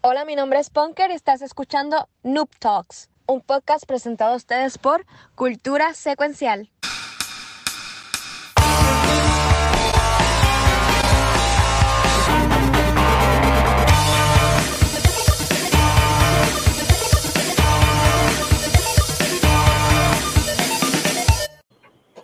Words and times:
Hola, 0.00 0.24
mi 0.24 0.36
nombre 0.36 0.58
es 0.60 0.70
Punker 0.70 1.10
y 1.10 1.14
estás 1.14 1.42
escuchando 1.42 2.08
Noob 2.22 2.48
Talks, 2.58 3.10
un 3.26 3.40
podcast 3.40 3.84
presentado 3.86 4.32
a 4.34 4.36
ustedes 4.36 4.78
por 4.78 5.04
Cultura 5.34 5.94
Secuencial. 5.94 6.70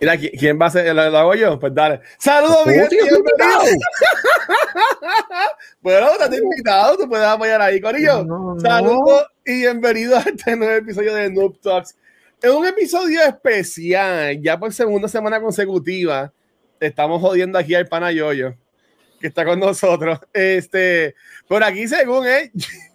Mira, 0.01 0.17
¿qui- 0.17 0.31
¿quién 0.37 0.59
va 0.61 0.65
a 0.67 0.69
ser? 0.69 0.93
¿Lo, 0.93 1.09
lo 1.09 1.17
hago 1.17 1.35
yo? 1.35 1.57
Pues 1.59 1.73
dale. 1.73 2.01
¡Saludos, 2.19 2.57
Oh, 2.63 2.65
Miguel! 2.67 2.89
bueno, 5.81 6.11
estás 6.11 6.37
invitado, 6.37 6.97
tú 6.97 7.09
puedes 7.09 7.25
apoyar 7.25 7.61
ahí, 7.61 7.79
Corillo. 7.81 8.23
No, 8.23 8.55
no. 8.55 8.59
Saludos 8.59 9.27
y 9.45 9.61
bienvenidos 9.61 10.25
a 10.25 10.29
este 10.29 10.55
nuevo 10.55 10.73
episodio 10.73 11.13
de 11.15 11.31
Noob 11.31 11.59
Talks. 11.59 11.95
Es 12.41 12.51
un 12.51 12.65
episodio 12.65 13.21
especial, 13.21 14.41
ya 14.41 14.59
por 14.59 14.73
segunda 14.73 15.07
semana 15.07 15.41
consecutiva. 15.41 16.31
Estamos 16.79 17.21
jodiendo 17.21 17.57
aquí 17.57 17.73
al 17.73 17.87
pana 17.87 18.11
Yoyo, 18.11 18.55
que 19.19 19.27
está 19.27 19.45
con 19.45 19.59
nosotros. 19.59 20.19
Este, 20.33 21.15
por 21.47 21.63
aquí, 21.63 21.87
según 21.87 22.27
él, 22.27 22.51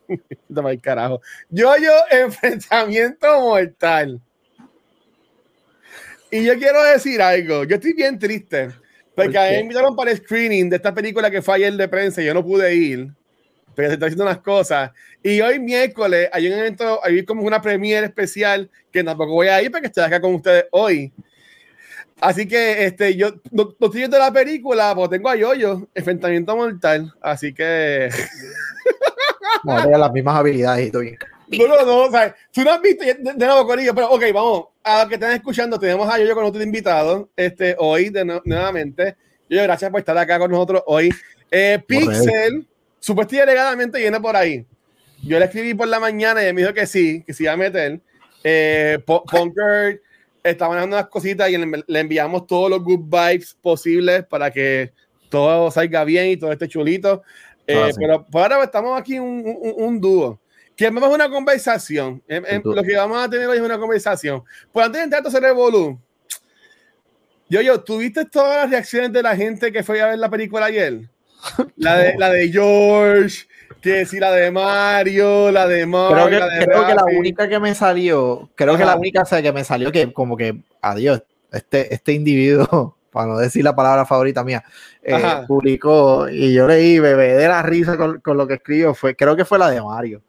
toma 0.55 0.71
el 0.71 0.80
carajo. 0.80 1.21
Yoyo, 1.48 1.93
enfrentamiento 2.10 3.41
mortal. 3.41 4.21
Y 6.30 6.45
yo 6.45 6.57
quiero 6.59 6.82
decir 6.85 7.21
algo. 7.21 7.65
Yo 7.65 7.74
estoy 7.77 7.93
bien 7.93 8.19
triste. 8.19 8.71
Porque 9.24 9.38
¿Por 9.38 9.47
a 9.47 9.51
mí 9.51 9.56
me 9.56 9.60
invitaron 9.60 9.97
para 9.97 10.10
el 10.10 10.16
screening 10.16 10.70
de 10.70 10.77
esta 10.77 10.95
película 10.95 11.30
que 11.30 11.42
fue 11.42 11.56
ayer 11.56 11.73
de 11.74 11.88
prensa 11.88 12.23
y 12.23 12.27
yo 12.27 12.34
no 12.34 12.45
pude 12.45 12.74
ir. 12.74 13.12
Pero 13.74 13.88
se 13.88 13.95
están 13.95 14.09
haciendo 14.09 14.24
unas 14.24 14.38
cosas. 14.38 14.91
Y 15.23 15.41
hoy 15.41 15.59
miércoles 15.59 16.29
hay 16.33 16.48
un 16.48 16.59
evento, 16.59 17.01
hay 17.05 17.24
como 17.24 17.43
una 17.43 17.60
premiere 17.60 18.06
especial 18.06 18.71
que 18.91 19.04
tampoco 19.04 19.32
voy 19.32 19.48
a 19.48 19.63
ir 19.63 19.71
porque 19.71 19.87
estoy 19.87 20.04
acá 20.04 20.21
con 20.21 20.35
ustedes 20.35 20.66
hoy. 20.73 21.13
Así 22.21 22.46
que 22.46 22.85
este, 22.85 23.16
yo 23.16 23.30
no, 23.51 23.74
no 23.79 23.87
estoy 23.87 24.01
viendo 24.01 24.18
la 24.18 24.32
película, 24.32 24.95
porque 24.95 25.16
tengo 25.16 25.30
a 25.30 25.37
Yoyo, 25.37 25.88
enfrentamiento 25.95 26.54
mortal. 26.57 27.13
Así 27.21 27.54
que. 27.54 28.10
No, 29.63 29.98
las 29.98 30.13
mismas 30.13 30.37
habilidades 30.37 30.88
y 30.88 30.91
todo 30.91 31.02
bien. 31.02 31.18
No, 31.59 31.66
no, 31.66 31.84
no, 31.84 31.98
o 32.04 32.10
sea, 32.10 32.34
tú 32.52 32.62
no 32.62 32.70
has 32.73 32.80
visto, 32.80 33.04
de, 33.04 33.15
de 33.15 33.46
nuevo, 33.46 33.66
Corillo, 33.66 33.95
pero 33.95 34.10
ok, 34.10 34.23
vamos, 34.32 34.65
a 34.84 35.01
los 35.01 35.09
que 35.09 35.15
están 35.15 35.32
escuchando, 35.32 35.79
tenemos 35.79 36.09
a 36.12 36.18
Yoyo 36.18 36.34
con 36.34 36.45
otro 36.45 36.62
invitado, 36.62 37.29
este, 37.37 37.74
hoy, 37.79 38.10
de 38.10 38.24
nu- 38.24 38.40
nuevamente. 38.45 39.16
Yoyo, 39.48 39.62
gracias 39.65 39.90
por 39.90 40.01
estar 40.01 40.16
acá 40.16 40.38
con 40.38 40.51
nosotros 40.51 40.82
hoy. 40.87 41.10
Eh, 41.51 41.82
Pixel, 41.87 42.66
supuestamente 43.01 43.37
y 43.37 43.40
alegadamente 43.40 43.98
viene 43.98 44.20
por 44.20 44.37
ahí. 44.37 44.65
Yo 45.23 45.38
le 45.38 45.45
escribí 45.46 45.74
por 45.74 45.88
la 45.88 45.98
mañana 46.01 46.42
y 46.42 46.46
él 46.46 46.54
me 46.54 46.62
dijo 46.62 46.73
que 46.73 46.87
sí, 46.87 47.23
que 47.26 47.34
sí 47.34 47.42
iba 47.42 47.52
a 47.52 47.57
meter. 47.57 48.01
Eh, 48.45 48.98
Punker 49.04 50.01
está 50.42 50.68
manejando 50.68 50.96
unas 50.96 51.09
cositas 51.09 51.51
y 51.51 51.59
le, 51.59 51.85
le 51.87 52.01
enviamos 52.01 52.46
todos 52.46 52.70
los 52.70 52.82
good 52.82 53.01
vibes 53.01 53.54
posibles 53.60 54.24
para 54.24 54.51
que 54.51 54.92
todo 55.29 55.70
salga 55.70 56.04
bien 56.04 56.29
y 56.29 56.37
todo 56.37 56.52
esté 56.52 56.68
chulito. 56.68 57.23
Eh, 57.66 57.74
Ah, 57.76 57.88
sí. 57.90 57.98
Pero 58.01 58.24
por 58.26 58.40
ahora 58.42 58.64
estamos 58.64 58.98
aquí 58.98 59.18
un, 59.18 59.45
un, 59.45 59.74
un 59.76 60.01
dúo. 60.01 60.40
Que 60.76 60.88
vamos 60.88 61.04
a 61.04 61.09
una 61.09 61.29
conversación. 61.29 62.23
Em, 62.26 62.63
dúo. 62.63 62.74
lo 62.74 62.82
que 62.82 62.96
vamos 62.96 63.23
a 63.23 63.29
tener 63.29 63.46
hoy 63.46 63.59
es 63.59 63.63
una 63.63 63.79
conversación. 63.79 64.43
Pues 64.72 64.87
antes 64.87 65.00
de 65.00 65.04
entrar 65.04 65.25
a 65.25 65.28
hacer 65.28 65.43
Revolu, 65.43 65.99
yo, 67.50 67.60
yo, 67.60 67.81
¿tuviste 67.81 68.25
todas 68.26 68.62
las 68.62 68.71
reacciones 68.71 69.12
de 69.12 69.25
la 69.25 69.34
gente 69.34 69.72
que 69.72 69.82
fue 69.82 70.00
a 70.00 70.06
ver 70.06 70.19
la 70.21 70.31
película 70.31 70.66
ayer? 70.66 71.00
La 71.76 71.97
de, 71.97 72.15
la 72.19 72.31
de 72.31 72.48
George, 72.48 73.48
que 73.81 74.06
sí, 74.06 74.21
la 74.21 74.31
de 74.31 74.53
Mario, 74.53 75.50
la 75.50 75.66
de 75.66 75.84
Mark, 75.84 76.15
Creo 76.15 76.28
que, 76.28 76.38
la 76.38 76.47
de 76.47 76.65
creo 76.65 76.87
que 76.87 76.94
la 76.94 77.04
única 77.04 77.48
que 77.48 77.59
me 77.59 77.75
salió, 77.75 78.48
creo 78.54 78.76
que 78.76 78.84
Ajá. 78.84 78.93
la 78.93 78.98
única 78.98 79.22
o 79.22 79.25
sea, 79.25 79.43
que 79.43 79.53
me 79.53 79.65
salió 79.65 79.91
que 79.91 80.12
como 80.12 80.37
que, 80.37 80.62
adiós, 80.81 81.25
este, 81.50 81.93
este 81.93 82.12
individuo, 82.12 82.97
para 83.10 83.26
no 83.26 83.37
decir 83.37 83.64
la 83.64 83.75
palabra 83.75 84.06
favorita 84.06 84.44
mía, 84.44 84.62
eh, 85.02 85.20
publicó 85.48 86.28
y 86.28 86.54
yo 86.54 86.69
leí 86.69 87.00
bebé 87.00 87.34
de 87.34 87.48
la 87.48 87.62
risa 87.62 87.97
con, 87.97 88.20
con 88.20 88.37
lo 88.37 88.47
que 88.47 88.54
escribió, 88.54 88.94
fue, 88.94 89.16
creo 89.16 89.34
que 89.34 89.44
fue 89.44 89.58
la 89.58 89.70
de 89.70 89.82
Mario. 89.82 90.22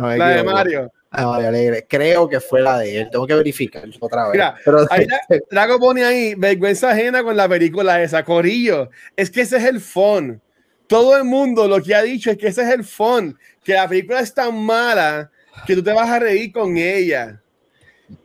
No 0.00 0.16
La 0.16 0.28
de. 0.28 0.42
Mario. 0.42 0.92
Ah, 1.10 1.26
Mario 1.26 1.48
Alegre. 1.48 1.86
Creo 1.88 2.28
que 2.28 2.40
fue 2.40 2.60
la 2.60 2.78
de 2.78 3.00
él, 3.02 3.08
tengo 3.10 3.26
que 3.26 3.34
verificar 3.34 3.84
otra 4.00 4.24
vez. 4.24 4.32
Mira, 4.32 4.56
Pero 4.64 4.78
Ahí 4.90 5.06
Dra- 5.28 5.42
Drago 5.50 5.78
pone 5.78 6.04
ahí, 6.04 6.34
vergüenza 6.34 6.90
ajena 6.90 7.22
con 7.22 7.36
la 7.36 7.48
película 7.48 8.02
esa, 8.02 8.24
Corillo. 8.24 8.90
Es 9.16 9.30
que 9.30 9.42
ese 9.42 9.58
es 9.58 9.64
el 9.64 9.80
fun. 9.80 10.40
Todo 10.88 11.16
el 11.16 11.24
mundo 11.24 11.66
lo 11.68 11.80
que 11.80 11.94
ha 11.94 12.02
dicho 12.02 12.30
es 12.30 12.36
que 12.36 12.48
ese 12.48 12.62
es 12.62 12.68
el 12.70 12.84
fun. 12.84 13.38
Que 13.62 13.74
la 13.74 13.88
película 13.88 14.20
es 14.20 14.34
tan 14.34 14.56
mala 14.64 15.30
que 15.66 15.74
tú 15.76 15.82
te 15.84 15.92
vas 15.92 16.08
a 16.10 16.18
reír 16.18 16.52
con 16.52 16.76
ella. 16.76 17.40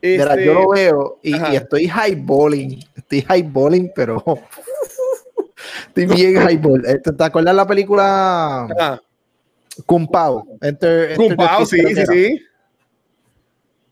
Mira, 0.01 0.33
Este, 0.33 0.45
yo 0.45 0.53
lo 0.55 0.69
veo 0.69 1.19
y, 1.21 1.35
ajá. 1.35 1.53
y 1.53 1.55
estoy 1.57 1.83
highballing. 1.85 2.79
Estoy 2.95 3.19
highballing, 3.29 3.91
pero 3.95 4.23
estoy 5.87 6.05
bien 6.07 6.35
highball. 6.41 6.83
Este, 6.85 7.11
¿Te 7.13 7.23
acuerdas 7.23 7.55
la 7.55 7.67
película 7.67 8.63
ah, 8.79 9.01
Kung 9.85 10.07
Pao? 10.07 10.45
Enter- 10.61 11.15
Fist, 11.15 11.71
sí, 11.71 11.95
sí, 11.95 12.05
sí. 12.05 12.41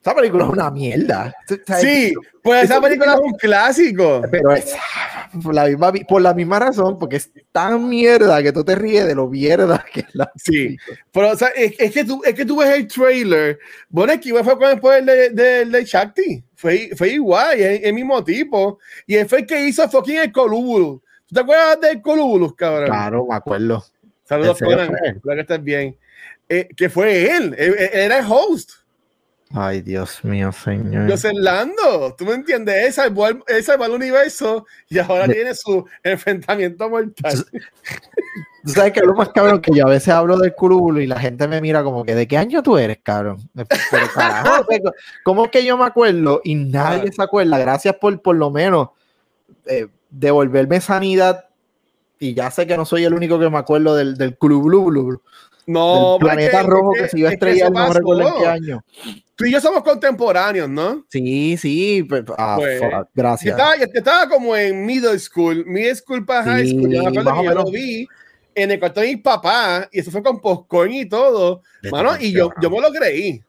Esa 0.01 0.15
película 0.15 0.45
es 0.45 0.49
una 0.51 0.71
mierda. 0.71 1.35
Sí, 1.81 2.13
pues 2.41 2.63
esa 2.63 2.79
película 2.79 3.15
es 3.15 3.19
un 3.19 3.33
clásico. 3.33 4.21
Pero 4.31 4.53
es 4.53 4.73
por 5.43 5.53
la, 5.53 5.65
misma, 5.65 5.91
por 6.07 6.21
la 6.21 6.33
misma 6.33 6.59
razón, 6.59 6.97
porque 6.97 7.17
es 7.17 7.29
tan 7.51 7.89
mierda 7.89 8.41
que 8.41 8.53
tú 8.53 8.63
te 8.63 8.75
ríes 8.75 9.05
de 9.05 9.15
lo 9.15 9.27
mierda 9.27 9.83
que 9.93 9.99
es 10.01 10.15
la 10.15 10.31
Sí, 10.37 10.77
pero 11.11 11.31
o 11.31 11.35
sea, 11.35 11.49
es, 11.49 11.73
es 11.77 11.91
que 11.91 12.05
tú, 12.05 12.21
es 12.23 12.33
que 12.33 12.45
tú 12.45 12.55
ves 12.57 12.69
el 12.69 12.87
trailer. 12.87 13.59
Bueno, 13.89 14.13
es 14.13 14.21
que 14.21 14.29
igual 14.29 14.45
fue 14.45 14.57
con 14.57 14.69
después 14.69 14.99
el 14.99 15.05
de, 15.07 15.29
de, 15.31 15.65
de 15.65 15.83
Shakti. 15.83 16.41
Fue, 16.55 16.91
fue 16.95 17.09
igual, 17.09 17.59
es 17.59 17.83
el 17.83 17.93
mismo 17.93 18.23
tipo. 18.23 18.79
Y 19.05 19.15
él 19.15 19.27
fue 19.27 19.39
el 19.39 19.45
que 19.45 19.67
hizo 19.67 19.89
fucking 19.89 20.19
el 20.19 20.31
Colubulus. 20.31 21.01
¿Tú 21.27 21.35
te 21.35 21.41
acuerdas 21.41 21.81
del 21.81 22.01
Colubulus, 22.01 22.55
cabrón? 22.55 22.85
Claro, 22.85 23.27
me 23.29 23.35
acuerdo. 23.35 23.83
Saludos, 24.27 24.61
¿En 24.61 24.67
serio 24.69 24.85
Conan. 24.87 25.05
Espero 25.05 25.35
que 25.35 25.41
estés 25.41 25.63
bien. 25.63 25.97
Eh, 26.49 26.67
que 26.75 26.89
fue 26.89 27.35
él, 27.35 27.55
él, 27.57 27.75
él 27.77 27.89
era 27.93 28.19
el 28.19 28.25
host. 28.27 28.71
Ay, 29.53 29.81
Dios 29.81 30.23
mío, 30.25 30.51
señor. 30.51 31.09
José 31.09 31.31
Lando, 31.33 32.13
¿tú 32.17 32.25
me 32.25 32.33
entiendes? 32.33 32.75
Él 32.85 32.91
salvó, 32.93 33.29
el, 33.29 33.41
él 33.47 33.63
salvó 33.63 33.85
el 33.85 33.91
universo 33.93 34.65
y 34.89 34.99
ahora 34.99 35.25
De- 35.27 35.35
tiene 35.35 35.55
su 35.55 35.85
enfrentamiento 36.03 36.89
mortal. 36.89 37.45
Tú 38.65 38.73
sabes 38.73 38.91
que 38.91 38.99
es 38.99 39.05
lo 39.05 39.13
más 39.15 39.29
cabrón 39.29 39.61
que 39.61 39.71
yo 39.73 39.85
a 39.87 39.89
veces 39.89 40.09
hablo 40.09 40.37
del 40.37 40.53
curubulo 40.53 40.99
y 40.99 41.07
la 41.07 41.17
gente 41.17 41.47
me 41.47 41.61
mira 41.61 41.81
como 41.83 42.03
que 42.03 42.13
¿de 42.13 42.27
qué 42.27 42.37
año 42.37 42.61
tú 42.61 42.77
eres, 42.77 42.97
cabrón? 43.01 43.37
Pero 43.55 44.07
carajo, 44.13 44.65
¿cómo 45.23 45.45
es 45.45 45.51
que 45.51 45.63
yo 45.63 45.77
me 45.77 45.85
acuerdo 45.85 46.41
y 46.43 46.55
nadie 46.55 47.09
se 47.13 47.23
acuerda? 47.23 47.57
Gracias 47.57 47.95
por 47.95 48.21
por 48.21 48.35
lo 48.35 48.51
menos 48.51 48.89
eh, 49.65 49.87
devolverme 50.09 50.81
sanidad 50.81 51.45
y 52.19 52.33
ya 52.33 52.49
sé 52.51 52.65
que 52.67 52.75
no 52.77 52.85
soy 52.85 53.03
el 53.05 53.13
único 53.13 53.39
que 53.39 53.49
me 53.49 53.57
acuerdo 53.57 53.95
del, 53.95 54.17
del 54.17 54.37
curubulu, 54.37 55.21
No, 55.65 56.11
del 56.13 56.19
planeta 56.19 56.61
que- 56.61 56.67
rojo 56.67 56.91
que 56.93 57.07
se 57.09 57.19
iba 57.19 57.29
a 57.29 57.33
estrellar, 57.33 57.71
eso 57.71 57.79
no 57.87 57.93
recuerdo 57.93 58.21
en 58.21 58.27
pasó. 58.29 58.39
qué 58.39 58.47
año. 58.47 58.83
Tú 59.35 59.45
y 59.45 59.51
yo 59.51 59.61
somos 59.61 59.83
contemporáneos, 59.83 60.67
¿no? 60.67 61.05
Sí, 61.09 61.57
sí, 61.57 62.07
ah, 62.37 62.55
Pues, 62.57 62.79
fuck, 62.79 62.91
Yo 62.91 63.07
gracias. 63.13 63.55
estaba, 63.57 63.77
yo 63.77 63.83
estaba 63.93 64.29
como 64.29 64.55
en 64.55 64.83
middle 64.85 65.19
school, 65.19 65.63
middle 65.67 65.95
school 65.95 66.25
para 66.25 66.43
high 66.43 66.67
school. 66.67 66.89
Yo 66.91 67.03
me 67.03 67.09
acuerdo 67.09 67.33
que 67.39 67.45
yo 67.45 67.53
lo 67.53 67.65
vi 67.65 68.07
en 68.55 68.71
el 68.71 68.79
cuarto 68.79 69.01
de 69.01 69.07
mi 69.09 69.17
papá 69.17 69.87
y 69.91 69.99
eso 69.99 70.09
fue 70.09 70.23
con 70.23 70.39
popcorn 70.41 70.91
y 70.91 71.05
todo. 71.07 71.61
Mano, 71.91 72.13
y 72.19 72.31
yo, 72.31 72.49
yo 72.59 72.69
me 72.71 72.81
lo 72.81 72.91
creí. 72.91 73.43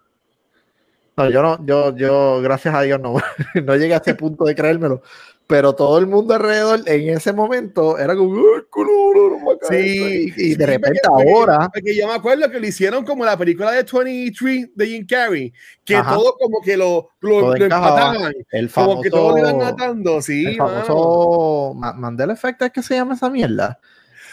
No, 1.17 1.31
yo 1.31 1.43
no, 1.43 1.65
yo, 1.67 1.97
yo, 1.97 2.41
gracias 2.43 2.75
a 2.75 2.83
Dios, 2.83 3.01
no, 3.01 3.15
no 3.65 3.77
llegué 3.77 3.95
a 3.95 3.97
ese 3.97 4.15
punto 4.15 4.45
de 4.45 4.55
creérmelo. 4.55 5.03
Pero 5.49 5.75
todo 5.75 5.97
el 5.99 6.07
mundo 6.07 6.35
alrededor 6.35 6.83
en 6.85 7.09
ese 7.09 7.33
momento 7.33 7.99
era 7.99 8.15
como, 8.15 8.35
"Ay, 8.37 8.43
no 8.71 9.59
Sí, 9.67 9.77
esto", 9.77 10.09
y, 10.09 10.31
sí, 10.33 10.55
de 10.57 10.67
repente 10.67 11.01
porque- 11.09 11.31
ahora, 11.31 11.71
Porque 11.73 11.97
yo 11.97 12.07
me 12.07 12.13
acuerdo 12.13 12.51
que 12.51 12.61
lo 12.61 12.67
hicieron 12.67 13.03
como 13.03 13.25
la 13.25 13.35
película 13.37 13.73
de 13.73 13.83
23 13.83 14.69
de 14.75 14.87
Jim 14.87 15.07
Carrey, 15.09 15.51
que 15.87 15.97
Ajá. 15.97 16.15
todo 16.15 16.35
como 16.39 16.61
que 16.61 16.77
lo, 16.77 17.09
lo, 17.21 17.41
Todo 17.41 17.57
lo 17.57 17.65
encajaba. 17.65 17.89
empataban, 18.15 18.35
el 18.51 18.71
como 18.71 19.01
que 19.01 19.09
todo 19.11 19.31
lo 19.33 19.39
iban 19.39 19.57
matando, 19.57 20.21
sí. 20.21 20.45
el 20.47 20.57
famoso 20.57 21.73
Ma- 21.75 21.95
Mandela 21.95 22.35
Effect 22.35 22.61
es 22.63 22.71
que 22.71 22.83
se 22.83 22.95
llama 22.97 23.15
esa 23.15 23.31
mierda. 23.31 23.81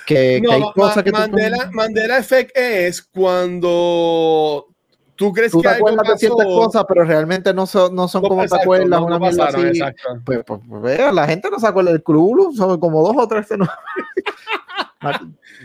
Que, 0.06 0.42
que 0.46 0.52
hay 0.54 0.62
No, 0.62 0.74
cosas 0.74 0.98
Ma- 0.98 1.04
que 1.04 1.12
tú- 1.14 1.18
Mandela, 1.18 1.70
Mandela 1.72 2.18
Effect 2.18 2.52
es 2.58 3.02
cuando 3.02 4.68
tú 5.16 5.34
crees 5.34 5.52
tú 5.52 5.62
que 5.62 5.70
te 5.70 5.76
acuerdas 5.76 6.08
de 6.08 6.18
ciertas 6.18 6.46
pasó, 6.46 6.56
cosas, 6.56 6.86
pero 6.88 7.04
realmente 7.04 7.54
no 7.54 7.66
son, 7.66 7.96
no 7.96 8.08
son 8.08 8.24
no, 8.24 8.30
como 8.30 8.42
te 8.42 8.46
exacto, 8.46 8.64
acuerdas, 8.64 8.90
no- 8.90 9.06
una 9.06 9.20
no 9.20 9.26
pasaron, 9.26 9.68
así. 9.68 9.80
Pues, 10.26 10.40
pues, 10.46 10.60
pues, 10.68 10.82
vea, 10.82 11.12
la 11.12 11.28
gente 11.28 11.50
no 11.50 11.60
se 11.60 11.68
acuerda 11.68 11.92
del 11.92 12.04
club, 12.04 12.54
son 12.56 12.80
como 12.80 13.02
dos 13.02 13.16
o 13.18 13.28
tres. 13.28 13.48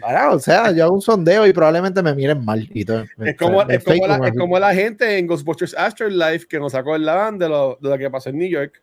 Ahora, 0.03 0.31
o 0.33 0.39
sea, 0.39 0.71
yo 0.73 0.85
hago 0.85 0.95
un 0.95 1.03
sondeo 1.03 1.47
y 1.47 1.53
probablemente 1.53 2.03
me 2.03 2.15
miren 2.15 2.45
mal. 2.45 2.69
Y 2.73 2.85
todo, 2.85 3.05
Es 3.19 3.37
como, 3.37 3.63
es, 3.63 3.85
como 3.85 4.07
la, 4.07 4.15
como 4.17 4.25
es 4.25 4.31
así. 4.31 4.39
como 4.39 4.59
la 4.59 4.75
gente 4.75 5.19
en 5.19 5.27
Ghostbusters 5.27 5.75
Afterlife 5.77 6.47
que 6.47 6.59
nos 6.59 6.75
acordaban 6.75 7.39
de 7.39 7.49
lo, 7.49 7.79
de 7.81 7.91
lo 7.91 7.99
que 7.99 8.11
pasó 8.11 8.31
en 8.31 8.39
New 8.39 8.49
York. 8.49 8.83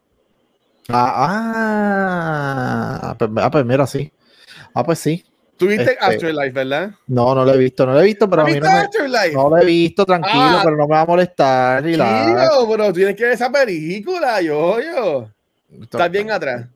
Ah, 0.90 1.30
ah, 3.12 3.16
pues, 3.18 3.30
ah, 3.38 3.52
pues 3.52 3.66
mira, 3.66 3.86
sí. 3.88 4.12
Ah, 4.74 4.84
pues 4.84 5.00
sí. 5.00 5.26
Tuviste 5.58 5.92
Este- 5.94 5.98
Afterlife, 6.00 6.52
¿verdad? 6.52 6.92
No, 7.08 7.34
no 7.34 7.44
lo 7.44 7.54
he 7.54 7.58
visto, 7.58 7.86
no 7.86 7.94
lo 7.94 8.02
he 8.02 8.06
visto, 8.06 8.30
pero 8.30 8.44
a 8.44 8.46
¿Has 8.46 8.54
mí 8.54 8.60
no 8.60 8.66
me, 8.66 8.78
Afterlife? 8.78 9.34
no 9.34 9.50
lo 9.50 9.58
he 9.58 9.66
visto, 9.66 10.06
tranquilo, 10.06 10.34
Ah. 10.44 10.62
pero 10.64 10.78
no 10.78 10.88
me 10.88 10.94
va 10.96 11.02
a 11.02 11.06
molestar. 11.06 11.84
relax. 11.84 12.26
Tío, 12.52 12.70
pero 12.70 12.94
tienes 12.94 13.16
que 13.16 13.24
ver 13.24 13.34
esa 13.34 13.52
película, 13.52 14.42
yo, 14.42 14.80
yo. 14.80 15.30
Estás 15.82 16.12
bien 16.12 16.32
atrás. 16.32 16.68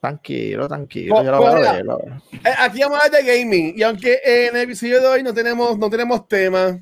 Tranquilo, 0.00 0.68
tranquilo. 0.68 1.14
Pues- 1.14 1.24
yo 1.26 1.30
lo 1.30 1.38
voy 1.38 1.46
a 1.46 1.50
pues, 1.52 1.72
ver, 1.72 1.84
lo 1.84 1.98
voy 1.98 2.10
a 2.10 2.14
ver. 2.14 2.22
Eh, 2.52 2.56
Aquí 2.58 2.80
vamos 2.82 2.98
a 3.00 3.06
hablar 3.06 3.22
de 3.24 3.38
gaming. 3.38 3.74
Y 3.76 3.82
aunque 3.82 4.20
en 4.24 4.54
el 4.56 4.62
episodio 4.62 5.00
de 5.00 5.06
hoy 5.06 5.22
no 5.22 5.32
tenemos, 5.32 5.78
no 5.78 5.88
tenemos 5.88 6.28
tema, 6.28 6.78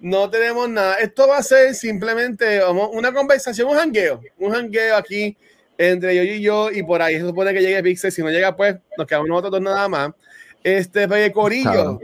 no 0.00 0.28
tenemos 0.28 0.68
nada, 0.68 0.96
esto 0.96 1.26
va 1.26 1.38
a 1.38 1.42
ser 1.42 1.74
simplemente 1.74 2.60
vamos, 2.60 2.90
una 2.92 3.12
conversación, 3.12 3.68
un 3.68 3.76
jangueo. 3.76 4.20
Un 4.38 4.52
jangueo 4.52 4.94
aquí 4.96 5.36
entre 5.78 6.14
yo 6.16 6.22
y 6.22 6.42
yo. 6.42 6.70
Y 6.70 6.82
por 6.82 7.00
ahí 7.00 7.14
se 7.16 7.22
supone 7.22 7.54
que 7.54 7.60
llegue 7.62 7.82
Pixel. 7.82 8.12
Si 8.12 8.22
no 8.22 8.28
llega, 8.30 8.54
pues 8.54 8.76
nos 8.98 9.06
quedamos 9.06 9.28
nosotros 9.28 9.52
dos 9.52 9.62
nada 9.62 9.88
más. 9.88 10.10
Este, 10.66 11.06
pues, 11.06 11.30
Corillo. 11.30 12.00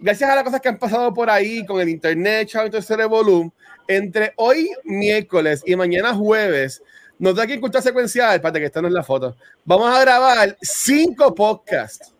Gracias 0.00 0.28
a 0.28 0.34
las 0.34 0.42
cosas 0.42 0.60
que 0.60 0.68
han 0.68 0.76
pasado 0.76 1.14
por 1.14 1.30
ahí 1.30 1.64
con 1.64 1.80
el 1.80 1.88
internet, 1.88 2.50
ese 2.72 2.96
revolú, 2.96 3.52
entre 3.86 4.32
hoy 4.38 4.72
miércoles 4.82 5.62
y 5.64 5.76
mañana 5.76 6.12
jueves, 6.12 6.82
nos 7.20 7.36
da 7.36 7.44
aquí 7.44 7.52
en 7.52 7.60
Cultura 7.60 7.80
Secuencial, 7.80 8.34
espérate 8.34 8.58
que 8.58 8.66
esta 8.66 8.82
no 8.82 8.88
es 8.88 8.94
la 8.94 9.04
foto, 9.04 9.36
vamos 9.64 9.96
a 9.96 10.00
grabar 10.00 10.58
cinco 10.60 11.32
podcasts. 11.32 12.12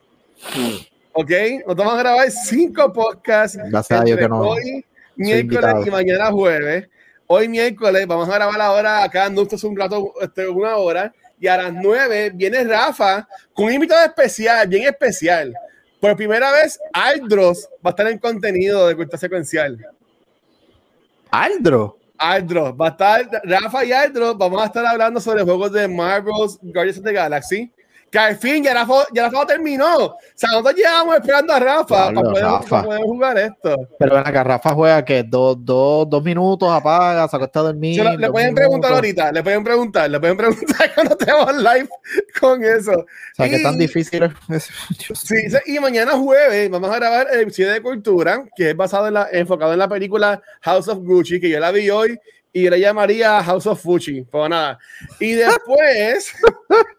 ¿Ok? 1.14 1.30
Nos 1.66 1.74
vamos 1.74 1.94
a 1.94 1.98
grabar 1.98 2.30
cinco 2.30 2.92
podcasts. 2.92 3.58
Gracias 3.68 4.00
a 4.00 4.04
Dios 4.04 4.20
que 4.20 4.28
no. 4.28 4.38
Hoy, 4.38 4.84
miércoles 5.16 5.84
y 5.84 5.90
mañana 5.90 6.30
jueves. 6.30 6.88
Hoy 7.26 7.48
miércoles 7.48 8.06
vamos 8.06 8.28
a 8.28 8.34
grabar 8.34 8.60
ahora 8.60 9.02
acá 9.02 9.26
en 9.26 9.34
Nustos 9.34 9.64
un 9.64 9.76
rato, 9.76 10.14
este, 10.20 10.46
una 10.48 10.76
hora. 10.76 11.12
Y 11.40 11.48
a 11.48 11.56
las 11.56 11.72
nueve 11.72 12.30
viene 12.32 12.62
Rafa 12.62 13.26
con 13.52 13.64
un 13.64 13.72
invitado 13.72 14.04
especial, 14.04 14.68
bien 14.68 14.84
especial. 14.84 15.52
Por 16.02 16.16
primera 16.16 16.50
vez, 16.50 16.80
Aldros 16.92 17.68
va 17.74 17.90
a 17.90 17.90
estar 17.90 18.08
en 18.08 18.18
contenido 18.18 18.88
de 18.88 18.96
Cultura 18.96 19.18
Secuencial. 19.18 19.78
Aldro. 21.30 21.96
Aldros, 22.18 22.74
va 22.74 22.88
a 22.88 22.90
estar 22.90 23.30
Rafa 23.44 23.84
y 23.84 23.92
Aldros, 23.92 24.36
vamos 24.36 24.60
a 24.60 24.66
estar 24.66 24.84
hablando 24.84 25.20
sobre 25.20 25.44
juegos 25.44 25.70
de 25.70 25.86
Marvel's 25.86 26.58
Guardians 26.60 26.98
of 26.98 27.04
the 27.04 27.12
Galaxy. 27.12 27.72
Que 28.12 28.18
al 28.18 28.36
fin 28.36 28.62
ya 28.62 28.74
Rafa, 28.74 29.06
ya 29.14 29.22
Rafa 29.30 29.46
terminó. 29.46 29.96
O 30.04 30.18
sea, 30.34 30.50
nosotros 30.50 30.74
llevamos 30.76 31.14
esperando 31.16 31.52
a 31.54 31.58
Rafa 31.58 32.10
Diablo, 32.10 32.20
para 32.20 32.30
poder, 32.30 32.44
Rafa. 32.44 32.68
para 32.68 32.82
poder 32.84 33.00
jugar 33.00 33.38
esto. 33.38 33.76
Pero 33.98 34.14
ven 34.16 34.26
acá, 34.26 34.44
Rafa 34.44 34.74
juega 34.74 35.02
que 35.02 35.22
dos, 35.22 35.56
dos, 35.64 36.10
dos 36.10 36.22
minutos, 36.22 36.70
apaga, 36.70 37.26
se 37.26 37.36
acuesta 37.36 37.60
a 37.60 37.62
dormir. 37.62 38.04
Lo- 38.04 38.10
le 38.18 38.30
pueden 38.30 38.48
minutos. 38.48 38.54
preguntar 38.54 38.92
ahorita, 38.92 39.32
le 39.32 39.42
pueden 39.42 39.64
preguntar, 39.64 40.10
le 40.10 40.20
pueden 40.20 40.36
preguntar 40.36 40.90
cuando 40.94 41.16
estemos 41.18 41.56
live 41.56 41.88
con 42.38 42.62
eso. 42.62 42.92
O 42.92 43.06
sea, 43.34 43.48
que 43.48 43.58
tan 43.60 43.74
Y- 43.76 43.78
difícil 43.78 44.22
es. 44.50 44.68
Sí, 45.14 45.36
y 45.64 45.80
mañana 45.80 46.12
jueves 46.12 46.68
vamos 46.68 46.90
a 46.90 46.96
grabar 46.96 47.28
el 47.32 47.40
episodio 47.40 47.72
de 47.72 47.80
Cultura, 47.80 48.44
que 48.54 48.70
es 48.70 48.76
basado 48.76 49.08
en 49.08 49.14
la, 49.14 49.28
enfocado 49.32 49.72
en 49.72 49.78
la 49.78 49.88
película 49.88 50.42
House 50.60 50.88
of 50.88 50.98
Gucci, 50.98 51.40
que 51.40 51.48
yo 51.48 51.58
la 51.58 51.70
vi 51.70 51.88
hoy 51.88 52.18
y 52.52 52.64
yo 52.64 52.70
la 52.70 52.76
llamaría 52.76 53.42
House 53.42 53.66
of 53.66 53.80
Fuchi, 53.80 54.22
pues 54.22 54.50
nada. 54.50 54.78
Y 55.18 55.32
después, 55.32 56.34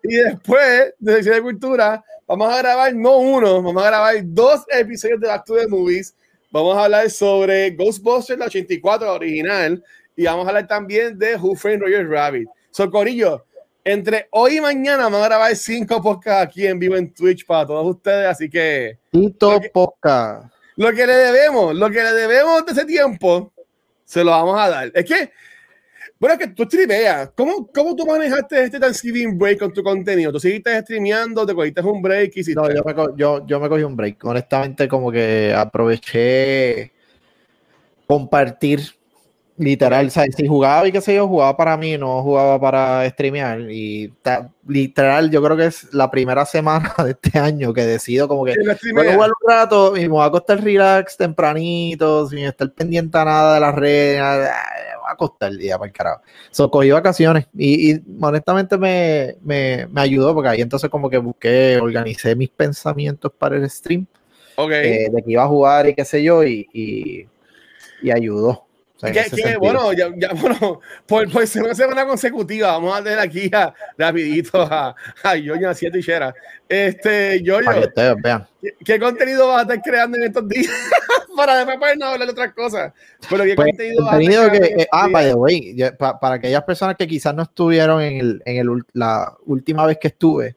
y 0.03 0.15
después 0.15 0.93
de 0.97 1.13
episodio 1.13 1.35
de 1.35 1.41
Cultura, 1.41 2.03
vamos 2.27 2.51
a 2.51 2.57
grabar 2.57 2.95
no 2.95 3.17
uno, 3.17 3.61
vamos 3.61 3.83
a 3.83 3.87
grabar 3.87 4.15
dos 4.23 4.63
episodios 4.69 5.19
de 5.19 5.27
Back 5.27 5.45
to 5.45 5.55
the 5.55 5.67
Movies. 5.67 6.15
Vamos 6.51 6.77
a 6.77 6.85
hablar 6.85 7.09
sobre 7.09 7.71
Ghostbusters, 7.71 8.39
la 8.39 8.45
84 8.45 9.07
la 9.07 9.13
original, 9.13 9.83
y 10.15 10.25
vamos 10.25 10.45
a 10.45 10.49
hablar 10.49 10.67
también 10.67 11.17
de 11.17 11.35
Who 11.35 11.55
Framed 11.55 11.81
Roger 11.81 12.07
Rabbit. 12.07 12.47
So, 12.71 12.89
Corillo, 12.89 13.45
entre 13.83 14.27
hoy 14.31 14.57
y 14.57 14.61
mañana 14.61 15.03
vamos 15.03 15.21
a 15.21 15.25
grabar 15.25 15.55
cinco 15.55 16.01
podcasts 16.01 16.47
aquí 16.47 16.65
en 16.65 16.79
vivo 16.79 16.95
en 16.95 17.13
Twitch 17.13 17.45
para 17.45 17.67
todos 17.67 17.95
ustedes, 17.95 18.27
así 18.27 18.49
que 18.49 18.97
Tito. 19.11 19.61
Podcast. 19.71 20.51
lo 20.75 20.91
que 20.91 21.05
le 21.05 21.13
debemos, 21.13 21.75
lo 21.75 21.89
que 21.91 22.01
le 22.01 22.13
debemos 22.13 22.65
de 22.65 22.71
ese 22.71 22.85
tiempo, 22.85 23.52
se 24.13 24.23
lo 24.23 24.29
vamos 24.29 24.59
a 24.59 24.69
dar. 24.69 24.91
Es 24.93 25.05
que, 25.05 25.31
bueno, 26.19 26.35
es 26.35 26.39
que 26.39 26.47
tú 26.53 26.63
streameas. 26.65 27.31
¿Cómo, 27.35 27.67
¿Cómo 27.73 27.95
tú 27.95 28.05
manejaste 28.05 28.63
este 28.63 28.79
Thanksgiving 28.79 29.37
break 29.39 29.57
con 29.57 29.73
tu 29.73 29.81
contenido? 29.81 30.31
¿Tú 30.31 30.39
seguiste 30.39 30.79
streameando? 30.81 31.45
¿Te 31.47 31.55
cogiste 31.55 31.81
un 31.81 31.99
break? 31.99 32.37
Hiciste? 32.37 32.53
No, 32.53 32.71
yo 32.71 33.15
yo, 33.17 33.47
yo 33.47 33.59
me 33.59 33.67
cogí 33.67 33.81
un 33.81 33.95
break. 33.95 34.23
Honestamente, 34.23 34.87
como 34.87 35.11
que 35.11 35.51
aproveché 35.55 36.91
compartir 38.05 38.81
literal. 39.57 40.09
¿sabes? 40.11 40.35
Si 40.35 40.47
jugaba 40.47 40.87
y 40.87 40.91
qué 40.91 41.01
sé 41.01 41.15
yo, 41.15 41.27
jugaba 41.27 41.55
para 41.55 41.77
mí, 41.77 41.97
no 41.97 42.21
jugaba 42.23 42.59
para 42.59 43.09
streamear. 43.09 43.61
Y 43.69 44.09
ta- 44.21 44.49
literal, 44.67 45.29
yo 45.29 45.43
creo 45.43 45.55
que 45.57 45.65
es 45.67 45.93
la 45.93 46.09
primera 46.09 46.45
semana 46.45 46.93
de 47.03 47.11
este 47.11 47.37
año 47.37 47.73
que 47.73 47.85
decido 47.85 48.27
como 48.27 48.45
que 48.45 48.55
voy 48.93 49.07
a 49.07 49.13
jugar 49.13 49.29
un 49.29 49.49
rato 49.49 49.97
y 49.97 50.01
me 50.01 50.07
voy 50.09 50.21
a 50.23 50.25
acostar 50.25 50.63
relax 50.63 51.17
tempranito, 51.17 52.27
sin 52.27 52.39
estar 52.39 52.71
pendiente 52.71 53.17
a 53.17 53.25
nada 53.25 53.53
de 53.55 53.59
las 53.59 53.75
redes. 53.75 54.19
nada, 54.19 54.37
me 54.37 54.97
voy 54.97 55.09
a 55.09 55.11
acostar 55.13 55.51
el 55.51 55.57
día 55.57 55.77
para 55.77 55.87
el 55.87 55.93
carajo. 55.93 56.21
So, 56.51 56.71
cogí 56.71 56.91
vacaciones 56.91 57.47
y, 57.57 57.91
y 57.93 58.03
honestamente 58.21 58.77
me, 58.77 59.35
me, 59.43 59.87
me 59.91 60.01
ayudó 60.01 60.33
porque 60.33 60.49
ahí 60.49 60.61
entonces 60.61 60.89
como 60.89 61.09
que 61.09 61.17
busqué, 61.17 61.77
organicé 61.81 62.35
mis 62.35 62.49
pensamientos 62.49 63.31
para 63.37 63.57
el 63.57 63.69
stream 63.69 64.05
Ok. 64.55 64.71
eh, 64.71 65.09
de 65.11 65.23
que 65.23 65.31
iba 65.31 65.43
a 65.43 65.47
jugar 65.47 65.89
y 65.89 65.93
qué 65.95 66.05
sé 66.05 66.23
yo 66.23 66.43
y, 66.43 66.67
y, 66.73 67.27
y 68.01 68.11
ayudó. 68.11 68.65
Sea, 69.11 69.23
Que- 69.25 69.41
que, 69.43 69.57
bueno, 69.57 69.91
ya, 69.93 70.09
ya, 70.15 70.29
bueno, 70.33 70.79
por, 71.05 71.29
por 71.31 71.45
segunda 71.45 71.75
semana 71.75 72.05
consecutiva, 72.07 72.71
vamos 72.71 72.97
a 72.99 73.03
tener 73.03 73.19
aquí 73.19 73.49
a, 73.53 73.73
rapidito 73.97 74.61
a, 74.61 74.95
a 75.23 75.35
Yoyo 75.35 75.69
haciendo 75.69 75.97
Tichera. 75.97 76.33
Este, 76.69 77.41
Yoyo, 77.43 77.65
para 77.65 77.81
que 77.81 77.87
ustedes 77.87 78.15
vean. 78.23 78.47
¿qué, 78.61 78.69
qué 78.85 78.99
contenido 78.99 79.47
vas 79.49 79.59
a 79.59 79.61
estar 79.63 79.81
creando 79.81 80.17
en 80.17 80.23
estos 80.23 80.47
días? 80.47 80.71
para 81.35 81.57
después 81.57 81.77
poder 81.79 81.97
no 81.97 82.05
hablar 82.05 82.27
de 82.27 82.31
otras 82.31 82.53
cosas. 82.53 82.93
Pero 83.29 83.43
¿qué 83.43 83.55
Pues, 83.55 83.67
contenido 83.69 84.03
vas 84.05 84.13
a 84.13 84.15
contenido 84.17 84.43
estar 84.43 84.59
que, 84.61 84.81
eh, 84.83 84.87
ah, 84.91 85.07
by 85.11 85.25
the 85.27 85.33
way, 85.35 85.75
ya, 85.75 85.91
pa- 85.97 86.19
para 86.19 86.35
aquellas 86.35 86.63
personas 86.63 86.95
que 86.95 87.07
quizás 87.07 87.33
no 87.35 87.43
estuvieron 87.43 88.01
en, 88.01 88.19
el, 88.19 88.41
en 88.45 88.57
el, 88.57 88.83
la 88.93 89.35
última 89.45 89.85
vez 89.85 89.97
que 89.99 90.07
estuve, 90.09 90.55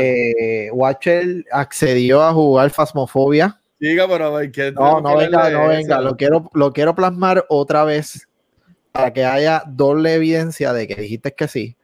eh, 0.00 0.70
Watcher 0.72 1.44
accedió 1.52 2.22
a 2.22 2.32
jugar 2.32 2.70
Phasmophobia. 2.70 3.57
Diga, 3.80 4.08
pero 4.08 4.36
¿qué 4.52 4.72
No, 4.72 5.00
no 5.00 5.10
que 5.10 5.24
venga, 5.24 5.50
no 5.50 5.68
venga, 5.68 6.00
lo 6.00 6.16
quiero, 6.16 6.50
lo 6.52 6.72
quiero 6.72 6.94
plasmar 6.94 7.44
otra 7.48 7.84
vez 7.84 8.28
para 8.92 9.12
que 9.12 9.24
haya 9.24 9.62
doble 9.66 10.14
evidencia 10.14 10.72
de 10.72 10.88
que 10.88 10.96
dijiste 10.96 11.32
que 11.32 11.46
sí. 11.48 11.76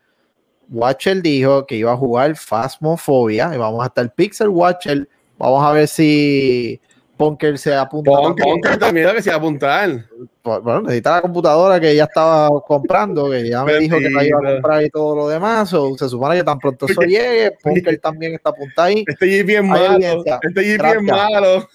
Watcher 0.68 1.22
dijo 1.22 1.66
que 1.66 1.76
iba 1.76 1.92
a 1.92 1.96
jugar 1.96 2.36
Phasmophobia 2.36 3.54
y 3.54 3.58
vamos 3.58 3.82
a 3.82 3.86
estar 3.86 4.12
Pixel 4.14 4.48
Watcher. 4.48 5.08
Vamos 5.38 5.64
a 5.64 5.72
ver 5.72 5.88
si 5.88 6.80
Punker 7.16 7.58
se 7.58 7.74
apunta. 7.74 8.10
Pon, 8.10 8.34
también. 8.78 9.06
pon 9.06 9.16
que 9.16 9.22
se 9.22 9.30
va 9.30 9.36
a 9.36 9.38
apuntar. 9.38 10.04
Bueno, 10.42 10.82
necesita 10.82 11.12
la 11.12 11.22
computadora 11.22 11.80
que 11.80 11.94
ya 11.94 12.04
estaba 12.04 12.48
comprando, 12.66 13.30
que 13.30 13.48
ya 13.48 13.64
me 13.64 13.78
dijo 13.78 13.98
que 13.98 14.10
la 14.10 14.24
iba 14.24 14.38
a 14.38 14.52
comprar 14.54 14.82
y 14.82 14.90
todo 14.90 15.14
lo 15.16 15.28
demás. 15.28 15.72
o 15.74 15.96
se 15.96 16.08
supone 16.08 16.36
que 16.36 16.44
tan 16.44 16.58
pronto 16.58 16.86
eso 16.86 17.00
llegue, 17.02 17.52
Punker 17.62 17.98
también 18.00 18.34
está 18.34 18.50
apuntado 18.50 18.88
ahí. 18.88 19.04
Este 19.06 19.42
bien 19.44 19.64
Hay 19.64 19.68
malo. 19.70 19.94
evidencia. 19.94 20.40
Este 20.42 20.76
Gracias. 20.76 21.02
bien 21.02 21.16
malo. 21.16 21.68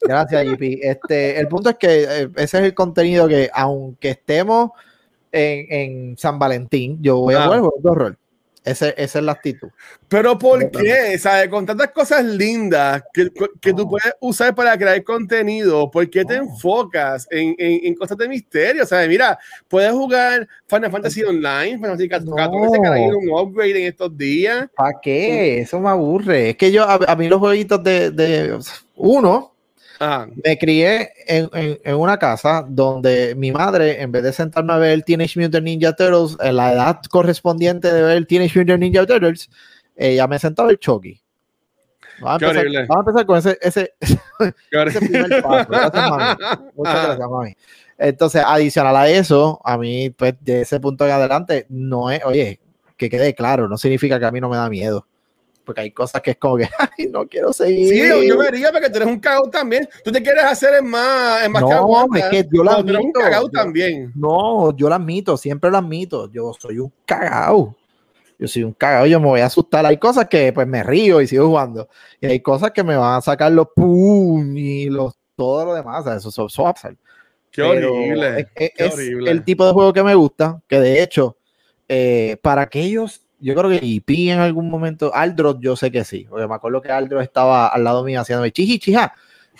Gracias, 0.00 0.46
JP. 0.46 0.62
Este, 0.82 1.40
el 1.40 1.48
punto 1.48 1.70
es 1.70 1.76
que 1.76 2.02
eh, 2.04 2.28
ese 2.36 2.58
es 2.58 2.64
el 2.64 2.74
contenido 2.74 3.26
que, 3.26 3.50
aunque 3.52 4.10
estemos 4.10 4.70
en, 5.32 5.66
en 5.70 6.18
San 6.18 6.38
Valentín, 6.38 6.98
yo 7.02 7.18
voy 7.18 7.34
a 7.34 7.44
jugar 7.44 7.60
juegos 7.60 7.82
de 7.82 7.90
horror. 7.90 8.18
Ese- 8.64 8.94
esa 8.96 9.18
es 9.18 9.24
la 9.26 9.32
actitud. 9.32 9.68
Pero 10.08 10.38
¿por 10.38 10.70
qué? 10.70 11.18
¿Sabes? 11.18 11.48
Con 11.48 11.66
tantas 11.66 11.90
cosas 11.90 12.24
lindas 12.24 13.02
que, 13.12 13.28
que 13.60 13.74
tú 13.74 13.88
puedes 13.88 14.14
usar 14.20 14.54
para 14.54 14.76
crear 14.78 15.04
contenido, 15.04 15.90
¿por 15.90 16.08
qué 16.08 16.24
te 16.24 16.36
enfocas 16.36 17.26
en, 17.30 17.54
en, 17.58 17.80
en 17.86 17.94
cosas 17.94 18.16
de 18.16 18.26
misterio? 18.28 18.86
¿Sabes? 18.86 19.08
Mira, 19.08 19.38
puedes 19.68 19.92
jugar 19.92 20.48
Final 20.66 20.90
Fantasy 20.90 21.22
Online, 21.24 21.76
Final 21.76 21.90
Fantasy 21.90 22.08
14, 22.08 22.30
No. 22.30 22.72
que 22.82 22.88
ha 22.88 22.98
ido 23.06 23.18
un 23.18 23.30
upgrade 23.30 23.80
en 23.82 23.86
estos 23.88 24.16
días. 24.16 24.66
¿Para 24.74 24.98
qué? 25.02 25.60
Eso 25.60 25.78
me 25.78 25.90
aburre. 25.90 26.50
Es 26.50 26.56
que 26.56 26.72
yo, 26.72 26.84
a, 26.84 26.94
a 27.06 27.16
mí 27.16 27.28
los 27.28 27.38
jueguitos 27.40 27.82
de, 27.84 28.10
de 28.10 28.58
uno, 28.96 29.53
Ajá. 30.00 30.28
me 30.44 30.58
crié 30.58 31.10
en, 31.26 31.48
en- 31.52 31.78
en 31.84 31.94
una 31.96 32.18
casa 32.18 32.64
donde 32.68 33.34
mi 33.36 33.52
madre, 33.52 34.02
en 34.02 34.10
vez 34.12 34.22
de 34.24 34.32
sentarme 34.32 34.72
a 34.72 34.78
ver 34.78 35.02
Teenage 35.02 35.38
Mutant 35.40 35.64
Ninja 35.64 35.92
Turtles, 35.94 36.36
en 36.40 36.56
la 36.56 36.72
edad 36.72 37.00
correspondiente 37.10 37.92
de 37.92 38.02
ver 38.02 38.26
Teenage 38.26 38.58
Mutant 38.58 38.80
Ninja 38.80 39.06
Turtles, 39.06 39.48
ella 39.96 40.26
me 40.26 40.38
sentaba 40.38 40.70
el 40.70 40.78
Chucky. 40.78 41.20
Vamos 42.20 42.42
a, 42.42 42.46
empezar, 42.60 42.86
vamos 42.86 42.96
a 42.96 43.00
empezar 43.10 43.26
con 43.26 43.38
ese, 43.38 43.58
ese, 43.60 43.94
ese 44.86 45.00
primer 45.00 45.42
paso. 45.42 45.66
Gracias, 45.68 46.10
mami. 46.10 46.24
Muchas 46.76 46.94
gracias, 47.06 47.28
mami. 47.28 47.56
Entonces, 47.98 48.42
adicional 48.44 48.96
a 48.96 49.08
eso, 49.08 49.60
a 49.64 49.78
mí, 49.78 50.10
pues, 50.10 50.34
de 50.40 50.62
ese 50.62 50.80
punto 50.80 51.04
en 51.06 51.12
adelante, 51.12 51.66
no 51.68 52.10
es, 52.10 52.24
oye, 52.24 52.60
que 52.96 53.08
quede 53.10 53.34
claro, 53.34 53.68
no 53.68 53.76
significa 53.78 54.18
que 54.18 54.26
a 54.26 54.30
mí 54.32 54.40
no 54.40 54.48
me 54.48 54.56
da 54.56 54.68
miedo. 54.68 55.06
Porque 55.64 55.80
hay 55.80 55.90
cosas 55.92 56.20
que 56.20 56.32
es 56.32 56.36
como 56.36 56.56
que, 56.58 56.68
ay, 56.98 57.06
no 57.10 57.26
quiero 57.26 57.52
seguir. 57.52 57.88
Sí, 57.88 58.26
yo, 58.28 58.36
me 58.36 58.46
diría 58.50 58.70
porque 58.70 58.90
tú 58.90 58.96
eres 58.96 59.08
un 59.08 59.18
cagao 59.18 59.48
también. 59.50 59.88
Tú 60.04 60.12
te 60.12 60.22
quieres 60.22 60.44
hacer 60.44 60.74
en 60.74 60.86
más, 60.86 61.44
en 61.44 61.52
más 61.52 61.62
No, 61.62 61.68
que 61.68 61.74
aguanta, 61.74 62.18
es 62.18 62.24
que 62.26 62.48
yo 62.52 62.62
la 62.62 62.76
un 62.78 62.90
admito. 62.90 63.20
cagao 63.20 63.44
Yo- 63.44 63.50
también. 63.50 64.12
No, 64.14 64.76
yo 64.76 64.88
lo 64.88 64.94
admito, 64.94 65.36
siempre 65.36 65.70
lo 65.70 65.78
admito. 65.78 66.30
Yo 66.30 66.52
soy 66.58 66.78
un 66.80 66.92
cagao. 67.06 67.74
yo 68.38 68.48
soy 68.48 68.64
un 68.64 68.72
cagado, 68.72 69.06
yo 69.06 69.18
me 69.20 69.26
voy 69.26 69.40
a 69.40 69.46
asustar. 69.46 69.86
Hay 69.86 69.96
cosas 69.96 70.28
que 70.28 70.52
pues 70.52 70.66
me 70.66 70.82
río 70.82 71.20
y 71.22 71.26
sigo 71.26 71.46
jugando. 71.46 71.88
Y 72.20 72.26
hay 72.26 72.40
cosas 72.40 72.72
que 72.72 72.82
me 72.84 72.96
van 72.96 73.14
a 73.16 73.20
sacar 73.22 73.50
los 73.52 73.68
pum 73.74 74.56
y 74.56 74.86
los, 74.90 75.14
todo 75.36 75.64
lo 75.64 75.74
demás. 75.74 76.06
eso, 76.06 76.28
eso, 76.28 76.46
eso 76.46 76.62
va 76.64 76.70
a 76.70 76.74
pasar. 76.74 76.96
Qué 77.50 77.62
horrible. 77.62 78.28
Es, 78.28 78.46
es- 78.56 78.72
qué 78.76 78.84
es 78.84 78.92
horrible. 78.92 79.30
el 79.30 79.44
tipo 79.44 79.64
de 79.64 79.72
juego 79.72 79.92
que 79.92 80.02
me 80.02 80.14
gusta, 80.14 80.60
que 80.68 80.78
de 80.80 81.02
hecho, 81.02 81.36
eh, 81.88 82.36
para 82.42 82.62
aquellos, 82.62 83.23
yo 83.44 83.54
creo 83.54 83.70
que 83.70 83.84
IP 83.84 84.30
en 84.30 84.38
algún 84.40 84.70
momento, 84.70 85.14
Aldros 85.14 85.56
yo 85.60 85.76
sé 85.76 85.90
que 85.90 86.04
sí, 86.04 86.26
porque 86.28 86.46
me 86.48 86.54
acuerdo 86.54 86.80
que 86.80 86.90
Aldros 86.90 87.22
estaba 87.22 87.68
al 87.68 87.84
lado 87.84 88.02
mío 88.04 88.20
haciéndome 88.20 88.50
chiji, 88.52 88.78
chija. 88.78 89.12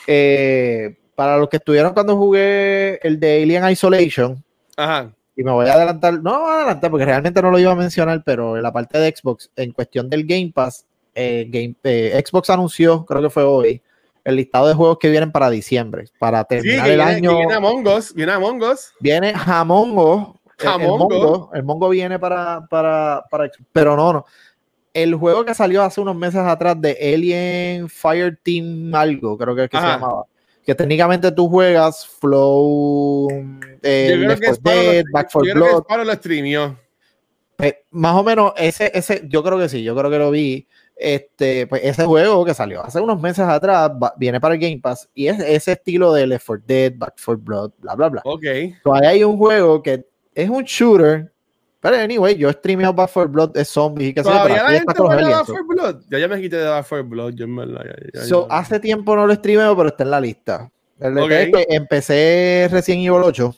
Eh, 0.06 0.96
para 1.14 1.36
los 1.36 1.48
que 1.48 1.58
estuvieron 1.58 1.92
cuando 1.94 2.16
jugué 2.16 2.98
el 3.02 3.20
de 3.20 3.42
Alien 3.42 3.68
Isolation, 3.70 4.42
Ajá. 4.76 5.12
y 5.36 5.44
me 5.44 5.52
voy 5.52 5.68
a 5.68 5.74
adelantar, 5.74 6.14
no 6.22 6.40
voy 6.40 6.50
a 6.50 6.56
adelantar 6.56 6.90
porque 6.90 7.04
realmente 7.04 7.40
no 7.40 7.50
lo 7.50 7.58
iba 7.58 7.70
a 7.72 7.76
mencionar, 7.76 8.22
pero 8.24 8.56
en 8.56 8.62
la 8.62 8.72
parte 8.72 8.98
de 8.98 9.14
Xbox, 9.14 9.50
en 9.56 9.72
cuestión 9.72 10.08
del 10.10 10.24
Game 10.26 10.50
Pass, 10.54 10.86
eh, 11.14 11.46
Game, 11.48 11.74
eh, 11.84 12.20
Xbox 12.26 12.50
anunció, 12.50 13.04
creo 13.04 13.22
que 13.22 13.30
fue 13.30 13.44
hoy, 13.44 13.80
el 14.24 14.36
listado 14.36 14.66
de 14.66 14.74
juegos 14.74 14.98
que 14.98 15.10
vienen 15.10 15.30
para 15.30 15.50
diciembre, 15.50 16.06
para 16.18 16.40
Sí, 16.40 16.46
terminar 16.48 16.84
que 16.86 16.90
el 16.92 16.96
viene, 16.96 17.12
año. 17.12 17.30
que 17.30 17.36
viene 17.36 17.54
Among 17.54 17.86
Us. 17.86 18.14
Viene 18.14 18.32
Among 18.32 18.62
Us. 18.62 18.92
Viene 18.98 19.34
Jamongo. 19.34 20.40
El- 20.64 20.80
El. 20.82 20.88
Mongo, 20.88 21.50
el 21.54 21.62
Mongo 21.62 21.88
viene 21.88 22.18
para, 22.18 22.66
para, 22.68 23.24
para. 23.30 23.50
Pero 23.72 23.96
no, 23.96 24.12
no. 24.12 24.24
El 24.92 25.14
juego 25.16 25.44
que 25.44 25.54
salió 25.54 25.82
hace 25.82 26.00
unos 26.00 26.14
meses 26.14 26.40
atrás 26.40 26.80
de 26.80 26.96
Alien 27.14 27.88
Fire 27.88 28.38
Team 28.42 28.94
algo, 28.94 29.36
creo 29.36 29.54
que 29.56 29.64
es 29.64 29.70
que 29.70 29.76
se 29.76 29.82
Ajá. 29.82 29.94
llamaba. 29.94 30.24
Que 30.64 30.74
técnicamente 30.74 31.30
tú 31.32 31.48
juegas 31.48 32.06
Flow, 32.06 33.28
eh, 33.82 34.16
Left 34.16 34.40
que 34.40 34.46
4 34.46 34.54
Sparrow 34.54 34.82
lo- 34.84 34.90
Dead, 34.92 35.04
Back 35.12 35.28
4 35.32 35.46
yo 35.48 35.52
creo 35.52 35.64
que 35.64 35.70
Blood. 35.70 35.82
Sparrow 35.82 36.04
lo 36.06 36.12
streamió. 36.14 36.78
Pues, 37.56 37.74
más 37.90 38.14
o 38.16 38.22
menos 38.24 38.52
ese, 38.56 38.90
ese, 38.94 39.22
yo 39.28 39.42
creo 39.42 39.58
que 39.58 39.68
sí, 39.68 39.82
yo 39.82 39.94
creo 39.96 40.10
que 40.10 40.18
lo 40.18 40.30
vi. 40.30 40.66
Este, 40.96 41.66
pues 41.66 41.82
ese 41.84 42.04
juego 42.04 42.44
que 42.44 42.54
salió 42.54 42.80
hace 42.84 43.00
unos 43.00 43.20
meses 43.20 43.44
atrás 43.44 43.90
va- 44.00 44.14
viene 44.16 44.40
para 44.40 44.54
el 44.54 44.60
Game 44.60 44.78
Pass 44.80 45.08
y 45.12 45.26
es 45.26 45.40
ese 45.40 45.72
estilo 45.72 46.12
de 46.12 46.24
Left 46.28 46.46
4 46.46 46.64
Dead, 46.66 46.92
Back 46.96 47.14
4 47.16 47.36
Blood, 47.42 47.72
bla, 47.78 47.94
bla, 47.96 48.08
bla. 48.10 48.22
Ok. 48.24 48.44
Ahí 48.44 49.06
hay 49.06 49.24
un 49.24 49.36
juego 49.36 49.82
que 49.82 50.06
es 50.34 50.48
un 50.50 50.64
shooter. 50.64 51.30
Pero 51.80 51.96
anyway, 51.96 52.34
yo 52.36 52.48
he 52.48 52.52
streameado 52.54 52.94
Back 52.94 53.10
4 53.12 53.28
Blood, 53.30 53.56
es 53.58 53.68
zombies 53.68 54.08
y 54.10 54.12
pero 54.14 54.30
Todavía 54.30 54.56
la 54.62 54.70
gente 54.70 54.78
está 54.78 54.94
con 54.94 55.06
juega 55.06 55.28
Back 55.28 55.46
so- 55.46 55.52
4 55.52 55.66
Blood. 55.68 56.02
Ya, 56.10 56.18
ya 56.18 56.28
me 56.28 56.40
quité 56.40 56.56
de 56.56 56.64
Back 56.68 56.86
4 56.88 57.04
Blood. 57.04 57.34
Yo 57.34 57.44
en 57.44 57.56
verdad. 57.56 57.82
ya- 57.84 58.20
ya- 58.20 58.26
so, 58.26 58.46
hace 58.50 58.80
tiempo 58.80 59.14
no 59.14 59.26
lo 59.26 59.34
streameo, 59.34 59.76
pero 59.76 59.88
está 59.90 60.04
en 60.04 60.10
la 60.10 60.20
lista. 60.20 60.70
El 60.98 61.18
Ok. 61.18 61.28
detalle 61.28 61.60
es 61.60 61.66
que 61.68 61.74
empecé 61.76 62.68
recién 62.70 63.00
Evil 63.00 63.22
8. 63.22 63.54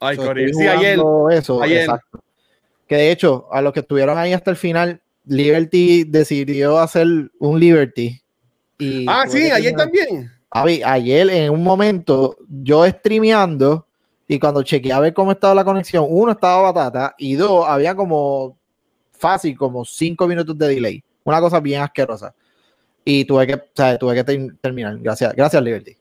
Ay, 0.00 0.16
so, 0.16 0.22
Sí, 0.34 0.66
ayer. 0.66 0.98
Eso, 1.30 1.62
ayer. 1.62 1.82
exacto. 1.82 2.20
Que 2.88 2.96
de 2.96 3.10
hecho, 3.12 3.46
a 3.52 3.62
los 3.62 3.72
que 3.72 3.80
estuvieron 3.80 4.18
ahí 4.18 4.32
hasta 4.32 4.50
el 4.50 4.56
final, 4.56 5.00
Liberty 5.24 6.02
decidió 6.02 6.78
hacer 6.80 7.06
un 7.38 7.60
Liberty. 7.60 8.20
Y 8.78 9.06
Ah, 9.08 9.24
sí, 9.28 9.38
que 9.38 9.52
ayer 9.52 9.74
también. 9.76 10.32
Ayer 10.50 11.30
en 11.30 11.52
un 11.52 11.62
momento, 11.62 12.36
yo 12.48 12.84
streameando 12.88 13.86
y 14.34 14.38
cuando 14.38 14.62
chequeé 14.62 14.92
a 14.92 15.00
ver 15.00 15.12
cómo 15.12 15.32
estaba 15.32 15.54
la 15.54 15.64
conexión, 15.64 16.06
uno 16.08 16.32
estaba 16.32 16.72
batata 16.72 17.14
y 17.18 17.34
dos, 17.34 17.66
había 17.68 17.94
como 17.94 18.56
fácil, 19.12 19.56
como 19.56 19.84
cinco 19.84 20.26
minutos 20.26 20.56
de 20.56 20.68
delay. 20.68 21.04
Una 21.24 21.38
cosa 21.40 21.60
bien 21.60 21.82
asquerosa. 21.82 22.34
Y 23.04 23.24
tuve 23.24 23.46
que, 23.46 23.54
o 23.54 23.62
sea, 23.74 23.98
tuve 23.98 24.14
que 24.14 24.24
ter- 24.24 24.56
terminar. 24.60 24.96
Gracias, 24.98 25.34
gracias, 25.34 25.62
Liberty. 25.62 25.96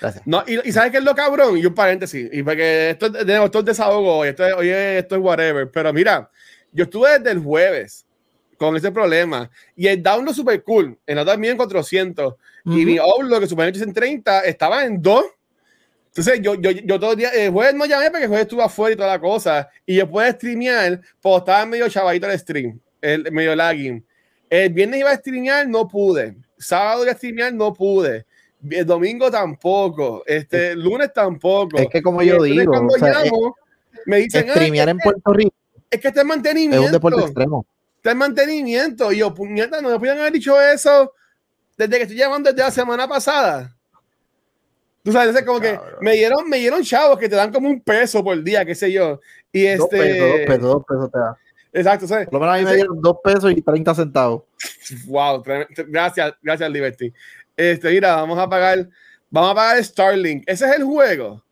Gracias. 0.00 0.26
No, 0.26 0.42
y, 0.46 0.68
y 0.68 0.72
¿sabes 0.72 0.90
qué 0.90 0.98
es 0.98 1.04
lo 1.04 1.14
cabrón? 1.14 1.58
Y 1.58 1.64
un 1.66 1.74
paréntesis. 1.74 2.28
Y 2.32 2.42
porque 2.42 2.90
esto, 2.90 3.06
esto 3.06 3.58
es 3.60 3.64
desahogo 3.64 4.16
hoy. 4.18 4.28
Esto, 4.30 4.44
es- 4.46 4.54
hoy 4.54 4.68
es- 4.70 5.02
esto 5.02 5.14
es 5.16 5.22
whatever. 5.22 5.70
Pero 5.70 5.92
mira, 5.92 6.28
yo 6.72 6.84
estuve 6.84 7.18
desde 7.18 7.30
el 7.30 7.38
jueves 7.38 8.04
con 8.58 8.74
ese 8.76 8.90
problema. 8.90 9.48
Y 9.76 9.86
el 9.86 10.02
download 10.02 10.34
super 10.34 10.62
cool. 10.64 10.98
En 11.06 11.16
la 11.16 11.24
también 11.24 11.52
en 11.52 11.56
400. 11.56 12.34
Y 12.64 12.84
mi 12.84 12.98
upload, 12.98 13.40
que 13.40 13.46
suponía 13.46 13.70
en 13.74 13.92
30, 13.94 14.40
estaba 14.40 14.84
en 14.84 15.00
2. 15.00 15.24
Entonces, 16.20 16.42
yo, 16.42 16.54
yo, 16.54 16.70
yo 16.70 17.00
todo 17.00 17.12
el 17.12 17.16
día, 17.16 17.30
el 17.30 17.50
jueves 17.50 17.74
no 17.74 17.86
llamé 17.86 18.10
porque 18.10 18.24
el 18.24 18.28
jueves 18.28 18.44
estuve 18.44 18.62
afuera 18.62 18.92
y 18.92 18.96
toda 18.96 19.08
la 19.08 19.18
cosa. 19.18 19.70
Y 19.86 19.96
yo 19.96 20.08
pude 20.10 20.30
streamear, 20.32 21.00
pues 21.18 21.36
estaba 21.38 21.64
medio 21.64 21.88
chavadito 21.88 22.26
el 22.26 22.38
stream, 22.38 22.78
el 23.00 23.32
medio 23.32 23.56
lagging. 23.56 24.04
El 24.50 24.70
viernes 24.70 25.00
iba 25.00 25.10
a 25.12 25.16
streamear, 25.16 25.66
no 25.66 25.88
pude. 25.88 26.36
Sábado 26.58 27.04
iba 27.04 27.12
a 27.12 27.16
streamear, 27.16 27.54
no 27.54 27.72
pude. 27.72 28.26
El 28.68 28.84
domingo 28.84 29.30
tampoco. 29.30 30.22
Este, 30.26 30.72
el 30.72 30.82
lunes 30.82 31.10
tampoco. 31.10 31.78
Es 31.78 31.88
que 31.88 32.02
como 32.02 32.22
yo 32.22 32.42
digo, 32.42 32.70
cuando 32.70 32.94
o 32.94 32.98
sea, 32.98 33.24
llamo, 33.24 33.56
me 34.04 34.18
dicen, 34.18 34.46
"Ah, 34.50 34.52
streamear 34.52 34.88
es 34.88 34.92
en 34.92 34.98
Puerto 34.98 35.32
Rico 35.32 35.54
es 35.90 36.00
que 36.00 36.08
está 36.08 36.20
en 36.20 36.26
es 36.26 36.36
mantenimiento 36.36 36.86
un 36.86 36.92
deporte 36.92 37.20
extremo. 37.22 37.66
está 37.96 38.10
en 38.12 38.18
mantenimiento. 38.18 39.10
Y 39.10 39.18
yo, 39.18 39.34
puñeta, 39.34 39.80
no 39.80 39.88
me 39.90 39.98
podían 39.98 40.18
haber 40.18 40.32
dicho 40.32 40.60
eso 40.60 41.14
desde 41.76 41.96
que 41.96 42.02
estoy 42.02 42.16
llamando 42.16 42.50
desde 42.50 42.62
la 42.62 42.70
semana 42.70 43.08
pasada. 43.08 43.74
Tú 45.02 45.12
sabes, 45.12 45.34
es 45.34 45.44
como 45.44 45.60
que 45.60 45.78
me 46.00 46.12
dieron, 46.12 46.48
me 46.48 46.58
dieron 46.58 46.82
chavos 46.82 47.18
que 47.18 47.28
te 47.28 47.36
dan 47.36 47.52
como 47.52 47.68
un 47.68 47.80
peso 47.80 48.22
por 48.22 48.42
día, 48.42 48.64
qué 48.64 48.74
sé 48.74 48.92
yo. 48.92 49.20
Y 49.52 49.66
Dos 49.74 49.90
este. 49.92 49.98
pesos, 49.98 50.28
dos 50.28 50.46
pesos, 50.46 50.62
dos 50.62 50.84
pesos 50.86 51.10
te 51.10 51.18
da. 51.18 51.38
Exacto, 51.72 52.06
¿sabes? 52.06 52.26
Por 52.26 52.34
lo 52.34 52.40
menos 52.40 52.54
a 52.54 52.58
mí 52.58 52.64
me 52.64 52.74
dieron 52.74 53.00
dos 53.00 53.16
pesos 53.22 53.52
y 53.52 53.62
30 53.62 53.94
centavos. 53.94 54.42
Wow, 55.06 55.42
gracias, 55.88 56.34
gracias, 56.42 56.70
Liberty. 56.70 57.12
Este, 57.56 57.90
mira, 57.90 58.16
vamos 58.16 58.38
a 58.38 58.48
pagar, 58.48 58.88
vamos 59.30 59.52
a 59.52 59.54
pagar 59.54 59.84
Starlink. 59.84 60.44
Ese 60.46 60.66
es 60.66 60.76
el 60.76 60.84
juego. 60.84 61.42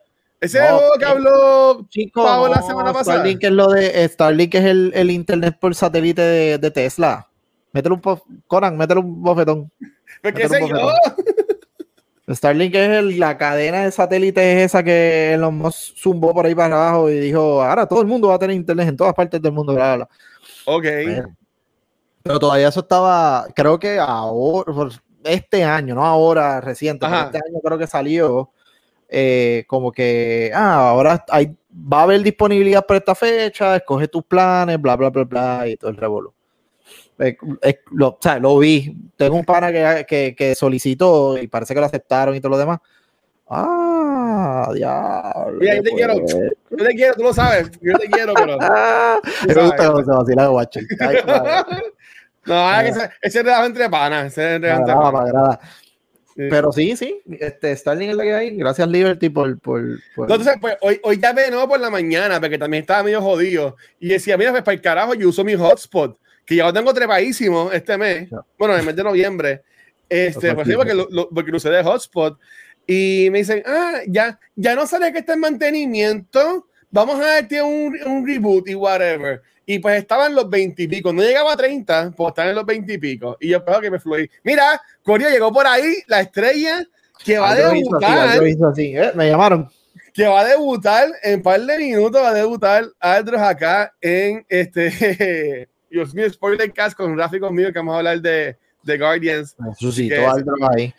Ese 0.40 0.58
es 0.58 0.64
el 0.64 0.70
juego 0.70 0.92
que 0.98 1.04
eh, 1.04 1.08
habló 1.08 1.86
Chico, 1.88 2.24
Pavo 2.24 2.48
la 2.48 2.62
semana 2.62 2.92
pasada. 2.92 3.18
Starlink 3.18 3.44
es 3.44 3.50
lo 3.50 3.70
de 3.70 4.08
Starlink 4.08 4.54
es 4.54 4.64
el, 4.64 4.92
el 4.94 5.10
internet 5.10 5.56
por 5.60 5.74
satélite 5.74 6.22
de, 6.22 6.58
de 6.58 6.70
Tesla. 6.70 7.28
Métele 7.72 7.94
un 7.94 8.20
Conan, 8.46 8.76
métele 8.76 9.00
un 9.00 9.22
bofetón. 9.22 9.70
Porque 10.22 10.44
Métele 10.44 10.64
ese 10.64 10.68
yo. 10.68 10.90
Starlink 12.34 12.74
es 12.74 12.88
el- 12.88 13.18
la 13.18 13.38
cadena 13.38 13.84
de 13.84 13.90
satélites 13.90 14.64
esa 14.64 14.82
que 14.82 15.34
Elon 15.34 15.56
Musk 15.56 15.96
zumbó 15.96 16.34
por 16.34 16.46
ahí 16.46 16.54
para 16.54 16.88
abajo 16.88 17.10
y 17.10 17.18
dijo, 17.18 17.62
ahora 17.62 17.86
todo 17.86 18.00
el 18.02 18.06
mundo 18.06 18.28
va 18.28 18.34
a 18.34 18.38
tener 18.38 18.54
internet 18.56 18.88
en 18.88 18.96
todas 18.96 19.14
partes 19.14 19.40
del 19.40 19.52
mundo. 19.52 19.72
bla, 19.74 19.96
bla, 19.96 19.96
bla". 19.96 20.08
Ok. 20.66 20.84
Pero 22.22 22.38
todavía 22.38 22.68
eso 22.68 22.80
estaba, 22.80 23.46
creo 23.54 23.78
que 23.78 23.98
ahora, 23.98 24.70
este 25.24 25.64
año, 25.64 25.94
no 25.94 26.04
ahora 26.04 26.60
reciente, 26.60 27.06
pero 27.06 27.20
este 27.26 27.38
año 27.38 27.60
creo 27.62 27.78
que 27.78 27.86
salió 27.86 28.50
eh, 29.08 29.64
como 29.66 29.90
que, 29.90 30.50
ah, 30.54 30.90
ahora 30.90 31.24
hay, 31.30 31.56
va 31.72 32.00
a 32.00 32.02
haber 32.02 32.22
disponibilidad 32.22 32.84
para 32.84 32.98
esta 32.98 33.14
fecha, 33.14 33.76
escoge 33.76 34.06
tus 34.08 34.22
planes, 34.24 34.78
bla, 34.80 34.96
bla, 34.96 35.08
bla, 35.08 35.24
bla, 35.24 35.68
y 35.68 35.76
todo 35.78 35.90
el 35.90 35.96
revolú. 35.96 36.34
Eh, 37.18 37.36
eh, 37.62 37.80
lo, 37.92 38.08
o 38.08 38.18
sea, 38.20 38.38
lo 38.38 38.58
vi. 38.58 38.96
Tengo 39.16 39.36
un 39.36 39.44
pana 39.44 39.72
que, 39.72 40.06
que, 40.08 40.34
que 40.36 40.54
solicitó 40.54 41.36
y 41.38 41.48
parece 41.48 41.74
que 41.74 41.80
lo 41.80 41.86
aceptaron 41.86 42.34
y 42.34 42.40
todo 42.40 42.50
lo 42.50 42.58
demás. 42.58 42.78
Ah, 43.48 44.70
diablo. 44.74 45.58
Mira, 45.58 45.76
yo 45.76 45.82
te 45.82 45.90
quiero. 45.90 46.14
pues. 46.20 46.36
Yo 46.70 46.76
te 46.84 46.94
quiero, 46.94 47.14
tú 47.14 47.22
lo 47.22 47.32
sabes. 47.32 47.70
Yo 47.80 47.98
te 47.98 48.08
quiero, 48.08 48.34
pero. 48.34 48.58
Ah, 48.60 49.20
me 49.46 49.54
gusta 49.54 49.76
cuando 49.90 50.04
se 50.04 50.10
vacila 50.10 50.42
de 50.42 50.48
guacho. 50.48 50.80
No, 52.44 52.54
ahora 52.54 52.82
que 52.82 52.88
ese, 52.90 53.10
ese 53.20 53.40
es 53.40 53.46
entre 53.66 53.90
panas. 53.90 54.26
Ese 54.28 54.48
es 54.48 54.54
entre 54.56 54.72
panas. 54.94 55.58
Sí. 56.34 56.46
Pero 56.48 56.72
sí, 56.72 56.96
sí, 56.96 57.20
este, 57.40 57.76
Starling 57.76 58.10
es 58.10 58.16
la 58.16 58.22
que 58.22 58.32
hay. 58.34 58.56
Gracias, 58.56 58.88
Liberty, 58.88 59.28
por. 59.28 59.58
por, 59.58 59.82
por- 60.14 60.28
No, 60.28 60.36
entonces, 60.36 60.56
pues 60.60 60.76
hoy, 60.80 60.98
hoy 61.02 61.18
ya 61.20 61.32
de 61.34 61.50
nuevo 61.50 61.68
por 61.68 61.80
la 61.80 61.90
mañana, 61.90 62.40
porque 62.40 62.56
también 62.56 62.82
estaba 62.82 63.02
medio 63.02 63.20
jodido. 63.20 63.76
Y 64.00 64.08
decía, 64.08 64.38
mira, 64.38 64.52
pues 64.52 64.62
para 64.62 64.74
el 64.76 64.80
carajo, 64.80 65.14
yo 65.14 65.28
uso 65.28 65.44
mi 65.44 65.56
hotspot, 65.56 66.16
que 66.48 66.56
ya 66.56 66.64
lo 66.64 66.72
tengo 66.72 66.94
trepadísimo 66.94 67.70
este 67.70 67.98
mes. 67.98 68.30
Ya. 68.30 68.38
Bueno, 68.58 68.72
en 68.74 68.80
el 68.80 68.86
mes 68.86 68.96
de 68.96 69.04
noviembre. 69.04 69.62
Este, 70.08 70.54
pues 70.54 70.66
sí, 70.66 70.74
porque 70.74 70.94
lo, 70.94 71.06
lo- 71.10 71.28
porque 71.28 71.50
lo 71.50 71.58
usé 71.58 71.68
de 71.68 71.82
hotspot. 71.82 72.38
Y 72.86 73.28
me 73.30 73.38
dicen, 73.40 73.62
ah, 73.66 74.00
ya, 74.06 74.40
ya 74.56 74.74
no 74.74 74.86
sale 74.86 75.12
que 75.12 75.18
está 75.18 75.34
en 75.34 75.40
mantenimiento. 75.40 76.66
Vamos 76.90 77.20
a 77.20 77.26
darte 77.34 77.60
un, 77.60 77.94
un 78.06 78.26
reboot 78.26 78.66
y 78.66 78.74
whatever. 78.74 79.42
Y 79.66 79.78
pues 79.80 79.98
estaban 79.98 80.34
los 80.34 80.48
20 80.48 80.84
y 80.84 80.88
pico. 80.88 81.12
No 81.12 81.20
llegaba 81.20 81.52
a 81.52 81.56
30, 81.58 82.12
pues 82.16 82.28
están 82.30 82.48
en 82.48 82.54
los 82.54 82.64
20 82.64 82.90
y 82.94 82.96
pico. 82.98 83.36
Y 83.38 83.48
yo 83.50 83.58
espero 83.58 83.82
que 83.82 83.90
me 83.90 84.00
fluí. 84.00 84.30
Mira, 84.42 84.80
Corea 85.02 85.28
llegó 85.28 85.52
por 85.52 85.66
ahí, 85.66 85.96
la 86.06 86.22
estrella 86.22 86.82
que 87.22 87.38
va 87.38 87.50
a 87.50 87.52
así, 87.52 87.62
debutar 87.62 88.46
hizo 88.46 88.66
así. 88.68 88.96
Eh, 88.96 89.12
me 89.14 89.28
llamaron. 89.28 89.68
que 90.14 90.26
va 90.26 90.40
a 90.40 90.44
debutar 90.46 91.08
en 91.22 91.34
un 91.34 91.42
par 91.42 91.60
de 91.60 91.76
minutos, 91.76 92.22
va 92.22 92.30
a 92.30 92.34
debutar 92.34 92.86
Aldros 92.98 93.42
acá 93.42 93.92
en 94.00 94.46
este, 94.48 95.68
Dios 95.90 96.14
mío, 96.14 96.28
spoiler 96.30 96.72
cast 96.72 96.96
con 96.96 97.14
gráficos 97.16 97.50
míos 97.52 97.72
que 97.72 97.78
vamos 97.78 97.94
a 97.94 97.98
hablar 97.98 98.20
de, 98.20 98.56
de 98.82 98.98
Guardians. 98.98 99.56
Suscitó 99.78 100.14
Que- 100.16 100.52
ahí. 100.76 100.94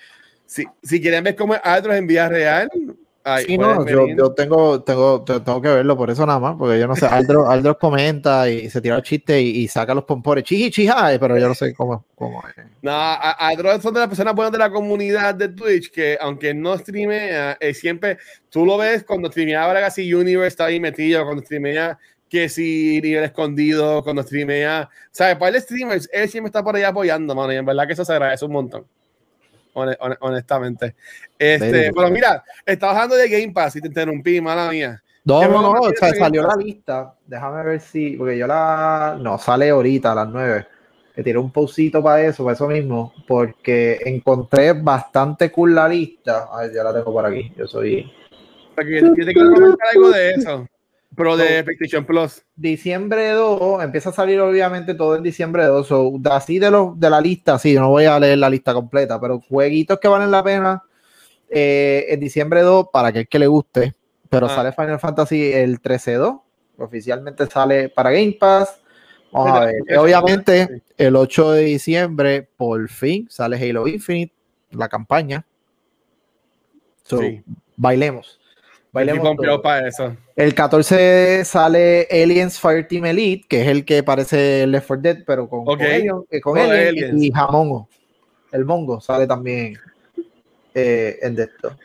Si, 0.45 0.65
si 0.81 0.99
quieren 0.99 1.23
ver 1.23 1.35
cómo 1.35 1.53
es 1.53 1.61
Aldros 1.63 1.95
en 1.95 2.07
vida 2.07 2.27
real, 2.27 2.69
ahí 3.23 3.45
Sí, 3.45 3.55
no, 3.55 3.85
yo, 3.85 4.07
yo 4.07 4.31
tengo, 4.33 4.81
tengo, 4.81 5.21
te- 5.23 5.39
tengo 5.41 5.61
que 5.61 5.67
verlo 5.69 5.95
por 5.95 6.09
eso 6.09 6.25
nada 6.25 6.39
más, 6.39 6.55
porque 6.57 6.79
yo 6.79 6.87
no 6.87 6.95
sé. 6.95 7.05
Aldros, 7.05 7.47
Aldros 7.47 7.77
comenta 7.77 8.49
y 8.49 8.67
se 8.67 8.81
tira 8.81 8.95
el 8.95 9.03
chiste 9.03 9.39
y, 9.39 9.49
y 9.59 9.67
saca 9.67 9.93
los 9.93 10.05
pompores. 10.05 10.43
Chiji, 10.43 10.71
chija, 10.71 11.13
eh, 11.13 11.19
pero 11.19 11.37
yo 11.37 11.47
no 11.47 11.53
sé 11.53 11.75
cómo, 11.75 12.03
cómo 12.15 12.41
es. 12.47 12.65
No, 12.81 12.91
a- 12.91 13.31
Aldros 13.33 13.79
son 13.83 13.93
de 13.93 13.99
las 13.99 14.09
personas 14.09 14.33
buenas 14.33 14.51
de 14.51 14.57
la 14.57 14.71
comunidad 14.71 15.35
de 15.35 15.49
Twitch 15.49 15.91
que, 15.91 16.17
aunque 16.19 16.51
no 16.55 16.75
streamea, 16.75 17.57
eh, 17.59 17.75
siempre 17.75 18.17
tú 18.49 18.65
lo 18.65 18.75
ves 18.79 19.03
cuando 19.03 19.29
streameaba 19.29 19.71
Legacy 19.75 20.11
Universe, 20.11 20.47
está 20.47 20.65
ahí 20.65 20.79
metido, 20.79 21.23
cuando 21.25 21.43
streamea 21.43 21.99
que 22.29 22.47
si 22.47 23.01
nivel 23.01 23.23
escondido, 23.23 24.03
cuando 24.03 24.23
streamea. 24.23 24.89
¿Sabes? 25.11 25.35
Para 25.35 25.55
el 25.55 25.61
streamers, 25.61 26.09
él 26.13 26.29
siempre 26.29 26.49
está 26.49 26.63
por 26.63 26.75
ahí 26.75 26.83
apoyando, 26.83 27.33
mano. 27.35 27.51
Y 27.51 27.57
en 27.57 27.65
verdad 27.65 27.87
que 27.87 27.93
eso 27.93 28.05
se 28.05 28.13
agradece 28.13 28.45
un 28.45 28.51
montón. 28.51 28.85
honestamente. 29.73 30.95
Este, 31.37 31.91
pero 31.93 32.09
mira, 32.09 32.43
estaba 32.65 32.93
hablando 32.93 33.15
de 33.15 33.29
Game 33.29 33.51
Pass 33.51 33.75
y 33.77 33.81
te 33.81 33.87
interrumpí, 33.87 34.39
mala 34.41 34.69
mía. 34.69 35.01
No, 35.25 35.47
no, 35.47 35.61
no, 35.61 35.71
o 35.71 35.91
sea, 35.91 36.13
salió 36.13 36.43
la 36.43 36.55
lista. 36.55 37.13
Déjame 37.25 37.63
ver 37.63 37.79
si, 37.81 38.11
porque 38.11 38.37
yo 38.37 38.47
la. 38.47 39.17
No, 39.19 39.37
sale 39.37 39.69
ahorita 39.69 40.11
a 40.11 40.15
las 40.15 40.27
9. 40.29 40.67
Que 41.15 41.23
tiré 41.23 41.37
un 41.37 41.51
pausito 41.51 42.01
para 42.01 42.21
eso, 42.23 42.43
para 42.43 42.53
eso 42.53 42.67
mismo, 42.67 43.13
porque 43.27 43.99
encontré 44.05 44.73
bastante 44.73 45.51
cool 45.51 45.75
la 45.75 45.87
lista. 45.87 46.47
A 46.51 46.61
ver, 46.61 46.73
ya 46.73 46.83
la 46.83 46.93
tengo 46.93 47.11
por 47.11 47.25
aquí. 47.25 47.51
Yo 47.57 47.67
soy. 47.67 48.11
Yo 48.77 49.13
te 49.13 49.33
quiero 49.33 49.53
comentar 49.53 49.87
algo 49.93 50.09
de 50.11 50.29
eso. 50.31 50.67
Pero 51.15 51.35
de 51.35 51.63
PlayStation 51.63 52.05
Plus. 52.05 52.43
Diciembre 52.55 53.29
2, 53.31 53.83
empieza 53.83 54.09
a 54.09 54.13
salir 54.13 54.39
obviamente 54.39 54.93
todo 54.93 55.15
en 55.15 55.23
diciembre 55.23 55.65
2. 55.65 55.87
So, 55.87 56.13
así 56.31 56.59
de, 56.59 56.71
los, 56.71 56.99
de 56.99 57.09
la 57.09 57.19
lista, 57.19 57.57
sí, 57.57 57.73
no 57.73 57.89
voy 57.89 58.05
a 58.05 58.19
leer 58.19 58.37
la 58.37 58.49
lista 58.49 58.73
completa, 58.73 59.19
pero 59.19 59.39
jueguitos 59.41 59.99
que 59.99 60.07
valen 60.07 60.31
la 60.31 60.43
pena 60.43 60.83
eh, 61.49 62.05
en 62.09 62.19
diciembre 62.19 62.61
2 62.61 62.87
para 62.93 63.09
aquel 63.09 63.27
que 63.27 63.39
le 63.39 63.47
guste. 63.47 63.95
Pero 64.29 64.45
ah. 64.45 64.55
sale 64.55 64.71
Final 64.71 64.99
Fantasy 64.99 65.51
el 65.51 65.81
13-2. 65.81 66.41
Oficialmente 66.77 67.47
sale 67.47 67.89
para 67.89 68.11
Game 68.11 68.37
Pass. 68.39 68.79
Vamos 69.31 69.57
a 69.57 69.65
ver. 69.65 69.97
Obviamente, 69.97 70.83
el 70.97 71.15
8 71.15 71.51
de 71.51 71.61
diciembre, 71.63 72.49
por 72.55 72.87
fin, 72.89 73.27
sale 73.29 73.57
Halo 73.57 73.87
Infinite, 73.87 74.33
la 74.71 74.87
campaña. 74.87 75.45
So, 77.03 77.19
bailemos. 77.75 78.38
Bailemos 78.91 79.35
para 79.61 79.87
eso. 79.87 80.15
El 80.35 80.55
14 80.55 81.45
sale 81.45 82.07
Aliens 82.09 82.59
Fireteam 82.59 83.05
Elite, 83.05 83.45
que 83.47 83.61
es 83.61 83.67
el 83.67 83.85
que 83.85 84.01
parece 84.01 84.65
Left 84.65 84.87
4 84.87 85.01
Dead, 85.01 85.23
pero 85.25 85.47
con, 85.47 85.63
con, 85.63 85.79
eh, 85.81 86.03
y 87.13 87.31
Jamongo. 87.31 87.87
El 88.51 88.65
Mongo 88.65 88.99
sale 88.99 89.27
también 89.27 89.77
eh, 90.73 91.19
en 91.21 91.39
esto. 91.39 91.75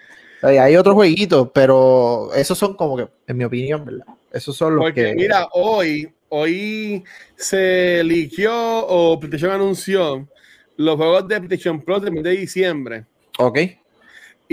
Hay 0.42 0.76
otros 0.76 0.94
jueguitos, 0.94 1.49
pero 1.54 2.30
esos 2.34 2.56
son 2.56 2.75
como 2.75 2.96
que, 2.96 3.08
en 3.26 3.37
mi 3.37 3.44
opinión, 3.44 3.84
¿verdad? 3.84 4.06
Esos 4.30 4.56
son 4.56 4.76
los 4.76 4.84
Porque, 4.84 5.04
que. 5.04 5.14
Mira, 5.14 5.49
hoy, 5.52 6.12
hoy 6.28 7.02
se 7.37 8.00
eligió 8.00 8.52
o 8.54 9.18
PlayStation 9.18 9.52
anunció 9.52 10.28
los 10.76 10.96
juegos 10.96 11.28
de 11.28 11.40
PlayStation 11.40 11.80
Pro 11.80 12.00
del 12.00 12.12
mes 12.12 12.25
de 12.25 12.30
diciembre. 12.30 13.04
Ok. 13.38 13.58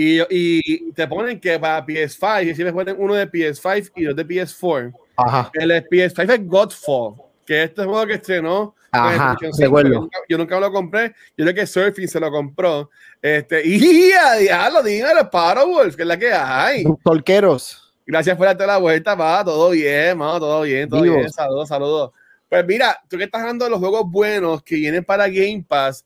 Y, 0.02 0.20
y, 0.30 0.92
te 0.92 1.06
ponen 1.06 1.38
que 1.38 1.58
para 1.60 1.86
PS5, 1.86 2.50
y 2.50 2.54
si 2.54 2.64
me 2.64 2.72
ponen 2.72 2.96
uno 2.98 3.14
de 3.14 3.30
PS5 3.30 3.92
y 3.94 4.04
dos 4.04 4.16
de 4.16 4.26
PS4. 4.26 4.92
Ajá. 5.16 5.50
El 5.54 5.70
PS5 5.70 6.32
es 6.32 6.46
Godfall, 6.46 7.14
que 7.46 7.62
este 7.62 7.84
juego 7.84 8.06
que 8.06 8.14
estrenó. 8.14 8.74
Ajá, 8.90 9.36
yo, 9.40 9.48
nunca, 9.84 10.18
yo, 10.28 10.38
nunca, 10.38 10.60
lo 10.60 10.72
compré. 10.72 11.14
Yo 11.36 11.44
creo 11.44 11.54
que 11.54 11.66
Surfing 11.66 12.08
se 12.08 12.20
lo 12.20 12.30
compró. 12.30 12.90
Este, 13.22 13.66
y 13.66 14.12
a 14.12 14.34
diablo, 14.34 14.82
dímelo, 14.82 15.30
Wolf, 15.32 15.94
que 15.94 16.02
es 16.02 16.08
la 16.08 16.18
que 16.18 16.32
hay. 16.32 16.84
Tolqueros. 17.04 17.94
Gracias 18.04 18.36
por 18.36 18.46
darte 18.46 18.66
la 18.66 18.78
vuelta, 18.78 19.14
va. 19.14 19.44
Todo 19.44 19.70
bien, 19.70 20.18
mano, 20.18 20.40
todo 20.40 20.62
bien, 20.62 20.88
todo 20.88 21.02
bien. 21.02 21.30
Saludos, 21.30 21.68
saludos. 21.68 22.10
Pues 22.48 22.66
mira, 22.66 23.00
tú 23.08 23.16
que 23.16 23.24
estás 23.24 23.40
hablando 23.40 23.64
de 23.64 23.70
los 23.70 23.78
juegos 23.78 24.02
buenos 24.10 24.62
que 24.62 24.74
vienen 24.74 25.04
para 25.04 25.28
Game 25.28 25.64
Pass. 25.66 26.04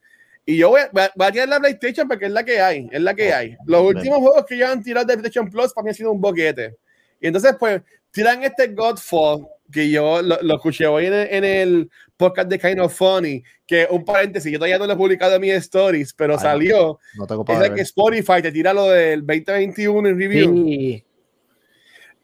Y 0.48 0.56
yo 0.56 0.70
voy, 0.70 0.80
a 0.80 1.32
tirar 1.32 1.48
la 1.48 1.58
PlayStation 1.58 2.06
porque 2.06 2.26
es 2.26 2.30
la 2.30 2.44
que 2.44 2.60
hay, 2.60 2.88
es 2.92 3.00
la 3.00 3.14
que 3.14 3.32
hay. 3.32 3.56
Los 3.66 3.82
últimos 3.82 4.18
juegos 4.18 4.44
que 4.46 4.56
ya 4.56 4.70
han 4.70 4.82
tirado 4.82 5.04
de 5.04 5.14
PlayStation 5.14 5.50
Plus 5.50 5.72
para 5.74 5.84
mí 5.84 5.90
ha 5.90 5.94
sido 5.94 6.12
un 6.12 6.20
boquete. 6.20 6.76
Y 7.20 7.26
entonces, 7.26 7.56
pues, 7.58 7.82
tiran 8.12 8.44
este 8.44 8.68
Godfall, 8.68 9.44
que 9.72 9.90
yo 9.90 10.22
lo, 10.22 10.54
escuché 10.54 10.86
hoy 10.86 11.06
en 11.06 11.44
el, 11.44 11.90
podcast 12.16 12.48
de 12.48 12.58
Kind 12.58 12.80
of 12.80 12.94
Funny, 12.94 13.42
que 13.66 13.86
un 13.90 14.04
paréntesis, 14.04 14.50
yo 14.50 14.58
todavía 14.58 14.78
no 14.78 14.86
lo 14.86 14.92
he 14.92 14.96
publicado 14.96 15.34
en 15.34 15.40
mis 15.40 15.52
stories, 15.54 16.14
pero 16.14 16.38
salió. 16.38 16.98
No 17.16 17.26
tengo 17.26 17.44
es 17.62 17.70
que 17.70 17.80
Spotify 17.82 18.40
te 18.40 18.52
tira 18.52 18.72
lo 18.72 18.88
del 18.88 19.20
2021 19.26 20.08
en 20.08 20.18
review. 20.18 21.02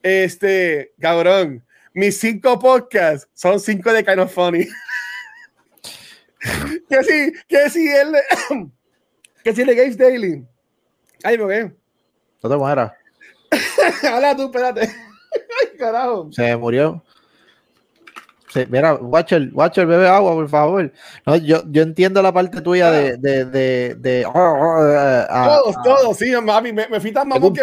Este, 0.03 0.93
cabrón, 0.99 1.65
mis 1.93 2.19
cinco 2.19 2.59
podcasts 2.59 3.29
son 3.35 3.61
cinco 3.61 3.93
de 3.93 4.05
Kind 4.05 4.21
of 4.21 4.33
Funny. 4.33 4.67
que 6.89 7.05
si, 7.05 7.33
que 7.49 7.71
si 7.71 7.89
él, 7.89 8.15
que 9.45 9.55
si 9.55 9.65
le 9.65 9.75
Games 9.75 9.97
Daily. 9.97 10.47
Ay, 11.23 11.39
me 11.39 11.45
ve. 11.45 11.77
No 12.43 12.51
te 12.51 12.57
mueras. 12.57 12.93
Habla 14.03 14.37
tú, 14.37 14.45
espérate. 14.47 14.81
Ay, 15.33 15.77
carajo. 15.79 16.33
Se 16.33 16.57
murió 16.57 17.03
mira, 18.69 18.95
Watcher, 18.95 19.51
Watcher, 19.53 19.87
bebe 19.87 20.09
agua, 20.09 20.33
por 20.33 20.49
favor. 20.49 20.93
No, 21.27 21.37
yo, 21.37 21.63
yo 21.71 21.83
entiendo 21.83 22.23
la 22.23 22.33
parte 22.33 22.61
tuya 22.61 22.91
de. 22.91 23.17
de, 23.17 23.45
de, 23.45 23.95
de 23.97 24.27
oh, 24.27 24.33
oh, 24.35 24.89
eh, 24.89 25.27
todos, 25.31 25.77
todos, 25.83 26.17
sí, 26.17 26.33
mami, 26.43 26.73
me, 26.73 26.89
me 26.89 27.01
fui 27.01 27.13
tan 27.13 27.29
mamón 27.29 27.53
que 27.53 27.63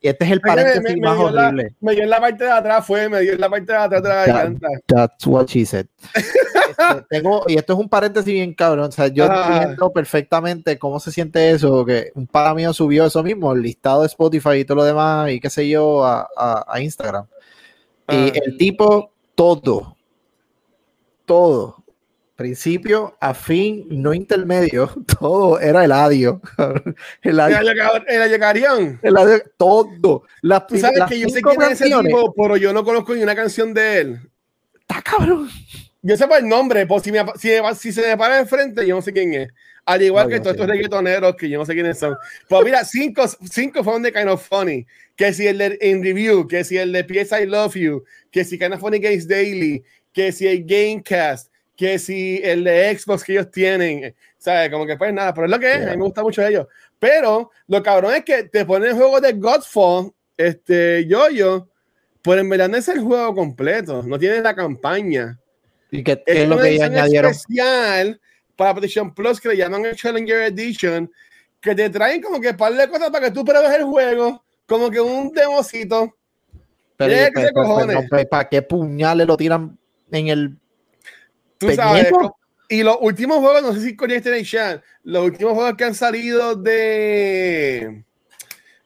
Y 0.00 0.08
este 0.08 0.24
es 0.24 0.30
el 0.30 0.40
paréntesis 0.40 0.98
más 1.00 1.18
horrible. 1.18 1.74
me 1.80 1.94
dio 1.94 2.04
en 2.04 2.10
la 2.10 2.20
parte 2.20 2.44
de 2.44 2.50
atrás, 2.50 2.86
fue, 2.86 3.08
me 3.08 3.20
dio 3.20 3.32
en 3.32 3.40
la 3.40 3.50
parte 3.50 3.72
de 3.72 3.78
atrás 3.78 4.02
de 4.02 4.08
la 4.08 4.26
garganta. 4.26 4.68
that's 4.86 5.26
what 5.26 5.46
she 5.46 5.64
said. 5.64 5.86
Este, 6.14 7.02
tengo, 7.10 7.44
y 7.46 7.56
esto 7.56 7.74
es 7.74 7.78
un 7.78 7.88
paréntesis 7.88 8.32
bien 8.32 8.54
cabrón. 8.54 8.86
O 8.86 8.92
sea, 8.92 9.08
yo 9.08 9.26
entiendo 9.26 9.92
perfectamente 9.92 10.78
cómo 10.78 11.00
se 11.00 11.12
siente 11.12 11.50
eso, 11.50 11.84
que 11.84 12.12
un 12.14 12.26
pana 12.26 12.54
mío 12.54 12.72
subió 12.72 13.06
eso 13.06 13.22
mismo, 13.22 13.52
el 13.52 13.62
listado 13.62 14.00
de 14.02 14.06
Spotify 14.06 14.56
y 14.56 14.64
todo 14.64 14.76
lo 14.76 14.84
demás, 14.84 15.30
y 15.30 15.40
qué 15.40 15.50
sé 15.50 15.68
yo, 15.68 16.04
a, 16.04 16.28
a, 16.36 16.64
a 16.66 16.80
Instagram. 16.80 17.26
Y 18.08 18.32
el 18.44 18.56
tipo, 18.56 19.12
todo, 19.34 19.96
todo, 21.30 21.84
principio 22.34 23.16
a 23.20 23.34
fin, 23.34 23.86
no 23.88 24.12
intermedio, 24.12 24.92
todo 25.20 25.60
era 25.60 25.84
el 25.84 25.92
adio. 25.92 26.42
El 27.22 27.38
adiós. 27.38 27.60
El 28.08 28.28
El 29.00 29.42
todo. 29.56 30.24
Tú 30.68 30.78
sabes 30.78 31.04
que 31.08 31.20
yo 31.20 31.28
sé 31.28 31.40
quién 31.40 31.62
es 31.62 31.80
ese 31.80 31.84
tipo, 31.84 32.34
pero 32.34 32.56
yo 32.56 32.72
no 32.72 32.82
conozco 32.82 33.14
ni 33.14 33.22
una 33.22 33.36
canción 33.36 33.72
de 33.72 33.98
él. 34.00 34.20
Está 34.80 35.02
cabrón. 35.02 35.48
Yo 36.02 36.16
sé 36.16 36.26
el 36.36 36.48
nombre, 36.48 36.84
pues 36.84 37.04
si, 37.04 37.12
me, 37.12 37.24
si, 37.36 37.92
se 37.92 38.08
me 38.08 38.16
para 38.16 38.38
de 38.38 38.46
frente, 38.46 38.84
yo 38.84 38.96
no 38.96 39.02
sé 39.02 39.12
quién 39.12 39.32
es. 39.32 39.48
Al 39.84 40.02
igual 40.02 40.28
que 40.28 40.40
todos 40.40 40.52
estos 40.52 40.66
reggaetoneros 40.66 41.36
que 41.36 41.48
yo 41.48 41.60
no 41.60 41.66
sé 41.66 41.74
quiénes 41.74 41.98
son. 41.98 42.16
Pues 42.48 42.64
mira, 42.64 42.84
cinco, 42.84 43.24
cinco 43.48 43.84
fueron 43.84 44.02
de 44.02 44.12
Kind 44.12 44.28
of 44.28 44.44
Funny. 44.48 44.84
Que 45.14 45.32
si 45.32 45.46
el 45.46 45.58
de 45.58 45.78
In 45.80 46.02
Review, 46.02 46.48
que 46.48 46.64
si 46.64 46.76
el 46.76 46.92
de 46.92 47.04
PS 47.04 47.32
I 47.40 47.46
Love 47.46 47.74
You, 47.74 48.04
que 48.32 48.44
si 48.44 48.58
Kind 48.58 48.74
of 48.74 48.80
Funny 48.80 48.98
Games 48.98 49.28
Daily, 49.28 49.84
que 50.12 50.32
si 50.32 50.46
hay 50.46 50.62
Gamecast, 50.62 51.50
que 51.76 51.98
si 51.98 52.40
el 52.44 52.64
de 52.64 52.96
Xbox 52.98 53.24
que 53.24 53.32
ellos 53.32 53.50
tienen, 53.50 54.14
¿sabes? 54.36 54.70
Como 54.70 54.86
que 54.86 54.96
pues 54.96 55.14
nada, 55.14 55.32
pero 55.32 55.46
es 55.46 55.50
lo 55.50 55.58
que 55.58 55.72
es, 55.72 55.86
a 55.86 55.90
mí 55.90 55.96
me 55.96 56.04
gusta 56.04 56.22
mucho 56.22 56.46
ellos. 56.46 56.66
Pero 56.98 57.50
lo 57.66 57.82
cabrón 57.82 58.14
es 58.14 58.24
que 58.24 58.44
te 58.44 58.66
ponen 58.66 58.90
el 58.90 58.96
juego 58.96 59.20
de 59.20 59.32
Godfall, 59.32 60.12
este, 60.36 61.06
yo-yo, 61.06 61.68
pero 62.22 62.40
en 62.40 62.48
verdad 62.50 62.68
no 62.68 62.76
es 62.76 62.88
el 62.88 63.00
juego 63.00 63.34
completo, 63.34 64.02
no 64.02 64.18
tiene 64.18 64.42
la 64.42 64.54
campaña. 64.54 65.38
¿Y 65.90 66.04
qué, 66.04 66.22
es, 66.26 66.46
lo 66.46 66.58
que 66.58 66.82
añadieron? 66.82 67.30
especial 67.30 68.20
para 68.56 68.74
PlayStation 68.74 69.14
Plus 69.14 69.40
que 69.40 69.48
le 69.48 69.56
llaman 69.56 69.86
el 69.86 69.96
Challenger 69.96 70.42
Edition, 70.42 71.10
que 71.62 71.74
te 71.74 71.88
traen 71.88 72.20
como 72.20 72.40
que 72.40 72.52
par 72.52 72.74
de 72.74 72.88
cosas 72.88 73.08
para 73.10 73.26
que 73.26 73.32
tú 73.32 73.42
pruebes 73.42 73.72
el 73.72 73.84
juego, 73.84 74.44
como 74.66 74.90
que 74.90 75.00
un 75.00 75.32
democito. 75.32 76.14
Pero, 76.98 77.32
pues, 77.32 77.50
pues, 77.54 78.06
pues, 78.10 78.26
¿para 78.26 78.48
qué 78.50 78.60
puñales 78.60 79.26
lo 79.26 79.38
tiran 79.38 79.79
en 80.12 80.28
el. 80.28 80.56
Tú 81.58 81.70
sabes. 81.72 82.10
Y 82.68 82.84
los 82.84 82.98
últimos 83.00 83.38
juegos, 83.38 83.62
no 83.62 83.72
sé 83.74 83.80
si 83.80 83.96
con 83.96 84.12
este 84.12 84.44
chat, 84.44 84.80
los 85.02 85.24
últimos 85.24 85.54
juegos 85.54 85.74
que 85.74 85.84
han 85.84 85.94
salido 85.94 86.54
de. 86.54 88.04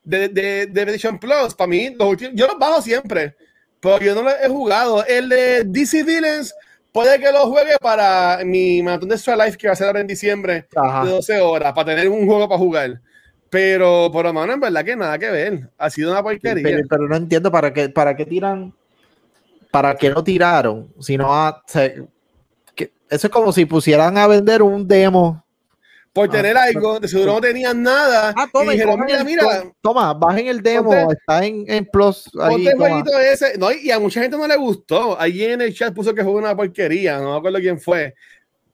De, 0.02 0.28
de, 0.28 0.66
de 0.66 1.18
Plus, 1.20 1.54
para 1.54 1.68
mí, 1.68 1.94
los 1.98 2.08
últimos, 2.08 2.34
yo 2.34 2.46
los 2.46 2.58
bajo 2.58 2.82
siempre, 2.82 3.36
pero 3.80 4.00
yo 4.00 4.14
no 4.14 4.22
los 4.22 4.34
he 4.42 4.48
jugado. 4.48 5.04
El 5.06 5.28
de 5.28 5.64
DC 5.64 6.02
Villains, 6.02 6.54
puede 6.92 7.18
que 7.18 7.30
lo 7.30 7.50
juegue 7.50 7.76
para 7.80 8.40
mi 8.44 8.82
maratón 8.82 9.10
de 9.10 9.14
Extra 9.16 9.36
Life 9.36 9.56
que 9.56 9.66
va 9.66 9.74
a 9.74 9.76
ser 9.76 9.86
ahora 9.86 10.00
en 10.00 10.06
diciembre 10.06 10.66
de 10.70 11.10
12 11.10 11.40
horas, 11.40 11.72
para 11.72 11.94
tener 11.94 12.08
un 12.08 12.26
juego 12.26 12.48
para 12.48 12.58
jugar. 12.58 13.00
Pero, 13.50 14.10
por 14.12 14.24
lo 14.24 14.32
menos, 14.32 14.54
en 14.54 14.60
verdad 14.60 14.84
que 14.84 14.96
nada 14.96 15.18
que 15.18 15.30
ver. 15.30 15.70
Ha 15.78 15.88
sido 15.88 16.10
una 16.10 16.22
porquería. 16.22 16.62
Pero, 16.62 16.88
pero 16.88 17.08
no 17.08 17.16
entiendo 17.16 17.50
para 17.50 17.72
qué, 17.72 17.88
para 17.88 18.16
qué 18.16 18.26
tiran 18.26 18.74
¿para 19.74 19.96
qué 19.96 20.08
lo 20.08 20.22
tiraron? 20.22 20.94
Si 21.00 21.16
no, 21.16 21.34
a, 21.34 21.60
que, 22.76 22.92
eso 23.10 23.26
es 23.26 23.32
como 23.32 23.50
si 23.52 23.64
pusieran 23.64 24.16
a 24.16 24.28
vender 24.28 24.62
un 24.62 24.86
demo. 24.86 25.44
Por 26.12 26.30
tener 26.30 26.56
ah, 26.56 26.62
algo, 26.62 27.00
de 27.00 27.08
seguro 27.08 27.32
no 27.32 27.40
tenían 27.40 27.82
nada. 27.82 28.32
Ah, 28.36 28.48
toma, 28.52 28.72
y 28.72 28.76
dijeron, 28.76 29.00
mira, 29.04 29.24
mira. 29.24 29.64
Toma, 29.82 30.14
bajen 30.14 30.46
el 30.46 30.62
demo, 30.62 31.10
está 31.10 31.44
en, 31.44 31.64
en 31.66 31.84
Plus. 31.86 32.30
Ahí, 32.40 32.68
ese. 33.32 33.58
No, 33.58 33.72
y 33.72 33.90
a 33.90 33.98
mucha 33.98 34.22
gente 34.22 34.36
no 34.36 34.46
le 34.46 34.54
gustó. 34.54 35.20
Allí 35.20 35.42
en 35.42 35.60
el 35.60 35.74
chat 35.74 35.92
puso 35.92 36.14
que 36.14 36.22
fue 36.22 36.34
una 36.34 36.54
porquería, 36.54 37.18
no 37.18 37.32
me 37.32 37.38
acuerdo 37.38 37.58
quién 37.58 37.80
fue. 37.80 38.14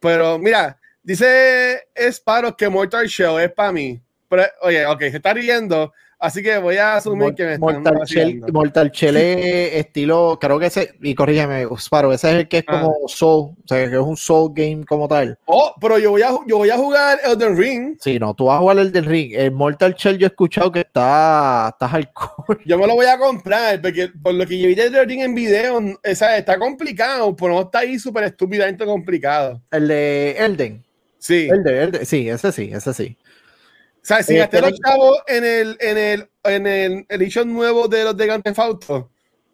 Pero 0.01 0.39
mira, 0.39 0.79
dice 1.03 1.89
Sparrow 1.97 2.55
que 2.55 2.69
Mortal 2.69 3.07
Shell 3.07 3.41
es 3.41 3.53
para 3.53 3.73
mí. 3.73 3.99
Pero, 4.29 4.43
oye, 4.61 4.85
ok, 4.85 5.01
se 5.01 5.17
está 5.17 5.33
riendo. 5.33 5.95
Así 6.23 6.43
que 6.43 6.59
voy 6.59 6.77
a 6.77 6.97
asumir 6.97 7.35
que 7.35 7.45
me 7.45 7.53
están 7.55 7.83
Mortal 7.83 8.03
Shell. 8.05 8.43
Mortal 8.53 8.91
Shell 8.91 9.17
es 9.17 9.75
estilo, 9.77 10.37
creo 10.39 10.59
que 10.59 10.67
ese, 10.67 10.93
y 11.01 11.15
corrígeme, 11.15 11.67
Sparo, 11.79 12.13
ese 12.13 12.29
es 12.29 12.35
el 12.37 12.49
que 12.49 12.59
es 12.59 12.65
Ah. 12.67 12.83
como 12.83 13.09
Soul, 13.09 13.53
o 13.53 13.57
sea, 13.67 13.89
que 13.89 13.95
es 13.95 14.01
un 14.01 14.19
Soul 14.19 14.53
game 14.55 14.85
como 14.87 15.09
tal. 15.09 15.39
Oh, 15.47 15.73
pero 15.81 15.99
yo 15.99 16.11
voy 16.11 16.21
a, 16.21 16.29
yo 16.47 16.59
voy 16.59 16.69
a 16.69 16.77
jugar 16.77 17.19
Elden 17.25 17.57
Ring. 17.57 17.97
Sí, 18.01 18.19
no, 18.19 18.35
tú 18.35 18.45
vas 18.45 18.57
a 18.57 18.61
jugar 18.61 18.79
el 18.81 18.93
del 18.93 19.07
ring. 19.07 19.33
El 19.35 19.53
Mortal 19.53 19.95
Shell 19.95 20.19
yo 20.19 20.27
he 20.27 20.29
escuchado 20.29 20.71
que 20.71 20.81
está, 20.81 21.71
está 21.73 21.89
hardcore. 21.89 22.61
Yo 22.67 22.79
me 22.79 22.87
lo 22.87 22.95
voy 22.97 23.07
a 23.07 23.17
comprar 23.17 23.81
porque 23.81 24.09
por 24.23 24.35
lo 24.35 24.47
que 24.47 24.59
yo 24.61 24.69
vi 24.69 24.75
de 24.75 24.85
Elden 24.89 25.09
Ring 25.09 25.21
en 25.23 25.35
video, 25.35 25.79
o 25.79 26.15
sea, 26.15 26.37
está 26.37 26.59
complicado, 26.59 27.35
pero 27.35 27.55
no 27.55 27.61
está 27.63 27.79
ahí 27.79 27.99
súper 27.99 28.25
estúpidamente 28.25 28.85
complicado. 28.85 29.63
El 29.71 29.89
de 29.89 30.33
Elden. 30.33 30.85
Sí. 31.19 31.49
El 31.51 31.63
de 31.63 31.83
Elden, 31.83 32.05
sí, 32.07 32.29
ese 32.29 32.53
sí, 32.53 32.71
ese 32.73 32.93
sí. 32.93 33.17
Sea, 34.03 34.23
si 34.23 34.35
Eh, 34.35 34.39
gasté 34.39 34.61
los 34.61 34.73
chavos 34.81 35.19
en 35.27 35.45
el, 35.45 35.77
en 35.81 35.99
el, 35.99 36.29
en 36.45 36.67
el 36.67 37.07
edition 37.09 37.53
nuevo 37.53 37.87
de 37.89 38.05
los 38.05 38.17
de 38.17 38.27
Grand 38.27 38.59
Auto 38.59 39.11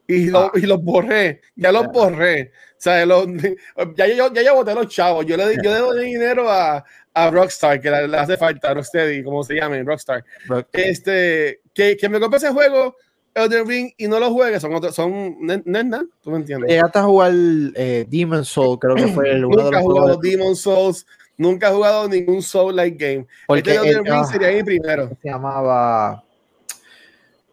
y, 0.07 0.27
lo- 0.27 0.39
Ah. 0.47 0.53
y 0.55 0.61
los 0.61 0.83
borré, 0.83 1.41
ya 1.57 1.73
los 1.73 1.83
Ya. 1.83 1.89
borré. 1.89 2.53
O 2.73 2.79
sea, 2.79 3.05
los- 3.07 3.27
ya, 3.97 4.07
yo, 4.07 4.33
ya 4.33 4.43
yo 4.43 4.55
boté 4.55 4.75
los 4.75 4.89
chavos. 4.89 5.27
Yo 5.27 5.37
le, 5.37 5.57
yo 5.63 5.71
le 5.73 5.79
doy 5.79 6.05
dinero 6.13 6.49
a, 6.51 6.85
a 7.15 7.31
Rockstar, 7.31 7.81
que 7.81 7.91
le, 7.91 8.17
hace 8.17 8.37
falta, 8.37 8.73
Rocksteady, 8.75 9.25
como 9.25 9.43
se 9.43 9.55
llame, 9.55 9.83
Rockstar. 9.83 10.25
Rock- 10.47 10.69
Este, 10.73 11.61
que, 11.75 11.97
que 11.97 12.09
me 12.09 12.21
compre 12.21 12.37
ese 12.39 12.51
juego, 12.51 12.97
Elden 13.35 13.67
Ring, 13.67 13.91
y 13.99 14.07
no 14.09 14.19
lo 14.21 14.31
juegue, 14.31 14.61
son 14.61 14.75
otros, 14.75 14.95
son, 14.95 15.37
nada, 15.41 16.05
tú 16.23 16.31
me 16.31 16.37
entiendes. 16.39 16.71
Llegaste 16.71 16.99
a 16.99 17.03
jugar 17.03 17.33
eh, 17.75 18.07
Demon 18.09 18.45
Soul, 18.45 18.79
creo 18.79 18.95
que 18.95 19.09
fue 19.09 19.31
el 19.33 19.45
uno 19.45 19.57
de 19.57 19.63
Nunca 19.65 19.79
he 19.79 19.83
los 19.83 19.83
jugado 19.83 20.07
juegos. 20.19 20.23
Demon 20.23 20.57
Souls, 20.57 21.07
nunca 21.37 21.69
he 21.69 21.73
jugado 21.73 22.09
ningún 22.09 22.43
Soul-like 22.43 22.97
game. 22.97 23.27
Porque 23.47 23.71
este 23.75 23.91
el- 23.91 24.05
Ring 24.05 24.15
ah. 24.15 24.25
sería 24.25 24.51
mi 24.51 24.63
primero. 24.63 25.11
se 25.21 25.29
llamaba. 25.29 26.23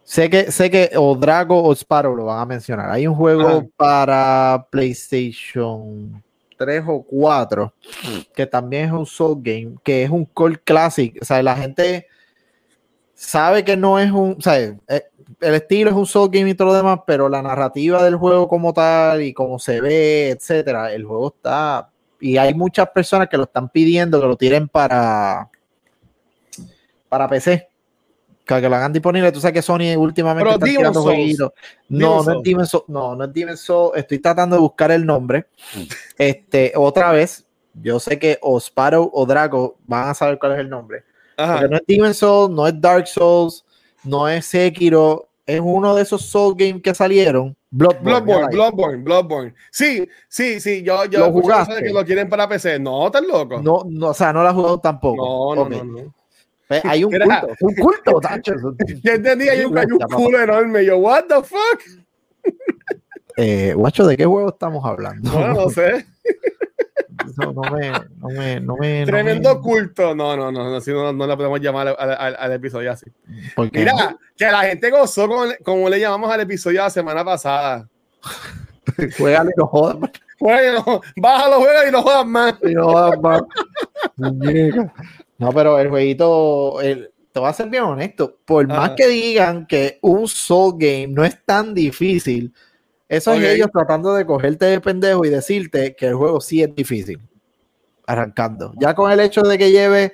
Sé 0.02 0.28
que, 0.28 0.52
sé 0.52 0.70
que 0.70 0.90
o 0.96 1.16
Drago 1.16 1.62
o 1.62 1.72
Sparrow 1.72 2.14
lo 2.14 2.26
van 2.26 2.40
a 2.40 2.46
mencionar. 2.46 2.90
Hay 2.90 3.06
un 3.06 3.14
juego 3.14 3.48
Ajá. 3.48 3.66
para 3.76 4.66
PlayStation 4.70 6.22
3 6.58 6.84
o 6.86 7.02
4 7.02 7.72
que 8.34 8.46
también 8.46 8.86
es 8.86 8.92
un 8.92 9.06
Soul 9.06 9.40
Game, 9.42 9.76
que 9.82 10.04
es 10.04 10.10
un 10.10 10.24
Core 10.26 10.60
Classic. 10.62 11.16
O 11.20 11.24
sea, 11.24 11.42
la 11.42 11.56
gente 11.56 12.06
sabe 13.14 13.64
que 13.64 13.76
no 13.76 13.98
es 13.98 14.10
un. 14.10 14.36
O 14.38 14.40
sea, 14.40 14.58
eh, 14.58 14.76
el 15.40 15.54
estilo 15.54 15.90
es 15.90 15.96
un 15.96 16.06
Soul 16.06 16.30
Game 16.30 16.50
y 16.50 16.54
todo 16.54 16.68
lo 16.68 16.74
demás, 16.74 17.00
pero 17.06 17.28
la 17.28 17.42
narrativa 17.42 18.02
del 18.04 18.16
juego 18.16 18.48
como 18.48 18.72
tal 18.72 19.22
y 19.22 19.32
cómo 19.32 19.58
se 19.58 19.80
ve, 19.80 20.30
etcétera, 20.30 20.92
el 20.92 21.04
juego 21.04 21.34
está. 21.34 21.90
Y 22.24 22.38
hay 22.38 22.54
muchas 22.54 22.88
personas 22.88 23.28
que 23.28 23.36
lo 23.36 23.42
están 23.42 23.68
pidiendo 23.68 24.18
que 24.18 24.26
lo 24.26 24.34
tiren 24.34 24.66
para. 24.66 25.50
Para 27.06 27.28
PC. 27.28 27.68
Que 28.46 28.60
que 28.62 28.68
lo 28.68 28.76
hagan 28.76 28.94
disponible. 28.94 29.30
Tú 29.30 29.40
sabes 29.40 29.52
que 29.52 29.60
Sony 29.60 29.94
últimamente 29.94 30.50
está 30.50 30.64
tirando 30.64 31.02
Souls. 31.02 31.04
jueguitos. 31.04 31.52
No, 31.90 32.22
no 32.22 32.32
es. 32.32 32.42
Demon's 32.42 32.70
Souls. 32.70 32.88
No, 32.88 33.14
no 33.14 33.24
es 33.24 33.32
Demon's 33.34 33.60
Souls. 33.60 33.92
Estoy 33.98 34.20
tratando 34.20 34.56
de 34.56 34.62
buscar 34.62 34.90
el 34.90 35.04
nombre. 35.04 35.48
Este, 36.16 36.72
otra 36.76 37.12
vez, 37.12 37.46
yo 37.74 38.00
sé 38.00 38.18
que 38.18 38.38
o 38.40 38.58
Sparrow 38.58 39.10
o 39.12 39.26
Draco 39.26 39.76
van 39.86 40.08
a 40.08 40.14
saber 40.14 40.38
cuál 40.38 40.52
es 40.52 40.60
el 40.60 40.70
nombre. 40.70 41.04
Ajá. 41.36 41.58
Porque 41.58 41.68
no 41.68 41.76
es 41.76 41.82
Demon's 41.86 42.16
Souls, 42.16 42.54
no 42.54 42.66
es 42.66 42.80
Dark 42.80 43.06
Souls, 43.06 43.66
no 44.02 44.26
es 44.26 44.46
Sekiro. 44.46 45.28
Es 45.46 45.60
uno 45.62 45.94
de 45.94 46.02
esos 46.02 46.22
Soul 46.22 46.54
Games 46.56 46.80
que 46.82 46.94
salieron. 46.94 47.54
Bloodborne. 47.70 48.02
Bloodborne. 48.20 48.48
Bloodborne, 48.56 49.02
Bloodborne. 49.02 49.54
Sí, 49.70 50.08
sí, 50.28 50.58
sí, 50.60 50.82
yo, 50.82 51.04
yo 51.04 51.20
¿Lo 51.20 51.32
jugaste? 51.32 51.82
que 51.82 51.92
lo 51.92 52.04
quieren 52.04 52.28
para 52.28 52.48
PC. 52.48 52.78
No, 52.78 53.06
estás 53.06 53.22
loco. 53.22 53.60
No, 53.60 53.82
no, 53.86 54.08
o 54.08 54.14
sea, 54.14 54.32
no 54.32 54.42
lo 54.42 54.48
has 54.48 54.54
jugado 54.54 54.78
tampoco. 54.80 55.54
no, 55.54 55.54
no, 55.56 55.62
Ok. 55.62 55.70
no, 55.70 55.84
no. 56.02 56.14
Pues 56.66 56.82
Hay 56.86 57.04
un 57.04 57.14
Era- 57.14 57.40
culto, 57.42 57.56
un 57.60 57.74
culto, 57.74 58.20
tacho. 58.22 58.52
Yo 59.02 59.12
entendí, 59.12 59.48
hay 59.48 59.64
un, 59.66 59.76
hay 59.76 59.86
un 59.86 59.98
culo 59.98 60.40
enorme. 60.40 60.84
Yo, 60.84 60.96
what 60.98 61.24
the 61.24 61.42
fuck? 61.42 61.80
Eh, 63.36 63.74
guacho, 63.74 64.06
¿de 64.06 64.16
qué 64.16 64.24
juego 64.24 64.48
estamos 64.50 64.84
hablando? 64.84 65.30
No, 65.30 65.48
no 65.54 65.68
sé. 65.68 66.06
No, 67.36 67.52
no 67.52 67.62
me, 67.70 67.90
no 67.90 68.28
me, 68.28 68.60
no 68.60 68.76
me. 68.76 69.00
no 69.00 69.06
Tremendo 69.06 69.54
me- 69.56 69.60
culto. 69.60 70.14
No, 70.14 70.36
no, 70.36 70.50
no, 70.52 70.70
no, 70.70 70.76
así 70.76 70.90
no, 70.92 71.12
no 71.12 71.26
le 71.26 71.36
podemos 71.36 71.60
llamar 71.60 71.88
al, 71.88 72.10
al- 72.18 72.36
al 72.38 72.52
episodio 72.52 72.92
así. 72.92 73.06
Mira, 73.72 74.16
que 74.36 74.44
la 74.46 74.62
gente 74.62 74.90
gozó 74.90 75.28
con, 75.28 75.50
como 75.64 75.88
le 75.88 76.00
llamamos 76.00 76.30
al 76.32 76.40
episodio 76.40 76.80
de 76.80 76.84
la 76.84 76.90
semana 76.90 77.24
pasada. 77.24 77.88
Juégale 79.18 79.50
y 79.56 79.58
no 79.60 79.66
jodas. 79.66 79.96
Bueno, 80.38 81.00
bájalo, 81.16 81.60
juega 81.60 81.88
y 81.88 81.92
no 81.92 82.02
jodas 82.02 82.26
más. 82.26 82.54
y 82.62 82.74
no 82.74 82.84
jodas 82.84 83.20
más. 83.20 83.42
No, 85.38 85.50
pero 85.52 85.78
el 85.78 85.88
jueguito, 85.88 86.80
el- 86.80 87.10
te 87.32 87.40
voy 87.40 87.48
a 87.48 87.52
ser 87.52 87.68
bien 87.68 87.82
honesto, 87.82 88.38
por 88.44 88.66
más 88.68 88.90
que 88.90 89.08
digan 89.08 89.66
que 89.66 89.98
un 90.02 90.28
Soul 90.28 90.74
Game 90.78 91.08
no 91.08 91.24
es 91.24 91.36
tan 91.44 91.74
difícil, 91.74 92.52
eso 93.08 93.32
Ok. 93.32 93.38
es 93.38 93.54
ellos 93.54 93.68
tratando 93.72 94.14
de 94.14 94.24
cogerte 94.26 94.64
de 94.66 94.80
pendejo 94.80 95.24
y 95.24 95.30
decirte 95.30 95.94
que 95.94 96.06
el 96.06 96.14
juego 96.14 96.40
sí 96.40 96.62
es 96.62 96.74
difícil. 96.74 97.20
Arrancando. 98.06 98.72
Ya 98.78 98.94
con 98.94 99.10
el 99.10 99.20
hecho 99.20 99.42
de 99.42 99.56
que 99.56 99.70
lleve 99.70 100.12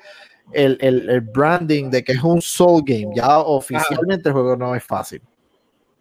el, 0.52 0.78
el- 0.80 1.08
el 1.10 1.20
branding 1.20 1.90
de 1.90 2.04
que 2.04 2.12
es 2.12 2.22
un 2.22 2.40
Soul 2.40 2.82
Game, 2.86 3.08
ya 3.14 3.38
oficialmente 3.40 4.28
el 4.28 4.32
juego 4.32 4.56
no 4.56 4.74
es 4.74 4.84
fácil. 4.84 5.20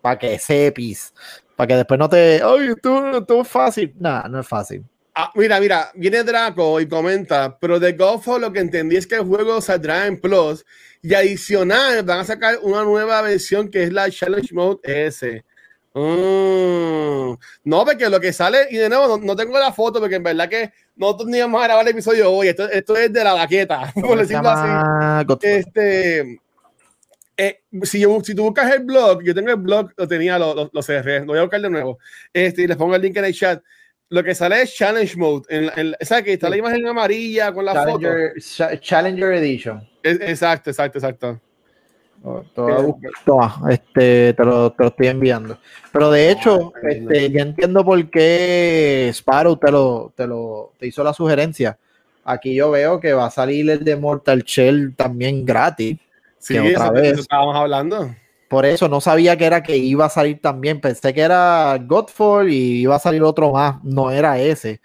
Para 0.02 0.17
que 0.19 0.38
sepis. 0.39 1.13
Para 1.56 1.67
que 1.67 1.75
después 1.75 1.99
no 1.99 2.08
te. 2.08 2.41
Ay, 2.43 2.69
esto, 2.69 3.17
esto 3.17 3.41
es 3.41 3.47
fácil. 3.47 3.93
Nada, 3.99 4.30
no 4.30 4.39
es 4.39 4.47
fácil. 4.47 4.84
Ah, 5.15 5.32
mira, 5.36 5.60
mira, 5.60 5.91
viene 5.95 6.23
Draco 6.23 6.80
y 6.80 6.88
comenta, 6.88 7.58
pero 7.60 7.80
de 7.80 7.91
Godfall 7.93 8.39
lo 8.41 8.54
que 8.54 8.60
entendí 8.60 8.95
es 8.95 9.06
que 9.06 9.15
el 9.15 9.25
juego 9.25 9.60
saldrá 9.60 10.06
en 10.08 10.21
Plus 10.21 10.63
y 11.02 11.13
adicional 11.13 12.04
van 12.04 12.19
a 12.19 12.23
sacar 12.23 12.60
una 12.62 12.84
nueva 12.84 13.21
versión 13.23 13.69
que 13.69 13.84
es 13.84 13.91
la 13.91 14.10
Challenge 14.10 14.54
Mode 14.54 14.80
S. 14.84 15.43
Mm. 15.99 17.38
No, 17.65 17.85
porque 17.85 18.09
lo 18.09 18.19
que 18.19 18.33
sale, 18.33 18.67
y 18.71 18.77
de 18.77 18.89
nuevo, 18.89 19.07
no, 19.07 19.17
no 19.17 19.35
tengo 19.35 19.57
la 19.59 19.71
foto 19.71 19.99
porque 19.99 20.15
en 20.15 20.23
verdad 20.23 20.49
que 20.49 20.71
nosotros 20.95 21.29
ni 21.29 21.38
íbamos 21.38 21.62
a 21.62 21.65
grabar 21.65 21.85
el 21.85 21.91
episodio 21.91 22.31
hoy, 22.31 22.47
esto, 22.49 22.69
esto 22.69 22.95
es 22.97 23.12
de 23.13 23.23
la 23.23 23.33
baqueta, 23.33 23.91
por 24.01 24.17
decirlo 24.17 24.49
así. 24.49 24.69
Este, 25.47 26.39
eh, 27.38 27.62
si, 27.83 27.99
yo- 28.01 28.19
si 28.23 28.35
tú 28.35 28.43
buscas 28.43 28.73
el 28.73 28.83
blog, 28.83 29.23
yo 29.23 29.33
tengo 29.33 29.49
el 29.51 29.55
blog, 29.57 29.91
lo 29.95 30.07
tenía, 30.07 30.38
lo, 30.39 30.53
lo, 30.53 30.69
lo 30.73 30.81
cerré, 30.81 31.19
lo 31.21 31.27
voy 31.27 31.39
a 31.39 31.43
buscar 31.43 31.62
de 31.62 31.69
nuevo. 31.69 31.99
Este, 32.33 32.63
y 32.63 32.67
les 32.67 32.77
pongo 32.77 32.95
el 32.95 33.01
link 33.01 33.15
en 33.17 33.25
el 33.25 33.33
chat. 33.33 33.62
Lo 34.12 34.23
que 34.23 34.33
sale 34.33 34.63
es 34.63 34.73
Challenge 34.75 35.15
Mode. 35.17 35.43
En, 35.49 35.71
en 35.75 35.95
¿Sabes 36.01 36.23
que 36.23 36.33
está 36.33 36.49
la 36.49 36.57
imagen 36.57 36.85
amarilla 36.88 37.53
con 37.53 37.63
la 37.63 37.73
foto? 37.85 37.99
Challenger, 37.99 38.33
Cha- 38.41 38.79
Challenger 38.79 39.33
Edition. 39.33 39.88
Es- 40.01 40.19
exacto, 40.21 40.71
exacto, 40.71 40.97
exacto. 40.97 41.39
Oh. 42.23 42.43
Toma, 43.25 43.62
este, 43.69 44.34
te 44.34 44.43
lo, 44.45 44.71
te 44.73 44.84
lo 44.84 44.89
estoy 44.89 45.08
enviando. 45.08 45.58
Pero 45.91 46.12
de 46.12 46.32
hecho, 46.32 46.73
Ay, 46.84 46.97
este, 46.97 47.32
ya 47.32 47.41
entiendo 47.41 47.86
por 47.86 48.10
qué 48.10 49.10
Sparrow 49.13 49.55
te 49.55 49.71
lo, 49.71 50.12
te 50.15 50.27
lo 50.27 50.73
te 50.77 50.88
hizo 50.88 51.03
la 51.03 51.13
sugerencia. 51.13 51.77
Aquí 52.25 52.53
yo 52.53 52.71
veo 52.71 52.99
que 52.99 53.13
va 53.13 53.25
a 53.27 53.32
salir 53.32 53.69
el 53.69 53.84
de 53.84 53.95
Mortal 53.95 54.43
Shell 54.43 54.93
también 54.95 55.45
gratis. 55.45 55.97
Sí, 56.38 56.53
Que 56.55 56.60
otra 56.60 56.86
eso, 56.86 56.93
vez. 56.93 57.12
eso 57.13 57.21
estábamos 57.21 57.55
hablando. 57.55 58.13
Por 58.49 58.65
eso 58.65 58.89
no 58.89 58.99
sabía 58.99 59.38
que 59.38 59.45
era 59.45 59.63
que 59.63 59.77
iba 59.77 60.05
a 60.05 60.10
salir 60.10 60.41
también. 60.41 60.82
Pensé 60.82 61.13
que 61.13 61.21
era 61.21 61.77
Godfall 61.82 62.49
y 62.49 62.82
iba 62.82 62.95
a 62.95 62.99
salir 62.99 63.23
otro 63.23 63.51
más. 63.53 63.82
No 63.84 64.12
era 64.12 64.39
ese. 64.39 64.82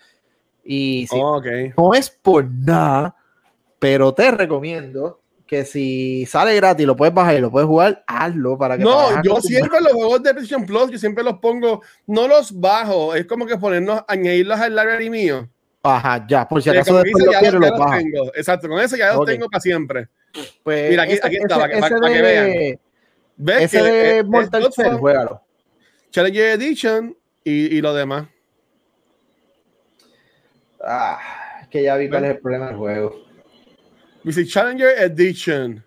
Y 0.64 1.07
si 1.09 1.16
Oh, 1.18 1.42
no 1.77 1.94
es 1.94 2.11
por 2.11 2.44
nada, 2.49 3.16
pero 3.79 4.12
te 4.14 4.31
recomiendo 4.31 5.20
que 5.55 5.64
si 5.64 6.27
sale 6.27 6.55
gratis, 6.57 6.87
lo 6.87 6.97
puedes 6.97 7.14
bajar 7.14 7.37
y 7.37 7.40
lo 7.40 7.51
puedes 7.51 7.67
jugar, 7.69 8.03
hazlo 8.07 8.59
para 8.59 8.77
que 8.77 8.85
No, 8.85 9.23
yo 9.23 9.40
siempre 9.40 9.81
los 9.81 9.93
juegos 9.93 10.23
de 10.23 10.33
PlayStation 10.35 10.67
Plus, 10.67 10.90
yo 10.90 10.99
siempre 10.99 11.23
los 11.23 11.38
pongo, 11.38 11.83
no 12.07 12.27
los 12.29 12.59
bajo, 12.59 13.14
es 13.14 13.27
como 13.27 13.47
que 13.47 13.57
ponernos, 13.57 14.03
añadirlos 14.09 14.59
al 14.61 14.75
library 14.75 15.11
mío. 15.11 15.49
Ajá, 15.83 16.25
ya, 16.27 16.49
por 16.49 16.62
si 16.62 16.71
acaso 16.71 17.03
después 17.03 17.25
lo 17.53 17.59
los- 17.61 17.90
tengo. 17.90 18.35
Exacto, 18.35 18.69
con 18.69 18.81
eso 18.81 18.97
ya 18.97 19.14
los 19.14 19.27
tengo 19.27 19.49
para 19.49 19.61
siempre. 19.61 20.09
Pues 20.62 20.90
Mira, 20.90 21.03
aquí- 21.05 21.12
ese- 21.12 21.27
aquí 21.27 21.37
está, 21.37 21.55
ese- 21.55 21.61
para 21.61 21.75
que- 21.75 21.81
para- 21.81 21.97
para 21.99 22.12
que 22.12 22.23
de- 22.23 22.23
vean. 22.23 22.79
¿Ves? 23.37 23.62
Ese 23.62 23.79
que 23.79 23.85
de 23.85 24.19
es- 24.21 24.25
Mortal 24.27 24.69
Shell, 24.77 24.95
juégalo. 24.95 25.43
Challenger 26.11 26.45
Edition 26.61 27.17
y, 27.45 27.77
y 27.77 27.81
lo 27.81 27.93
demás. 27.95 28.27
Ah, 30.83 31.19
es 31.62 31.69
que 31.69 31.83
ya 31.83 31.97
vi 31.97 32.09
cuál 32.09 32.25
es 32.25 32.31
el 32.33 32.38
problema 32.38 32.67
del 32.69 32.77
juego. 32.77 33.14
Dice 34.25 34.45
Challenger 34.47 34.91
Edition. 34.99 35.83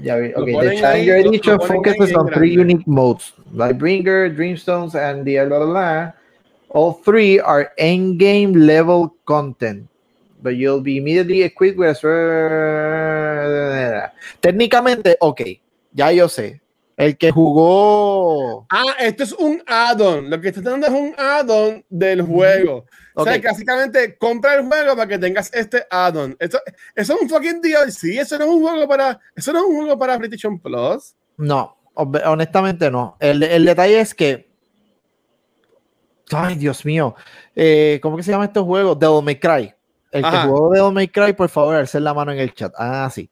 Ya 0.00 0.16
vi. 0.16 0.32
Lo 0.32 0.42
Ok, 0.42 0.52
ponen 0.52 0.70
the 0.70 0.76
Challenger 0.78 1.16
Edition 1.16 1.58
focuses 1.60 2.14
on 2.14 2.28
three 2.30 2.54
grande. 2.54 2.70
unique 2.70 2.86
modes: 2.86 3.32
Lightbringer, 3.52 4.30
Dreamstones, 4.30 4.94
and 4.94 5.24
the 5.24 5.44
blah, 5.46 5.58
blah, 5.58 5.66
blah. 5.66 6.12
All 6.70 6.92
three 6.92 7.40
are 7.40 7.72
endgame 7.78 8.66
level 8.66 9.14
content, 9.24 9.88
but 10.42 10.56
you'll 10.56 10.80
be 10.82 10.98
immediately 10.98 11.42
equipped 11.42 11.78
with 11.78 12.02
a... 12.04 14.12
Técnicamente, 14.42 15.16
ok, 15.20 15.40
ya 15.94 16.10
yo 16.10 16.28
sé. 16.28 16.60
El 16.96 17.16
que 17.16 17.30
jugó. 17.30 18.66
Ah, 18.70 18.94
esto 18.98 19.22
es 19.22 19.32
un 19.32 19.62
add-on. 19.66 20.30
Lo 20.30 20.40
que 20.40 20.48
está 20.48 20.60
dando 20.62 20.86
es 20.86 20.92
un 20.92 21.14
add-on 21.16 21.84
del 21.88 22.22
juego. 22.22 22.86
O 23.18 23.24
sea, 23.24 23.40
básicamente 23.40 24.18
compra 24.18 24.56
el 24.56 24.66
juego 24.66 24.94
para 24.94 25.06
que 25.08 25.18
tengas 25.18 25.50
este 25.54 25.86
add-on. 25.90 26.36
Eso, 26.38 26.60
eso 26.94 27.14
es 27.14 27.22
un 27.22 27.28
fucking 27.30 27.62
DLC. 27.62 28.18
Eso 28.20 28.38
no 28.38 28.44
es 28.44 28.50
un 28.50 28.60
juego 28.60 28.86
para. 28.86 29.18
Eso 29.34 29.54
no 29.54 29.60
es 29.60 29.64
un 29.64 29.76
juego 29.76 29.98
para 29.98 30.18
PlayStation 30.18 30.58
Plus. 30.60 31.14
No, 31.38 31.78
honestamente 31.94 32.90
no. 32.90 33.16
El, 33.18 33.42
el 33.42 33.64
detalle 33.64 34.00
es 34.00 34.14
que. 34.14 34.50
Ay, 36.30 36.56
Dios 36.56 36.84
mío. 36.84 37.14
Eh, 37.54 38.00
¿Cómo 38.02 38.18
que 38.18 38.22
se 38.22 38.32
llama 38.32 38.44
este 38.44 38.60
juego? 38.60 38.94
Devil 38.94 39.24
May 39.24 39.40
Cry. 39.40 39.74
El 40.10 40.24
Ajá. 40.24 40.42
que 40.42 40.48
jugó 40.48 40.74
Devil 40.74 40.92
May 40.92 41.08
Cry, 41.08 41.32
por 41.32 41.48
favor, 41.48 41.74
alcer 41.74 42.02
la 42.02 42.12
mano 42.12 42.32
en 42.32 42.38
el 42.38 42.52
chat. 42.52 42.74
Ah, 42.76 43.08
sí. 43.10 43.30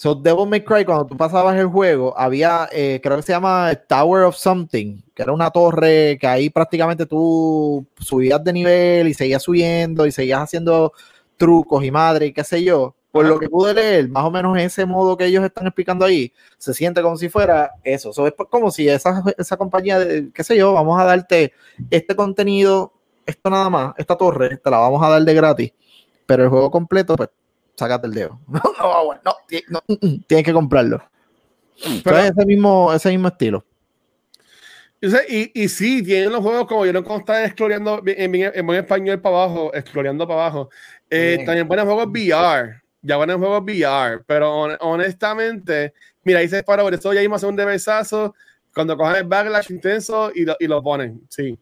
So, 0.00 0.14
Devil 0.14 0.46
May 0.46 0.64
Cry, 0.64 0.86
cuando 0.86 1.04
tú 1.04 1.14
pasabas 1.14 1.54
el 1.58 1.66
juego, 1.66 2.18
había, 2.18 2.70
eh, 2.72 3.00
creo 3.02 3.18
que 3.18 3.22
se 3.22 3.32
llama 3.32 3.74
Tower 3.86 4.22
of 4.22 4.34
Something, 4.34 5.02
que 5.14 5.22
era 5.22 5.30
una 5.30 5.50
torre 5.50 6.16
que 6.18 6.26
ahí 6.26 6.48
prácticamente 6.48 7.04
tú 7.04 7.86
subías 7.98 8.42
de 8.42 8.50
nivel 8.50 9.08
y 9.08 9.12
seguías 9.12 9.42
subiendo 9.42 10.06
y 10.06 10.10
seguías 10.10 10.40
haciendo 10.40 10.94
trucos 11.36 11.84
y 11.84 11.90
madre 11.90 12.24
y 12.28 12.32
qué 12.32 12.44
sé 12.44 12.64
yo. 12.64 12.94
Por 13.12 13.26
lo 13.26 13.38
que 13.38 13.50
pude 13.50 13.74
leer, 13.74 14.08
más 14.08 14.24
o 14.24 14.30
menos 14.30 14.56
ese 14.58 14.86
modo 14.86 15.18
que 15.18 15.26
ellos 15.26 15.44
están 15.44 15.66
explicando 15.66 16.06
ahí, 16.06 16.32
se 16.56 16.72
siente 16.72 17.02
como 17.02 17.18
si 17.18 17.28
fuera 17.28 17.72
eso. 17.84 18.10
So, 18.14 18.26
es 18.26 18.32
como 18.48 18.70
si 18.70 18.88
esa, 18.88 19.22
esa 19.36 19.58
compañía, 19.58 19.98
de, 19.98 20.30
qué 20.32 20.42
sé 20.42 20.56
yo, 20.56 20.72
vamos 20.72 20.98
a 20.98 21.04
darte 21.04 21.52
este 21.90 22.16
contenido, 22.16 22.94
esto 23.26 23.50
nada 23.50 23.68
más, 23.68 23.94
esta 23.98 24.16
torre, 24.16 24.56
te 24.56 24.70
la 24.70 24.78
vamos 24.78 25.02
a 25.02 25.10
dar 25.10 25.22
de 25.22 25.34
gratis, 25.34 25.72
pero 26.24 26.42
el 26.42 26.48
juego 26.48 26.70
completo, 26.70 27.16
pues, 27.16 27.28
sácate 27.80 28.06
el 28.06 28.14
dedo. 28.14 28.40
No, 28.48 28.60
no, 28.78 29.04
bueno, 29.06 29.20
no, 29.24 29.34
no, 29.68 29.80
mm, 29.88 30.06
mm, 30.06 30.22
tienes 30.26 30.44
que 30.44 30.52
comprarlo. 30.52 31.02
Pero- 31.82 31.94
Entonces, 31.94 32.32
ese 32.36 32.46
mismo, 32.46 32.92
ese 32.92 33.10
mismo 33.10 33.28
estilo. 33.28 33.64
Y, 35.28 35.62
y 35.62 35.68
sí, 35.68 36.02
tienen 36.02 36.30
los 36.30 36.42
juegos 36.42 36.66
como 36.66 36.84
yo 36.84 36.92
no 36.92 37.02
consta 37.02 37.42
exploreando 37.44 38.02
en, 38.04 38.34
en, 38.34 38.52
en 38.54 38.66
buen 38.66 38.80
español 38.80 39.18
para 39.20 39.36
abajo, 39.44 39.70
exploreando 39.74 40.28
para 40.28 40.42
abajo. 40.42 40.68
Eh, 41.08 41.42
también 41.46 41.66
ponen 41.66 41.86
juegos 41.86 42.06
VR. 42.08 42.82
Ya 43.00 43.16
ponen 43.16 43.38
juegos 43.38 43.62
VR. 43.62 44.22
Pero 44.26 44.54
hon- 44.54 44.76
honestamente, 44.80 45.94
mira, 46.22 46.40
dice 46.40 46.62
para 46.62 46.82
por 46.82 46.92
eso 46.92 47.14
ya 47.14 47.20
mismo 47.20 47.36
hacer 47.36 47.48
un 47.48 47.56
reversazo 47.56 48.34
cuando 48.74 48.94
cojan 48.94 49.16
el 49.16 49.24
backlash 49.24 49.70
intenso 49.70 50.30
y 50.34 50.44
lo, 50.44 50.54
y 50.60 50.66
lo 50.66 50.82
ponen. 50.82 51.22
Sí. 51.30 51.58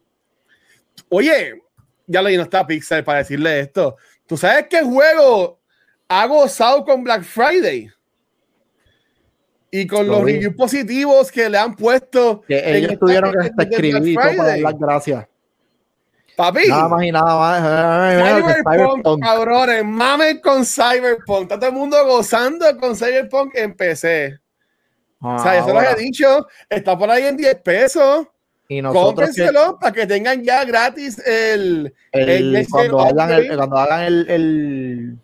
Oye, 1.07 1.63
ya 2.07 2.21
lo 2.21 2.29
no 2.29 2.41
está 2.43 2.67
Pixel 2.67 3.05
para 3.05 3.19
decirle 3.19 3.61
esto. 3.61 3.95
¿Tú 4.27 4.35
sabes 4.35 4.65
qué 4.69 4.81
juego 4.81 5.58
ha 6.09 6.25
gozado 6.25 6.83
con 6.83 7.03
Black 7.03 7.23
Friday? 7.23 7.89
Y 9.71 9.85
con 9.85 10.07
los 10.07 10.23
reviews 10.23 10.55
positivos 10.55 11.31
que 11.31 11.47
le 11.47 11.57
han 11.57 11.75
puesto. 11.75 12.41
Que 12.47 12.77
ellos 12.77 12.91
esta- 12.93 13.05
tuvieron 13.05 13.31
que 13.31 13.37
hasta 13.47 13.63
escribir 13.63 14.15
para 14.15 14.33
dar 14.35 14.59
las 14.59 14.79
gracias. 14.79 15.27
Papi, 16.35 16.67
Nada 16.69 16.87
más 16.87 17.03
y 17.03 17.11
nada 17.11 17.37
más. 17.37 18.55
Cyberpunk, 18.63 19.21
cabrones, 19.21 19.85
mamen 19.85 20.39
con 20.39 20.65
Cyberpunk. 20.65 21.43
Está 21.43 21.59
todo 21.59 21.69
el 21.69 21.75
mundo 21.75 21.97
gozando 22.05 22.65
con 22.79 22.95
Cyberpunk 22.95 23.55
en 23.55 23.75
PC. 23.75 24.39
o 25.21 25.37
sea, 25.37 25.51
se 25.65 25.67
los 25.73 25.83
Ahora, 25.83 25.91
he 25.91 25.95
dicho, 26.01 26.47
está 26.69 26.97
por 26.97 27.11
ahí 27.11 27.25
en 27.25 27.35
10 27.37 27.55
pesos. 27.61 28.25
y 28.69 28.81
nosotros 28.81 29.31
que- 29.35 29.43
Cómprenselo 29.43 29.77
para 29.79 29.91
que 29.93 30.07
tengan 30.07 30.41
ya 30.43 30.63
gratis 30.63 31.19
el. 31.27 31.93
cuando, 32.71 33.01
hagan 33.01 33.31
el, 33.33 33.55
cuando 33.57 33.77
hagan 33.77 34.03
el, 34.03 34.29
el, 34.29 35.17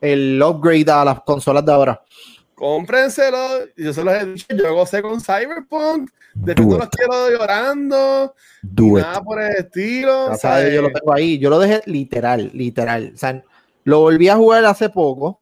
el 0.00 0.40
upgrade 0.42 0.90
a 0.90 1.04
las 1.04 1.20
consolas 1.22 1.64
de 1.64 1.72
ahora. 1.72 2.02
Cómprenselo. 2.54 3.38
Yo 3.76 3.92
se 3.92 4.02
los 4.04 4.14
he 4.14 4.26
dicho, 4.26 4.46
yo 4.50 4.74
gocé 4.74 5.00
con 5.02 5.20
Cyberpunk. 5.20 6.10
Después 6.34 6.68
Do 6.68 6.74
no 6.74 6.78
los 6.80 6.88
quiero 6.90 7.30
llorando. 7.30 8.34
Do 8.62 8.98
it. 8.98 9.04
Nada 9.04 9.22
por 9.22 9.40
el 9.40 9.56
estilo. 9.56 10.26
o 10.32 10.34
sea, 10.36 10.68
yo 10.68 10.82
lo 10.82 10.88
eh, 10.88 10.92
tengo 10.92 11.12
ahí. 11.12 11.38
Yo 11.38 11.50
lo 11.50 11.58
dejé 11.58 11.80
literal, 11.86 12.50
literal. 12.52 13.12
O 13.14 13.18
sea, 13.18 13.42
lo 13.84 14.00
volví 14.00 14.28
a 14.28 14.36
jugar 14.36 14.64
hace 14.64 14.88
poco 14.90 15.40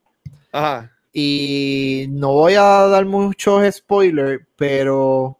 Ajá. 0.52 0.92
y 1.12 2.06
no 2.10 2.32
voy 2.32 2.54
a 2.54 2.62
dar 2.86 3.04
muchos 3.06 3.74
spoilers, 3.74 4.42
pero 4.56 5.38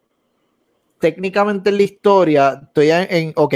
técnicamente 0.99 1.71
en 1.71 1.77
la 1.77 1.83
historia 1.83 2.61
estoy 2.65 2.91
en, 2.91 3.07
en- 3.11 3.33
ok. 3.37 3.55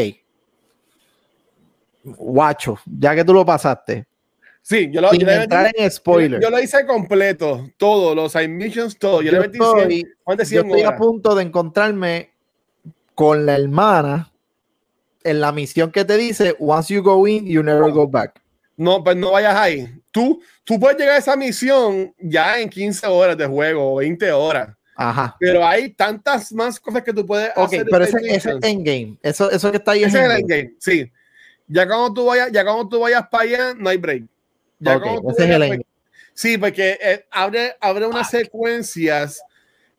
Guacho, 2.05 2.79
ya 2.87 3.15
que 3.15 3.25
tú 3.25 3.35
lo 3.35 3.45
pasaste, 3.45 4.07
Sí, 4.63 4.89
yo 4.93 5.01
lo, 5.01 5.11
sin 5.11 5.21
yo 5.21 5.27
le 5.27 5.33
metí- 5.39 5.43
entrar 5.45 5.73
en 5.75 5.91
spoilers. 5.91 6.43
Yo 6.43 6.51
lo 6.51 6.61
hice 6.61 6.87
completo, 6.87 7.69
todo, 7.77 8.15
los 8.15 8.35
missions, 8.49 8.99
todo. 8.99 9.23
Yo, 9.23 9.31
le 9.33 9.39
Yo 9.39 9.43
metí 9.43 9.59
estoy- 9.59 9.91
100, 10.03 10.09
más 10.27 10.37
de 10.37 10.45
yo 10.45 10.49
100 10.49 10.67
estoy 10.67 10.83
a 10.83 10.97
punto 10.97 11.35
de 11.35 11.43
encontrarme 11.43 12.31
con 13.15 13.47
la 13.47 13.55
hermana 13.57 14.33
en 15.25 15.41
la 15.41 15.53
misión 15.53 15.91
que 15.91 16.05
te 16.05 16.17
dice, 16.17 16.55
once 16.59 16.93
you 16.95 17.03
go 17.03 17.27
in, 17.27 17.47
you 17.47 17.63
never 17.63 17.91
go 17.91 18.07
back. 18.07 18.41
No, 18.77 19.03
pues 19.05 19.17
no 19.17 19.33
vayas 19.33 19.55
ahí. 19.57 19.89
Tú, 20.11 20.41
tú 20.65 20.79
puedes 20.81 20.97
llegar 20.99 21.17
a 21.17 21.19
esa 21.19 21.37
misión 21.37 22.15
ya 22.19 22.59
en 22.59 22.69
15 22.71 23.07
horas 23.07 23.37
de 23.37 23.47
juego 23.47 23.93
o 23.93 23.97
20 23.97 24.31
horas. 24.33 24.71
Ajá. 24.97 25.37
Pero 25.39 25.67
hay 25.67 25.91
tantas 25.91 26.53
más 26.53 26.79
cosas 26.81 27.03
que 27.03 27.13
tú 27.13 27.27
puedes 27.27 27.51
Ok, 27.57 27.65
hacer. 27.67 27.87
pero 27.91 28.05
en 28.05 28.09
ese, 28.09 28.17
es 28.19 28.33
missions. 28.47 28.65
endgame. 28.65 29.19
Eso, 29.23 29.51
eso 29.51 29.71
que 29.71 29.77
está 29.79 29.93
ahí 29.93 30.03
es 30.05 30.09
Ese 30.09 30.19
es 30.19 30.25
el 30.25 30.31
endgame. 30.33 30.61
endgame, 30.61 30.77
sí. 30.79 31.13
Ya 31.69 31.87
cuando 31.87 32.13
tú 32.15 32.25
vayas, 32.27 32.51
ya 32.53 32.65
cuando 32.65 32.89
tú 32.89 33.01
vayas 33.01 33.27
para 33.31 33.45
allá, 33.45 33.75
no 33.79 33.89
hay 33.89 33.97
break. 33.99 34.25
Ya 34.81 34.97
Ok, 34.97 35.03
cuando 35.03 35.21
tú 35.23 35.31
ese 35.31 35.45
es 35.45 35.51
el 35.51 35.69
pues, 35.69 35.81
Sí, 36.35 36.59
porque 36.59 36.99
eh, 37.01 37.25
abre, 37.31 37.77
abre 37.81 38.07
unas 38.07 38.29
secuencias. 38.31 39.43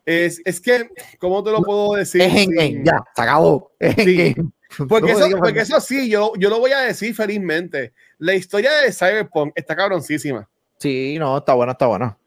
Es, 0.06 0.42
es 0.44 0.60
que, 0.60 0.90
¿cómo 1.20 1.44
te 1.44 1.52
lo 1.52 1.62
puedo 1.62 1.94
decir? 1.94 2.22
Es 2.22 2.36
endgame, 2.36 2.68
sin- 2.68 2.84
ya, 2.86 3.04
se 3.16 3.22
acabó. 3.22 3.72
Es 3.80 3.96
Sí. 4.04 4.20
endgame. 4.22 4.50
Porque, 4.88 5.12
eso, 5.12 5.30
porque 5.38 5.60
eso 5.60 5.82
sí, 5.82 6.10
yo, 6.10 6.32
yo 6.38 6.50
lo 6.50 6.60
voy 6.60 6.72
a 6.72 6.80
decir 6.80 7.14
felizmente. 7.14 7.92
La 8.20 8.34
historia 8.36 8.72
de 8.72 8.94
Cyberpunk 8.94 9.52
está 9.54 9.76
cabroncísima. 9.76 10.48
Sí, 10.80 11.18
no, 11.20 11.38
está 11.40 11.54
bueno, 11.54 11.74
está 11.74 11.88
bueno. 11.88 12.18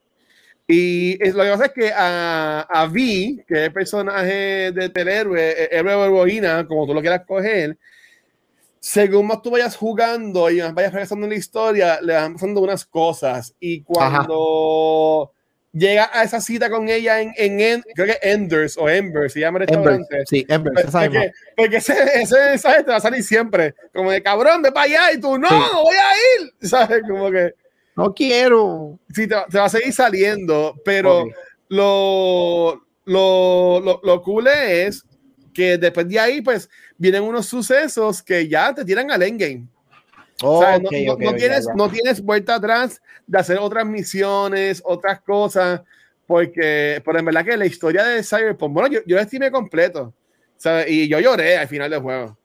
Y 0.67 1.17
es, 1.27 1.35
lo 1.35 1.43
que 1.43 1.51
pasa 1.51 1.65
es 1.67 1.73
que 1.73 1.91
a, 1.91 2.61
a 2.69 2.87
Vi, 2.87 3.43
que 3.49 3.55
es 3.55 3.61
el 3.69 3.73
personaje 3.73 4.73
de 4.73 4.89
del 4.91 5.09
héroe, 5.09 5.41
eh, 5.53 5.69
héroe 5.73 5.95
o 5.95 6.05
heroína, 6.05 6.67
como 6.67 6.87
tú 6.87 6.93
lo 6.93 7.01
quieras 7.01 7.23
coger, 7.27 7.79
según 8.87 9.27
más 9.29 9.41
tú 9.41 9.51
vayas 9.51 9.77
jugando 9.79 10.51
y 10.51 10.61
más 10.61 10.75
vayas 10.75 10.93
regresando 10.93 11.25
en 11.25 11.31
la 11.31 11.37
historia, 11.39 12.01
le 12.03 12.13
van 12.13 12.35
pasando 12.35 12.61
unas 12.61 12.85
cosas. 12.85 13.55
Y 13.59 13.81
cuando 13.83 15.33
llega 15.73 16.11
a 16.13 16.23
esa 16.23 16.39
cita 16.39 16.69
con 16.69 16.87
ella 16.91 17.23
en, 17.23 17.33
en, 17.39 17.61
En- 17.61 17.83
creo 17.95 18.07
que 18.07 18.19
Enders 18.29 18.77
o 18.77 18.87
Ember, 18.87 19.31
se 19.31 19.41
llama 19.41 19.61
el 19.61 19.73
Ember, 19.73 19.79
restaurante. 20.01 20.27
sí, 20.27 20.45
Ember, 20.51 20.75
misma. 20.75 21.01
Porque, 21.01 21.31
porque 21.57 21.77
ese, 21.79 21.95
ese 22.23 22.39
mensaje 22.39 22.85
te 22.85 22.91
va 22.91 22.97
a 22.99 23.01
salir 23.01 23.23
siempre. 23.25 23.75
Como 23.95 24.11
de 24.11 24.23
cabrón, 24.23 24.61
ve 24.61 24.71
para 24.71 24.85
allá 24.85 25.13
y 25.13 25.19
tú, 25.21 25.39
no, 25.39 25.49
Sí. 25.49 25.55
no 25.55 25.83
voy 25.83 25.97
a 25.97 26.43
ir. 26.45 26.53
¿Sabes? 26.69 27.01
Como 27.09 27.31
que 27.31 27.55
No 27.97 28.13
quiero. 28.13 28.99
sí, 29.15 29.27
te, 29.27 29.35
va- 29.35 29.47
te 29.47 29.59
va 29.59 29.65
a 29.65 29.69
seguir 29.71 29.95
saliendo, 29.95 30.75
pero 30.85 31.23
Ok. 31.23 31.33
lo, 31.69 32.83
lo, 33.07 33.81
lo, 33.81 34.01
lo 34.05 34.23
cool 34.23 34.47
es 34.49 35.05
que 35.55 35.79
después 35.79 36.09
de 36.09 36.19
ahí, 36.19 36.43
pues 36.43 36.69
vienen 36.99 37.23
unos 37.23 37.47
sucesos 37.47 38.23
que 38.23 38.49
ya 38.49 38.75
te 38.75 38.85
tiran 38.85 39.11
al 39.11 39.23
endgame. 39.23 39.67
O 40.43 40.61
sea, 40.61 40.79
no, 40.79 40.89
Ok, 40.89 40.95
no- 41.07 41.13
ok, 41.15 41.21
no 41.23 41.35
tienes, 41.35 41.67
ya. 41.67 41.73
no 41.75 41.89
tienes 41.89 42.21
vuelta 42.21 42.57
atrás 42.57 43.01
de 43.27 43.39
hacer 43.39 43.59
otras 43.59 43.87
misiones, 43.87 44.83
otras 44.85 45.21
cosas, 45.23 45.81
porque, 46.27 47.01
pero 47.05 47.19
en 47.19 47.25
verdad 47.25 47.45
que 47.45 47.57
la 47.57 47.67
historia 47.67 48.05
de 48.05 48.23
Cyberpunk, 48.23 48.73
bueno, 48.75 48.89
yo, 48.89 49.01
yo 49.07 49.17
la 49.17 49.23
estimé 49.23 49.51
completo, 49.51 50.13
¿sabes? 50.57 50.91
y 50.91 51.09
yo 51.09 51.21
lloré 51.21 51.57
al 51.57 51.69
final 51.69 51.91
del 51.91 52.01
juego, 52.01 52.37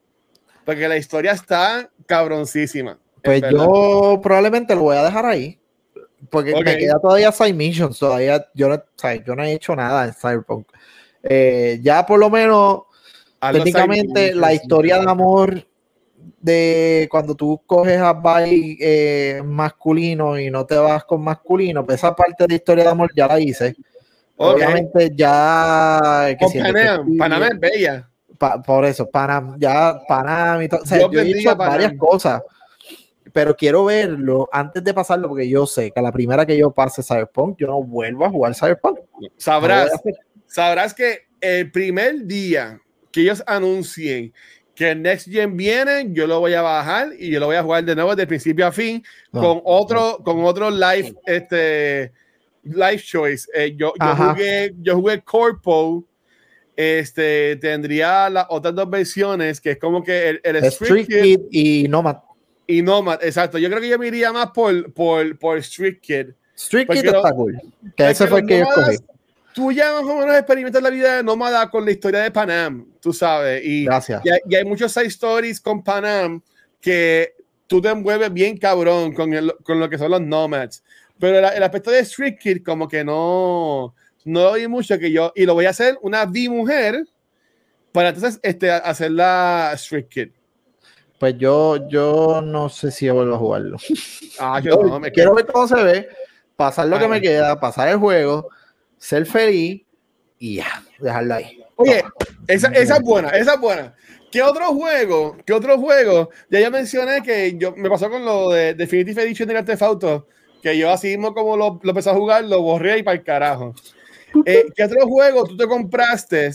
porque 0.65 0.87
la 0.87 0.97
historia 0.97 1.31
está 1.31 1.89
cabroncísima. 2.05 2.97
Pues 3.23 3.41
yo 3.51 4.19
probablemente 4.23 4.75
lo 4.75 4.81
voy 4.81 4.95
a 4.97 5.03
dejar 5.03 5.25
ahí. 5.25 5.59
Porque 6.29 6.53
Ok. 6.53 6.63
me 6.65 6.77
queda 6.77 6.99
todavía 7.01 7.31
side 7.31 7.53
missions. 7.53 7.97
Todavía 7.99 8.45
yo 8.53 8.69
no, 8.69 8.83
yo 9.25 9.35
no 9.35 9.43
he 9.43 9.53
hecho 9.53 9.75
nada 9.75 10.05
en 10.05 10.13
Cyberpunk. 10.13 10.67
Eh, 11.23 11.79
ya 11.81 12.05
por 12.05 12.19
lo 12.19 12.29
menos, 12.29 12.81
técnicamente, 13.39 14.35
la 14.35 14.53
historia 14.53 14.99
de 14.99 15.09
amor 15.09 15.65
de 16.41 17.07
cuando 17.11 17.35
tú 17.35 17.61
coges 17.65 17.97
a 17.99 18.13
Bai 18.13 18.77
eh, 18.79 19.41
masculino 19.45 20.39
y 20.39 20.49
no 20.49 20.65
te 20.65 20.75
vas 20.75 21.03
con 21.03 21.21
masculino, 21.23 21.85
pues 21.85 21.97
esa 21.99 22.15
parte 22.15 22.45
de 22.47 22.55
historia 22.55 22.83
de 22.85 22.89
amor 22.91 23.11
ya 23.15 23.27
la 23.27 23.39
hice. 23.39 23.75
Ok. 24.37 24.55
Obviamente 24.55 25.11
ya 25.15 26.27
que 26.39 26.47
si 26.47 26.59
Panam, 26.59 27.17
Panam 27.17 27.43
es 27.43 27.59
bella. 27.59 28.09
Pa- 28.37 28.61
por 28.61 28.85
eso, 28.85 29.09
Panam, 29.09 29.57
ya 29.59 29.99
Panam 30.07 30.61
y 30.61 30.69
todo. 30.69 30.81
O 30.81 30.85
sea, 30.85 30.97
Dios 31.09 31.11
yo 31.11 31.21
he 31.21 31.43
Panam. 31.55 31.57
varias 31.57 31.93
cosas, 31.97 32.41
pero 33.33 33.53
quiero 33.55 33.83
verlo 33.85 34.47
antes 34.51 34.81
de 34.81 34.93
pasarlo, 34.93 35.27
porque 35.27 35.49
yo 35.49 35.65
sé 35.65 35.91
que 35.91 36.01
la 36.01 36.11
primera 36.11 36.45
que 36.45 36.57
yo 36.57 36.71
pase 36.71 37.03
Cyberpunk, 37.03 37.57
yo 37.59 37.67
no 37.67 37.83
vuelvo 37.83 38.25
a 38.25 38.29
jugar 38.29 38.55
Cyberpunk. 38.55 38.99
No 39.19 39.27
Sabrás, 39.35 39.93
hacer- 39.93 40.15
sabrás 40.45 40.93
que 40.93 41.27
el 41.41 41.69
primer 41.71 42.25
día 42.25 42.79
que 43.11 43.21
ellos 43.21 43.43
anuncien 43.47 44.33
que 44.75 44.91
el 44.91 45.01
Next 45.01 45.27
Gen 45.29 45.57
viene, 45.57 46.07
yo 46.11 46.25
lo 46.25 46.39
voy 46.39 46.53
a 46.53 46.61
bajar 46.61 47.09
y 47.17 47.31
yo 47.31 47.41
lo 47.41 47.47
voy 47.47 47.57
a 47.57 47.63
jugar 47.63 47.83
de 47.83 47.95
nuevo 47.95 48.15
desde 48.15 48.27
principio 48.27 48.65
a 48.65 48.71
fin 48.71 49.03
No, 49.33 49.41
con 49.41 49.61
otro, 49.65 50.19
con 50.23 50.43
otro 50.45 50.71
live, 50.71 51.13
este, 51.25 52.13
live 52.63 53.01
choice. 53.01 53.49
Eh, 53.53 53.75
yo, 53.75 53.93
yo 53.99 54.15
jugué, 54.15 54.73
yo 54.79 54.95
jugué 54.95 55.21
Corpo 55.21 56.05
este, 56.79 57.57
tendría 57.57 58.29
las 58.29 58.45
otras 58.47 58.73
dos 58.73 58.89
versiones, 58.89 59.59
que 59.59 59.71
es 59.71 59.77
como 59.77 60.01
que 60.01 60.29
el, 60.29 60.41
el 60.43 60.55
Street, 60.63 61.07
Kid, 61.07 61.41
y 61.51 61.89
Nomad. 61.89 62.19
Y 62.65 62.81
Nomad, 62.81 63.21
exacto. 63.21 63.57
Yo 63.57 63.67
creo 63.67 63.81
que 63.81 63.89
yo 63.89 63.99
me 63.99 64.07
iría 64.07 64.31
más 64.31 64.51
por, 64.51 64.93
por, 64.93 65.37
por 65.37 65.57
Street 65.57 65.97
Kid. 65.99 66.27
Street 66.55 66.87
Kid 66.87 67.05
está 67.05 67.33
cool. 67.33 67.59
Que 67.97 68.11
ese 68.11 68.27
fue 68.27 68.39
el 68.39 68.47
que 68.47 68.59
yo 68.59 68.63
escogí. 68.63 68.95
Tú 69.59 69.71
ya 69.71 69.91
más 69.93 70.03
o 70.03 70.15
menos 70.15 70.35
experimentas 70.35 70.81
la 70.81 70.89
vida 70.89 71.17
de 71.17 71.23
Nómada 71.23 71.69
con 71.69 71.83
la 71.83 71.91
historia 71.91 72.21
de 72.21 72.31
Panam, 72.31 72.87
tú 73.01 73.11
sabes. 73.11 73.61
Y, 73.65 73.85
Gracias. 73.85 74.21
Y 74.45 74.55
hay, 74.55 74.63
muchos 74.63 74.91
side 74.91 75.07
stories 75.07 75.59
con 75.59 75.83
Panam 75.83 76.41
que 76.79 77.33
tú 77.67 77.81
te 77.81 77.89
envuelves 77.89 78.31
bien 78.31 78.57
cabrón 78.57 79.13
con, 79.13 79.33
el, 79.33 79.53
con 79.63 79.79
lo 79.79 79.89
que 79.89 79.97
son 79.97 80.11
los 80.11 80.21
Nomads. 80.21 80.83
Pero 81.19 81.39
el, 81.39 81.45
el 81.57 81.63
aspecto 81.63 81.91
de 81.91 81.99
Street 81.99 82.37
Kid, 82.39 82.63
como 82.63 82.87
que 82.87 83.03
no 83.03 83.93
no 84.25 84.43
lo 84.43 84.53
vi 84.53 84.67
mucho 84.67 84.97
que 84.99 85.11
yo, 85.11 85.31
y 85.35 85.45
lo 85.45 85.53
voy 85.53 85.65
a 85.65 85.71
hacer 85.71 85.97
una 86.01 86.23
V 86.23 86.49
mujer 86.49 87.05
para 87.91 88.09
entonces 88.09 88.39
este, 88.43 88.71
hacer 88.71 89.11
la 89.11 89.71
Street 89.73 90.07
Kid. 90.07 90.29
Pues 91.17 91.37
yo, 91.37 91.89
yo 91.89 92.41
no 92.41 92.69
sé 92.69 92.91
si 92.91 93.09
vuelvo 93.09 93.35
a 93.35 93.37
jugarlo. 93.37 93.77
Ah, 94.39 94.61
yo, 94.63 94.81
no, 94.83 94.99
me 94.99 95.11
quiero 95.11 95.33
ver 95.35 95.45
cómo 95.45 95.67
se 95.67 95.83
ve, 95.83 96.09
pasar 96.55 96.87
lo 96.87 96.97
que 96.97 97.07
me 97.07 97.21
queda, 97.21 97.59
pasar 97.59 97.89
el 97.89 97.97
juego, 97.97 98.49
ser 98.99 99.25
feliz 99.25 99.81
y 100.37 100.57
ya, 100.57 100.83
dejarlo 100.99 101.33
ahí. 101.33 101.63
Oye, 101.75 102.03
esa, 102.47 102.67
esa 102.67 102.97
es 102.97 103.01
buena, 103.01 103.29
esa 103.29 103.55
es 103.55 103.59
buena. 103.59 103.95
¿Qué 104.31 104.43
otro 104.43 104.67
juego? 104.67 105.37
¿Qué 105.43 105.53
otro 105.53 105.79
juego? 105.79 106.29
Ya 106.51 106.59
ya 106.59 106.69
mencioné 106.69 107.23
que 107.23 107.55
yo 107.57 107.73
me 107.75 107.89
pasó 107.89 108.09
con 108.11 108.23
lo 108.23 108.51
de 108.51 108.75
Definitive 108.75 109.23
Edition 109.23 109.49
de 109.49 109.57
Artefacto, 109.57 110.27
que 110.61 110.77
yo 110.77 110.91
así 110.91 111.07
mismo 111.07 111.33
como 111.33 111.57
lo, 111.57 111.79
lo 111.81 111.89
empecé 111.89 112.11
a 112.11 112.13
jugar, 112.13 112.43
lo 112.43 112.61
borré 112.61 112.99
y 112.99 113.03
para 113.03 113.17
el 113.17 113.23
carajo. 113.23 113.73
Eh, 114.45 114.65
¿Qué 114.75 114.83
otro 114.83 115.07
juego 115.07 115.43
tú 115.45 115.57
te 115.57 115.65
compraste 115.65 116.51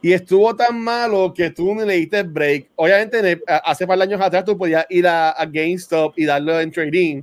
y 0.00 0.12
estuvo 0.12 0.54
tan 0.56 0.80
malo 0.80 1.32
que 1.32 1.50
tú 1.50 1.74
le 1.74 1.94
diste 1.94 2.22
break? 2.24 2.70
Obviamente, 2.74 3.40
hace 3.46 3.86
par 3.86 3.98
de 3.98 4.04
años 4.04 4.20
atrás 4.20 4.44
tú 4.44 4.58
podías 4.58 4.84
ir 4.88 5.06
a, 5.06 5.34
GameStop 5.46 6.14
y 6.18 6.24
darlo 6.24 6.58
en 6.58 6.72
trading. 6.72 7.22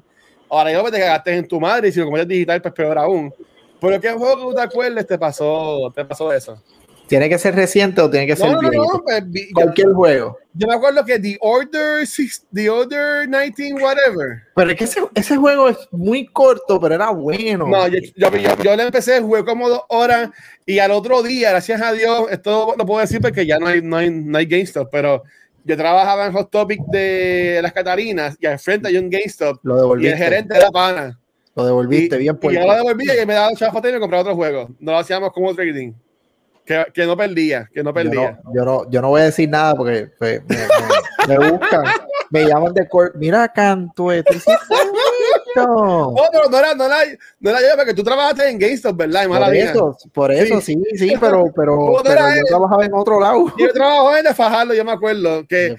Ahora 0.50 0.72
yo 0.72 0.84
te 0.86 1.00
cagaste 1.00 1.36
en 1.36 1.48
tu 1.48 1.60
madre 1.60 1.90
y 1.90 1.92
si 1.92 2.00
lo 2.00 2.06
compraste 2.06 2.34
digital, 2.34 2.62
pues 2.62 2.74
peor 2.74 2.98
aún. 2.98 3.34
Pero 3.80 4.02
¿qué 4.02 4.12
juego 4.12 4.36
que 4.36 4.42
tú 4.44 4.54
te 4.54 4.62
acuerdes 4.62 5.08
te 5.08 5.18
pasó, 5.18 5.92
te 5.96 6.06
pasó 6.06 6.34
eso? 6.34 6.62
¿Tiene 7.10 7.28
que 7.28 7.40
ser 7.40 7.56
reciente 7.56 8.02
o 8.02 8.10
tiene 8.10 8.28
que 8.28 8.36
ser 8.36 8.52
no, 8.52 8.62
no, 8.62 8.70
no, 8.70 9.04
pues, 9.04 9.24
cualquier 9.52 9.94
juego? 9.94 10.38
Yo 10.54 10.68
me 10.68 10.76
acuerdo 10.76 11.04
que 11.04 11.20
The 11.20 11.40
Order, 11.42 12.08
The 12.54 12.70
Order 12.70 13.28
19, 13.28 13.84
whatever. 13.84 14.44
Pero 14.54 14.70
es 14.70 14.78
que 14.78 14.84
ese, 14.84 15.02
ese 15.16 15.36
juego 15.36 15.70
es 15.70 15.78
muy 15.90 16.28
corto, 16.28 16.80
pero 16.80 16.94
era 16.94 17.10
bueno. 17.10 17.66
No, 17.68 17.88
yo, 17.88 17.98
yo, 18.16 18.30
yo, 18.64 18.76
le 18.76 18.84
empecé, 18.84 19.22
jugué 19.22 19.44
como 19.44 19.70
dos 19.70 19.82
horas 19.90 20.30
y 20.68 20.78
al 20.78 20.92
otro 20.92 21.24
día, 21.24 21.50
gracias 21.50 21.82
a 21.82 21.94
Dios, 21.94 22.28
esto 22.30 22.76
lo 22.78 22.86
puedo 22.86 23.02
decir 23.02 23.20
porque 23.22 23.44
ya 23.44 23.58
no 23.58 23.66
hay, 23.66 23.82
no 23.82 23.98
hay, 23.98 24.12
no 24.12 24.38
hay 24.38 24.46
GameStop, 24.46 24.90
pero 24.92 25.24
yo 25.64 25.78
trabajaba 25.78 26.28
en 26.28 26.34
Hot 26.34 26.52
Topic 26.52 26.80
de 26.92 27.60
las 27.64 27.74
Catarinas 27.74 28.38
y 28.40 28.46
al 28.46 28.60
frente 28.60 28.88
hay 28.88 28.98
un 28.98 29.10
GameStop 29.10 29.60
lo 29.64 30.00
y 30.00 30.08
el 30.08 30.16
gerente 30.16 30.54
de 30.54 30.60
la 30.60 30.70
pana. 30.70 31.19
Lo 31.60 31.66
devolviste 31.66 32.18
bien 32.18 32.38
por 32.38 32.52
yo 32.52 32.66
lo 32.66 32.74
devolví 32.74 33.06
y 33.10 33.26
me 33.26 33.34
daba 33.34 33.54
chavos 33.54 33.82
y 33.84 33.92
me 33.92 34.00
compraba 34.00 34.22
otro 34.22 34.36
juego. 34.36 34.70
No 34.80 34.92
lo 34.92 34.98
hacíamos 34.98 35.32
como 35.32 35.54
trading. 35.54 35.94
Que, 36.66 36.86
que, 36.94 37.06
no 37.06 37.18
perdía, 37.18 37.68
que 37.74 37.82
no 37.82 37.94
perdía. 37.94 38.40
Yo 38.54 38.54
no, 38.54 38.54
yo 38.54 38.66
no, 38.66 38.92
yo 38.92 39.02
no 39.02 39.10
voy 39.10 39.22
a 39.22 39.26
decir 39.26 39.50
nada 39.50 39.74
porque 39.74 40.12
pues, 40.20 40.44
me, 40.48 40.56
me, 41.28 41.38
me, 41.40 41.50
buscan, 41.50 41.84
me 42.30 42.46
llaman 42.46 42.74
de 42.74 42.88
court. 42.88 43.16
Mira, 43.16 43.48
Canto, 43.48 44.12
no, 45.56 46.16
pero 46.32 46.50
no 46.50 46.58
era, 46.58 46.76
no 46.76 46.86
era, 46.86 46.98
no 47.40 47.50
era 47.50 47.62
yo, 47.62 47.68
porque 47.76 47.94
tú 47.94 48.04
trabajaste 48.04 48.50
en 48.50 48.60
GameStop, 48.60 48.96
¿verdad? 48.96 49.28
Por 49.28 49.56
eso, 49.56 49.98
por 50.14 50.32
eso, 50.32 50.62
sí, 50.62 50.82
sí, 50.96 51.14
pero, 51.20 51.46
pero, 51.56 52.02
pero 52.04 52.36
yo 52.36 52.44
trabajaba 52.48 52.86
en 52.86 52.94
otro 52.94 53.20
lado. 53.20 53.46
Yo 53.58 53.72
trabajaba 53.72 54.20
en 54.20 54.26
de 54.26 54.34
Fajardo, 54.34 54.74
yo 54.74 54.86
me 54.86 54.92
acuerdo, 54.92 55.46
que 55.48 55.76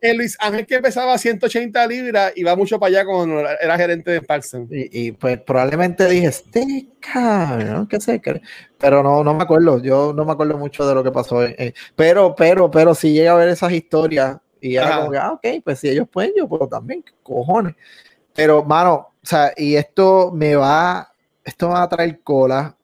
el, 0.00 0.16
Luis 0.16 0.36
Ángel 0.40 0.66
que 0.66 0.80
pesaba 0.80 1.16
180 1.18 1.86
libras 1.86 2.32
iba 2.36 2.54
mucho 2.56 2.78
para 2.78 2.88
allá 2.88 3.04
cuando 3.04 3.40
era 3.40 3.76
gerente 3.76 4.10
de 4.10 4.22
Paxson. 4.22 4.68
Y, 4.70 5.06
y, 5.06 5.12
pues 5.12 5.40
probablemente 5.40 6.08
dije, 6.08 6.26
este 6.26 6.88
cabrón, 7.00 7.86
qué 7.86 8.00
sé, 8.00 8.20
pero 8.78 9.02
no, 9.02 9.24
no 9.24 9.34
me 9.34 9.42
acuerdo, 9.42 9.80
yo 9.80 10.12
no 10.12 10.24
me 10.24 10.32
acuerdo 10.32 10.58
mucho 10.58 10.86
de 10.86 10.94
lo 10.94 11.02
que 11.02 11.10
pasó. 11.10 11.40
pero, 11.96 12.34
pero, 12.34 12.70
pero 12.70 12.94
si 12.94 13.12
llega 13.12 13.32
a 13.32 13.36
ver 13.36 13.48
esas 13.48 13.72
historias 13.72 14.38
y 14.60 14.76
era 14.76 14.96
como 14.96 15.10
que, 15.10 15.18
ah, 15.18 15.32
ok, 15.32 15.46
pues 15.62 15.78
si 15.78 15.90
ellos 15.90 16.08
pueden, 16.10 16.32
yo 16.34 16.48
puedo 16.48 16.66
también, 16.66 17.04
cojones. 17.22 17.74
Pero, 18.34 18.64
mano, 18.64 19.12
o 19.22 19.26
sea, 19.26 19.52
y 19.56 19.76
esto 19.76 20.30
me 20.32 20.56
va, 20.56 21.12
esto 21.44 21.68
va 21.68 21.82
a 21.82 21.88
traer 21.88 22.20
cola, 22.22 22.76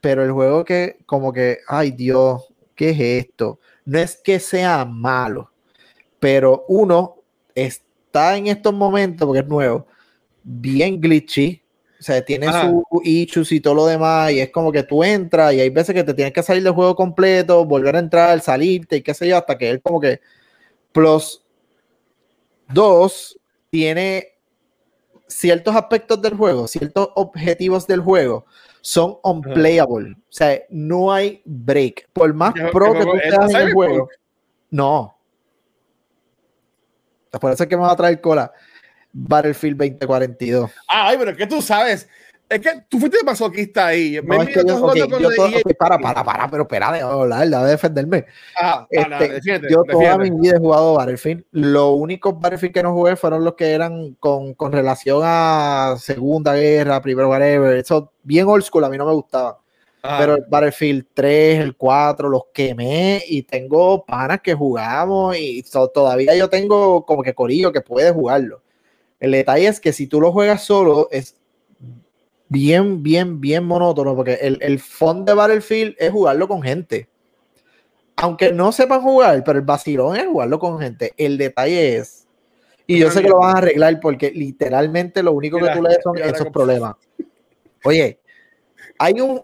pero 0.00 0.22
el 0.22 0.32
juego 0.32 0.64
que, 0.64 0.98
como 1.06 1.32
que, 1.32 1.58
ay 1.66 1.92
Dios, 1.92 2.52
¿qué 2.74 2.90
es 2.90 3.00
esto? 3.00 3.58
No 3.84 3.98
es 3.98 4.16
que 4.16 4.38
sea 4.38 4.84
malo, 4.84 5.50
pero 6.20 6.64
uno 6.68 7.16
está 7.54 8.36
en 8.36 8.48
estos 8.48 8.74
momentos, 8.74 9.26
porque 9.26 9.40
es 9.40 9.48
nuevo, 9.48 9.86
bien 10.42 11.00
glitchy, 11.00 11.62
o 11.98 12.02
sea, 12.02 12.24
tiene 12.24 12.48
sus 12.52 12.82
issues 13.04 13.52
y 13.52 13.60
todo 13.60 13.74
lo 13.74 13.86
demás, 13.86 14.32
y 14.32 14.40
es 14.40 14.50
como 14.50 14.72
que 14.72 14.82
tú 14.82 15.04
entras 15.04 15.54
y 15.54 15.60
hay 15.60 15.70
veces 15.70 15.94
que 15.94 16.02
te 16.04 16.14
tienes 16.14 16.32
que 16.32 16.42
salir 16.42 16.62
del 16.62 16.74
juego 16.74 16.96
completo, 16.96 17.64
volver 17.64 17.94
a 17.96 18.00
entrar, 18.00 18.40
salirte 18.40 18.96
y 18.96 19.02
qué 19.02 19.14
sé 19.14 19.28
yo, 19.28 19.36
hasta 19.38 19.56
que 19.56 19.70
él 19.70 19.80
como 19.80 20.00
que 20.00 20.20
plus 20.90 21.44
dos, 22.68 23.38
tiene 23.72 24.28
ciertos 25.26 25.74
aspectos 25.74 26.20
del 26.20 26.36
juego, 26.36 26.68
ciertos 26.68 27.08
objetivos 27.14 27.86
del 27.86 28.00
juego 28.00 28.44
son 28.82 29.16
unplayable. 29.22 30.12
O 30.12 30.16
sea, 30.28 30.60
no 30.68 31.10
hay 31.10 31.40
break. 31.46 32.10
Por 32.12 32.34
más 32.34 32.52
pro 32.70 32.92
que 32.92 33.02
tú 33.02 33.12
seas 33.22 33.50
en 33.54 33.56
el 33.56 33.72
juego, 33.72 34.10
no. 34.70 35.16
Por 37.40 37.50
eso 37.50 37.62
es 37.62 37.68
que 37.68 37.76
me 37.78 37.82
va 37.82 37.92
a 37.92 37.96
traer 37.96 38.20
cola 38.20 38.52
Battlefield 39.10 39.78
2042. 39.78 40.70
Ay, 40.86 41.16
pero 41.18 41.34
que 41.34 41.46
tú 41.46 41.62
sabes 41.62 42.06
es 42.52 42.60
que 42.60 42.70
tú 42.88 42.98
fuiste 42.98 43.18
masoquista 43.24 43.86
ahí. 43.86 44.20
No, 44.22 44.42
es 44.42 44.48
que 44.48 44.62
yo, 44.66 44.84
okay, 44.84 45.00
yo 45.00 45.30
todo, 45.34 45.48
okay, 45.48 45.62
para, 45.78 45.98
para, 45.98 46.22
para, 46.22 46.48
pero 46.48 46.64
espera 46.64 46.92
de 46.92 47.00
hablar, 47.00 47.48
de 47.48 47.70
defenderme. 47.70 48.26
Ah, 48.56 48.86
este, 48.90 49.40
yo 49.70 49.82
toda 49.84 50.18
mi 50.18 50.30
vida 50.30 50.56
he 50.56 50.58
jugado 50.58 50.94
Battlefield. 50.94 51.44
Los 51.52 51.94
únicos 51.96 52.38
Battlefield 52.38 52.74
que 52.74 52.82
no 52.82 52.92
jugué 52.92 53.16
fueron 53.16 53.44
los 53.44 53.54
que 53.54 53.72
eran 53.72 54.14
con, 54.20 54.54
con 54.54 54.72
relación 54.72 55.22
a 55.24 55.96
Segunda 55.98 56.54
Guerra, 56.54 57.00
primero 57.00 57.30
whatever. 57.30 57.76
Eso 57.76 58.12
bien 58.22 58.46
old 58.46 58.64
school, 58.64 58.84
a 58.84 58.90
mí 58.90 58.98
no 58.98 59.06
me 59.06 59.12
gustaba. 59.12 59.58
Pero 60.02 60.34
el 60.34 60.44
Battlefield 60.48 61.06
3, 61.14 61.60
el 61.60 61.76
4, 61.76 62.28
los 62.28 62.42
quemé 62.52 63.22
y 63.28 63.42
tengo 63.42 64.04
panas 64.04 64.40
que 64.40 64.52
jugamos 64.52 65.36
y 65.38 65.62
todavía 65.94 66.34
yo 66.34 66.50
tengo 66.50 67.06
como 67.06 67.22
que 67.22 67.34
corillo 67.34 67.72
que 67.72 67.82
puede 67.82 68.10
jugarlo. 68.10 68.62
El 69.20 69.30
detalle 69.30 69.68
es 69.68 69.78
que 69.78 69.92
si 69.92 70.08
tú 70.08 70.20
lo 70.20 70.32
juegas 70.32 70.64
solo, 70.64 71.06
es 71.12 71.36
bien, 72.52 73.02
bien, 73.02 73.40
bien 73.40 73.64
monótono, 73.64 74.14
porque 74.14 74.34
el, 74.34 74.58
el 74.60 74.78
fondo 74.78 75.32
de 75.32 75.34
Battlefield 75.34 75.96
es 75.98 76.10
jugarlo 76.10 76.46
con 76.46 76.62
gente. 76.62 77.08
Aunque 78.16 78.52
no 78.52 78.70
sepan 78.70 79.00
jugar, 79.00 79.42
pero 79.42 79.58
el 79.58 79.64
vacilón 79.64 80.16
es 80.16 80.26
jugarlo 80.26 80.58
con 80.58 80.78
gente. 80.78 81.12
El 81.16 81.38
detalle 81.38 81.96
es, 81.96 82.22
y 82.86 82.98
yo 82.98 83.10
sé 83.10 83.22
que 83.22 83.28
lo 83.28 83.38
van 83.38 83.56
a 83.56 83.58
arreglar 83.58 84.00
porque 84.00 84.30
literalmente 84.30 85.22
lo 85.22 85.32
único 85.32 85.58
que 85.58 85.70
tú 85.70 85.82
lees 85.82 85.98
son 86.02 86.18
esos 86.18 86.48
problemas. 86.50 86.96
Oye, 87.84 88.20
hay 88.98 89.20
un, 89.20 89.42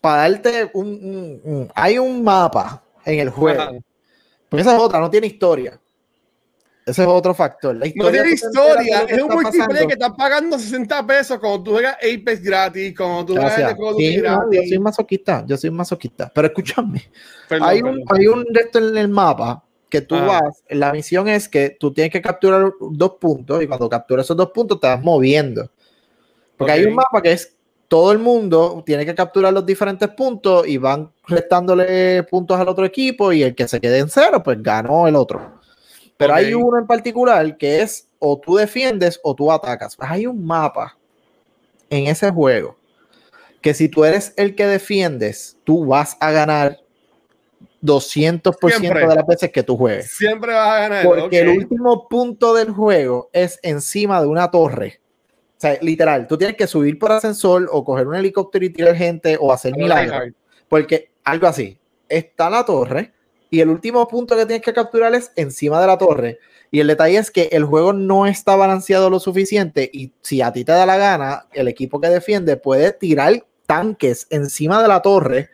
para 0.00 0.28
darte 0.28 0.70
un, 0.72 1.70
hay 1.74 1.98
un 1.98 2.24
mapa 2.24 2.82
en 3.04 3.20
el 3.20 3.30
juego. 3.30 3.78
Porque 4.48 4.62
esa 4.62 4.74
es 4.74 4.80
otra, 4.80 5.00
no 5.00 5.10
tiene 5.10 5.26
historia. 5.26 5.78
Ese 6.88 7.02
es 7.02 7.08
otro 7.08 7.34
factor. 7.34 7.76
La 7.76 7.86
no 7.94 8.10
tiene 8.10 8.30
historia, 8.30 9.02
es 9.02 9.22
un 9.22 9.28
multiplayer 9.28 9.86
que 9.86 9.92
estás 9.92 10.12
pagando 10.16 10.58
60 10.58 11.06
pesos 11.06 11.38
cuando 11.38 11.62
tú 11.62 11.72
juegas 11.72 11.96
Apex 11.96 12.42
gratis, 12.42 12.96
cuando 12.96 13.26
tú 13.26 13.32
juegas 13.34 13.76
sí, 13.96 14.16
gratis. 14.16 14.50
yo 14.50 14.62
soy 14.68 14.78
masoquista, 14.78 15.44
yo 15.46 15.56
soy 15.58 15.70
masoquista. 15.70 16.32
Pero 16.34 16.48
escúchame, 16.48 17.10
hay, 17.60 17.82
Un, 17.82 18.02
hay 18.08 18.26
un 18.26 18.46
resto 18.54 18.78
en 18.78 18.96
el 18.96 19.08
mapa 19.08 19.62
que 19.90 20.00
tú 20.00 20.14
vas, 20.14 20.62
la 20.70 20.92
misión 20.92 21.28
es 21.28 21.48
que 21.48 21.76
tú 21.78 21.92
tienes 21.92 22.10
que 22.10 22.22
capturar 22.22 22.72
dos 22.90 23.12
puntos 23.20 23.62
y 23.62 23.66
cuando 23.66 23.88
capturas 23.88 24.24
esos 24.24 24.36
dos 24.36 24.50
puntos 24.50 24.80
te 24.80 24.86
vas 24.86 25.02
moviendo. 25.02 25.70
Porque 26.56 26.72
hay 26.72 26.84
un 26.84 26.94
mapa 26.94 27.20
que 27.22 27.32
es 27.32 27.54
todo 27.86 28.12
el 28.12 28.18
mundo 28.18 28.82
tiene 28.84 29.04
que 29.04 29.14
capturar 29.14 29.52
los 29.52 29.64
diferentes 29.64 30.08
puntos 30.10 30.66
y 30.66 30.76
van 30.76 31.10
restándole 31.26 32.22
puntos 32.24 32.58
al 32.58 32.68
otro 32.68 32.84
equipo 32.84 33.32
y 33.32 33.42
el 33.42 33.54
que 33.54 33.66
se 33.66 33.80
quede 33.80 33.98
en 33.98 34.08
cero, 34.08 34.42
pues 34.42 34.62
ganó 34.62 35.06
el 35.08 35.16
otro. 35.16 35.57
Pero 36.18 36.34
hay 36.34 36.52
uno 36.52 36.78
en 36.78 36.86
particular 36.86 37.56
que 37.56 37.80
es 37.80 38.08
o 38.18 38.38
tú 38.38 38.56
defiendes 38.56 39.18
o 39.22 39.34
tú 39.34 39.50
atacas. 39.50 39.96
Hay 40.00 40.26
un 40.26 40.44
mapa 40.44 40.98
en 41.88 42.08
ese 42.08 42.30
juego 42.30 42.76
que 43.62 43.72
si 43.72 43.88
tú 43.88 44.04
eres 44.04 44.34
el 44.36 44.54
que 44.54 44.66
defiendes, 44.66 45.56
tú 45.64 45.86
vas 45.86 46.16
a 46.20 46.32
ganar 46.32 46.80
200% 47.82 48.80
de 48.80 49.14
las 49.14 49.26
veces 49.26 49.52
que 49.52 49.62
tú 49.62 49.76
juegues. 49.76 50.10
Siempre 50.10 50.52
vas 50.52 50.68
a 50.68 50.80
ganar. 50.80 51.04
Porque 51.04 51.38
el 51.38 51.48
último 51.48 52.08
punto 52.08 52.52
del 52.52 52.70
juego 52.70 53.30
es 53.32 53.60
encima 53.62 54.20
de 54.20 54.26
una 54.26 54.50
torre. 54.50 55.00
O 55.56 55.60
sea, 55.60 55.78
literal, 55.80 56.26
tú 56.26 56.36
tienes 56.36 56.56
que 56.56 56.66
subir 56.66 56.98
por 56.98 57.12
ascensor 57.12 57.68
o 57.70 57.84
coger 57.84 58.06
un 58.08 58.16
helicóptero 58.16 58.64
y 58.64 58.70
tirar 58.70 58.96
gente 58.96 59.36
o 59.40 59.52
hacer 59.52 59.76
milagros. 59.76 60.32
Porque 60.68 61.10
algo 61.22 61.46
así, 61.46 61.78
está 62.08 62.50
la 62.50 62.64
torre 62.64 63.12
y 63.50 63.60
el 63.60 63.68
último 63.68 64.06
punto 64.08 64.36
que 64.36 64.46
tienes 64.46 64.64
que 64.64 64.72
capturar 64.72 65.14
es 65.14 65.32
encima 65.36 65.80
de 65.80 65.86
la 65.86 65.98
torre. 65.98 66.38
Y 66.70 66.80
el 66.80 66.86
detalle 66.86 67.16
es 67.16 67.30
que 67.30 67.48
el 67.52 67.64
juego 67.64 67.92
no 67.92 68.26
está 68.26 68.54
balanceado 68.56 69.08
lo 69.08 69.20
suficiente 69.20 69.88
y 69.92 70.12
si 70.20 70.42
a 70.42 70.52
ti 70.52 70.64
te 70.64 70.72
da 70.72 70.84
la 70.84 70.98
gana, 70.98 71.46
el 71.52 71.68
equipo 71.68 72.00
que 72.00 72.08
defiende 72.08 72.56
puede 72.56 72.92
tirar 72.92 73.44
tanques 73.66 74.26
encima 74.30 74.82
de 74.82 74.88
la 74.88 75.00
torre 75.00 75.50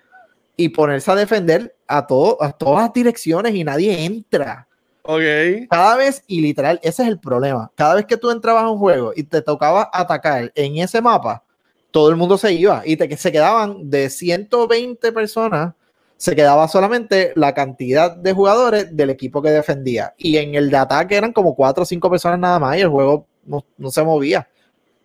y 0.56 0.70
ponerse 0.70 1.10
a 1.10 1.16
defender 1.16 1.76
a, 1.86 2.06
todo, 2.06 2.42
a 2.42 2.52
todas 2.52 2.92
direcciones 2.92 3.54
y 3.54 3.64
nadie 3.64 4.04
entra. 4.04 4.68
Ok. 5.02 5.22
Cada 5.68 5.96
vez, 5.96 6.24
y 6.26 6.40
literal, 6.40 6.80
ese 6.82 7.02
es 7.02 7.08
el 7.08 7.20
problema. 7.20 7.70
Cada 7.74 7.94
vez 7.94 8.06
que 8.06 8.16
tú 8.16 8.30
entrabas 8.30 8.64
a 8.64 8.70
un 8.70 8.78
juego 8.78 9.12
y 9.14 9.24
te 9.24 9.42
tocaba 9.42 9.90
atacar 9.92 10.50
en 10.54 10.78
ese 10.78 11.00
mapa, 11.02 11.44
todo 11.90 12.08
el 12.08 12.16
mundo 12.16 12.38
se 12.38 12.52
iba 12.52 12.82
y 12.84 12.96
te, 12.96 13.16
se 13.16 13.30
quedaban 13.30 13.90
de 13.90 14.10
120 14.10 15.12
personas, 15.12 15.74
se 16.16 16.34
quedaba 16.36 16.68
solamente 16.68 17.32
la 17.34 17.52
cantidad 17.54 18.16
de 18.16 18.32
jugadores 18.32 18.96
del 18.96 19.10
equipo 19.10 19.42
que 19.42 19.50
defendía. 19.50 20.14
Y 20.16 20.36
en 20.38 20.54
el 20.54 20.70
de 20.70 20.76
ataque 20.76 21.16
eran 21.16 21.32
como 21.32 21.54
4 21.54 21.82
o 21.82 21.86
5 21.86 22.10
personas 22.10 22.38
nada 22.38 22.58
más 22.58 22.76
y 22.76 22.80
el 22.80 22.88
juego 22.88 23.26
no, 23.44 23.64
no 23.76 23.90
se 23.90 24.02
movía. 24.02 24.48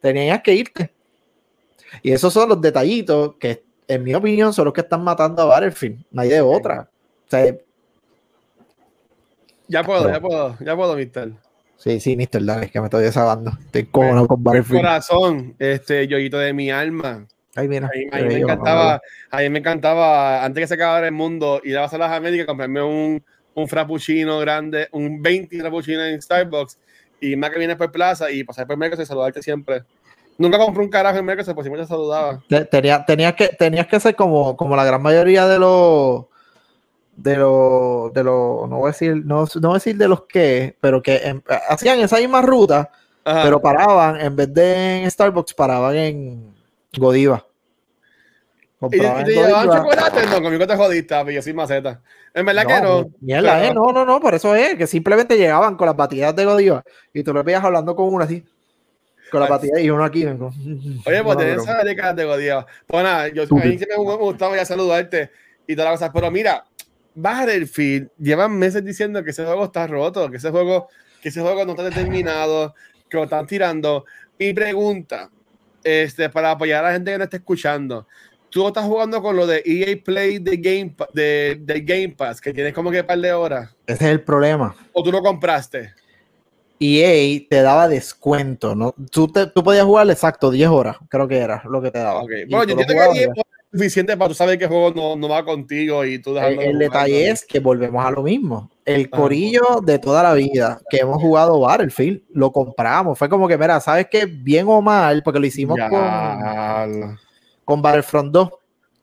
Tenías 0.02 0.42
que 0.42 0.54
irte. 0.56 0.94
Y 2.04 2.12
esos 2.12 2.32
son 2.32 2.50
los 2.50 2.62
detallitos 2.62 3.36
que, 3.40 3.64
en 3.88 4.04
mi 4.04 4.14
opinión, 4.14 4.54
son 4.54 4.66
los 4.66 4.74
que 4.74 4.82
están 4.82 5.04
matando 5.04 5.42
a 5.42 5.46
Battlefield. 5.46 6.06
No 6.12 6.22
hay 6.22 6.30
de 6.30 6.42
otra. 6.42 6.88
O 7.28 7.30
sea, 7.30 7.56
ya 9.68 9.84
puedo, 9.84 10.04
Pero- 10.04 10.14
ya 10.14 10.22
puedo, 10.22 10.58
ya 10.62 10.76
puedo, 10.76 10.96
mister. 10.96 11.34
sí, 11.78 12.00
sí, 12.00 12.16
Mr. 12.16 12.44
Dale, 12.46 12.70
que 12.70 12.80
me 12.80 12.86
estoy 12.88 13.04
desahogando. 13.04 13.52
Estoy 13.66 13.86
cómodo 13.86 14.28
con 14.28 14.44
Battlefield. 14.44 14.82
Corazón, 14.82 15.56
este 15.60 16.08
yoyito 16.08 16.38
de 16.38 16.54
mi 16.54 16.72
alma. 16.72 17.28
Ay, 17.56 17.68
mira. 17.68 17.88
A 17.88 17.90
mí, 17.98 18.06
a 18.12 18.18
qué 18.18 18.24
mí 18.24 18.34
me 18.36 18.40
encantaba, 18.42 19.02
a 19.32 19.38
mí 19.40 19.50
me 19.50 19.60
encantaba, 19.60 20.44
antes 20.44 20.62
que 20.64 20.68
se 20.68 20.74
acabara 20.76 21.08
el 21.08 21.14
mundo, 21.14 21.62
ir 21.64 21.78
a 21.78 21.82
las 21.82 21.94
Américas, 22.12 22.46
comprarme 22.46 22.82
un, 22.82 23.24
un 23.56 23.68
frappuccino 23.68 24.40
grande, 24.40 24.88
un 24.92 25.22
20 25.22 25.60
frappuccino 25.60 26.04
en 26.06 26.22
Starbucks, 26.22 26.78
y 27.22 27.36
más 27.36 27.50
que 27.50 27.60
vienes 27.60 27.76
por 27.76 27.92
plaza 27.92 28.32
y 28.32 28.44
pasar 28.44 28.68
por 28.68 28.78
Mercos 28.78 29.00
y 29.00 29.06
saludarte 29.06 29.42
siempre. 29.42 29.84
Nunca 30.38 30.58
compré 30.58 30.84
un 30.84 30.90
carajo 30.90 31.18
en 31.18 31.26
Mercos, 31.26 31.46
pues 31.54 31.66
siempre 31.66 31.82
te 31.82 31.88
saludaba. 31.88 32.42
Te- 32.48 32.66
Tenía, 32.66 33.04
tenías, 33.04 33.34
que, 33.34 33.50
tenías 33.50 33.88
que 33.88 34.00
ser 34.00 34.16
como, 34.16 34.56
como 34.56 34.76
la 34.76 34.86
gran 34.86 35.02
mayoría 35.02 35.48
de 35.48 35.60
los 35.60 36.26
de 37.18 37.36
los 37.36 38.14
de 38.14 38.24
los 38.24 38.70
no 38.70 38.78
voy 38.78 38.88
a 38.88 38.92
decir 38.94 39.26
no, 39.26 39.44
no 39.44 39.68
voy 39.68 39.72
a 39.72 39.74
decir 39.74 39.98
de 39.98 40.08
los 40.08 40.22
que 40.22 40.78
pero 40.80 41.02
que 41.02 41.18
em- 41.18 41.42
hacían 41.68 42.00
esa 42.00 42.16
misma 42.16 42.42
ruta 42.42 42.92
Ajá. 43.26 43.44
pero 43.44 43.62
paraban 43.62 44.22
en 44.22 44.34
vez 44.38 44.54
de 44.54 45.04
en 45.04 45.12
Starbucks 45.12 45.54
paraban 45.54 45.98
en 45.98 46.54
Godiva 46.98 47.46
¿Y, 48.82 48.90
te 48.92 48.98
llevaban 48.98 49.68
Godiva. 49.68 49.78
chocolate? 49.78 50.26
No, 50.28 50.42
conmigo 50.42 50.66
te 50.66 50.76
jodiste, 50.78 51.14
papi, 51.16 51.34
yo 51.34 51.42
soy 51.42 51.54
maceta. 51.54 52.02
En 52.34 52.46
verdad 52.46 52.66
que 52.66 52.82
no. 52.82 53.12
mierda, 53.20 53.60
pero- 53.60 53.66
eh, 53.72 53.74
no, 53.74 53.92
no, 53.92 54.06
no, 54.06 54.20
por 54.22 54.34
eso 54.36 54.56
es 54.56 54.76
que 54.76 54.88
simplemente 54.88 55.38
llegaban 55.38 55.76
con 55.76 55.86
las 55.88 55.96
batidas 55.98 56.34
de 56.36 56.46
Godiva 56.46 56.84
y 57.14 57.24
tú 57.24 57.34
lo 57.34 57.44
veías 57.44 57.64
hablando 57.64 57.94
con 57.96 58.08
uno 58.14 58.24
así 58.24 58.44
con 59.32 59.42
la 59.42 59.48
Ay. 59.48 59.52
batida 59.52 59.80
y 59.82 59.90
uno 59.90 60.04
aquí 60.06 60.26
Oye, 60.26 60.36
pues 60.42 61.24
No, 61.24 61.38
tenés 61.38 61.56
pero- 61.58 61.62
esa 61.64 61.84
de 61.84 61.96
categoría. 61.96 62.66
Pues 62.88 63.04
nada, 63.04 63.28
yo, 63.28 63.44
a 63.44 63.46
mí 63.56 63.62
siempre 63.78 63.98
me 63.98 64.16
gustaba 64.16 64.56
ya 64.56 64.66
saludarte 64.66 65.30
y 65.68 65.76
todas 65.76 65.92
las 65.92 66.00
cosas. 66.00 66.12
Pero 66.14 66.32
mira, 66.32 66.64
Battlefield 67.14 68.10
llevan 68.18 68.58
meses 68.58 68.84
diciendo 68.84 69.24
que 69.24 69.32
ese 69.32 69.44
juego 69.46 69.66
está 69.66 69.86
roto, 69.88 70.32
que 70.32 70.38
ese 70.38 70.50
juego, 70.52 70.88
que 71.22 71.30
ese 71.30 71.42
juego 71.42 71.64
no 71.66 71.72
está 71.72 71.84
determinado, 71.84 72.74
que 73.10 73.18
lo 73.18 73.24
están 73.26 73.46
tirando. 73.46 74.06
Mi 74.40 74.54
pregunta, 74.54 75.30
este, 75.84 76.30
para 76.30 76.52
apoyar 76.52 76.84
a 76.84 76.88
la 76.90 76.94
gente 76.94 77.12
que 77.12 77.18
no 77.18 77.24
está 77.24 77.38
escuchando, 77.38 78.08
tú 78.50 78.68
estás 78.68 78.86
jugando 78.86 79.22
con 79.22 79.36
lo 79.36 79.46
de 79.48 79.62
EA 79.66 79.98
Play 80.04 80.40
de 80.40 80.58
Game, 80.58 80.96
de, 81.14 81.58
de 81.62 81.82
Game 81.82 82.10
Pass, 82.18 82.42
que 82.42 82.54
tienes 82.54 82.74
como 82.74 82.90
que 82.92 83.02
un 83.02 83.08
par 83.08 83.20
de 83.20 83.32
horas, 83.34 83.76
ese 83.88 84.06
es 84.06 84.12
el 84.12 84.22
problema 84.22 84.76
o 84.94 85.04
tú 85.04 85.12
lo 85.12 85.22
compraste. 85.22 85.94
EA 86.82 87.42
te 87.50 87.62
daba 87.62 87.88
descuento, 87.90 88.74
¿no? 88.74 88.96
Tú, 89.12 89.28
te- 89.28 89.48
tú 89.48 89.62
podías 89.64 89.84
jugar 89.84 90.10
exacto 90.10 90.50
10 90.50 90.70
horas, 90.70 90.96
creo 91.10 91.28
que 91.28 91.38
era 91.38 91.62
lo 91.70 91.82
que 91.82 91.92
te 91.92 92.00
daba. 92.00 92.22
Bueno, 92.50 92.64
yo 92.64 92.72
entiendo 92.80 92.94
que 92.94 93.00
EA 93.24 93.28
suficiente 93.72 94.18
para 94.18 94.30
tú 94.30 94.34
saber 94.36 94.58
que 94.58 94.66
el 94.66 94.70
juego 94.70 94.92
no, 94.96 95.16
no 95.16 95.30
va 95.30 95.46
contigo 95.46 96.04
y 96.04 96.20
tú 96.20 96.38
El, 96.38 96.60
el 96.60 96.80
detalle 96.80 97.30
es 97.30 97.46
que 97.46 97.60
volvemos 97.60 98.04
a 98.04 98.12
lo 98.12 98.24
mismo. 98.24 98.70
El 98.86 99.10
corillo 99.10 99.82
de 99.84 100.00
toda 100.00 100.24
la 100.24 100.34
vida 100.34 100.82
que 100.90 100.98
hemos 100.98 101.22
jugado 101.22 101.60
Battlefield, 101.60 102.24
lo 102.34 102.52
compramos. 102.52 103.18
Fue 103.18 103.30
como 103.30 103.48
que, 103.48 103.58
mira, 103.58 103.80
¿sabes 103.80 104.08
qué? 104.10 104.26
Bien 104.26 104.66
o 104.68 104.82
mal, 104.82 105.22
porque 105.24 105.40
lo 105.40 105.46
hicimos 105.46 105.78
con, 105.78 105.92
Ya. 105.92 106.88
con 107.64 107.82
Battlefront 107.82 108.32
2. 108.32 108.50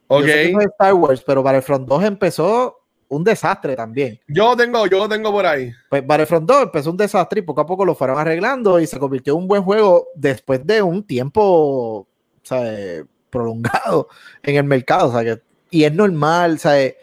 Ok. 0.09 0.21
Yo 0.23 0.27
sé 0.27 0.43
que 0.47 0.53
no 0.53 0.61
es 0.61 0.67
Star 0.67 0.95
Wars, 0.95 1.23
pero 1.25 1.43
Battlefront 1.43 1.89
2 1.89 2.05
empezó 2.05 2.77
un 3.09 3.23
desastre 3.23 3.77
también. 3.77 4.19
Yo 4.27 4.51
lo 4.51 4.57
tengo, 4.57 4.87
yo 4.87 4.99
lo 4.99 5.09
tengo 5.09 5.31
por 5.31 5.47
ahí. 5.47 5.71
Pues 5.89 6.05
Battlefront 6.05 6.49
2 6.49 6.63
empezó 6.65 6.91
un 6.91 6.97
desastre 6.97 7.39
y 7.41 7.43
poco 7.43 7.61
a 7.61 7.67
poco 7.67 7.85
lo 7.85 7.95
fueron 7.95 8.19
arreglando 8.19 8.81
y 8.81 8.87
se 8.89 8.99
convirtió 8.99 9.35
en 9.35 9.41
un 9.41 9.49
buen 9.49 9.63
juego 9.63 10.09
después 10.17 10.67
de 10.67 10.83
un 10.83 11.07
tiempo 11.07 12.09
eh, 12.51 13.05
prolongado 13.31 14.09
en 14.43 14.57
el 14.57 14.65
mercado. 14.65 15.09
O 15.09 15.13
sea, 15.13 15.25
que, 15.25 15.43
y 15.71 15.85
es 15.85 15.93
normal, 15.93 16.55
o 16.55 16.59
sea, 16.59 16.81
eh, 16.83 16.97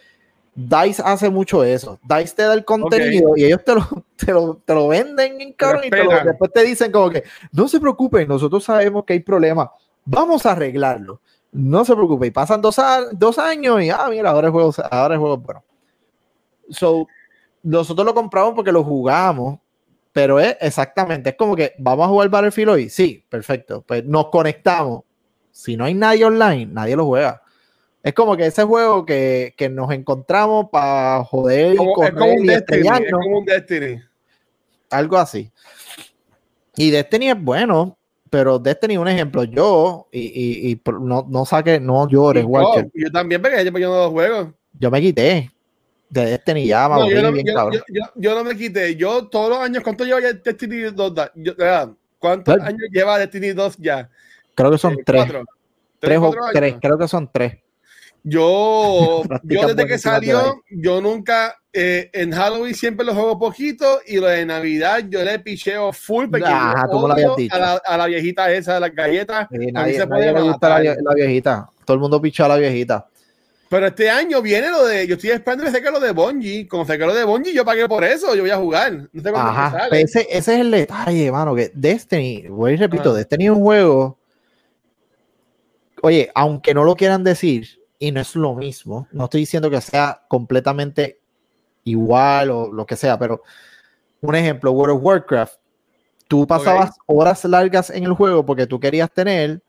DICE 0.55 1.01
hace 1.05 1.29
mucho 1.29 1.63
eso. 1.63 1.99
DICE 2.03 2.35
te 2.35 2.43
da 2.43 2.53
el 2.53 2.63
contenido 2.65 3.35
y 3.35 3.45
ellos 3.45 3.63
te 3.65 3.75
lo, 3.75 3.87
te 4.15 4.31
lo, 4.31 4.61
te 4.65 4.73
lo 4.73 4.87
venden 4.87 5.41
en 5.41 5.53
cabrón 5.53 5.81
y 5.85 5.89
te 5.89 5.97
lo- 5.97 6.09
después 6.25 6.51
te 6.53 6.63
dicen 6.63 6.91
como 6.91 7.09
que 7.09 7.23
no 7.51 7.67
se 7.67 7.79
preocupen, 7.79 8.27
nosotros 8.27 8.63
sabemos 8.63 9.03
que 9.05 9.13
hay 9.13 9.19
problemas, 9.19 9.69
vamos 10.05 10.45
a 10.45 10.51
arreglarlo. 10.51 11.21
No 11.51 11.85
se 11.85 11.93
preocupe, 11.93 12.27
y 12.27 12.31
pasan 12.31 12.61
dos, 12.61 12.79
a- 12.79 13.09
dos 13.11 13.37
años 13.37 13.81
y 13.83 13.89
ah, 13.89 14.07
mira, 14.09 14.31
ahora 14.31 14.47
el 14.47 14.51
juego, 14.53 14.73
ahora 14.91 15.13
el 15.15 15.19
juego 15.19 15.35
es 15.35 15.41
bueno. 15.43 15.63
So, 16.69 17.07
nosotros 17.61 18.05
lo 18.05 18.13
compramos 18.13 18.53
porque 18.55 18.71
lo 18.71 18.83
jugamos, 18.83 19.59
pero 20.11 20.39
es 20.39 20.55
exactamente, 20.61 21.31
es 21.31 21.35
como 21.35 21.55
que 21.55 21.73
vamos 21.77 22.05
a 22.05 22.09
jugar 22.09 22.29
Battlefield 22.29 22.69
hoy. 22.69 22.89
Sí, 22.89 23.23
perfecto. 23.29 23.83
Pues 23.85 24.03
nos 24.05 24.29
conectamos. 24.29 25.03
Si 25.53 25.77
no 25.77 25.85
hay 25.85 25.93
nadie 25.93 26.25
online, 26.25 26.65
nadie 26.65 26.95
lo 26.97 27.05
juega. 27.05 27.41
Es 28.01 28.13
como 28.13 28.35
que 28.35 28.47
ese 28.47 28.63
juego 28.63 29.05
que, 29.05 29.53
que 29.55 29.69
nos 29.69 29.89
encontramos 29.91 30.67
para 30.69 31.23
joder 31.23 31.73
es 31.73 31.77
como 31.77 32.25
un 32.25 32.43
y 32.43 32.47
Destiny. 32.47 32.87
Es 32.87 33.11
como 33.11 33.37
un 33.39 33.45
Destiny. 33.45 34.01
algo 34.89 35.17
así. 35.17 35.49
Y 36.75 36.89
Destiny 36.89 37.29
es 37.29 37.41
bueno, 37.41 37.97
pero 38.29 38.57
Destiny, 38.59 38.97
un 38.97 39.07
ejemplo, 39.07 39.43
yo, 39.43 40.07
y, 40.11 40.19
y- 40.21 40.71
y 40.71 40.81
no, 40.99 41.25
no 41.29 41.45
saque, 41.45 41.79
no 41.79 42.09
llores, 42.09 42.43
Y 42.43 42.47
Walter. 42.47 42.85
yo, 42.85 43.05
yo 43.05 43.11
también, 43.11 43.41
porque 43.41 43.63
yo, 43.63 43.71
no 43.71 44.03
lo 44.05 44.11
juego. 44.11 44.53
Yo 44.79 44.89
me 44.91 44.99
quité 44.99 45.51
de 46.09 46.25
Destiny 46.25 46.65
ya, 46.67 46.89
No, 46.89 47.07
yo, 47.09 47.21
no, 47.21 47.31
bien, 47.31 47.45
yo- 47.45 47.53
cabrón. 47.53 47.79
yo- 47.87 47.93
yo- 47.93 48.11
yo 48.15 48.35
no 48.35 48.43
me 48.43 48.57
quité. 48.57 48.95
Yo 48.95 49.27
todos 49.27 49.49
los 49.51 49.59
años, 49.59 49.83
¿cuánto 49.83 50.03
lleva 50.03 50.19
ya 50.19 50.33
Destiny 50.33 50.91
2? 50.91 51.13
da- 51.15 51.31
yo- 51.35 51.53
ah, 51.61 51.89
¿Cuántos 52.19 52.53
Bueno. 52.55 52.69
años 52.69 52.81
lleva 52.91 53.19
Destiny 53.19 53.49
2 53.51 53.77
ya? 53.77 54.09
Creo 54.55 54.71
que 54.71 54.77
son 54.77 54.93
Eh, 54.93 55.03
tres, 55.05 55.23
cuatro. 55.23 55.43
tres 55.99 56.19
o 56.19 56.35
tres, 56.53 56.75
creo 56.81 56.97
que 56.97 57.07
son 57.07 57.29
tres. 57.31 57.57
Yo, 58.23 59.21
yo 59.43 59.67
desde 59.67 59.85
que 59.87 59.97
salió, 59.97 60.61
yo 60.69 61.01
nunca, 61.01 61.57
eh, 61.73 62.09
en 62.13 62.31
Halloween 62.31 62.73
siempre 62.73 63.05
lo 63.05 63.13
juego 63.13 63.37
poquito 63.37 63.99
y 64.07 64.17
lo 64.17 64.27
de 64.27 64.45
Navidad 64.45 65.03
yo 65.09 65.23
le 65.23 65.39
picheo 65.39 65.91
full 65.91 66.27
porque 66.29 66.45
Ajá, 66.45 66.87
yo 66.89 67.07
lo 67.07 67.35
dicho. 67.35 67.55
a 67.55 67.59
la, 67.59 67.81
a 67.85 67.97
la 67.97 68.05
viejita 68.05 68.51
esa 68.53 68.75
de 68.75 68.79
las 68.79 68.95
galletas. 68.95 69.47
Sí, 69.49 69.55
a 69.55 69.59
mí 69.59 69.71
nadie, 69.73 69.97
se 69.97 70.07
puede 70.07 70.31
gusta 70.41 70.69
la, 70.79 71.13
viejita. 71.15 71.69
Todo 71.83 71.95
el 71.95 71.99
mundo 71.99 72.21
pichó 72.21 72.45
a 72.45 72.47
la 72.49 72.57
viejita. 72.57 73.07
Pero 73.67 73.87
este 73.87 74.09
año 74.09 74.39
viene 74.41 74.69
lo 74.69 74.85
de, 74.85 75.07
yo 75.07 75.15
estoy 75.15 75.31
esperando 75.31 75.65
que 75.65 75.71
saque 75.71 75.89
lo 75.89 75.99
de 75.99 76.11
Bungie. 76.11 76.67
Como 76.67 76.85
saque 76.85 77.05
lo 77.05 77.13
de 77.13 77.23
Bungie, 77.23 77.53
yo 77.53 77.65
pagué 77.65 77.87
por 77.89 78.03
eso, 78.03 78.35
yo 78.35 78.41
voy 78.43 78.51
a 78.51 78.57
jugar. 78.57 78.93
No 79.11 79.21
sé 79.21 79.31
cuándo 79.31 79.49
Ajá, 79.51 79.71
sale. 79.71 80.01
ese, 80.01 80.21
ese 80.29 80.53
es 80.53 80.59
el 80.61 80.69
detalle, 80.71 81.31
mano, 81.31 81.55
que 81.55 81.71
Destiny, 81.73 82.45
voy 82.49 82.73
y 82.73 82.75
repito, 82.77 83.09
Ajá. 83.09 83.17
Destiny 83.17 83.45
es 83.45 83.49
un 83.51 83.61
juego, 83.61 84.19
oye, 86.03 86.29
aunque 86.35 86.73
no 86.73 86.83
lo 86.83 86.95
quieran 86.95 87.23
decir, 87.23 87.79
y 87.97 88.11
no 88.11 88.19
es 88.19 88.35
lo 88.35 88.53
mismo, 88.53 89.07
no 89.13 89.23
estoy 89.25 89.39
diciendo 89.41 89.69
que 89.69 89.79
sea 89.79 90.21
completamente 90.27 91.19
igual 91.85 92.51
o 92.51 92.71
lo 92.71 92.85
que 92.85 92.97
sea, 92.97 93.17
pero 93.17 93.41
un 94.21 94.35
ejemplo, 94.35 94.71
World 94.73 94.97
of 94.97 95.03
Warcraft, 95.03 95.53
tú 96.27 96.45
pasabas 96.45 96.91
horas 97.05 97.45
largas 97.45 97.89
en 97.89 98.03
el 98.03 98.13
juego 98.13 98.45
porque 98.45 98.67
tú 98.67 98.79
querías 98.79 99.11
tener 99.11 99.61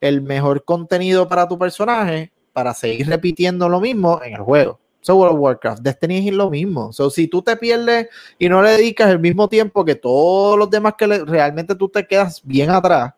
el 0.00 0.22
mejor 0.22 0.64
contenido 0.64 1.28
para 1.28 1.48
tu 1.48 1.58
personaje 1.58 2.30
para 2.52 2.72
seguir 2.74 3.08
repitiendo 3.08 3.68
lo 3.68 3.80
mismo 3.80 4.20
en 4.22 4.34
el 4.34 4.40
juego. 4.42 4.78
So 5.00 5.16
World 5.16 5.34
of 5.34 5.40
Warcraft, 5.40 5.82
Destiny 5.82 6.28
es 6.28 6.34
lo 6.34 6.50
mismo. 6.50 6.92
So, 6.92 7.10
si 7.10 7.26
tú 7.28 7.42
te 7.42 7.56
pierdes 7.56 8.08
y 8.38 8.48
no 8.48 8.62
le 8.62 8.70
dedicas 8.70 9.10
el 9.10 9.18
mismo 9.18 9.48
tiempo 9.48 9.84
que 9.84 9.96
todos 9.96 10.56
los 10.56 10.70
demás 10.70 10.94
que 10.96 11.06
le- 11.08 11.24
realmente 11.24 11.74
tú 11.74 11.88
te 11.88 12.06
quedas 12.06 12.40
bien 12.44 12.70
atrás 12.70 13.12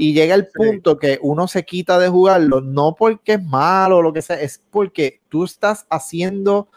y 0.00 0.14
llega 0.14 0.34
el 0.34 0.44
Sí. 0.46 0.52
punto 0.54 0.98
que 0.98 1.18
uno 1.20 1.46
se 1.46 1.62
quita 1.62 1.98
de 1.98 2.08
jugarlo, 2.08 2.62
no 2.62 2.94
porque 2.94 3.34
es 3.34 3.44
malo 3.44 3.98
o 3.98 4.02
lo 4.02 4.14
que 4.14 4.22
sea, 4.22 4.40
es 4.40 4.62
porque 4.70 5.20
tú 5.28 5.44
estás 5.44 5.86
haciendo 5.90 6.68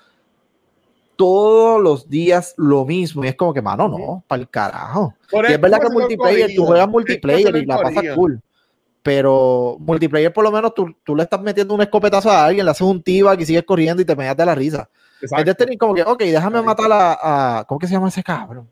todos 1.15 1.81
los 1.81 2.09
días 2.09 2.53
lo 2.57 2.83
mismo 2.83 3.23
y 3.23 3.29
es 3.29 3.35
como 3.35 3.53
que, 3.53 3.61
mano, 3.61 3.87
no, 3.87 4.25
para 4.27 4.41
el 4.41 4.49
carajo. 4.49 5.15
Por 5.31 5.49
Y 5.49 5.53
es 5.53 5.61
verdad 5.61 5.79
que 5.79 5.89
multiplayer, 5.89 6.51
tú 6.53 6.65
juegas 6.65 6.89
multiplayer 6.89 7.55
y 7.55 7.65
la 7.65 7.77
pasas 7.77 7.93
corrido. 7.93 8.15
cool. 8.17 8.41
pero 9.01 9.77
multiplayer 9.79 10.33
por 10.33 10.43
lo 10.43 10.51
menos 10.51 10.73
tú, 10.73 10.93
tú, 11.05 11.15
le 11.15 11.23
estás 11.23 11.39
metiendo 11.39 11.73
un 11.75 11.81
escopetazo 11.81 12.29
a 12.29 12.43
alguien, 12.43 12.65
le 12.65 12.71
haces 12.71 12.81
un 12.85 13.01
tiba 13.01 13.35
y 13.35 13.45
sigues 13.45 13.63
corriendo 13.63 14.01
y 14.01 14.05
te 14.05 14.17
meas 14.17 14.35
de 14.35 14.45
la 14.45 14.53
risa. 14.53 14.89
Es 15.21 15.45
Destiny 15.45 15.77
como 15.77 15.93
que, 15.93 16.03
ok, 16.03 16.19
déjame 16.23 16.61
matar 16.61 16.91
a, 16.91 17.59
a, 17.59 17.63
¿cómo 17.63 17.79
que 17.79 17.87
se 17.87 17.93
llama 17.93 18.09
ese 18.09 18.21
cabrón? 18.21 18.69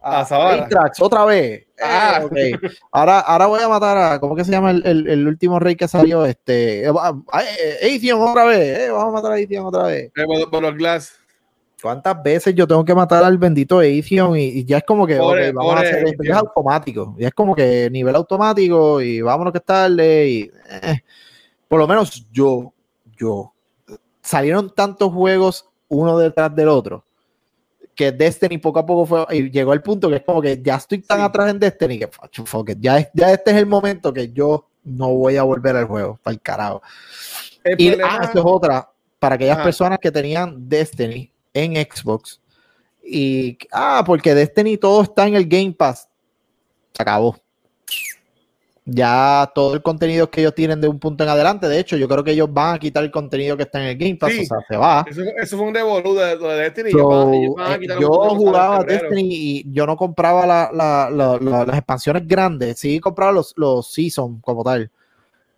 A, 0.00 0.20
a 0.20 0.92
otra 1.00 1.24
vez. 1.24 1.66
Ah, 1.82 2.20
okay. 2.24 2.52
ahora, 2.92 3.20
ahora 3.20 3.46
voy 3.46 3.60
a 3.60 3.68
matar 3.68 3.96
a, 3.98 4.20
¿cómo 4.20 4.36
que 4.36 4.44
se 4.44 4.50
llama 4.50 4.70
el, 4.70 4.86
el, 4.86 5.08
el 5.08 5.26
último 5.26 5.58
rey 5.58 5.76
que 5.76 5.88
salió? 5.88 6.24
Este, 6.24 6.84
Aethion 7.82 8.20
otra 8.20 8.44
vez, 8.44 8.78
eh, 8.78 8.90
vamos 8.90 9.08
a 9.08 9.16
matar 9.16 9.32
a 9.32 9.34
Aethion 9.34 9.66
otra 9.66 9.84
vez. 9.84 10.12
Eh, 10.16 10.46
por, 10.50 10.62
los 10.62 10.74
glass. 10.74 11.18
¿Cuántas 11.80 12.20
veces 12.22 12.54
yo 12.54 12.66
tengo 12.66 12.84
que 12.84 12.94
matar 12.94 13.22
al 13.22 13.38
bendito 13.38 13.78
Aethion 13.78 14.36
y, 14.36 14.46
y 14.46 14.64
ya 14.64 14.78
es 14.78 14.84
como 14.84 15.06
que 15.06 15.18
okay, 15.18 15.52
vamos 15.52 15.76
a 15.76 15.80
hacer 15.80 16.04
es 16.06 16.30
automático, 16.30 17.14
ya 17.18 17.28
es 17.28 17.34
como 17.34 17.54
que 17.54 17.88
nivel 17.90 18.16
automático 18.16 19.00
y 19.00 19.20
vámonos 19.20 19.52
que 19.52 19.58
es 19.58 19.64
tarde 19.64 20.28
y 20.28 20.50
eh, 20.70 20.98
por 21.68 21.78
lo 21.78 21.86
menos 21.86 22.26
yo, 22.32 22.72
yo 23.16 23.52
salieron 24.22 24.74
tantos 24.74 25.12
juegos 25.12 25.68
uno 25.88 26.18
detrás 26.18 26.54
del 26.54 26.68
otro 26.68 27.04
que 27.98 28.12
Destiny 28.12 28.58
poco 28.58 28.78
a 28.78 28.86
poco 28.86 29.04
fue 29.06 29.26
y 29.36 29.50
llegó 29.50 29.72
al 29.72 29.82
punto 29.82 30.08
que 30.08 30.14
es 30.14 30.22
como 30.22 30.40
que 30.40 30.62
ya 30.62 30.76
estoy 30.76 31.00
tan 31.00 31.20
atrás 31.20 31.50
en 31.50 31.58
Destiny 31.58 31.98
que 31.98 32.08
ya, 32.78 33.10
ya 33.12 33.32
este 33.32 33.50
es 33.50 33.56
el 33.56 33.66
momento 33.66 34.12
que 34.12 34.30
yo 34.32 34.68
no 34.84 35.08
voy 35.08 35.36
a 35.36 35.42
volver 35.42 35.74
al 35.74 35.86
juego, 35.86 36.16
para 36.22 36.32
el 36.32 36.40
carajo. 36.40 36.80
y 37.76 37.88
ah, 38.00 38.20
esto 38.22 38.38
es 38.38 38.44
otra, 38.46 38.88
para 39.18 39.34
aquellas 39.34 39.58
personas 39.58 39.98
que 39.98 40.12
tenían 40.12 40.68
Destiny 40.68 41.28
en 41.52 41.74
Xbox 41.74 42.40
y, 43.02 43.58
ah, 43.72 44.04
porque 44.06 44.32
Destiny 44.32 44.76
todo 44.76 45.02
está 45.02 45.26
en 45.26 45.34
el 45.34 45.48
Game 45.48 45.72
Pass, 45.72 46.08
se 46.92 47.02
acabó 47.02 47.36
ya 48.90 49.50
todo 49.54 49.74
el 49.74 49.82
contenido 49.82 50.30
que 50.30 50.40
ellos 50.40 50.54
tienen 50.54 50.80
de 50.80 50.88
un 50.88 50.98
punto 50.98 51.22
en 51.22 51.28
adelante, 51.28 51.68
de 51.68 51.78
hecho, 51.78 51.96
yo 51.96 52.08
creo 52.08 52.24
que 52.24 52.30
ellos 52.30 52.48
van 52.50 52.76
a 52.76 52.78
quitar 52.78 53.04
el 53.04 53.10
contenido 53.10 53.56
que 53.56 53.64
está 53.64 53.80
en 53.82 53.88
el 53.88 53.98
Game 53.98 54.16
Pass, 54.16 54.32
o 54.32 54.44
sea, 54.44 54.58
se 54.66 54.76
va. 54.76 55.04
Eso, 55.36 55.58
fue 55.58 55.66
un 55.66 55.74
devolú 55.74 56.14
de, 56.14 56.36
Destiny. 56.38 56.90
Eh, 56.90 57.86
yo 58.00 58.10
jugaba 58.30 58.82
Destiny 58.84 59.28
y 59.30 59.72
yo 59.72 59.86
no 59.86 59.96
compraba 59.96 60.70
las 60.70 61.76
expansiones 61.76 62.26
grandes, 62.26 62.78
sí 62.78 62.98
compraba 62.98 63.30
los, 63.30 63.52
los 63.56 63.92
Seasons 63.92 64.40
como 64.42 64.64
tal, 64.64 64.90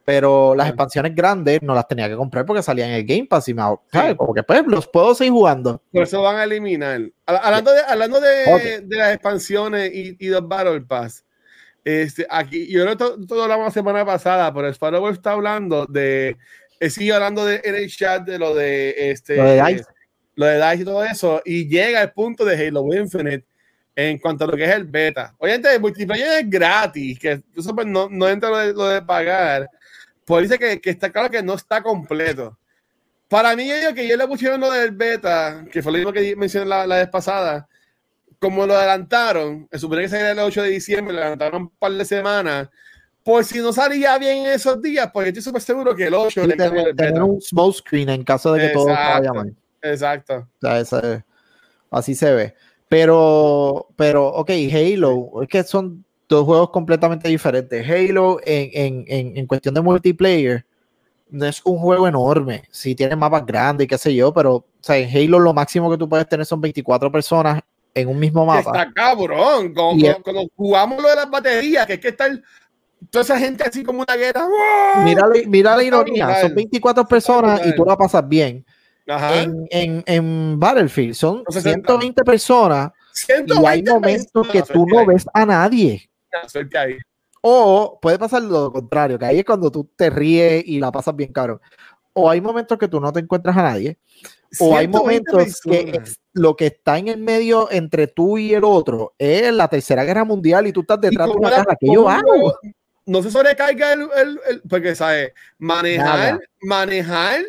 pero 0.05 0.57
las 0.57 0.67
expansiones 0.67 1.15
grandes 1.15 1.63
no 1.63 1.73
las 1.73 1.87
tenía 1.87 2.09
que 2.09 2.17
comprar 2.17 2.45
porque 2.45 2.65
salían 2.65 2.91
en 2.91 2.97
el 2.97 3.07
Game 3.07 3.27
Pass 3.27 3.49
y 3.49 3.55
me, 3.55 3.63
¿sabes? 3.93 4.17
Como 4.17 4.35
que 4.35 4.43
pues 4.43 4.67
los 4.67 4.89
puedo 4.89 5.15
seguir 5.15 5.33
jugando. 5.33 5.81
Por 5.93 6.03
eso 6.03 6.21
van 6.21 6.37
a 6.37 6.45
eliminar. 6.45 7.01
Hablando 7.27 7.71
de, 7.71 7.81
hablando 7.87 8.21
de, 8.21 8.85
las 8.89 9.15
expansiones 9.15 9.95
y, 9.95 10.17
y 10.19 10.29
los 10.31 10.49
Battle 10.49 10.81
Pass 10.81 11.25
este, 11.85 12.27
aquí, 12.29 12.67
yo 12.67 12.85
no 12.85 12.97
todo, 12.97 13.43
hablamos 13.43 13.67
la 13.67 13.71
semana 13.71 14.05
pasada, 14.05 14.53
pero 14.53 14.69
Sparrow 14.69 15.09
está 15.09 15.33
hablando 15.33 15.87
de, 15.87 16.37
eh, 16.79 16.91
sigue 16.91 17.13
hablando 17.13 17.45
de, 17.45 17.61
en 17.65 17.75
el 17.75 17.91
chat 17.91 18.25
de 18.25 18.39
lo 18.39 18.55
de 18.55 19.11
este, 19.11 19.37
lo 19.37 19.45
de, 19.45 19.63
Dice. 19.63 19.85
lo 20.35 20.47
de 20.47 20.57
Dice 20.57 20.83
y 20.83 20.85
todo 20.85 21.05
eso, 21.05 21.43
y 21.45 21.69
llega 21.69 22.01
al 22.01 22.13
punto 22.13 22.45
de 22.45 22.67
Halo 22.67 22.87
Infinite 22.95 23.45
en 23.97 24.19
cuanto 24.19 24.45
a 24.45 24.47
lo 24.47 24.57
que 24.57 24.65
es 24.65 24.71
el 24.71 24.85
beta. 24.85 25.35
Obviamente, 25.39 25.75
el 25.75 25.81
multiplayer 25.81 26.41
es 26.41 26.51
gratis, 26.51 27.19
que 27.19 27.43
eso 27.57 27.75
pues, 27.75 27.87
no, 27.87 28.09
no 28.09 28.29
entra 28.29 28.51
lo 28.51 28.59
de, 28.59 28.73
lo 28.73 28.89
de 28.89 29.03
pagar, 29.03 29.69
pues 30.25 30.49
dice 30.49 30.59
que, 30.59 30.81
que, 30.81 30.91
está 30.91 31.11
claro 31.11 31.31
que 31.31 31.43
no 31.43 31.55
está 31.55 31.83
completo. 31.83 32.57
Para 33.29 33.55
mí, 33.55 33.69
yo 33.69 33.95
que 33.95 34.09
yo 34.09 34.17
le 34.17 34.27
pusieron 34.27 34.61
lo 34.61 34.71
del 34.71 34.91
beta, 34.91 35.65
que 35.71 35.83
fue 35.83 35.93
lo 35.93 35.99
mismo 35.99 36.13
que 36.13 36.35
mencioné 36.37 36.67
la, 36.67 36.87
la 36.87 36.97
vez 36.97 37.09
pasada, 37.09 37.69
como 38.41 38.67
lo 38.67 38.75
adelantaron, 38.75 39.69
se 39.71 39.79
supone 39.79 40.03
que 40.03 40.09
sería 40.09 40.33
el 40.33 40.39
8 40.39 40.63
de 40.63 40.71
diciembre, 40.71 41.15
lo 41.15 41.21
adelantaron 41.21 41.63
un 41.63 41.71
par 41.71 41.93
de 41.93 42.05
semanas. 42.07 42.69
Por 43.23 43.45
si 43.45 43.59
no 43.59 43.71
salía 43.71 44.17
bien 44.17 44.39
en 44.39 44.53
esos 44.53 44.81
días, 44.81 45.11
pues 45.13 45.29
estoy 45.29 45.43
súper 45.43 45.61
seguro 45.61 45.95
que 45.95 46.07
el 46.07 46.15
8 46.15 46.47
le 46.47 46.57
tener, 46.57 46.97
tener 46.97 47.23
un 47.23 47.41
small 47.41 47.75
screen 47.75 48.09
en 48.09 48.25
caso 48.25 48.55
de 48.55 48.67
que 48.67 48.73
todo 48.73 48.87
vaya 48.87 49.33
mal. 49.33 49.55
Exacto. 49.83 50.49
O 50.63 50.85
sea, 50.85 51.25
así 51.91 52.15
se 52.15 52.33
ve. 52.33 52.55
Pero, 52.89 53.89
pero, 53.95 54.29
ok, 54.29 54.51
Halo, 54.73 55.43
es 55.43 55.49
que 55.49 55.63
son 55.63 56.03
dos 56.27 56.47
juegos 56.47 56.71
completamente 56.71 57.29
diferentes. 57.29 57.89
Halo, 57.89 58.41
en, 58.45 59.05
en, 59.07 59.37
en, 59.37 59.47
cuestión 59.47 59.75
de 59.75 59.83
multiplayer, 59.83 60.65
no 61.29 61.45
es 61.45 61.61
un 61.65 61.79
juego 61.79 62.09
enorme. 62.09 62.63
Sí 62.71 62.95
tiene 62.95 63.17
mapas 63.17 63.45
grandes 63.45 63.85
y 63.85 63.89
qué 63.89 63.99
sé 63.99 64.15
yo, 64.15 64.33
pero 64.33 64.55
o 64.55 64.67
sea, 64.81 64.97
en 64.97 65.15
Halo 65.15 65.39
lo 65.39 65.53
máximo 65.53 65.91
que 65.91 65.99
tú 65.99 66.09
puedes 66.09 66.27
tener 66.27 66.47
son 66.47 66.61
24 66.61 67.13
personas 67.13 67.61
en 67.95 68.09
un 68.09 68.19
mismo 68.19 68.47
mapa. 68.47 68.61
Está 68.61 68.93
cabrón. 68.93 69.75
Cuando, 69.75 70.47
jugamos 70.57 71.03
lo 71.03 71.09
de 71.09 71.17
las 71.17 71.31
baterías, 71.31 71.87
que 71.87 71.95
es 71.95 72.01
que 72.01 72.09
está 72.09 72.29
toda 73.11 73.23
esa 73.23 73.39
gente 73.39 73.65
así 73.65 73.83
como 73.83 74.03
una 74.03 74.17
guerra. 74.17 74.47
Mira, 75.05 75.25
mira 75.47 75.77
la 75.77 75.83
ironía, 75.83 76.41
son 76.41 76.55
24 76.55 77.07
personas 77.07 77.67
y 77.67 77.75
tú 77.75 77.85
la 77.85 77.97
pasas 77.97 78.27
bien. 78.29 78.65
En, 79.07 79.67
en, 79.71 80.05
en, 80.07 80.61
Battlefield 80.61 81.15
son 81.15 81.43
120 81.49 82.23
personas 82.23 82.93
120 83.13 83.61
y 83.61 83.67
hay 83.67 83.83
momentos 83.83 84.49
que 84.49 84.63
tú 84.63 84.87
no 84.87 85.05
ves 85.05 85.27
a 85.35 85.45
nadie. 85.45 86.09
O 87.41 87.99
puede 88.01 88.19
pasar 88.19 88.43
lo 88.43 88.71
contrario, 88.71 89.19
que 89.19 89.25
ahí 89.25 89.39
es 89.41 89.45
cuando 89.45 89.71
tú 89.71 89.91
te 89.97 90.11
ríes 90.11 90.63
y 90.65 90.79
la 90.79 90.93
pasas 90.93 91.17
bien, 91.17 91.33
cabrón. 91.33 91.61
O 92.13 92.31
hay 92.31 92.41
momentos 92.41 92.79
que 92.79 92.87
tú 92.87 93.01
no 93.01 93.13
te 93.13 93.21
encuentras 93.21 93.57
a 93.57 93.63
nadie 93.63 93.99
o 94.59 94.77
hay 94.77 94.89
momentos 94.89 95.61
que 95.63 96.03
lo 96.33 96.57
que 96.57 96.67
está 96.67 96.99
en 96.99 97.09
el 97.09 97.19
medio 97.19 97.71
entre 97.71 98.07
tú 98.07 98.39
y 98.39 98.55
el 98.55 98.65
otro 98.65 99.15
es 99.19 99.53
la 99.53 99.69
tercera 99.69 100.05
guerra 100.05 100.25
mundial 100.25 100.67
y 100.67 100.73
tú 100.73 100.81
estás 100.81 101.01
detrás 101.01 101.29
de 101.29 101.35
una 101.35 101.51
guerra 101.51 101.77
que 101.79 101.93
yo 101.93 102.09
hago. 102.09 102.55
No 103.07 103.23
se 103.23 103.31
sobrecaiga 103.31 103.93
el, 103.93 104.03
el, 104.17 104.41
el 104.49 104.63
porque 104.69 104.95
sabes, 104.95 105.33
manejar, 105.59 106.41
manejar 106.61 107.43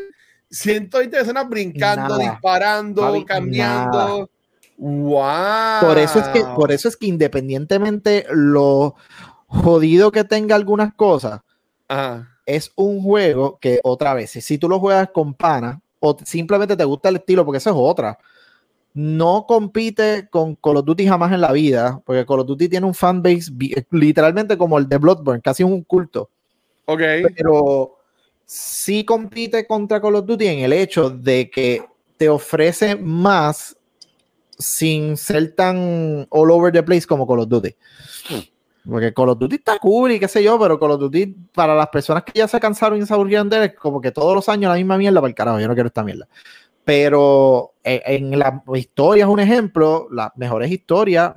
120 0.49 1.15
personas 1.15 1.49
brincando, 1.49 2.17
disparando, 2.17 3.25
cambiando. 3.25 4.29
Wow. 4.77 5.81
Por 5.81 5.97
eso 5.97 6.19
es 6.19 6.27
que, 6.29 6.43
por 6.55 6.71
eso 6.71 6.87
es 6.87 6.97
que 6.97 7.05
independientemente 7.05 8.25
lo 8.31 8.95
jodido 9.45 10.11
que 10.11 10.23
tenga 10.23 10.55
algunas 10.55 10.93
cosas, 10.93 11.41
es 12.45 12.71
un 12.75 13.01
juego 13.01 13.59
que 13.59 13.79
otra 13.83 14.13
vez, 14.13 14.31
si 14.31 14.57
tú 14.57 14.67
lo 14.67 14.79
juegas 14.79 15.09
con 15.13 15.33
pana, 15.33 15.81
o 16.01 16.17
simplemente 16.25 16.75
te 16.75 16.83
gusta 16.83 17.09
el 17.09 17.17
estilo, 17.17 17.45
porque 17.45 17.59
eso 17.59 17.69
es 17.69 17.75
otra. 17.77 18.17
No 18.93 19.45
compite 19.47 20.27
con 20.29 20.55
Call 20.55 20.77
of 20.77 20.85
Duty 20.85 21.07
jamás 21.07 21.31
en 21.31 21.41
la 21.41 21.51
vida, 21.51 22.01
porque 22.05 22.25
Call 22.25 22.39
of 22.41 22.47
Duty 22.47 22.67
tiene 22.67 22.85
un 22.85 22.93
fanbase 22.93 23.51
literalmente 23.91 24.57
como 24.57 24.77
el 24.77 24.89
de 24.89 24.97
Bloodborne, 24.97 25.41
casi 25.41 25.63
un 25.63 25.83
culto. 25.83 26.29
Ok. 26.85 27.01
Pero 27.35 27.97
sí 28.45 29.05
compite 29.05 29.65
contra 29.65 30.01
Call 30.01 30.15
of 30.15 30.25
Duty 30.25 30.47
en 30.47 30.59
el 30.59 30.73
hecho 30.73 31.09
de 31.09 31.49
que 31.49 31.85
te 32.17 32.27
ofrece 32.27 32.95
más 32.95 33.77
sin 34.57 35.15
ser 35.17 35.55
tan 35.55 36.27
all 36.29 36.51
over 36.51 36.73
the 36.73 36.83
place 36.83 37.05
como 37.05 37.27
Call 37.27 37.41
of 37.41 37.47
Duty. 37.47 37.75
Porque 38.87 39.13
Call 39.13 39.29
of 39.29 39.39
Duty 39.39 39.55
está 39.55 39.77
cool 39.77 40.11
y 40.11 40.19
qué 40.19 40.27
sé 40.27 40.43
yo, 40.43 40.59
pero 40.59 40.79
Call 40.79 40.91
of 40.91 40.99
Duty, 40.99 41.27
para 41.53 41.75
las 41.75 41.87
personas 41.89 42.23
que 42.23 42.33
ya 42.35 42.47
se 42.47 42.59
cansaron 42.59 42.99
y 42.99 43.05
se 43.05 43.13
aburrieron 43.13 43.49
de 43.49 43.63
él, 43.63 43.75
como 43.75 44.01
que 44.01 44.11
todos 44.11 44.33
los 44.33 44.49
años 44.49 44.69
la 44.69 44.75
misma 44.75 44.97
mierda, 44.97 45.21
para 45.21 45.29
el 45.29 45.35
carajo, 45.35 45.59
yo 45.59 45.67
no 45.67 45.73
quiero 45.73 45.87
esta 45.87 46.03
mierda. 46.03 46.27
Pero 46.83 47.73
eh, 47.83 48.01
en, 48.05 48.37
la 48.37 48.63
historia 48.75 49.25
es 49.25 49.29
un 49.29 49.39
ejemplo, 49.39 50.07
las 50.11 50.31
mejores 50.35 50.71
historias, 50.71 51.33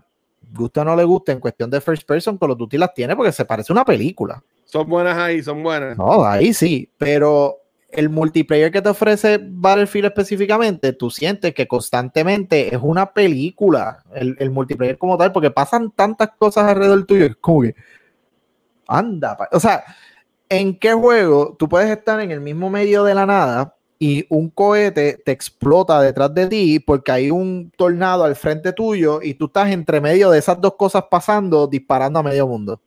gusta 0.52 0.82
o 0.82 0.84
no 0.84 0.96
le 0.96 1.04
gusta, 1.04 1.32
en 1.32 1.40
cuestión 1.40 1.70
de 1.70 1.80
first 1.80 2.06
person, 2.06 2.38
Call 2.38 2.52
of 2.52 2.58
Duty 2.58 2.78
las 2.78 2.94
tiene 2.94 3.14
porque 3.14 3.32
se 3.32 3.44
parece 3.44 3.72
a 3.72 3.74
una 3.74 3.84
película. 3.84 4.42
Son 4.64 4.88
buenas 4.88 5.16
ahí, 5.18 5.42
son 5.42 5.62
buenas. 5.62 5.98
No, 5.98 6.24
ahí 6.24 6.54
sí, 6.54 6.90
pero 6.96 7.63
el 7.94 8.10
multiplayer 8.10 8.70
que 8.70 8.82
te 8.82 8.88
ofrece 8.88 9.38
Battlefield 9.42 10.06
específicamente, 10.06 10.92
tú 10.92 11.10
sientes 11.10 11.54
que 11.54 11.66
constantemente 11.68 12.74
es 12.74 12.80
una 12.82 13.12
película, 13.12 14.02
el, 14.14 14.50
multiplayer 14.50 14.98
como 14.98 15.16
tal, 15.16 15.32
porque 15.32 15.50
pasan 15.50 15.90
tantas 15.90 16.30
cosas 16.38 16.64
alrededor 16.64 17.04
tuyo, 17.06 17.26
es 17.26 17.36
como 17.36 17.62
que, 17.62 17.74
anda, 18.86 19.36
o 19.52 19.60
sea, 19.60 19.84
¿en 20.48 20.78
qué 20.78 20.92
juego 20.92 21.56
tú 21.58 21.68
puedes 21.68 21.90
estar 21.90 22.20
en 22.20 22.30
el 22.30 22.40
mismo 22.40 22.70
medio 22.70 23.04
de 23.04 23.14
la 23.14 23.26
nada 23.26 23.76
y 23.98 24.26
un 24.28 24.50
cohete 24.50 25.22
te 25.24 25.32
explota 25.32 26.00
detrás 26.00 26.34
de 26.34 26.46
ti 26.48 26.80
porque 26.80 27.12
hay 27.12 27.30
un 27.30 27.72
tornado 27.76 28.24
al 28.24 28.36
frente 28.36 28.72
tuyo 28.72 29.20
y 29.22 29.34
tú 29.34 29.46
estás 29.46 29.70
entre 29.70 30.00
medio 30.00 30.30
de 30.30 30.38
esas 30.38 30.60
dos 30.60 30.74
cosas 30.74 31.04
pasando, 31.10 31.66
disparando 31.66 32.18
a 32.18 32.22
medio 32.22 32.46
mundo? 32.46 32.80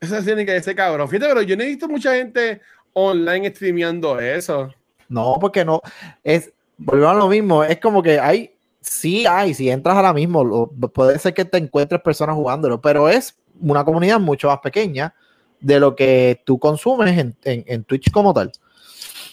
Esa 0.00 0.22
tiene 0.22 0.46
que 0.46 0.56
ese 0.56 0.74
cabrón. 0.74 1.08
Fíjate, 1.08 1.28
pero 1.28 1.42
yo 1.42 1.56
no 1.56 1.62
he 1.62 1.66
visto 1.66 1.88
mucha 1.88 2.14
gente 2.14 2.62
online 2.92 3.50
streameando 3.50 4.18
eso. 4.18 4.70
No, 5.08 5.38
porque 5.40 5.64
no. 5.64 5.80
Es, 6.22 6.52
volvemos 6.78 7.10
a 7.10 7.18
lo 7.18 7.28
mismo. 7.28 7.64
Es 7.64 7.78
como 7.80 8.02
que 8.02 8.18
hay, 8.18 8.52
sí 8.80 9.26
hay, 9.26 9.54
si 9.54 9.70
entras 9.70 9.96
ahora 9.96 10.12
mismo, 10.12 10.70
puede 10.92 11.18
ser 11.18 11.34
que 11.34 11.44
te 11.44 11.58
encuentres 11.58 12.00
personas 12.00 12.36
jugándolo, 12.36 12.80
pero 12.80 13.08
es 13.08 13.36
una 13.60 13.84
comunidad 13.84 14.20
mucho 14.20 14.48
más 14.48 14.58
pequeña 14.60 15.14
de 15.60 15.78
lo 15.78 15.94
que 15.94 16.40
tú 16.44 16.58
consumes 16.58 17.18
en, 17.18 17.36
en, 17.42 17.84
Twitch 17.84 18.10
como 18.10 18.32
tal. 18.32 18.50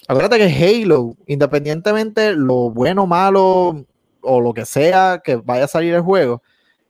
Acuérdate 0.07 0.37
que 0.37 0.83
Halo, 0.83 1.15
independientemente 1.25 2.33
lo 2.33 2.69
bueno, 2.69 3.05
malo 3.07 3.85
o 4.21 4.41
lo 4.41 4.53
que 4.53 4.65
sea 4.65 5.21
que 5.23 5.37
vaya 5.37 5.65
a 5.65 5.69
salir 5.69 5.93
el 5.93 6.01
juego, 6.01 6.41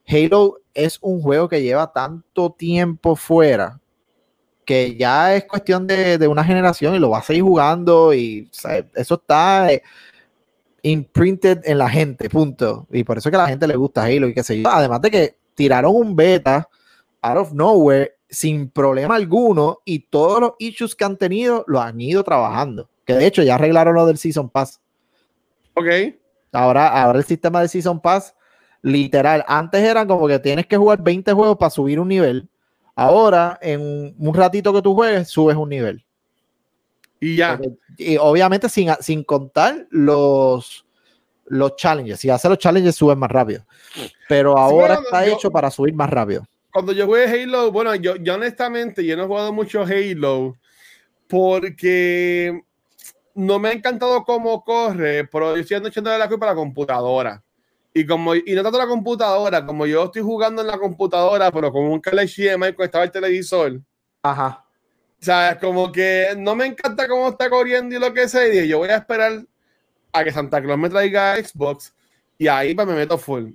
Halo 0.06 0.60
es 0.74 0.98
un 1.02 1.20
juego 1.20 1.48
que 1.48 1.62
lleva 1.62 1.92
tanto 1.92 2.50
tiempo 2.50 3.14
fuera 3.14 3.80
que 4.68 4.96
ya 4.96 5.34
es 5.34 5.46
cuestión 5.46 5.86
de, 5.86 6.28
una 6.28 6.44
generación 6.44 6.94
y 6.94 6.98
lo 6.98 7.08
va 7.08 7.20
a 7.20 7.22
seguir 7.22 7.42
jugando 7.42 8.12
y 8.12 8.50
eso 8.94 9.14
está 9.14 9.72
eh, 9.72 9.82
imprinted 10.82 11.60
en 11.64 11.78
la 11.78 11.88
gente, 11.88 12.28
punto. 12.28 12.86
Y 12.90 13.02
por 13.02 13.16
eso 13.16 13.30
es 13.30 13.30
que 13.30 13.36
a 13.38 13.44
la 13.44 13.48
gente 13.48 13.66
le 13.66 13.76
gusta 13.76 14.04
Halo 14.04 14.28
y 14.28 14.34
qué 14.34 14.42
sé 14.42 14.60
yo. 14.60 14.68
Además 14.68 15.00
de 15.00 15.10
que 15.10 15.38
tiraron 15.54 15.96
un 15.96 16.14
beta 16.14 16.68
out 17.22 17.38
of 17.38 17.52
nowhere 17.54 18.18
sin 18.28 18.68
problema 18.68 19.14
alguno 19.14 19.78
y 19.86 20.00
todos 20.00 20.38
los 20.38 20.52
issues 20.58 20.94
que 20.94 21.06
han 21.06 21.16
tenido 21.16 21.64
lo 21.66 21.80
han 21.80 21.98
ido 21.98 22.22
trabajando. 22.22 22.90
Que 23.06 23.14
de 23.14 23.24
hecho 23.24 23.42
ya 23.42 23.54
arreglaron 23.54 23.94
lo 23.94 24.04
del 24.04 24.18
Season 24.18 24.50
Pass. 24.50 24.82
Ok. 25.72 25.86
Ahora, 26.52 26.88
ahora 26.88 27.20
el 27.20 27.24
sistema 27.24 27.62
de 27.62 27.68
Season 27.68 28.02
Pass, 28.02 28.34
literal, 28.82 29.46
antes 29.48 29.80
eran 29.80 30.06
como 30.06 30.28
que 30.28 30.38
tienes 30.38 30.66
que 30.66 30.76
jugar 30.76 31.02
20 31.02 31.32
juegos 31.32 31.56
para 31.56 31.70
subir 31.70 31.98
un 31.98 32.08
nivel. 32.08 32.50
Ahora, 32.98 33.60
en 33.62 34.12
un 34.18 34.34
ratito 34.34 34.72
que 34.72 34.82
tú 34.82 34.92
juegues, 34.92 35.28
subes 35.28 35.56
un 35.56 35.68
nivel. 35.68 36.04
Y 37.20 37.36
ya. 37.36 37.60
y 37.96 38.16
obviamente 38.16 38.68
sin, 38.68 38.90
sin 38.98 39.22
contar 39.22 39.86
los, 39.90 40.84
los 41.46 41.76
challenges. 41.76 42.18
Si 42.18 42.28
haces 42.28 42.48
los 42.48 42.58
challenges, 42.58 42.96
subes 42.96 43.16
más 43.16 43.30
rápido. 43.30 43.64
Pero 44.28 44.58
ahora 44.58 44.94
está 44.94 45.24
hecho 45.24 45.48
para 45.48 45.70
subir 45.70 45.94
más 45.94 46.10
rápido. 46.10 46.44
Cuando 46.72 46.90
yo 46.90 47.06
jugué 47.06 47.26
Halo, 47.26 47.70
bueno, 47.70 47.94
yo, 47.94 48.16
yo 48.16 48.34
honestamente, 48.34 49.06
yo 49.06 49.16
no 49.16 49.22
he 49.22 49.26
jugado 49.28 49.52
mucho 49.52 49.84
Halo 49.84 50.56
porque 51.28 52.60
no 53.36 53.60
me 53.60 53.68
ha 53.68 53.72
encantado 53.74 54.24
cómo 54.24 54.64
corre, 54.64 55.24
pero 55.28 55.54
yo 55.54 55.60
estoy 55.60 55.86
echando 55.86 56.18
la 56.18 56.28
culpa 56.28 56.46
a 56.46 56.50
la 56.50 56.56
computadora. 56.56 57.44
Y 57.98 58.06
como 58.06 58.32
y 58.36 58.54
no 58.54 58.62
tanto 58.62 58.78
la 58.78 58.86
computadora, 58.86 59.66
como 59.66 59.84
yo 59.84 60.04
estoy 60.04 60.22
jugando 60.22 60.62
en 60.62 60.68
la 60.68 60.78
computadora, 60.78 61.50
pero 61.50 61.72
con 61.72 61.82
un 61.82 62.00
HDMI 62.00 62.76
estaba 62.78 63.02
el 63.02 63.10
televisor. 63.10 63.80
Ajá. 64.22 64.64
O 65.20 65.24
sea, 65.24 65.58
como 65.58 65.90
que 65.90 66.28
no 66.36 66.54
me 66.54 66.66
encanta 66.66 67.08
cómo 67.08 67.28
está 67.28 67.50
corriendo 67.50 67.96
y 67.96 67.98
lo 67.98 68.14
que 68.14 68.28
sea. 68.28 68.46
Y 68.46 68.68
yo 68.68 68.78
voy 68.78 68.90
a 68.90 68.98
esperar 68.98 69.44
a 70.12 70.22
que 70.22 70.30
Santa 70.30 70.62
Claus 70.62 70.78
me 70.78 70.88
traiga 70.88 71.34
Xbox 71.42 71.92
y 72.38 72.46
ahí 72.46 72.72
pues 72.72 72.86
me 72.86 72.94
meto 72.94 73.18
full. 73.18 73.50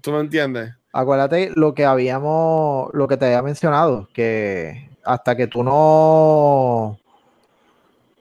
¿Tú 0.00 0.12
me 0.12 0.20
entiendes? 0.20 0.72
Acuérdate 0.92 1.50
lo 1.56 1.74
que 1.74 1.84
habíamos, 1.84 2.90
lo 2.92 3.08
que 3.08 3.16
te 3.16 3.26
había 3.26 3.42
mencionado, 3.42 4.08
que 4.12 4.88
hasta 5.02 5.36
que 5.36 5.48
tú 5.48 5.64
no 5.64 6.96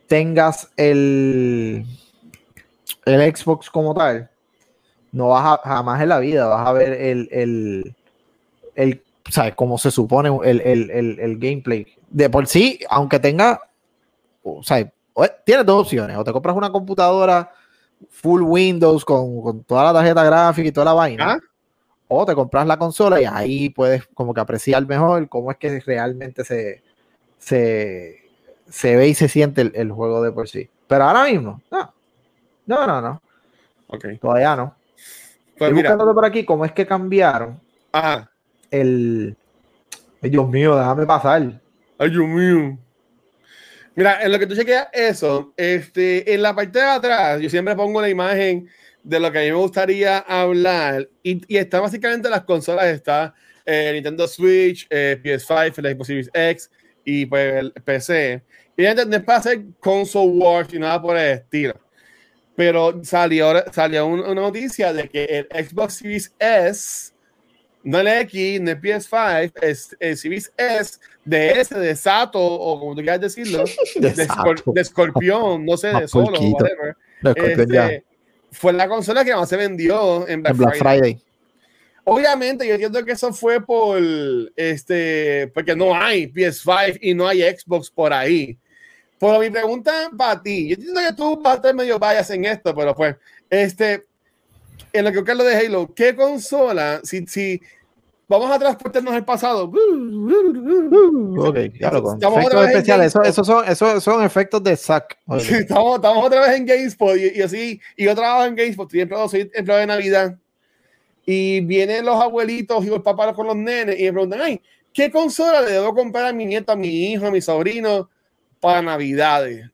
tengas 0.08 0.72
el, 0.78 1.86
el 3.06 3.36
Xbox 3.36 3.70
como 3.70 3.94
tal, 3.94 4.32
no 5.12 5.30
vas 5.30 5.46
a, 5.46 5.62
jamás 5.68 6.02
en 6.02 6.10
la 6.10 6.20
vida 6.20 6.48
vas 6.48 6.68
a 6.68 6.72
ver 6.72 6.94
el, 6.94 7.30
el, 7.32 7.96
el 8.76 9.04
¿sabes? 9.30 9.56
Como 9.56 9.78
se 9.78 9.92
supone 9.92 10.30
el, 10.44 10.62
el, 10.62 11.20
el, 11.20 11.38
gameplay. 11.38 11.86
De 12.10 12.30
por 12.30 12.48
sí, 12.48 12.80
aunque 12.90 13.20
tenga, 13.20 13.62
o 14.44 14.64
sea, 14.64 14.92
tienes 15.46 15.66
dos 15.66 15.82
opciones, 15.84 16.18
o 16.18 16.24
te 16.24 16.32
compras 16.32 16.56
una 16.56 16.72
computadora 16.72 17.52
full 18.10 18.42
Windows 18.42 19.04
con, 19.04 19.42
con 19.42 19.64
toda 19.64 19.86
la 19.86 19.94
tarjeta 19.94 20.24
gráfica 20.24 20.68
y 20.68 20.72
toda 20.72 20.86
la 20.86 20.94
vaina, 20.94 21.34
¿Ah? 21.34 21.40
o 22.08 22.26
te 22.26 22.34
compras 22.34 22.66
la 22.66 22.78
consola 22.78 23.22
y 23.22 23.26
ahí 23.26 23.70
puedes 23.70 24.06
como 24.08 24.34
que 24.34 24.42
apreciar 24.42 24.86
mejor 24.88 25.30
cómo 25.30 25.52
es 25.52 25.58
que 25.58 25.80
realmente 25.82 26.44
se, 26.44 26.82
se, 27.38 28.24
se 28.68 28.96
ve 28.96 29.10
y 29.10 29.14
se 29.14 29.28
siente 29.28 29.72
el, 29.74 29.92
juego 29.92 30.24
de 30.24 30.32
por 30.32 30.48
sí. 30.48 30.70
Pero 30.88 31.04
ahora 31.04 31.26
mismo, 31.26 31.62
no, 31.70 31.94
no, 32.66 32.88
no, 32.88 33.02
no. 33.02 33.22
Okay. 33.88 34.18
Todavía 34.18 34.56
no. 34.56 34.76
Pues 35.60 35.72
Estoy 35.78 36.14
por 36.14 36.26
aquí 36.26 36.46
cómo 36.46 36.64
es 36.64 36.72
que 36.72 36.86
cambiaron 36.88 37.60
Ajá. 37.92 38.32
el. 38.72 39.36
Ay, 40.22 40.30
Dios 40.30 40.50
mío, 40.50 40.76
déjame 40.76 41.06
pasar. 41.06 41.62
Ay, 41.98 42.10
Dios 42.10 42.26
mío. 42.26 42.78
Mira, 43.94 44.24
en 44.24 44.32
lo 44.32 44.40
que 44.40 44.48
tú 44.48 44.56
chequeas 44.56 44.88
eso, 44.94 45.54
este, 45.58 46.34
en 46.34 46.42
la 46.42 46.56
parte 46.56 46.80
de 46.80 46.86
atrás, 46.86 47.42
yo 47.42 47.50
siempre 47.50 47.76
pongo 47.76 48.02
la 48.02 48.08
imagen 48.08 48.70
de 49.04 49.20
lo 49.20 49.32
que 49.32 49.40
a 49.40 49.42
mí 49.42 49.48
me 49.50 49.58
gustaría 49.58 50.20
hablar. 50.20 51.10
Y, 51.22 51.42
y 51.54 51.58
está 51.58 51.82
básicamente 51.82 52.30
las 52.30 52.44
consolas, 52.44 52.86
está 52.86 53.36
eh, 53.66 53.92
Nintendo 53.94 54.28
Switch, 54.28 54.88
eh, 54.90 55.20
PS5, 55.22 55.78
el 55.80 55.96
Xbox 55.96 56.08
Series 56.08 56.30
X 56.34 56.72
y 57.04 57.26
pues 57.26 57.56
el 57.56 57.72
PC. 57.74 58.44
Y 58.78 58.84
no 58.84 58.90
es 58.90 59.24
para 59.24 59.40
hacer 59.40 59.62
console 59.80 60.32
wars 60.32 60.74
y 60.74 60.80
nada 60.80 61.02
por 61.02 61.18
el 61.18 61.34
estilo. 61.40 61.74
Pero 62.60 63.02
salió, 63.06 63.54
salió 63.72 64.06
una 64.06 64.34
noticia 64.34 64.92
de 64.92 65.08
que 65.08 65.48
el 65.50 65.66
Xbox 65.66 65.94
Series 65.94 66.36
S, 66.40 67.14
no 67.84 68.02
el 68.02 68.08
X, 68.10 68.60
no 68.60 68.72
el 68.72 68.82
PS5, 68.82 69.54
es 69.62 69.96
el 69.98 70.18
Series 70.18 70.52
S 70.58 71.00
de 71.24 71.52
ese, 71.52 71.80
de 71.80 71.96
Sato, 71.96 72.38
o 72.38 72.78
como 72.78 72.96
tú 72.96 73.02
quieras 73.02 73.22
decirlo, 73.22 73.64
de, 73.96 74.12
de, 74.12 74.82
Escorpión, 74.82 75.66
no 75.66 75.78
sé, 75.78 75.88
de 75.88 76.06
Solo, 76.10 76.38
whatever. 76.38 76.98
Este, 77.34 78.04
fue 78.52 78.74
la 78.74 78.90
consola 78.90 79.24
que 79.24 79.34
más 79.34 79.48
se 79.48 79.56
vendió 79.56 80.28
en 80.28 80.44
Black, 80.44 80.76
Friday. 80.80 81.18
Obviamente, 82.04 82.68
yo 82.68 82.74
entiendo 82.74 83.06
que 83.06 83.14
eso 83.14 83.32
fue 83.32 83.66
por 83.66 84.02
este, 84.58 85.50
porque 85.54 85.78
no 85.78 85.96
hay 85.96 86.28
PS5 86.28 87.00
y 87.00 87.14
no 87.14 87.26
hay 87.26 87.42
Xbox 87.42 87.90
por 87.90 88.12
ahí. 88.12 88.58
Pero 89.20 89.40
mi 89.40 89.50
pregunta 89.50 90.10
para 90.18 90.42
ti, 90.42 90.70
yo 90.70 90.76
entiendo 90.76 91.02
que 91.02 91.14
tú 91.14 91.42
vas 91.42 91.54
a 91.54 91.56
estar 91.58 91.76
medio 91.76 92.00
vayas 92.00 92.30
en 92.30 92.46
esto, 92.46 92.74
pero 92.74 92.96
pues, 92.96 93.18
este, 93.50 94.06
en 94.94 95.06
lo 95.06 95.24
que 95.24 95.36
lo 95.36 95.44
de 95.44 95.58
Halo, 95.58 95.94
¿qué 95.94 96.16
consola, 96.16 97.02
si, 97.04 97.26
si 97.28 97.62
vamos 98.30 98.50
a 98.50 98.58
transportarnos 98.58 99.14
al 99.14 99.26
pasado? 99.26 99.66
Ok, 101.38 101.58
claro, 101.78 102.18
efectos 102.18 102.68
especiales, 102.68 103.14
eso, 103.26 103.44
son, 103.44 103.68
eso 103.68 104.00
son 104.00 104.24
efectos 104.24 104.64
de 104.64 104.78
SAC. 104.78 105.18
estamos, 105.38 105.96
estamos 105.96 106.26
otra 106.26 106.42
vez 106.42 106.56
en 106.56 106.66
GameSpot 106.66 107.18
y, 107.18 107.42
así, 107.42 107.82
y 107.98 108.06
yo 108.06 108.16
trabajo 108.16 108.46
en 108.46 108.56
GameSpot, 108.56 108.94
empleado, 108.94 109.28
soy 109.28 109.52
empleado 109.54 109.82
de 109.82 109.88
Navidad. 109.88 110.38
Y 111.26 111.60
vienen 111.62 112.06
los 112.06 112.20
abuelitos 112.20 112.84
y 112.86 112.88
los 112.88 113.02
papás 113.02 113.36
con 113.36 113.46
los 113.46 113.56
nenes 113.56 114.00
y 114.00 114.06
me 114.06 114.14
preguntan, 114.14 114.42
ay, 114.42 114.62
¿qué 114.94 115.12
consola 115.12 115.62
le 115.62 115.74
debo 115.74 115.94
comprar 115.94 116.26
a 116.26 116.34
mi 116.34 116.46
nieto, 116.46 116.72
a 116.72 116.76
mi 116.76 117.12
hijo, 117.12 117.28
a 117.28 117.32
mi 117.32 117.42
sobrino? 117.42 118.10
Para 118.60 118.82
Navidades. 118.82 119.70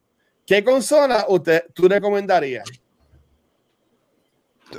¿Qué 0.45 0.63
consola 0.63 1.25
usted, 1.27 1.65
tú 1.73 1.87
recomendarías? 1.87 2.69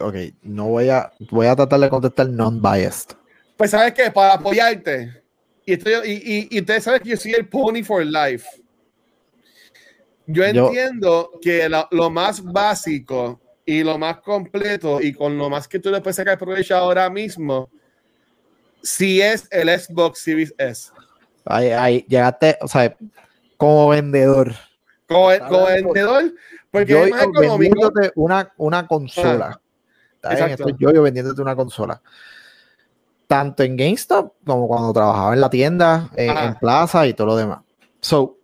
Ok, 0.00 0.14
no 0.42 0.66
voy 0.66 0.88
a, 0.88 1.12
voy 1.30 1.46
a 1.46 1.56
tratar 1.56 1.80
de 1.80 1.88
contestar 1.88 2.28
non-biased. 2.28 3.16
Pues, 3.56 3.70
¿sabes 3.70 3.94
qué? 3.94 4.10
Para 4.10 4.34
apoyarte. 4.34 5.22
Y, 5.64 5.72
estoy, 5.72 5.94
y, 6.04 6.56
y, 6.56 6.60
ustedes 6.60 6.84
saben 6.84 7.00
que 7.02 7.10
yo 7.10 7.16
soy 7.16 7.32
el 7.32 7.48
Pony 7.48 7.82
for 7.82 8.04
Life. 8.04 8.46
Yo 10.26 10.44
entiendo 10.44 11.30
que 11.40 11.68
lo, 11.68 12.10
más 12.10 12.42
básico 12.42 13.40
y 13.64 13.82
lo 13.82 13.96
más 13.96 14.18
completo 14.18 15.00
y 15.00 15.12
con 15.12 15.38
lo 15.38 15.48
más 15.48 15.68
que 15.68 15.78
tú 15.78 15.90
le 15.90 16.00
puedes 16.00 16.16
sacar 16.16 16.36
provecho 16.36 16.76
ahora 16.76 17.08
mismo, 17.08 17.70
si 18.82 19.20
es 19.20 19.46
el 19.50 19.68
Xbox 19.68 20.20
Series 20.20 20.54
S. 20.58 20.90
Ahí, 21.44 21.68
ahí, 21.68 22.04
llegaste, 22.08 22.58
o 22.60 22.66
sea, 22.66 22.96
como 23.56 23.88
vendedor. 23.88 24.54
Como, 25.08 25.28
vendedor, 25.28 26.34
porque 26.70 26.92
yo, 26.92 27.04
es 27.04 27.10
más 27.12 27.26
vendiéndote 27.38 28.12
una, 28.16 28.52
una 28.56 28.86
consola. 28.86 29.60
Estoy 30.22 30.74
yo, 30.78 30.92
yo 30.92 31.02
vendiéndote 31.02 31.40
una 31.40 31.54
consola. 31.54 32.02
Tanto 33.26 33.62
en 33.62 33.76
GameStop 33.76 34.34
como 34.44 34.68
cuando 34.68 34.92
trabajaba 34.92 35.34
en 35.34 35.40
la 35.40 35.50
tienda, 35.50 36.10
en, 36.16 36.54
plaza 36.56 37.06
y 37.06 37.14
todo 37.14 37.28
lo 37.28 37.36
demás. 37.36 37.60
So, 38.00 38.38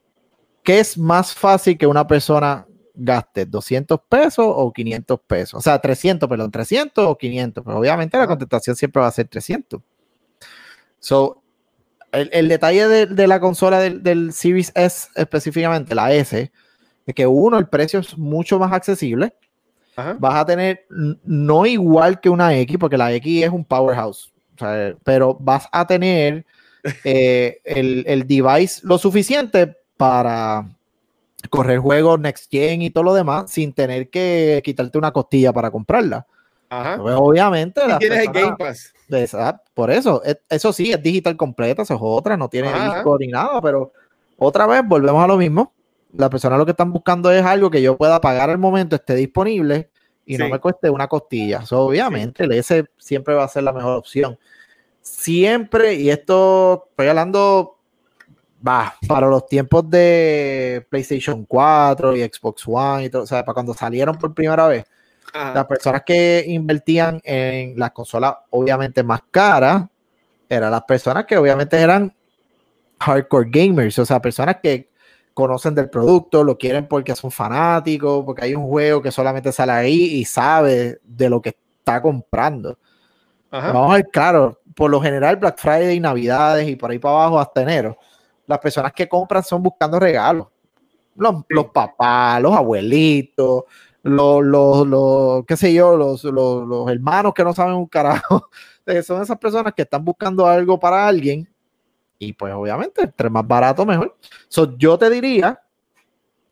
¿qué 0.62 0.80
es 0.80 0.98
más 0.98 1.34
fácil 1.34 1.76
que 1.76 1.86
una 1.86 2.06
persona 2.06 2.66
gaste? 2.94 3.48
¿200 3.48 4.00
pesos 4.08 4.46
o 4.48 4.72
500 4.72 5.20
pesos? 5.26 5.54
O 5.54 5.60
sea, 5.60 5.80
300, 5.80 6.28
perdón, 6.28 6.50
300 6.50 7.06
o 7.06 7.16
500. 7.16 7.64
Pero 7.64 7.78
obviamente 7.78 8.18
la 8.18 8.26
contestación 8.26 8.76
siempre 8.76 9.00
va 9.00 9.08
a 9.08 9.12
ser 9.12 9.28
300. 9.28 9.80
So, 10.98 11.41
el, 12.12 12.48
detalle 12.48 12.86
de, 13.06 13.26
la 13.26 13.40
consola 13.40 13.80
del, 13.80 14.32
Series 14.32 14.70
S 14.74 15.08
específicamente, 15.14 15.94
la 15.94 16.12
S, 16.12 16.52
es 17.06 17.14
que 17.14 17.26
uno, 17.26 17.58
el 17.58 17.68
precio 17.68 18.00
es 18.00 18.16
mucho 18.16 18.58
más 18.58 18.72
accesible. 18.72 19.34
Vas 20.18 20.36
a 20.36 20.46
tener 20.46 20.86
no 20.88 21.66
igual 21.66 22.20
que 22.20 22.30
una 22.30 22.56
X, 22.56 22.78
porque 22.78 22.96
la 22.96 23.12
X 23.12 23.44
es 23.44 23.50
un 23.50 23.64
powerhouse, 23.64 24.32
pero 25.04 25.36
vas 25.38 25.68
a 25.70 25.86
tener 25.86 26.46
eh, 27.04 27.60
el, 27.64 28.04
el, 28.06 28.26
device 28.26 28.80
lo 28.84 28.96
suficiente 28.98 29.76
para 29.96 30.66
correr 31.50 31.78
juegos 31.78 32.20
Next 32.20 32.50
Gen 32.50 32.82
y 32.82 32.90
todo 32.90 33.04
lo 33.04 33.14
demás 33.14 33.50
sin 33.50 33.72
tener 33.72 34.08
que 34.08 34.62
quitarte 34.64 34.98
una 34.98 35.12
costilla 35.12 35.52
para 35.52 35.70
comprarla. 35.70 36.26
Pues, 36.98 37.14
obviamente. 37.18 37.80
Y 37.86 37.98
tienes 37.98 38.26
el 38.26 38.32
Game 38.32 38.56
Pass. 38.56 38.92
por 39.74 39.90
eso, 39.90 40.22
eso 40.48 40.72
sí, 40.72 40.92
es 40.92 41.02
digital 41.02 41.36
completa, 41.36 41.82
eso 41.82 41.94
es 41.94 42.00
otra, 42.02 42.36
no 42.36 42.48
tiene 42.48 42.72
disco 42.72 43.18
ni 43.18 43.28
nada, 43.28 43.60
pero 43.60 43.92
otra 44.38 44.66
vez 44.66 44.82
volvemos 44.84 45.22
a 45.22 45.26
lo 45.26 45.36
mismo. 45.36 45.72
La 46.14 46.28
persona 46.30 46.56
lo 46.56 46.64
que 46.64 46.72
están 46.72 46.92
buscando 46.92 47.30
es 47.30 47.44
algo 47.44 47.70
que 47.70 47.82
yo 47.82 47.96
pueda 47.96 48.20
pagar 48.20 48.50
al 48.50 48.58
momento, 48.58 48.96
esté 48.96 49.14
disponible 49.14 49.90
y 50.24 50.36
no 50.36 50.48
me 50.48 50.58
cueste 50.58 50.88
una 50.88 51.08
costilla. 51.08 51.62
obviamente, 51.70 52.44
el 52.44 52.52
S 52.52 52.84
siempre 52.98 53.34
va 53.34 53.44
a 53.44 53.48
ser 53.48 53.64
la 53.64 53.72
mejor 53.72 53.96
opción. 53.96 54.38
Siempre, 55.00 55.94
y 55.94 56.10
esto 56.10 56.86
estoy 56.90 57.08
hablando 57.08 57.78
va, 58.66 58.94
para 59.08 59.26
los 59.26 59.46
tiempos 59.46 59.88
de 59.90 60.86
PlayStation 60.88 61.44
4 61.44 62.16
y 62.16 62.22
Xbox 62.22 62.62
One 62.66 63.04
y 63.04 63.10
todo, 63.10 63.22
o 63.22 63.26
sea, 63.26 63.44
para 63.44 63.54
cuando 63.54 63.74
salieron 63.74 64.16
por 64.16 64.32
primera 64.32 64.68
vez, 64.68 64.84
las 65.32 65.64
personas 65.66 66.02
que 66.04 66.44
invertían 66.46 67.20
en 67.24 67.78
las 67.78 67.92
consolas 67.92 68.34
obviamente 68.50 69.02
más 69.02 69.22
caras, 69.30 69.84
eran 70.48 70.70
las 70.70 70.82
personas 70.82 71.24
que 71.24 71.36
obviamente 71.36 71.78
eran 71.78 72.14
hardcore 73.00 73.48
gamers, 73.50 73.98
o 73.98 74.06
sea, 74.06 74.20
personas 74.20 74.56
que 74.62 74.90
conocen 75.34 75.74
del 75.74 75.88
producto, 75.88 76.44
lo 76.44 76.58
quieren 76.58 76.86
porque 76.86 77.16
son 77.16 77.30
fanáticos, 77.30 78.24
porque 78.24 78.44
hay 78.44 78.54
un 78.54 78.66
juego 78.68 79.00
que 79.00 79.10
solamente 79.10 79.50
sale 79.52 79.72
ahí 79.72 80.02
y 80.02 80.24
sabe 80.24 81.00
de 81.02 81.30
lo 81.30 81.40
que 81.40 81.56
está 81.78 82.02
comprando. 82.02 82.78
Vamos 83.50 83.92
a 83.92 83.96
ver, 83.96 84.08
claro, 84.10 84.60
por 84.74 84.90
lo 84.90 85.00
general 85.00 85.36
Black 85.36 85.58
Friday, 85.58 86.00
Navidades 86.00 86.68
y 86.68 86.76
por 86.76 86.90
ahí 86.90 86.98
para 86.98 87.14
abajo 87.14 87.38
hasta 87.38 87.62
enero, 87.62 87.98
las 88.46 88.58
personas 88.58 88.92
que 88.92 89.08
compran 89.08 89.42
son 89.42 89.62
buscando 89.62 89.98
regalos. 89.98 90.48
Los, 91.14 91.44
los 91.48 91.66
papás, 91.66 92.40
los 92.40 92.54
abuelitos, 92.54 93.64
los, 94.02 94.44
los, 94.44 94.86
los, 94.86 95.46
qué 95.46 95.56
sé 95.56 95.72
yo, 95.72 95.96
los, 95.96 96.24
los, 96.24 96.90
hermanos 96.90 97.32
que 97.34 97.44
no 97.44 97.52
saben 97.52 97.74
un 97.74 97.86
carajo. 97.86 98.48
Son 99.04 99.22
esas 99.22 99.38
personas 99.38 99.72
que 99.74 99.82
están 99.82 100.04
buscando 100.04 100.46
algo 100.46 100.78
para 100.78 101.06
alguien 101.06 101.48
y 102.18 102.32
pues 102.32 102.52
obviamente, 102.54 103.02
entre 103.02 103.30
más 103.30 103.46
barato, 103.46 103.84
mejor. 103.84 104.16
So, 104.48 104.76
yo 104.76 104.96
te 104.96 105.10
diría 105.10 105.60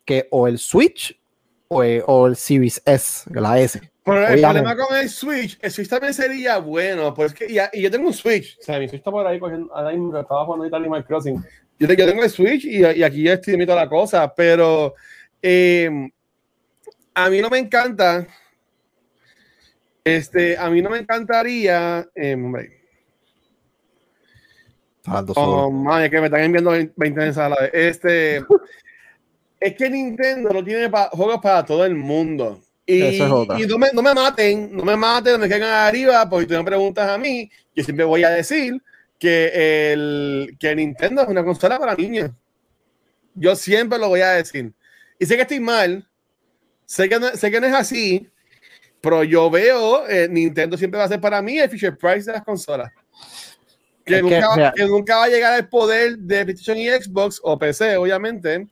que 0.04 0.26
o 0.30 0.48
el 0.48 0.58
Switch 0.58 1.16
o 1.68 1.82
el, 1.82 2.02
o 2.06 2.26
el 2.26 2.36
Series 2.36 2.82
S, 2.84 3.30
la 3.32 3.60
S. 3.60 3.80
Pero 4.02 4.26
el 4.26 4.40
problema 4.40 4.76
con 4.76 4.96
el 4.96 5.08
Switch, 5.08 5.58
el 5.60 5.70
Switch 5.70 5.88
también 5.88 6.12
sería 6.12 6.58
bueno, 6.58 7.14
pues 7.14 7.32
que 7.32 7.46
y, 7.46 7.82
yo 7.82 7.90
tengo 7.90 8.08
un 8.08 8.14
Switch, 8.14 8.58
o 8.58 8.62
sea, 8.62 8.80
mi 8.80 8.88
Switch 8.88 8.98
está 8.98 9.12
por 9.12 9.24
ahí 9.24 9.38
cogiendo, 9.38 9.76
ahí 9.76 9.96
estaba 10.20 10.44
jugando 10.44 10.64
ahí 10.64 10.70
Animal 10.72 11.04
Crossing. 11.04 11.36
Yo, 11.78 11.86
yo, 11.86 12.06
tengo 12.06 12.24
el 12.24 12.30
Switch 12.30 12.64
y, 12.64 12.80
y 12.80 13.02
aquí 13.04 13.22
ya 13.22 13.34
estoy 13.34 13.64
toda 13.64 13.84
la 13.84 13.88
cosa, 13.88 14.34
pero 14.34 14.94
eh, 15.40 16.10
a 17.14 17.30
mí 17.30 17.40
no 17.40 17.50
me 17.50 17.58
encanta. 17.58 18.26
Este, 20.04 20.56
a 20.56 20.70
mí 20.70 20.82
no 20.82 20.90
me 20.90 20.98
encantaría. 20.98 22.08
Eh, 22.14 22.34
hombre. 22.34 22.80
Oh, 25.34 25.70
madre, 25.70 26.10
que 26.10 26.20
me 26.20 26.26
están 26.26 26.42
enviando 26.42 26.70
20 26.70 26.92
mensajes 26.96 27.70
Este. 27.72 28.44
es 29.60 29.74
que 29.74 29.90
Nintendo 29.90 30.50
no 30.50 30.64
tiene 30.64 30.90
juegos 31.12 31.40
para 31.40 31.64
todo 31.64 31.84
el 31.84 31.94
mundo. 31.94 32.60
Y, 32.86 33.02
y 33.02 33.18
no, 33.20 33.78
me, 33.78 33.92
no, 33.92 34.02
me, 34.02 34.14
maten, 34.14 34.74
no 34.74 34.82
me 34.82 34.96
maten, 34.96 35.34
no 35.34 35.38
me 35.38 35.48
caigan 35.48 35.70
arriba, 35.70 36.28
porque 36.28 36.46
tú 36.46 36.54
me 36.54 36.64
preguntas 36.64 37.08
a 37.08 37.18
mí, 37.18 37.48
yo 37.76 37.84
siempre 37.84 38.04
voy 38.04 38.24
a 38.24 38.30
decir 38.30 38.82
que, 39.16 39.92
el, 39.92 40.56
que 40.58 40.74
Nintendo 40.74 41.22
es 41.22 41.28
una 41.28 41.44
consola 41.44 41.78
para 41.78 41.94
niños. 41.94 42.32
Yo 43.34 43.54
siempre 43.54 43.98
lo 43.98 44.08
voy 44.08 44.22
a 44.22 44.30
decir. 44.30 44.72
Y 45.20 45.26
sé 45.26 45.36
que 45.36 45.42
estoy 45.42 45.60
mal, 45.60 46.09
Sé 46.90 47.08
que, 47.08 47.18
no, 47.20 47.28
sé 47.36 47.52
que 47.52 47.60
no 47.60 47.68
es 47.68 47.72
así, 47.72 48.28
pero 49.00 49.22
yo 49.22 49.48
veo 49.48 50.08
eh, 50.08 50.26
Nintendo 50.28 50.76
siempre 50.76 50.98
va 50.98 51.04
a 51.04 51.08
ser 51.08 51.20
para 51.20 51.40
mí 51.40 51.56
el 51.56 51.70
Fisher 51.70 51.96
Price 51.96 52.24
de 52.24 52.32
las 52.32 52.42
consolas. 52.42 52.90
Que, 54.04 54.20
nunca, 54.20 54.72
que, 54.74 54.86
nunca, 54.86 55.18
va 55.18 55.26
a 55.26 55.28
llegar 55.28 55.52
al 55.52 55.68
poder 55.68 56.18
de 56.18 56.44
PlayStation 56.44 56.76
y 56.76 56.88
Xbox 56.88 57.40
o 57.44 57.56
PC, 57.56 57.96
obviamente. 57.96 58.66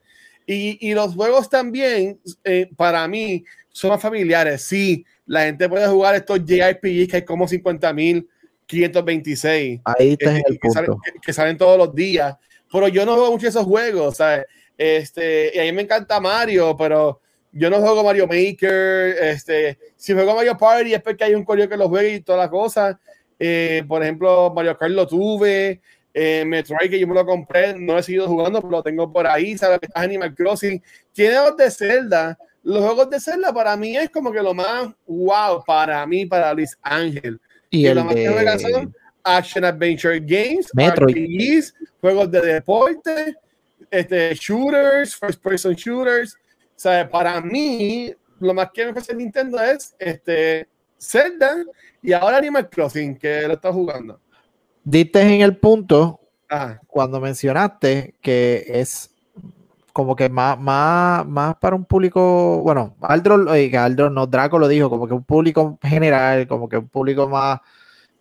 Y, 0.44 0.78
y 0.80 0.94
los 0.94 1.14
juegos 1.14 1.48
también, 1.48 2.18
eh, 2.42 2.68
para 2.76 3.06
mí, 3.06 3.44
son 3.70 3.90
más 3.90 4.02
familiares. 4.02 4.62
Sí, 4.62 5.06
la 5.24 5.44
gente 5.44 5.68
puede 5.68 5.86
jugar 5.86 6.16
estos 6.16 6.44
JRPGs 6.44 7.08
que 7.08 7.18
hay 7.18 7.24
como 7.24 7.46
50.526. 7.46 9.82
Ahí 9.84 10.14
está 10.14 10.36
este, 10.36 10.50
el 10.50 10.58
punto. 10.58 10.98
Que, 11.22 11.32
salen, 11.32 11.56
todos 11.56 11.78
los 11.78 11.94
días. 11.94 12.34
Pero 12.72 12.88
yo 12.88 13.06
no 13.06 13.14
juego 13.14 13.30
mucho 13.30 13.46
esos 13.46 13.64
juegos, 13.64 14.16
¿sabes? 14.16 14.44
Este, 14.76 15.52
y 15.54 15.58
a 15.60 15.62
mí 15.62 15.70
me 15.70 15.82
encanta 15.82 16.18
Mario, 16.18 16.76
pero 16.76 17.20
yo 17.52 17.70
no 17.70 17.80
juego 17.80 18.04
Mario 18.04 18.26
Maker, 18.26 19.16
este, 19.20 19.78
si 19.96 20.12
juego 20.12 20.34
Mario 20.34 20.56
Party 20.56 20.94
es 20.94 21.02
porque 21.02 21.24
hay 21.24 21.34
un 21.34 21.44
correo 21.44 21.68
que 21.68 21.76
lo 21.76 21.88
juegue 21.88 22.14
y 22.14 22.20
todas 22.20 22.40
las 22.40 22.50
cosas. 22.50 22.96
Eh, 23.38 23.84
por 23.86 24.02
ejemplo, 24.02 24.52
Mario 24.54 24.76
Kart 24.76 24.92
lo 24.92 25.06
tuve, 25.06 25.80
eh, 26.12 26.44
Metroid 26.44 26.90
que 26.90 26.98
yo 26.98 27.06
me 27.06 27.14
lo 27.14 27.24
compré, 27.24 27.74
no 27.78 27.96
he 27.96 28.02
seguido 28.02 28.26
jugando, 28.26 28.60
pero 28.60 28.70
lo 28.70 28.82
tengo 28.82 29.12
por 29.12 29.26
ahí, 29.26 29.56
sabes 29.56 29.80
Animal 29.94 30.34
Crossing. 30.34 30.82
Tiene 31.12 31.36
los 31.36 31.56
de 31.56 31.70
Zelda. 31.70 32.38
Los 32.62 32.84
juegos 32.84 33.08
de 33.08 33.20
Zelda 33.20 33.52
para 33.52 33.76
mí 33.76 33.96
es 33.96 34.10
como 34.10 34.30
que 34.30 34.42
lo 34.42 34.52
más 34.52 34.88
wow 35.06 35.62
para 35.64 36.04
mí, 36.06 36.26
para 36.26 36.52
Luis 36.52 36.76
Ángel. 36.82 37.40
Y 37.70 37.86
el 37.86 37.96
lo 37.96 38.04
más 38.04 38.14
de... 38.14 38.88
Action 39.24 39.64
Adventure 39.64 40.20
Games, 40.20 40.68
Metroid. 40.74 41.14
RPGs, 41.14 41.74
juegos 42.00 42.30
de 42.30 42.40
deporte, 42.40 43.34
este, 43.90 44.34
shooters, 44.34 45.14
first 45.14 45.42
person 45.42 45.74
shooters 45.74 46.36
sea, 46.80 47.08
para 47.08 47.40
mí, 47.40 48.12
lo 48.40 48.54
más 48.54 48.70
que 48.72 48.84
me 48.84 48.90
ofrece 48.90 49.14
Nintendo 49.14 49.60
es 49.60 49.94
este, 49.98 50.68
Zelda 50.98 51.56
y 52.02 52.12
ahora 52.12 52.38
Animal 52.38 52.68
Crossing, 52.68 53.16
que 53.16 53.46
lo 53.46 53.54
está 53.54 53.72
jugando. 53.72 54.20
Diste 54.84 55.20
en 55.20 55.40
el 55.40 55.56
punto 55.56 56.20
cuando 56.86 57.20
mencionaste 57.20 58.14
que 58.22 58.64
es 58.68 59.14
como 59.92 60.14
que 60.14 60.28
más, 60.28 60.58
más, 60.60 61.26
más 61.26 61.56
para 61.56 61.74
un 61.74 61.84
público, 61.84 62.62
bueno, 62.62 62.94
Aldro, 63.00 63.52
eh, 63.52 63.76
Aldro 63.76 64.10
no, 64.10 64.26
Draco 64.28 64.58
lo 64.58 64.68
dijo, 64.68 64.88
como 64.88 65.08
que 65.08 65.14
un 65.14 65.24
público 65.24 65.76
general, 65.82 66.46
como 66.46 66.68
que 66.68 66.78
un 66.78 66.88
público 66.88 67.28
más, 67.28 67.60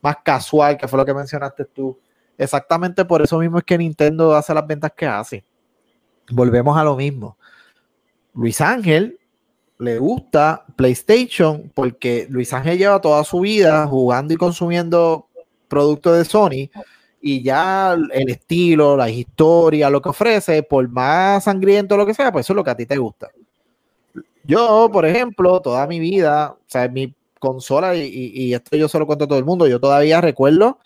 más 0.02 0.18
casual, 0.24 0.76
que 0.76 0.88
fue 0.88 0.98
lo 0.98 1.06
que 1.06 1.14
mencionaste 1.14 1.66
tú. 1.66 1.98
Exactamente 2.36 3.06
por 3.06 3.22
eso 3.22 3.38
mismo 3.38 3.60
es 3.60 3.64
que 3.64 3.78
Nintendo 3.78 4.36
hace 4.36 4.54
las 4.54 4.66
ventas 4.66 4.92
que 4.96 5.06
hace. 5.06 5.46
Volvemos 6.32 6.76
a 6.76 6.84
lo 6.84 6.96
mismo. 6.96 7.38
Luis 8.38 8.62
Ángel 8.62 9.18
le 9.80 9.98
gusta 9.98 10.64
PlayStation 10.76 11.72
porque 11.74 12.28
Luis 12.30 12.54
Ángel 12.54 12.78
lleva 12.78 13.02
toda 13.02 13.24
su 13.24 13.40
vida 13.40 13.88
jugando 13.88 14.34
y 14.34 14.38
consumiendo 14.38 15.28
productos 15.68 16.18
de 16.18 16.26
Sony 16.26 16.70
y 17.20 17.42
ya 17.42 17.94
el 17.94 18.30
estilo, 18.30 18.96
la 18.96 19.10
historia, 19.10 19.90
lo 19.90 20.02
que 20.02 20.10
ofrece, 20.10 20.62
por 20.62 20.88
más 20.88 21.46
sangriento 21.46 21.98
lo 21.98 22.06
que 22.06 22.14
sea, 22.14 22.32
pues 22.32 22.46
eso 22.46 22.54
es 22.54 22.58
lo 22.58 22.64
que 22.64 22.70
a 22.70 22.78
ti 22.78 22.86
te 22.86 22.98
gusta. 22.98 23.32
Yo, 24.44 24.90
por 24.94 25.06
ejemplo, 25.06 25.60
toda 25.60 25.88
mi 25.88 26.00
vida, 26.00 26.52
o 26.52 26.60
sea, 26.68 26.88
mi 26.88 27.14
consola, 27.40 27.96
y, 27.96 28.54
esto 28.54 28.78
yo 28.78 28.88
se 28.88 29.00
lo 29.00 29.08
cuento 29.08 29.26
a 29.26 29.28
todo 29.28 29.40
el 29.40 29.46
mundo, 29.46 29.68
yo 29.68 29.80
todavía 29.80 30.22
recuerdo 30.22 30.78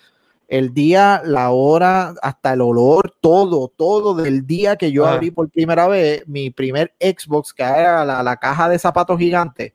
el 0.52 0.74
día, 0.74 1.22
la 1.24 1.52
hora, 1.52 2.14
hasta 2.22 2.52
el 2.52 2.60
olor, 2.60 3.16
todo, 3.22 3.70
todo 3.70 4.14
del 4.14 4.45
día 4.45 4.76
que 4.76 4.91
yo 4.91 5.06
abrí 5.06 5.32
por 5.32 5.49
primera 5.49 5.88
vez 5.88 6.28
mi 6.28 6.49
primer 6.49 6.93
Xbox, 6.99 7.54
que 7.54 7.64
era 7.64 8.04
la, 8.04 8.36
caja 8.36 8.68
de 8.68 8.78
zapatos 8.78 9.18
gigante, 9.18 9.74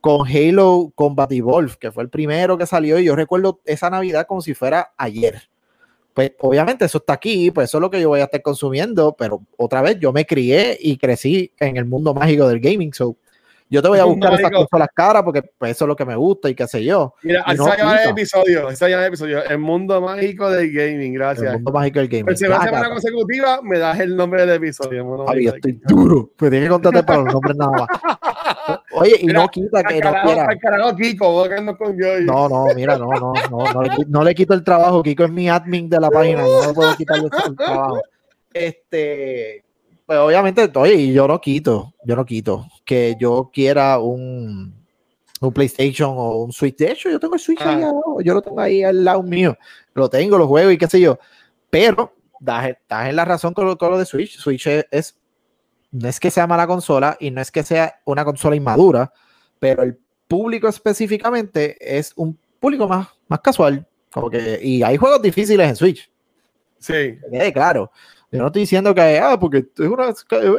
con 0.00 0.24
Halo 0.24 0.92
Combat 0.94 1.32
Evolve, 1.32 1.72
que 1.80 1.90
fue 1.90 2.04
el 2.04 2.10
primero 2.10 2.56
que 2.56 2.64
salió, 2.64 3.00
y 3.00 3.06
yo 3.06 3.16
recuerdo 3.16 3.58
esa 3.64 3.90
Navidad 3.90 4.24
como 4.28 4.40
si 4.40 4.54
fuera 4.54 4.92
ayer. 4.96 5.48
Pues 6.12 6.30
obviamente 6.38 6.84
eso 6.84 6.98
está 6.98 7.14
aquí, 7.14 7.50
pues 7.50 7.68
eso 7.68 7.78
es 7.78 7.82
lo 7.82 7.90
que 7.90 8.00
yo 8.00 8.10
voy 8.10 8.20
a 8.20 8.24
estar 8.24 8.40
consumiendo, 8.40 9.16
pero 9.18 9.42
otra 9.56 9.82
vez 9.82 9.98
yo 9.98 10.12
me 10.12 10.26
crié 10.26 10.78
y 10.80 10.96
crecí 10.96 11.50
en 11.58 11.76
el 11.76 11.86
mundo 11.86 12.14
mágico 12.14 12.46
del 12.46 12.60
gaming, 12.60 12.94
so 12.94 13.16
yo 13.70 13.82
te 13.82 13.88
voy 13.88 13.98
a 13.98 14.04
buscar 14.04 14.34
esas 14.34 14.50
las 14.72 14.88
caras 14.94 15.22
porque 15.22 15.42
pues, 15.42 15.72
eso 15.72 15.84
es 15.84 15.88
lo 15.88 15.96
que 15.96 16.04
me 16.04 16.16
gusta 16.16 16.48
y 16.48 16.54
qué 16.54 16.66
sé 16.66 16.84
yo. 16.84 17.14
Mira, 17.22 17.42
ahí 17.46 17.56
se 17.56 17.76
llama 17.76 17.96
el 18.02 18.10
episodio, 18.10 18.70
se 18.74 18.90
llama 18.90 19.02
el 19.02 19.08
episodio, 19.08 19.44
el 19.44 19.58
mundo 19.58 20.00
mágico 20.00 20.50
del 20.50 20.72
gaming, 20.72 21.14
gracias. 21.14 21.46
El 21.46 21.54
mundo 21.54 21.72
mágico 21.72 21.98
del 22.00 22.08
gaming. 22.08 22.26
Pero 22.26 22.36
si 22.36 22.46
una 22.46 22.62
semana 22.62 22.88
consecutiva, 22.90 23.60
me 23.62 23.78
das 23.78 24.00
el 24.00 24.16
nombre 24.16 24.46
del 24.46 24.56
episodio. 24.56 25.24
Ay, 25.28 25.44
yo 25.44 25.52
estoy 25.54 25.80
duro, 25.86 26.30
pues 26.36 26.50
tienes 26.50 26.68
que 26.68 26.72
contarte 26.72 27.02
para 27.02 27.22
los 27.22 27.32
nombres 27.32 27.56
nada 27.56 27.72
más. 27.72 27.88
Oye, 28.92 29.16
y 29.20 29.26
no 29.26 29.48
quita 29.48 29.82
que 29.82 30.00
no 30.00 30.12
quiera. 30.24 30.48
Kiko, 30.96 31.48
no, 32.22 32.48
no, 32.48 32.66
mira, 32.74 32.96
no, 32.96 33.08
no, 33.08 33.32
no, 33.50 33.72
no, 33.72 33.84
no, 34.06 34.24
le 34.24 34.34
quito 34.34 34.54
el 34.54 34.62
trabajo. 34.62 35.02
Kiko 35.02 35.24
es 35.24 35.30
mi 35.30 35.48
admin 35.48 35.88
de 35.88 36.00
la 36.00 36.10
página, 36.10 36.42
no 36.42 36.66
le 36.68 36.72
puedo 36.72 36.96
quitarle 36.96 37.28
el 37.46 37.56
trabajo. 37.56 38.00
Este, 38.52 39.64
pues 40.06 40.18
obviamente, 40.18 40.70
oye, 40.76 40.94
y 40.94 41.12
yo 41.12 41.26
no 41.26 41.40
quito, 41.40 41.92
yo 42.04 42.14
no 42.14 42.24
quito 42.24 42.66
que 42.84 43.16
yo 43.18 43.50
quiera 43.52 43.98
un, 43.98 44.74
un 45.40 45.52
PlayStation 45.52 46.10
o 46.16 46.44
un 46.44 46.52
Switch. 46.52 46.76
De 46.76 46.92
hecho, 46.92 47.10
yo 47.10 47.18
tengo 47.18 47.34
el 47.34 47.40
Switch 47.40 47.60
ahí 47.60 47.82
ah. 47.82 47.92
yo 48.22 48.34
lo 48.34 48.42
tengo 48.42 48.60
ahí 48.60 48.82
al 48.82 49.04
lado 49.04 49.22
mío. 49.22 49.56
Lo 49.94 50.08
tengo, 50.08 50.38
lo 50.38 50.46
juego 50.46 50.70
y 50.70 50.78
qué 50.78 50.86
sé 50.86 51.00
yo. 51.00 51.18
Pero 51.70 52.14
estás 52.68 53.08
en 53.08 53.16
la 53.16 53.24
razón 53.24 53.54
con 53.54 53.66
lo, 53.66 53.78
con 53.78 53.90
lo 53.90 53.98
de 53.98 54.04
Switch. 54.04 54.38
Switch 54.38 54.66
es, 54.66 55.16
no 55.90 56.08
es 56.08 56.20
que 56.20 56.30
sea 56.30 56.46
mala 56.46 56.66
consola 56.66 57.16
y 57.20 57.30
no 57.30 57.40
es 57.40 57.50
que 57.50 57.62
sea 57.62 58.00
una 58.04 58.24
consola 58.24 58.56
inmadura, 58.56 59.12
pero 59.58 59.82
el 59.82 59.98
público 60.28 60.68
específicamente 60.68 61.76
es 61.80 62.12
un 62.16 62.38
público 62.60 62.88
más, 62.88 63.08
más 63.28 63.40
casual. 63.40 63.86
Como 64.12 64.30
que, 64.30 64.60
y 64.62 64.82
hay 64.82 64.96
juegos 64.96 65.22
difíciles 65.22 65.68
en 65.68 65.76
Switch. 65.76 66.10
Sí. 66.78 67.18
claro. 67.52 67.90
Yo 68.30 68.40
no 68.40 68.46
estoy 68.46 68.62
diciendo 68.62 68.94
que 68.94 69.18
ah, 69.18 69.38
porque 69.38 69.58
es, 69.58 69.86
una, 69.86 70.08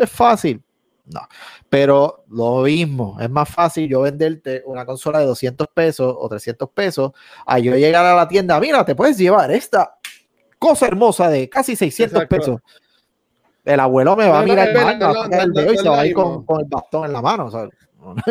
es 0.02 0.10
fácil. 0.10 0.62
No, 1.08 1.22
pero 1.70 2.24
lo 2.30 2.62
mismo, 2.64 3.18
es 3.22 3.30
más 3.30 3.48
fácil 3.48 3.88
yo 3.88 4.02
venderte 4.02 4.64
una 4.66 4.86
consola 4.86 5.20
de 5.20 5.26
200 5.26 5.68
pesos 5.68 6.16
o 6.18 6.28
300 6.28 6.68
pesos 6.72 7.12
a 7.46 7.60
yo 7.60 7.76
llegar 7.76 8.04
a 8.06 8.16
la 8.16 8.28
tienda, 8.28 8.60
mira, 8.60 8.84
te 8.84 8.96
puedes 8.96 9.18
llevar 9.18 9.52
esta 9.52 9.98
cosa 10.58 10.88
hermosa 10.88 11.30
de 11.30 11.48
casi 11.48 11.76
600 11.76 12.26
pesos. 12.26 12.60
El 13.64 13.80
abuelo 13.80 14.16
me 14.16 14.28
va 14.28 14.40
a 14.40 14.44
mirar 14.44 14.70
el 14.70 15.74
y 15.74 15.78
se 15.78 15.90
va 15.90 16.00
a 16.02 16.06
ir 16.08 16.14
con, 16.14 16.46
con 16.46 16.62
el 16.62 16.66
bastón 16.68 17.06
en 17.06 17.14
la 17.14 17.22
mano. 17.22 17.50
¿sabes? 17.52 17.72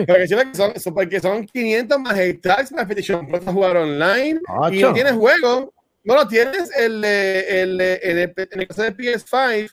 Porque, 0.06 0.28
son, 0.54 0.94
porque 0.94 1.20
son 1.20 1.46
500 1.46 1.98
más 1.98 2.16
el 2.18 2.40
tax 2.40 2.70
PlayStation 2.72 3.26
Plus 3.26 3.40
para 3.40 3.52
jugar 3.52 3.76
online 3.76 4.40
y 4.70 4.80
no 4.80 4.92
tienes 4.92 5.12
juego. 5.14 5.72
Bueno, 6.04 6.28
tienes 6.28 6.70
el, 6.76 7.00
de- 7.00 7.62
el, 7.62 7.80
en 7.80 8.18
el, 8.18 8.34
en 8.36 8.60
el 8.60 8.68
caso 8.68 8.82
de 8.82 8.96
PS5, 8.96 9.70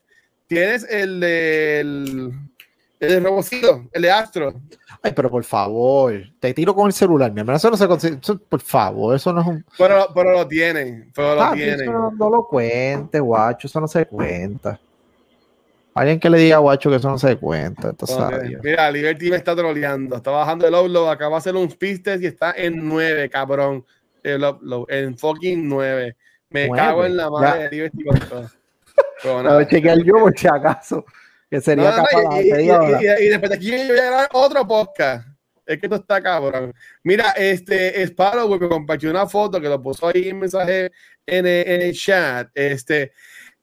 tienes 0.47 0.83
el 0.89 1.21
el, 1.23 2.31
el 3.01 3.23
Robocito, 3.23 3.87
el 3.91 4.01
de 4.01 4.11
Astro. 4.11 4.53
Ay, 5.03 5.11
pero 5.15 5.29
por 5.29 5.43
favor, 5.43 6.13
te 6.39 6.53
tiro 6.53 6.75
con 6.75 6.87
el 6.87 6.93
celular, 6.93 7.31
mi 7.31 7.39
hermano. 7.39 7.57
Eso 7.57 7.71
no 7.71 7.77
se 7.77 7.87
consigue. 7.87 8.17
eso- 8.21 8.37
por 8.39 8.61
favor, 8.61 9.15
eso 9.15 9.33
no 9.33 9.41
es 9.41 9.47
un. 9.47 9.65
Pero, 9.77 10.07
pero 10.13 10.31
lo 10.33 10.47
tienen, 10.47 11.11
pero 11.15 11.35
lo 11.35 11.41
Ah, 11.41 11.51
tienen. 11.53 11.81
eso 11.81 11.91
no, 11.91 12.11
no 12.11 12.29
lo 12.29 12.47
cuente, 12.47 13.19
guacho. 13.19 13.67
Eso 13.67 13.81
no 13.81 13.87
se 13.87 14.05
cuenta. 14.05 14.79
Alguien 15.93 16.19
que 16.19 16.29
le 16.29 16.37
diga 16.37 16.55
a 16.55 16.59
guacho 16.59 16.89
que 16.89 16.95
eso 16.97 17.09
no 17.09 17.17
se 17.17 17.35
cuenta. 17.37 17.89
Entonces, 17.89 18.17
mira, 18.63 18.89
Liberty 18.91 19.29
me 19.29 19.35
está 19.35 19.55
troleando. 19.55 20.15
Está 20.15 20.31
bajando 20.31 20.65
el 20.67 20.73
upload, 20.73 21.09
acaba 21.11 21.31
de 21.31 21.37
hacer 21.39 21.55
un 21.55 21.67
pistes 21.67 22.21
y 22.21 22.27
está 22.27 22.53
en 22.55 22.87
9, 22.87 23.29
cabrón. 23.29 23.83
El 24.23 24.43
upload, 24.43 24.85
en 24.89 25.17
fucking 25.17 25.67
9. 25.67 26.15
Me 26.51 26.69
cago 26.69 27.03
en 27.05 27.17
la 27.17 27.29
madre 27.29 27.49
ya. 27.49 27.63
de 27.63 27.69
Liberty 27.71 28.03
con 28.05 28.19
todo. 28.19 28.49
Pero 29.23 29.37
A 29.39 29.43
nada. 29.43 29.57
ver, 29.57 29.67
chequear 29.67 29.97
yo 30.03 30.13
por 30.13 30.37
si 30.37 30.47
acaso. 30.47 31.03
Que 31.51 31.61
sería 31.61 31.91
No, 31.91 31.95
capaz 31.97 32.39
y, 32.39 32.43
de 32.43 32.47
y- 32.47 32.51
media 32.53 32.65
y- 32.65 32.69
hora. 32.71 32.99
y- 33.21 33.25
y 33.25 33.29
después 33.29 33.49
de 33.51 33.55
aquí 33.57 33.69
yo 33.69 33.77
voy 33.87 33.99
a 33.99 34.05
grabar 34.05 34.29
otro 34.33 34.65
podcast. 34.67 35.27
Es 35.65 35.77
que 35.79 35.85
esto 35.85 35.97
está 35.97 36.21
cabrón. 36.23 36.73
Mira, 37.03 37.31
este 37.31 38.01
Sparrow 38.03 38.49
me 38.49 38.67
compartió 38.67 39.11
una 39.11 39.27
foto 39.27 39.61
que 39.61 39.69
lo 39.69 39.79
puso 39.81 40.07
ahí 40.07 40.29
en 40.29 40.39
mensaje 40.39 40.91
en 41.25 41.45
el, 41.45 41.67
en 41.67 41.81
el 41.81 41.93
chat. 41.93 42.49
Este, 42.55 43.11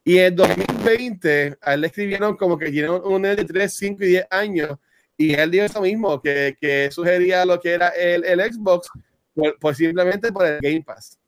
y 0.05 0.18
en 0.18 0.36
2020 0.36 1.57
a 1.61 1.74
él 1.74 1.80
le 1.80 1.86
escribieron 1.89 2.36
como 2.36 2.57
que 2.57 2.70
tiene 2.70 2.89
un, 2.91 3.03
un 3.12 3.22
nene 3.22 3.36
de 3.36 3.45
3, 3.45 3.74
5 3.74 4.05
y 4.05 4.07
10 4.09 4.26
años. 4.30 4.78
Y 5.16 5.34
él 5.34 5.51
dijo 5.51 5.64
eso 5.64 5.80
mismo, 5.80 6.22
que, 6.22 6.57
que 6.61 6.91
sugería 6.93 7.45
lo 7.45 7.59
que 7.61 7.72
era 7.72 7.89
el, 7.89 8.24
el 8.24 8.41
Xbox, 8.53 8.89
por, 9.34 9.59
por 9.59 9.74
simplemente 9.74 10.30
por 10.30 10.47
el 10.47 10.61
Game 10.61 10.82
Pass. 10.82 11.18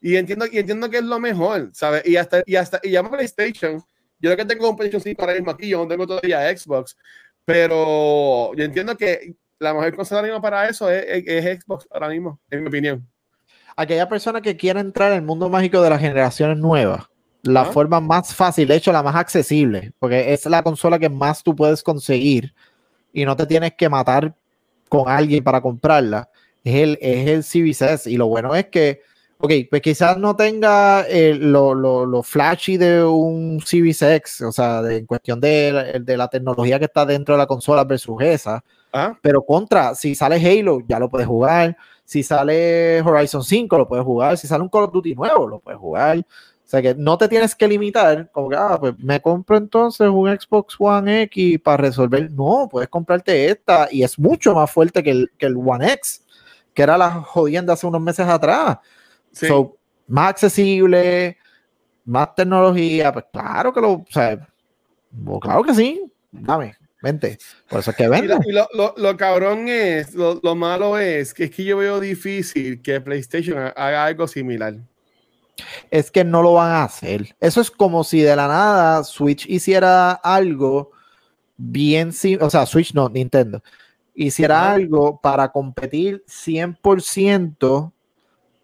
Y 0.00 0.16
entiendo, 0.16 0.46
y 0.50 0.58
entiendo 0.58 0.90
que 0.90 0.98
es 0.98 1.04
lo 1.04 1.18
mejor, 1.20 1.70
¿sabes? 1.72 2.04
Y 2.06 2.16
hasta, 2.16 2.42
y 2.44 2.56
hasta, 2.56 2.80
y 2.82 2.90
llama 2.90 3.10
PlayStation. 3.12 3.82
Yo 4.18 4.30
lo 4.30 4.36
que 4.36 4.44
tengo 4.44 4.68
un 4.70 4.76
PlayStation 4.76 5.02
5 5.02 5.22
ahora 5.22 5.34
mismo 5.34 5.50
aquí, 5.50 5.68
yo 5.68 5.78
no 5.78 5.88
tengo 5.88 6.06
todavía 6.06 6.56
Xbox, 6.56 6.96
pero 7.44 8.52
yo 8.54 8.64
entiendo 8.64 8.96
que 8.96 9.34
la 9.58 9.72
mejor 9.72 9.94
consola 9.96 10.20
ahora 10.20 10.32
mismo 10.32 10.42
para 10.42 10.68
eso 10.68 10.90
es, 10.90 11.04
es- 11.06 11.24
es 11.44 11.60
Xbox 11.62 11.86
ahora 11.90 12.08
mismo, 12.08 12.40
en 12.50 12.62
mi 12.62 12.68
opinión. 12.68 13.06
Aquella 13.76 14.08
persona 14.08 14.40
que 14.40 14.56
quiere 14.56 14.80
entrar 14.80 15.12
en 15.12 15.18
el 15.18 15.22
mundo 15.24 15.48
mágico 15.48 15.80
de 15.82 15.90
las 15.90 16.00
generaciones 16.00 16.58
nuevas, 16.58 17.04
la 17.42 17.62
Ah. 17.62 17.64
forma 17.66 18.00
más 18.00 18.34
fácil, 18.34 18.66
de 18.68 18.76
hecho, 18.76 18.92
la 18.92 19.02
más 19.02 19.14
accesible, 19.16 19.92
porque 19.98 20.32
es 20.32 20.46
la 20.46 20.62
consola 20.62 20.98
que 20.98 21.08
más 21.08 21.42
tú 21.42 21.54
puedes 21.54 21.82
conseguir 21.82 22.54
y 23.12 23.24
no 23.24 23.36
te 23.36 23.46
tienes 23.46 23.74
que 23.74 23.88
matar 23.88 24.34
con 24.88 25.08
alguien 25.08 25.42
para 25.44 25.60
comprarla, 25.60 26.28
es 26.64 26.74
el, 26.74 26.98
es 27.00 27.28
el 27.28 27.44
Series 27.44 27.82
S. 27.82 28.10
Y 28.10 28.16
lo 28.16 28.26
bueno 28.26 28.54
es 28.54 28.66
que, 28.66 29.00
ok, 29.38 29.52
pues 29.70 29.82
quizás 29.82 30.16
no 30.18 30.34
tenga 30.36 31.06
eh, 31.08 31.34
lo, 31.34 31.74
lo- 31.74 32.06
lo 32.06 32.22
flashy 32.22 32.76
de 32.76 33.04
un 33.04 33.60
Series 33.64 34.00
X, 34.02 34.42
o 34.42 34.52
sea, 34.52 34.82
de- 34.82 34.98
en 34.98 35.06
cuestión 35.06 35.40
de, 35.40 35.72
la- 35.72 35.84
de 35.98 36.16
la 36.16 36.28
tecnología 36.28 36.78
que 36.78 36.86
está 36.86 37.04
dentro 37.06 37.34
de 37.34 37.38
la 37.38 37.46
consola 37.46 37.84
versus 37.84 38.20
esa, 38.22 38.64
¿Ah? 38.92 39.16
pero 39.22 39.42
contra, 39.44 39.94
si 39.94 40.14
sale 40.14 40.36
Halo, 40.36 40.80
ya 40.88 40.98
lo 40.98 41.08
puedes 41.10 41.26
jugar. 41.26 41.76
Si 42.04 42.22
sale 42.22 43.00
Horizon 43.02 43.42
5, 43.42 43.76
lo 43.78 43.88
puedes 43.88 44.04
jugar. 44.04 44.38
Si 44.38 44.46
sale 44.46 44.62
un 44.62 44.68
Call 44.68 44.84
of 44.84 44.92
Duty 44.92 45.14
nuevo, 45.16 45.46
lo 45.48 45.58
puedes 45.58 45.78
jugar. 45.80 46.18
O 46.18 46.68
sea 46.68 46.80
que 46.80 46.94
no 46.94 47.18
te 47.18 47.28
tienes 47.28 47.54
que 47.54 47.66
limitar, 47.68 48.30
como 48.32 48.48
que, 48.48 48.56
ah, 48.56 48.76
pues 48.80 48.94
me 48.98 49.20
compro 49.20 49.56
entonces 49.56 50.08
un 50.08 50.28
Xbox 50.28 50.76
One 50.78 51.22
X 51.22 51.60
para 51.60 51.76
resolver. 51.78 52.30
No, 52.32 52.68
puedes 52.70 52.88
comprarte 52.88 53.46
esta 53.50 53.88
y 53.90 54.02
es 54.04 54.18
mucho 54.18 54.54
más 54.54 54.70
fuerte 54.70 55.02
que 55.02 55.10
el, 55.10 55.30
que 55.38 55.46
el 55.46 55.56
One 55.56 55.92
X, 55.94 56.24
que 56.74 56.82
era 56.82 56.96
la 56.96 57.10
jodienda 57.22 57.72
hace 57.74 57.86
unos 57.86 58.00
meses 58.00 58.26
atrás. 58.26 58.78
Sí. 59.36 59.46
So, 59.48 59.76
más 60.08 60.30
accesible, 60.30 61.36
más 62.04 62.34
tecnología, 62.34 63.12
pues 63.12 63.26
claro 63.32 63.72
que 63.72 63.80
lo, 63.80 63.92
o 63.92 64.06
sea, 64.08 64.48
pues 65.24 65.40
claro 65.40 65.62
que 65.62 65.74
sí, 65.74 66.00
dame, 66.30 66.74
vente. 67.02 67.36
Por 67.68 67.80
eso 67.80 67.90
es 67.90 67.96
que 67.96 68.08
vende. 68.08 68.28
lo, 68.28 68.38
y 68.46 68.52
lo- 68.52 68.68
lo- 68.72 68.94
lo 68.96 69.16
cabrón 69.16 69.68
es, 69.68 70.14
lo, 70.14 70.40
lo 70.42 70.54
malo 70.54 70.96
es 70.98 71.34
que 71.34 71.44
es 71.44 71.50
que 71.50 71.64
yo 71.64 71.76
veo 71.76 72.00
difícil 72.00 72.80
que 72.80 73.00
PlayStation 73.00 73.58
ha- 73.58 73.68
haga 73.76 74.06
algo 74.06 74.26
similar. 74.26 74.74
es 75.90 76.10
que 76.10 76.22
no 76.24 76.42
lo 76.42 76.54
van 76.54 76.70
a 76.72 76.84
hacer. 76.84 77.34
Eso 77.40 77.60
es 77.60 77.70
como 77.70 78.04
si 78.04 78.20
de 78.20 78.36
la 78.36 78.46
nada 78.48 79.02
Switch 79.04 79.46
hiciera 79.48 80.12
algo 80.12 80.92
bien, 81.56 82.10
o 82.40 82.50
sea, 82.50 82.64
Switch 82.66 82.92
no, 82.94 83.08
Nintendo, 83.08 83.62
hiciera 84.14 84.72
algo 84.72 85.18
para 85.20 85.50
competir 85.50 86.22
100% 86.26 87.92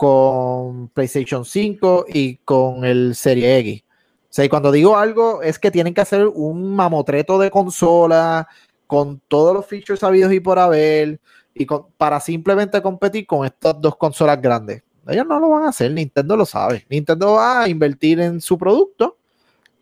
con 0.03 0.89
PlayStation 0.89 1.45
5 1.45 2.07
y 2.13 2.39
con 2.39 2.85
el 2.85 3.15
Serie 3.15 3.57
X. 3.59 3.85
O 3.85 4.27
sea, 4.31 4.45
y 4.45 4.49
cuando 4.49 4.73
digo 4.73 4.97
algo 4.97 5.43
es 5.43 5.61
que 5.61 5.71
tienen 5.71 5.95
que 5.95 6.01
hacer 6.01 6.27
un 6.27 6.75
mamotreto 6.75 7.39
de 7.39 7.53
consola 7.53 8.49
con 8.89 9.21
todos 9.29 9.55
los 9.55 9.65
features 9.65 10.03
habidos 10.03 10.33
y 10.33 10.41
por 10.41 10.59
haber 10.59 11.21
y 11.55 11.67
con- 11.67 11.87
para 11.97 12.19
simplemente 12.19 12.83
competir 12.83 13.29
con 13.29 13.47
estas 13.47 13.81
dos 13.81 13.95
consolas 13.95 14.43
grandes. 14.43 14.83
Ellos 15.07 15.25
no 15.25 15.39
lo 15.39 15.51
van 15.51 15.67
a 15.67 15.69
hacer, 15.69 15.93
Nintendo 15.93 16.37
lo 16.37 16.47
sabe. 16.47 16.85
Nintendo 16.91 17.35
va 17.35 17.63
a 17.63 17.69
invertir 17.69 18.19
en 18.19 18.41
su 18.41 18.59
producto 18.59 19.19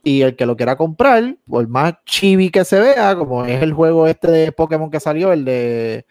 y 0.04 0.20
el 0.20 0.36
que 0.36 0.44
lo 0.44 0.54
quiera 0.54 0.76
comprar, 0.76 1.34
por 1.48 1.66
más 1.66 1.94
chibi 2.04 2.50
que 2.50 2.66
se 2.66 2.78
vea, 2.78 3.16
como 3.16 3.46
es 3.46 3.62
el 3.62 3.72
juego 3.72 4.06
este 4.06 4.30
de 4.30 4.52
Pokémon 4.52 4.90
que 4.90 5.00
salió, 5.00 5.32
el 5.32 5.46
de 5.46 6.04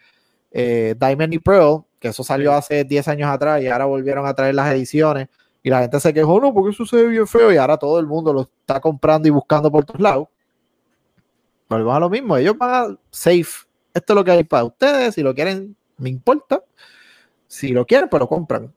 eh, 0.50 0.94
Diamond 0.98 1.34
y 1.34 1.38
Pearl, 1.38 1.84
que 1.98 2.08
eso 2.08 2.24
salió 2.24 2.52
hace 2.52 2.84
10 2.84 3.08
años 3.08 3.30
atrás 3.30 3.62
y 3.62 3.68
ahora 3.68 3.84
volvieron 3.84 4.26
a 4.26 4.34
traer 4.34 4.54
las 4.54 4.72
ediciones 4.72 5.28
y 5.62 5.70
la 5.70 5.80
gente 5.80 6.00
se 6.00 6.14
quejó, 6.14 6.40
no, 6.40 6.54
porque 6.54 6.70
eso 6.70 6.86
se 6.86 6.96
ve 6.96 7.06
bien 7.08 7.26
feo 7.26 7.52
y 7.52 7.56
ahora 7.56 7.76
todo 7.76 7.98
el 8.00 8.06
mundo 8.06 8.32
lo 8.32 8.42
está 8.42 8.80
comprando 8.80 9.28
y 9.28 9.30
buscando 9.30 9.70
por 9.70 9.84
todos 9.84 10.00
lados. 10.00 10.28
Volvemos 11.68 11.94
a 11.94 12.00
lo 12.00 12.10
mismo, 12.10 12.36
ellos 12.36 12.56
van 12.56 12.70
a 12.92 12.96
safe. 13.10 13.66
Esto 13.92 14.12
es 14.12 14.14
lo 14.14 14.24
que 14.24 14.30
hay 14.30 14.44
para 14.44 14.64
ustedes, 14.64 15.14
si 15.14 15.22
lo 15.22 15.34
quieren, 15.34 15.76
me 15.98 16.08
importa. 16.08 16.62
Si 17.46 17.68
lo 17.68 17.84
quieren, 17.84 18.08
pero 18.08 18.28
compran. 18.28 18.72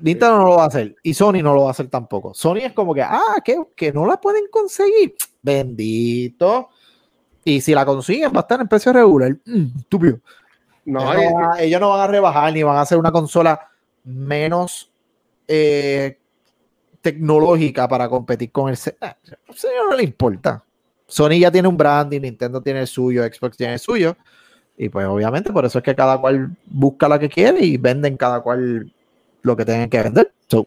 Nintendo 0.00 0.38
no 0.38 0.44
lo 0.44 0.56
va 0.56 0.64
a 0.64 0.66
hacer 0.66 0.96
y 1.02 1.14
Sony 1.14 1.42
no 1.42 1.54
lo 1.54 1.62
va 1.62 1.68
a 1.68 1.70
hacer 1.70 1.88
tampoco. 1.88 2.34
Sony 2.34 2.58
es 2.58 2.72
como 2.72 2.92
que, 2.92 3.02
ah, 3.02 3.36
que, 3.44 3.56
que 3.74 3.92
no 3.92 4.06
la 4.06 4.20
pueden 4.20 4.44
conseguir. 4.50 5.14
Bendito. 5.42 6.68
Y 7.44 7.60
si 7.60 7.74
la 7.74 7.86
consiguen, 7.86 8.32
va 8.32 8.38
a 8.38 8.40
estar 8.40 8.60
en 8.60 8.68
precio 8.68 8.92
regular. 8.92 9.36
Mm, 9.44 9.78
estúpido. 9.78 10.18
No, 10.86 11.12
ellos, 11.12 11.32
no 11.32 11.38
van 11.48 11.60
ellos 11.60 11.80
no 11.80 11.88
van 11.90 12.00
a 12.00 12.06
rebajar 12.06 12.52
ni 12.52 12.62
van 12.62 12.76
a 12.76 12.80
hacer 12.82 12.96
una 12.98 13.12
consola 13.12 13.68
menos 14.04 14.90
eh, 15.48 16.18
tecnológica 17.00 17.86
para 17.88 18.08
competir 18.08 18.50
con 18.52 18.68
el. 18.70 18.76
se- 18.76 18.96
ah, 19.00 19.16
A 19.48 19.52
señor 19.52 19.90
no 19.90 19.96
le 19.96 20.02
importa. 20.04 20.62
Sony 21.08 21.38
ya 21.40 21.50
tiene 21.50 21.68
un 21.68 21.76
branding, 21.76 22.20
Nintendo 22.20 22.60
tiene 22.60 22.80
el 22.80 22.86
suyo, 22.86 23.22
Xbox 23.24 23.56
tiene 23.56 23.74
el 23.74 23.78
suyo. 23.78 24.16
Y 24.78 24.88
pues 24.88 25.06
obviamente 25.06 25.52
por 25.52 25.64
eso 25.64 25.78
es 25.78 25.84
que 25.84 25.94
cada 25.94 26.18
cual 26.20 26.56
busca 26.66 27.08
la 27.08 27.18
que 27.18 27.28
quiere 27.28 27.64
y 27.64 27.76
venden 27.76 28.16
cada 28.16 28.40
cual 28.40 28.92
lo 29.42 29.56
que 29.56 29.64
tienen 29.64 29.88
que 29.88 30.02
vender. 30.02 30.32
So, 30.48 30.66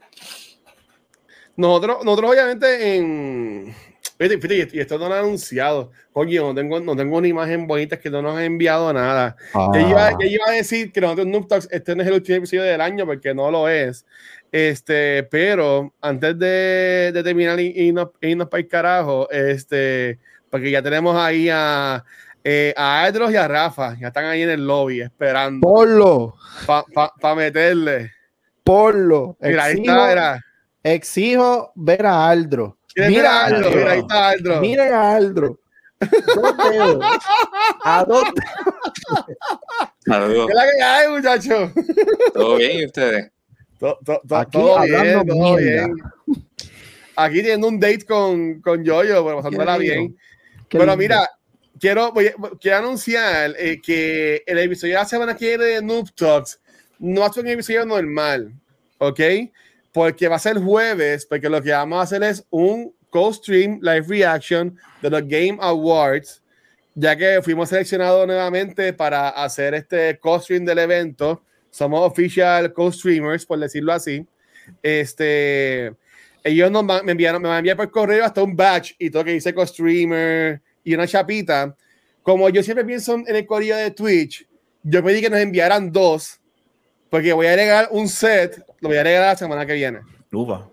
Nosotros, 1.57 2.03
nosotros 2.05 2.31
obviamente 2.31 2.95
en... 2.97 3.75
Fíjate, 4.19 4.37
fíjate, 4.47 4.75
y 4.77 4.79
esto 4.81 4.99
no 4.99 5.07
lo 5.07 5.15
han 5.15 5.21
anunciado. 5.23 5.91
Oye, 6.11 6.37
no 6.39 6.53
tengo, 6.53 6.79
no 6.81 6.93
tengo 6.95 7.17
una 7.17 7.27
imagen 7.29 7.65
bonita, 7.67 7.95
es 7.95 8.01
que 8.01 8.09
no 8.09 8.21
nos 8.21 8.35
han 8.37 8.43
enviado 8.43 8.91
nada. 8.91 9.37
Yo, 9.53 9.79
iba, 9.79 10.07
ah, 10.09 10.17
yo 10.19 10.27
iba 10.27 10.43
a 10.47 10.51
decir 10.51 10.91
que 10.91 10.99
nosotros 10.99 11.25
Noob 11.27 11.47
Talks, 11.47 11.69
este 11.71 11.95
no 11.95 12.01
es 12.01 12.07
el 12.09 12.15
último 12.15 12.37
episodio 12.39 12.63
del 12.63 12.81
año 12.81 13.05
porque 13.05 13.33
no 13.33 13.49
lo 13.49 13.69
es. 13.69 14.05
Este, 14.51 15.23
pero 15.23 15.93
antes 16.01 16.37
de, 16.37 17.11
de 17.13 17.23
terminar 17.23 17.59
y 17.61 17.67
irnos, 17.67 18.09
irnos 18.19 18.49
para 18.49 18.61
el 18.61 18.67
carajo, 18.67 19.29
este, 19.31 20.19
porque 20.49 20.69
ya 20.71 20.81
tenemos 20.81 21.15
ahí 21.15 21.47
a, 21.49 22.03
eh, 22.43 22.73
a 22.75 23.07
Edros 23.07 23.31
y 23.31 23.37
a 23.37 23.47
Rafa, 23.47 23.95
ya 24.01 24.07
están 24.07 24.25
ahí 24.25 24.41
en 24.41 24.49
el 24.49 24.67
lobby 24.67 24.99
esperando 25.01 25.61
Ponlo, 25.65 26.35
para 26.65 27.35
meterle. 27.35 28.11
ponlo. 28.63 29.37
Mira, 29.39 29.63
ahí 29.65 29.73
Exijo, 29.77 29.91
está, 29.95 30.11
era. 30.11 30.45
exijo 30.83 31.71
ver 31.75 32.05
a 32.05 32.27
Aldro. 32.27 32.78
¿Quieres 32.93 33.15
ver 33.15 33.25
a 33.25 33.45
Aldro? 33.45 33.69
Mira, 33.71 33.91
ahí 33.91 33.99
está 33.99 34.29
Aldro. 34.29 34.61
Miren 34.61 34.93
a 34.93 35.15
Aldro. 35.15 35.59
Dos 35.99 36.57
dedos. 36.71 37.05
A 37.83 38.05
dos 38.05 38.23
Saludos. 40.05 40.47
¿Qué 40.47 40.51
es 40.51 40.55
la 40.55 40.63
que 40.71 40.83
hay, 40.83 41.07
muchachos? 41.09 41.71
¿Todo 42.33 42.55
bien 42.57 42.79
y 42.79 42.85
ustedes? 42.85 43.31
To- 43.79 43.99
to- 44.03 44.21
to- 44.27 44.35
Aquí 44.35 44.51
todo 44.51 44.81
bien, 44.81 45.27
todo 45.27 45.55
bien. 45.57 45.93
Aquí 47.15 47.35
teniendo 47.41 47.67
un 47.67 47.79
date 47.79 48.05
con, 48.05 48.61
con 48.61 48.83
Yoyo, 48.83 49.23
pero 49.25 49.37
pasándola 49.37 49.77
bien. 49.77 50.15
Qué 50.69 50.77
Pero 50.77 50.83
lindo. 50.85 50.97
mira, 50.97 51.29
quiero, 51.79 52.11
voy 52.11 52.31
quiero 52.61 52.77
anunciar 52.77 53.53
eh, 53.57 53.79
que 53.81 54.43
el 54.45 54.57
episodio 54.59 54.93
de 54.95 54.99
la 54.99 55.05
semana 55.05 55.35
que 55.35 55.47
viene 55.49 55.63
de 55.65 55.81
Noob 55.81 56.13
Talks 56.15 56.59
no 56.99 57.31
ser 57.33 57.43
un 57.43 57.49
episodio 57.51 57.85
normal, 57.85 58.53
¿ok? 58.99 59.19
Porque 59.91 60.27
va 60.27 60.35
a 60.35 60.39
ser 60.39 60.57
jueves, 60.59 61.25
porque 61.25 61.49
lo 61.49 61.61
que 61.61 61.71
vamos 61.71 61.99
a 61.99 62.03
hacer 62.03 62.23
es 62.23 62.45
un 62.49 62.93
co-stream 63.09 63.79
live 63.81 64.05
reaction 64.07 64.77
de 65.01 65.09
los 65.09 65.21
Game 65.27 65.57
Awards, 65.59 66.43
ya 66.93 67.15
que 67.15 67.41
fuimos 67.41 67.69
seleccionados 67.69 68.27
nuevamente 68.27 68.93
para 68.93 69.29
hacer 69.29 69.73
este 69.73 70.19
co-stream 70.19 70.65
del 70.65 70.79
evento. 70.79 71.43
Somos 71.69 72.05
official 72.05 72.71
co-streamers, 72.73 73.45
por 73.45 73.59
decirlo 73.59 73.93
así. 73.93 74.25
Este, 74.83 75.93
ellos 76.43 76.71
nos 76.71 76.83
me 76.83 77.11
enviaron, 77.11 77.41
me 77.41 77.47
van 77.47 77.55
a 77.55 77.59
enviar 77.59 77.77
por 77.77 77.89
correo 77.91 78.23
hasta 78.25 78.43
un 78.43 78.55
batch 78.55 78.93
y 78.97 79.09
todo 79.09 79.23
que 79.23 79.33
dice 79.33 79.53
co-streamer 79.53 80.61
y 80.83 80.93
una 80.93 81.07
chapita. 81.07 81.75
Como 82.23 82.49
yo 82.49 82.61
siempre 82.63 82.85
pienso 82.85 83.15
en 83.15 83.35
el 83.35 83.45
correo 83.45 83.77
de 83.77 83.91
Twitch, 83.91 84.47
yo 84.83 85.03
pedí 85.03 85.21
que 85.21 85.29
nos 85.29 85.39
enviaran 85.39 85.91
dos, 85.91 86.38
porque 87.09 87.33
voy 87.33 87.47
a 87.47 87.51
agregar 87.51 87.87
un 87.91 88.07
set, 88.07 88.63
lo 88.79 88.89
voy 88.89 88.97
a 88.97 89.01
agregar 89.01 89.27
la 89.27 89.35
semana 89.37 89.65
que 89.65 89.73
viene. 89.73 89.99
Uva. 90.31 90.67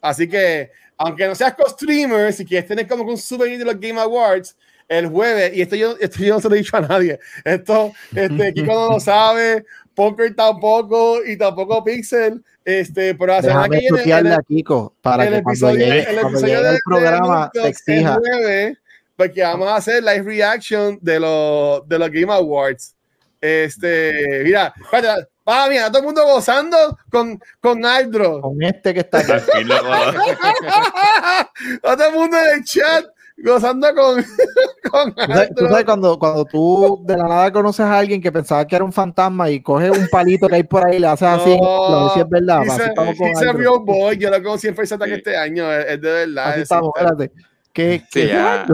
Así 0.00 0.28
que, 0.28 0.70
aunque 0.96 1.26
no 1.26 1.34
seas 1.34 1.54
co-streamer, 1.54 2.32
si 2.32 2.44
quieres 2.44 2.68
tener 2.68 2.86
como 2.86 3.04
un 3.04 3.18
souvenir 3.18 3.58
de 3.58 3.64
los 3.64 3.78
Game 3.80 4.00
Awards, 4.00 4.56
el 4.88 5.06
jueves, 5.08 5.54
y 5.56 5.60
esto 5.62 5.76
yo, 5.76 5.96
esto 6.00 6.22
yo 6.22 6.34
no 6.34 6.40
se 6.40 6.48
lo 6.48 6.54
he 6.54 6.58
dicho 6.58 6.76
a 6.76 6.80
nadie, 6.80 7.18
esto, 7.44 7.92
este, 8.14 8.52
Kiko 8.54 8.72
no 8.72 8.92
lo 8.92 9.00
sabe, 9.00 9.64
Poker 9.94 10.34
tampoco, 10.34 11.24
y 11.24 11.36
tampoco 11.36 11.82
Pixel, 11.84 12.42
este, 12.64 13.14
pero 13.14 13.32
la 13.34 13.42
semana 13.42 13.68
que 13.68 13.88
viene, 14.04 14.32
a 14.34 14.40
Kiko 14.42 14.94
para 15.02 15.24
el 15.24 15.34
que 15.34 15.42
cuando 15.42 15.70
episodio, 15.70 15.86
llegue, 15.86 16.10
el 16.10 16.18
episodio 16.18 16.46
llegue 16.46 16.62
de- 16.68 16.70
el 16.74 16.78
programa 16.84 17.50
de 17.52 17.60
te 17.60 17.66
Newstalks 17.66 17.88
el 17.88 17.94
exija. 17.96 18.14
jueves, 18.14 18.78
porque 19.16 19.42
vamos 19.42 19.68
a 19.68 19.76
hacer 19.76 20.02
live 20.04 20.22
reaction 20.22 20.98
de 21.02 21.18
los, 21.20 21.88
de 21.88 21.98
los 21.98 22.10
Game 22.10 22.32
Awards. 22.32 22.94
Este, 23.40 24.42
mira, 24.44 24.72
espérate, 24.80 25.26
mira, 25.68 25.88
todo 25.88 25.98
el 26.00 26.04
mundo 26.06 26.24
gozando 26.24 26.98
con, 27.10 27.38
con 27.60 27.84
Aldro. 27.84 28.40
con 28.40 28.62
este 28.62 28.94
que 28.94 29.00
está 29.00 29.24
conozco. 29.24 29.52
todo 31.82 32.06
el 32.08 32.14
mundo 32.14 32.36
en 32.38 32.58
el 32.58 32.64
chat 32.64 33.04
gozando 33.38 33.88
con, 33.94 34.24
con 34.90 35.14
Tú 35.14 35.20
sabes, 35.32 35.48
tú 35.50 35.54
Aldro. 35.60 35.68
sabes 35.70 35.84
cuando, 35.84 36.18
cuando 36.18 36.44
tú 36.44 37.00
de 37.04 37.16
la 37.16 37.24
nada 37.28 37.52
conoces 37.52 37.86
a 37.86 37.98
alguien 37.98 38.20
que 38.20 38.32
pensaba 38.32 38.66
que 38.66 38.74
era 38.76 38.84
un 38.84 38.92
fantasma 38.92 39.48
y 39.48 39.62
coges 39.62 39.96
un 39.96 40.08
palito 40.08 40.48
que 40.48 40.56
hay 40.56 40.64
por 40.64 40.86
ahí 40.86 40.96
y 40.96 40.98
le 40.98 41.06
haces 41.06 41.28
así, 41.28 41.56
No, 41.60 41.90
lo 41.90 42.04
decís 42.08 42.22
es 42.24 42.28
verdad. 42.28 42.62
Aldro. 42.96 43.52
real 43.52 43.78
boy. 43.84 44.18
Yo 44.18 44.30
lo 44.30 44.42
conocí 44.42 44.66
en 44.68 44.74
First 44.76 44.92
Attack 44.92 45.08
Sí. 45.08 45.14
este 45.14 45.36
año. 45.36 45.72
Es, 45.72 45.86
es 45.86 46.00
de 46.00 46.10
verdad. 46.12 46.44
Así 46.48 46.56
es 46.58 46.62
estamos, 46.64 46.90
espérate. 46.96 47.32
¿Qué, 47.72 48.00
Sí, 48.00 48.06
qué 48.22 48.26
ya, 48.28 48.66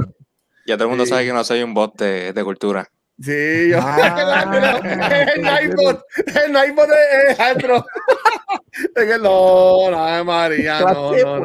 ya 0.67 0.75
todo 0.77 0.85
el 0.85 0.91
mundo 0.91 1.05
Sí. 1.05 1.11
sabe 1.11 1.27
que 1.27 1.33
no 1.35 1.45
soy 1.45 1.63
un 1.63 1.75
bot 1.75 1.97
de, 1.99 2.33
de 2.33 2.45
cultura. 2.45 2.89
Sí, 3.21 3.71
yo. 3.71 3.79
Ah. 3.81 5.31
el 5.35 5.43
Nightbot. 5.43 6.05
El 6.45 6.53
Nightbot 6.53 6.89
es, 6.91 7.33
es 7.33 7.41
Aldro. 7.41 7.85
Es 8.75 9.05
que 9.05 9.19
no, 9.19 9.89
no, 9.89 10.25
María. 10.25 10.81
No, 10.81 11.13
no, 11.13 11.41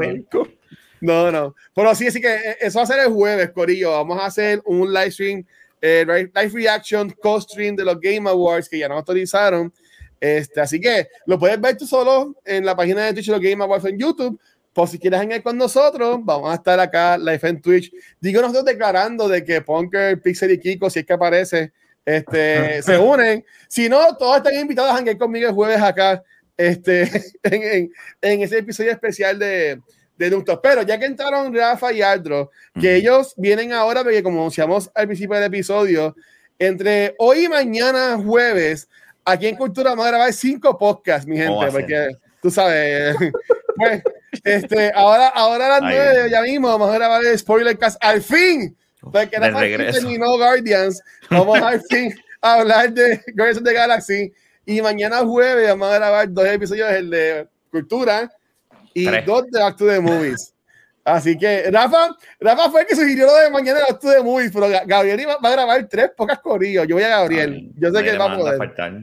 no. 1.02 1.32
No. 1.32 1.56
Pero 1.76 1.96
sí, 1.96 2.08
así 2.08 2.20
que 2.20 2.34
eh, 2.34 2.58
eso 2.62 2.80
va 2.80 2.84
a 2.84 2.88
ser 2.88 3.00
el 3.00 3.14
jueves, 3.14 3.52
Corillo. 3.52 3.92
Vamos 3.92 4.20
a 4.20 4.26
hacer 4.26 4.62
un 4.66 4.92
live 4.92 5.12
stream, 5.12 5.46
eh, 5.82 6.06
live 6.08 6.52
reaction, 6.54 7.12
co-stream 7.22 7.76
de 7.76 7.86
los 7.86 8.00
Game 8.00 8.30
Awards 8.30 8.68
que 8.68 8.80
ya 8.80 8.90
nos 8.90 8.98
autorizaron. 8.98 9.72
Este, 10.20 10.60
así 10.60 10.82
que 10.82 11.08
lo 11.26 11.40
puedes 11.40 11.62
ver 11.62 11.78
tú 11.78 11.86
solo 11.86 12.36
en 12.44 12.66
la 12.66 12.76
página 12.76 13.06
de 13.06 13.14
Twitch 13.14 13.28
de 13.28 13.32
los 13.32 13.42
Game 13.42 13.64
Awards 13.64 13.86
en 13.86 13.98
YouTube. 13.98 14.40
Por 14.74 14.88
si 14.88 15.00
quieres 15.00 15.20
hangar 15.20 15.42
con 15.44 15.58
nosotros, 15.58 16.20
vamos 16.22 16.52
a 16.52 16.56
estar 16.56 16.80
acá 16.80 17.18
live 17.18 17.40
en 17.44 17.62
Twitch. 17.62 17.92
Digo 18.20 18.42
nosotros 18.42 18.66
declarando 18.66 19.28
de 19.28 19.44
que 19.44 19.62
Punker, 19.62 20.22
Pixel 20.22 20.52
y 20.52 20.60
Kiko, 20.60 20.90
si 20.90 21.00
es 21.00 21.06
que 21.06 21.14
aparece, 21.14 21.72
este, 22.06 22.82
se 22.84 22.98
unen. 22.98 23.44
Si 23.68 23.90
no, 23.90 24.16
todos 24.16 24.38
están 24.38 24.54
invitados 24.56 24.92
a 24.92 24.98
hangar 24.98 25.18
conmigo 25.18 25.48
el 25.50 25.54
jueves 25.56 25.82
acá, 25.82 26.24
este, 26.56 27.04
en, 27.44 27.64
en- 27.64 27.92
en 28.22 28.42
ese 28.42 28.60
episodio 28.60 28.92
especial 28.92 29.38
de, 29.40 29.82
de 30.18 30.30
Nuptos. 30.30 30.60
Pero 30.62 30.84
ya 30.84 31.00
que 31.00 31.06
entraron 31.06 31.54
Rafa 31.54 31.92
y 31.92 32.02
Aldro, 32.02 32.52
que 32.74 32.80
Ujú. 32.80 32.88
ellos 32.88 33.34
vienen 33.38 33.74
ahora, 33.74 34.04
porque 34.04 34.22
como 34.24 34.40
anunciamos 34.40 34.90
al 34.94 35.08
principio 35.08 35.36
del 35.36 35.46
episodio, 35.46 36.16
entre 36.60 37.16
hoy 37.18 37.46
y 37.46 37.50
mañana 37.50 38.18
jueves, 38.24 38.88
aquí 39.26 39.48
en 39.48 39.56
Cultura 39.56 39.92
vamos 39.92 40.06
a 40.06 40.10
grabar 40.10 40.34
cinco 40.34 40.78
podcasts, 40.78 41.26
mi 41.28 41.38
gente, 41.38 41.68
porque 41.72 42.10
tú 42.42 42.52
sabes, 42.52 43.16
pues, 43.78 44.04
este, 44.44 44.92
ahora, 44.96 45.28
ahora 45.30 45.66
a 45.78 45.80
las 45.82 45.92
Ay, 45.92 46.30
ya 46.32 46.42
mismo, 46.42 46.68
vamos 46.68 46.90
a 46.90 46.94
grabar 46.96 47.24
el 47.26 47.38
Spoilercast 47.38 47.98
al 48.04 48.22
fin, 48.22 48.76
porque 49.02 49.40
De 49.40 49.48
Rafa 49.48 49.60
regreso. 49.62 50.00
terminó 50.00 50.38
Guardians, 50.38 51.02
vamos 51.30 51.60
al 51.62 51.82
fin 51.84 52.14
a 52.42 52.54
hablar 52.60 52.92
de 52.94 53.22
Guardians 53.36 53.58
of 53.58 53.64
the 53.64 53.74
Galaxy, 53.74 54.34
y 54.66 54.82
mañana 54.82 55.20
jueves 55.20 55.68
vamos 55.70 55.90
a 55.92 55.96
grabar 55.96 56.32
dos 56.32 56.46
episodios, 56.46 56.90
el 56.92 57.10
de 57.10 57.48
Cultura 57.72 58.32
y 58.94 59.06
Tres. 59.06 59.26
dos 59.26 59.46
de 59.50 59.60
Back 59.60 59.78
to 59.78 59.86
the 59.88 60.00
Movies. 60.00 60.54
Así 61.06 61.36
que 61.38 61.72
Rafa, 61.72 62.16
Rafa 62.40 62.70
fue 62.70 62.82
el 62.82 62.88
que 62.88 62.96
sugirió 62.96 63.26
lo 63.26 63.36
de 63.36 63.50
mañana 63.50 63.80
de 63.80 63.86
Back 63.86 64.00
to 64.00 64.12
the 64.12 64.22
Movies, 64.22 64.52
pero 64.54 64.68
Ga- 64.70 64.84
Gabriel 64.86 65.20
iba- 65.20 65.38
va 65.44 65.50
a 65.50 65.52
grabar 65.54 65.88
tres 65.88 66.12
pocas 66.16 66.38
corillos. 66.40 66.86
Yo 66.88 66.96
voy 66.98 67.04
a 67.04 67.10
Gabriel. 67.10 67.72
Yo 67.78 67.88
sé 67.88 67.94
No 67.94 68.00
que 68.04 68.10
hay 68.10 68.16
él 68.16 68.22
va 68.22 68.34
a 68.34 68.38
poder. 68.38 68.58
faltar. 68.58 68.94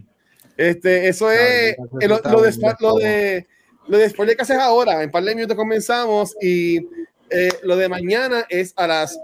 Este, 0.57 1.09
eso 1.09 1.31
es 1.33 1.77
lo, 2.07 2.20
lo 2.31 2.41
de, 2.43 2.53
lo 2.81 2.95
de 2.97 3.47
lo 3.89 3.99
de 3.99 4.09
spoiler 4.09 4.37
que 4.37 4.43
haces 4.43 4.59
ahora. 4.59 5.03
En 5.03 5.11
par 5.11 5.22
de 5.22 5.34
minutos 5.34 5.57
comenzamos 5.57 6.37
y 6.41 6.78
eh, 7.30 7.51
lo 7.62 7.76
de 7.76 7.89
mañana 7.89 8.47
es 8.49 8.72
a 8.76 8.87
las 8.87 9.18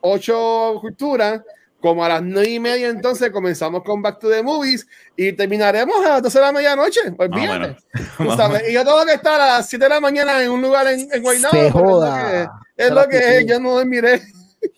8 0.00 0.78
cultura. 0.80 1.44
Como 1.80 2.04
a 2.04 2.10
las 2.10 2.22
9 2.22 2.46
y 2.46 2.60
media, 2.60 2.88
entonces 2.88 3.30
comenzamos 3.30 3.82
con 3.82 4.02
Back 4.02 4.18
to 4.18 4.28
the 4.28 4.42
Movies 4.42 4.86
y 5.16 5.32
terminaremos 5.32 6.04
a 6.04 6.10
las 6.10 6.22
12 6.22 6.38
de 6.38 6.44
la 6.44 6.52
medianoche. 6.52 7.00
Olvídate. 7.16 7.76
Tú 8.18 8.30
sabes, 8.36 8.68
y 8.68 8.74
yo 8.74 8.84
tengo 8.84 9.02
que 9.06 9.14
estar 9.14 9.40
a 9.40 9.46
las 9.46 9.68
7 9.70 9.86
de 9.86 9.88
la 9.88 9.98
mañana 9.98 10.42
en 10.42 10.50
un 10.50 10.60
lugar 10.60 10.86
en, 10.88 11.08
en 11.10 11.22
Guaynabo, 11.22 11.56
Se 11.56 11.70
joda. 11.70 12.52
Es 12.76 12.90
lo 12.90 13.08
que 13.08 13.16
es, 13.16 13.22
lo 13.22 13.28
que 13.28 13.38
es, 13.38 13.46
yo 13.46 13.60
no 13.60 13.72
dormiré. 13.76 14.20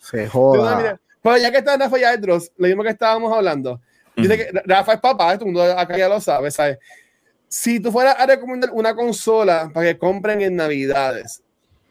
Se 0.01 0.29
joda. 0.29 1.01
Pero 1.21 1.37
ya 1.39 1.51
que 1.51 1.59
está 1.59 1.77
Rafa 1.77 1.99
y 1.99 2.05
Aldros, 2.05 2.53
lo 2.57 2.69
mismo 2.69 2.85
que 2.85 2.91
estábamos 2.91 3.33
hablando. 3.33 3.81
Dice 4.17 4.37
que 4.37 4.63
Rafa 4.65 4.93
es 4.95 5.01
papá, 5.01 5.37
todo 5.39 5.49
el 5.49 5.55
mundo 5.55 5.63
acá 5.79 5.97
ya 5.97 6.09
lo 6.09 6.21
sabe, 6.21 6.51
¿sabes? 6.51 6.79
Si 7.53 7.81
tú 7.81 7.93
fueras 7.93 8.17
a 8.19 8.25
recomendar 8.25 8.71
una 8.73 8.95
consola 8.95 9.71
para 9.75 9.89
que 9.93 9.99
compren 9.99 10.41
en 10.41 10.57
Navidades, 10.57 11.43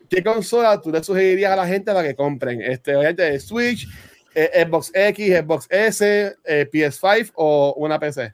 ¿qué 0.10 0.24
consola 0.24 0.82
tú 0.82 0.92
le 0.92 1.04
sugerirías 1.04 1.52
a 1.52 1.56
la 1.56 1.68
gente 1.68 1.94
para 1.94 2.02
que 2.08 2.16
compren? 2.16 2.60
Este, 2.64 2.96
obviamente, 2.96 3.40
Switch, 3.40 3.88
eh, 4.34 4.66
Xbox 4.66 4.90
X, 4.92 5.38
Xbox 5.38 5.68
S, 5.70 6.36
eh, 6.46 6.68
PS5 6.74 7.32
o 7.36 7.76
una 7.78 8.00
PC. 8.00 8.34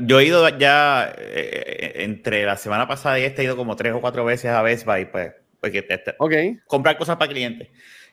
Yo 0.00 0.18
he 0.18 0.24
ido 0.24 0.48
ya 0.58 1.14
eh, 1.16 1.92
entre 1.98 2.44
la 2.44 2.56
semana 2.56 2.88
pasada 2.88 3.20
y 3.20 3.22
esta 3.22 3.42
he 3.42 3.44
ido 3.44 3.56
como 3.56 3.76
tres 3.76 3.92
o 3.92 4.00
cuatro 4.00 4.24
veces 4.24 4.50
a 4.50 4.62
Best 4.62 4.84
Buy, 4.86 5.04
pues, 5.12 5.32
porque 5.60 5.82
te- 5.82 5.98
te- 5.98 6.16
Ok. 6.18 6.32
comprar 6.66 6.98
cosas 6.98 7.18
para 7.18 7.30
clientes. 7.30 7.68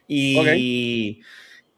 Y, 0.08 1.22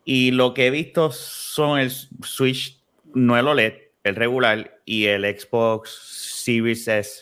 y 0.03 0.31
lo 0.31 0.53
que 0.53 0.67
he 0.67 0.69
visto 0.69 1.13
son 1.13 1.79
el 1.79 1.91
Switch, 1.91 2.83
no 3.13 3.39
el 3.39 3.47
OLED, 3.47 3.73
el 4.03 4.15
regular, 4.15 4.79
y 4.85 5.05
el 5.05 5.23
Xbox 5.23 5.89
Series 6.43 6.87
S. 6.87 7.21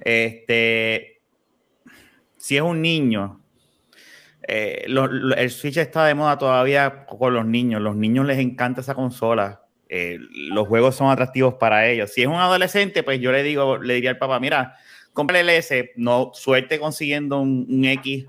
Este, 0.00 1.20
si 2.36 2.56
es 2.56 2.62
un 2.62 2.82
niño, 2.82 3.40
eh, 4.46 4.84
lo- 4.88 5.06
lo- 5.06 5.34
el 5.36 5.50
Switch 5.50 5.76
está 5.78 6.04
de 6.06 6.14
moda 6.14 6.36
todavía 6.38 7.06
con 7.06 7.32
los 7.34 7.46
niños. 7.46 7.80
Los 7.80 7.96
niños 7.96 8.26
les 8.26 8.38
encanta 8.38 8.80
esa 8.82 8.94
consola. 8.94 9.62
Eh, 9.88 10.18
los 10.50 10.66
juegos 10.68 10.96
son 10.96 11.10
atractivos 11.10 11.54
para 11.54 11.88
ellos. 11.88 12.12
Si 12.12 12.20
es 12.22 12.26
un 12.26 12.34
adolescente, 12.34 13.02
pues 13.02 13.20
yo 13.20 13.32
le 13.32 13.42
digo, 13.42 13.78
le 13.78 13.94
diría 13.94 14.10
al 14.10 14.18
papá, 14.18 14.38
mira, 14.40 14.76
cómprale 15.12 15.40
el 15.40 15.50
S, 15.50 15.92
no 15.96 16.30
suerte 16.34 16.78
consiguiendo 16.78 17.40
un, 17.40 17.66
un 17.68 17.84
X 17.84 18.26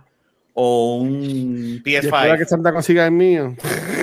o 0.53 0.95
un 0.97 1.81
Y 1.83 1.95
espera 1.95 2.37
que 2.37 2.43
PS5. 2.43 2.47
Santa 2.47 2.71
consiga 2.71 3.05
el 3.05 3.11
mío. 3.11 3.55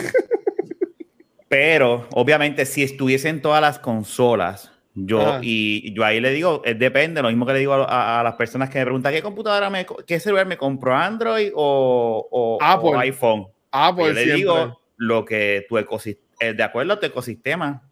Pero 1.52 2.06
obviamente 2.14 2.64
si 2.64 2.82
estuviesen 2.82 3.42
todas 3.42 3.60
las 3.60 3.78
consolas, 3.78 4.72
yo 4.94 5.20
Ajá. 5.20 5.40
y 5.42 5.92
yo 5.94 6.02
ahí 6.02 6.18
le 6.18 6.30
digo, 6.30 6.62
eh, 6.64 6.72
depende, 6.72 7.20
lo 7.20 7.28
mismo 7.28 7.44
que 7.44 7.52
le 7.52 7.58
digo 7.58 7.74
a, 7.74 7.84
a- 7.84 8.20
a 8.20 8.22
las 8.22 8.36
personas 8.36 8.70
que 8.70 8.78
me 8.78 8.84
preguntan, 8.86 9.12
¿qué 9.12 9.20
computadora 9.20 9.68
me, 9.68 9.84
qué 10.06 10.18
celular 10.18 10.46
me 10.46 10.56
compro? 10.56 10.96
¿Android 10.96 11.50
o, 11.54 12.26
o- 12.30 12.58
Apple. 12.58 12.90
o 12.94 12.98
iPhone? 12.98 13.46
Ah, 13.70 13.92
Yo 13.94 14.06
le 14.08 14.14
siempre. 14.14 14.34
digo 14.34 14.80
lo 14.96 15.26
que 15.26 15.66
tu 15.68 15.76
ecosistema, 15.76 16.52
de 16.54 16.62
acuerdo 16.62 16.94
a 16.94 17.00
tu 17.00 17.04
ecosistema, 17.04 17.82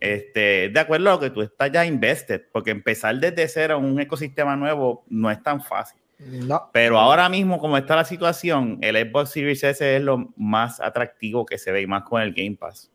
este, 0.00 0.68
de 0.68 0.78
acuerdo 0.78 1.08
a 1.08 1.12
lo 1.14 1.20
que 1.20 1.30
tú 1.30 1.40
estás 1.40 1.72
ya 1.72 1.86
invested, 1.86 2.42
porque 2.52 2.70
empezar 2.72 3.16
desde 3.16 3.48
cero 3.48 3.78
en 3.78 3.86
un 3.86 3.98
ecosistema 4.00 4.54
nuevo 4.54 5.04
no 5.08 5.30
es 5.30 5.42
tan 5.42 5.62
fácil. 5.62 5.98
No. 6.18 6.68
Pero 6.74 6.98
ahora 6.98 7.30
mismo, 7.30 7.58
como 7.58 7.78
está 7.78 7.96
la 7.96 8.04
situación, 8.04 8.76
el 8.82 8.96
Xbox 8.96 9.30
Series 9.30 9.64
S 9.64 9.96
es 9.96 10.02
lo 10.02 10.28
más 10.36 10.78
atractivo 10.78 11.46
que 11.46 11.56
se 11.56 11.72
ve, 11.72 11.80
y 11.80 11.86
más 11.86 12.02
con 12.02 12.20
el 12.20 12.34
Game 12.34 12.56
Pass. 12.58 12.90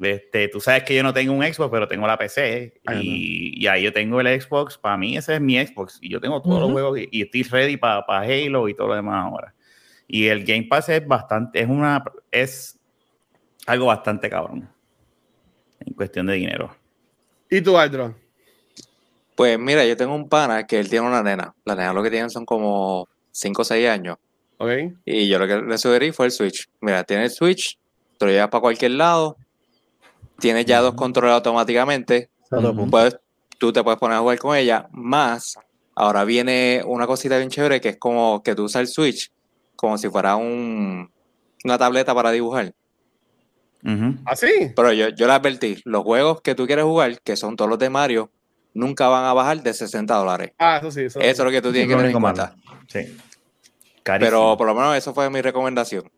Este, 0.00 0.48
tú 0.48 0.60
sabes 0.60 0.82
que 0.82 0.94
yo 0.94 1.02
no 1.02 1.12
tengo 1.14 1.32
un 1.32 1.44
Xbox, 1.44 1.70
pero 1.70 1.86
tengo 1.86 2.06
la 2.06 2.18
PC 2.18 2.80
Ay, 2.84 3.00
y, 3.02 3.62
y 3.62 3.66
ahí 3.68 3.84
yo 3.84 3.92
tengo 3.92 4.20
el 4.20 4.40
Xbox. 4.40 4.76
Para 4.76 4.96
mí, 4.96 5.16
ese 5.16 5.34
es 5.34 5.40
mi 5.40 5.64
Xbox 5.64 5.98
y 6.00 6.10
yo 6.10 6.20
tengo 6.20 6.42
todos 6.42 6.60
los 6.60 6.72
juegos 6.72 6.98
y, 6.98 7.08
y 7.12 7.22
estoy 7.22 7.42
ready 7.44 7.76
para 7.76 8.04
Halo 8.06 8.68
y 8.68 8.74
todo 8.74 8.88
lo 8.88 8.94
demás 8.94 9.24
ahora. 9.24 9.54
Y 10.06 10.26
el 10.26 10.44
Game 10.44 10.64
Pass 10.64 10.88
es 10.88 11.06
bastante, 11.06 11.60
es 11.60 11.68
una, 11.68 12.02
es 12.30 12.78
algo 13.66 13.86
bastante 13.86 14.28
cabrón 14.28 14.68
en 15.80 15.94
cuestión 15.94 16.26
de 16.26 16.34
dinero. 16.34 16.74
¿Y 17.50 17.60
tú, 17.60 17.78
Aldro? 17.78 18.14
Pues 19.34 19.58
mira, 19.58 19.84
yo 19.84 19.96
tengo 19.96 20.14
un 20.14 20.28
pana 20.28 20.66
que 20.66 20.78
él 20.78 20.88
tiene 20.88 21.06
una 21.06 21.22
nena. 21.22 21.54
La 21.64 21.74
nena 21.74 21.92
lo 21.92 22.02
que 22.02 22.10
tienen 22.10 22.30
son 22.30 22.44
como 22.44 23.08
5 23.32 23.62
o 23.62 23.64
6 23.64 23.88
años. 23.88 24.16
Ok. 24.58 24.70
Y 25.04 25.28
yo 25.28 25.38
lo 25.38 25.46
que 25.46 25.56
le 25.60 25.78
sugerí 25.78 26.12
fue 26.12 26.26
el 26.26 26.32
Switch. 26.32 26.68
Mira, 26.80 27.04
tienes 27.04 27.32
el 27.32 27.36
Switch, 27.36 27.78
te 28.18 28.26
lo 28.26 28.32
llevas 28.32 28.48
para 28.48 28.60
cualquier 28.60 28.92
lado, 28.92 29.36
tienes 30.38 30.66
ya 30.66 30.80
dos 30.80 30.94
controles 30.94 31.34
automáticamente, 31.34 32.30
puedes, 32.90 33.18
tú 33.58 33.72
te 33.72 33.82
puedes 33.82 33.98
poner 33.98 34.18
a 34.18 34.20
jugar 34.20 34.38
con 34.38 34.56
ella, 34.56 34.88
más 34.92 35.58
ahora 35.94 36.24
viene 36.24 36.82
una 36.84 37.06
cosita 37.06 37.38
bien 37.38 37.50
chévere 37.50 37.80
que 37.80 37.90
es 37.90 37.96
como 37.96 38.42
que 38.42 38.54
tú 38.54 38.64
usas 38.64 38.80
el 38.80 38.88
Switch 38.88 39.32
como 39.76 39.98
si 39.98 40.08
fuera 40.08 40.36
un, 40.36 41.10
una 41.64 41.78
tableta 41.78 42.14
para 42.14 42.30
dibujar. 42.30 42.74
¿Así? 44.24 44.72
Pero 44.74 44.92
yo, 44.92 45.10
yo 45.10 45.26
le 45.26 45.32
advertí, 45.34 45.82
los 45.84 46.02
juegos 46.04 46.40
que 46.40 46.54
tú 46.54 46.66
quieres 46.66 46.84
jugar, 46.86 47.20
que 47.20 47.36
son 47.36 47.54
todos 47.54 47.68
los 47.68 47.78
de 47.78 47.90
Mario, 47.90 48.30
nunca 48.72 49.08
van 49.08 49.24
a 49.24 49.34
bajar 49.34 49.62
de 49.62 49.74
60 49.74 50.14
dólares. 50.14 50.52
Ah, 50.58 50.78
eso 50.78 50.90
sí. 50.90 51.02
Eso, 51.02 51.20
Eso 51.20 51.42
es 51.42 51.44
lo 51.44 51.50
que 51.50 51.60
tú 51.60 51.70
tienes 51.70 51.88
que 51.88 51.94
tener 51.94 52.10
en 52.10 52.20
cuenta. 52.20 52.54
Sí. 52.88 53.14
Carísimo. 54.02 54.26
Pero 54.26 54.56
por 54.56 54.66
lo 54.66 54.74
menos 54.74 54.96
eso 54.96 55.12
fue 55.12 55.28
mi 55.28 55.42
recomendación. 55.42 56.10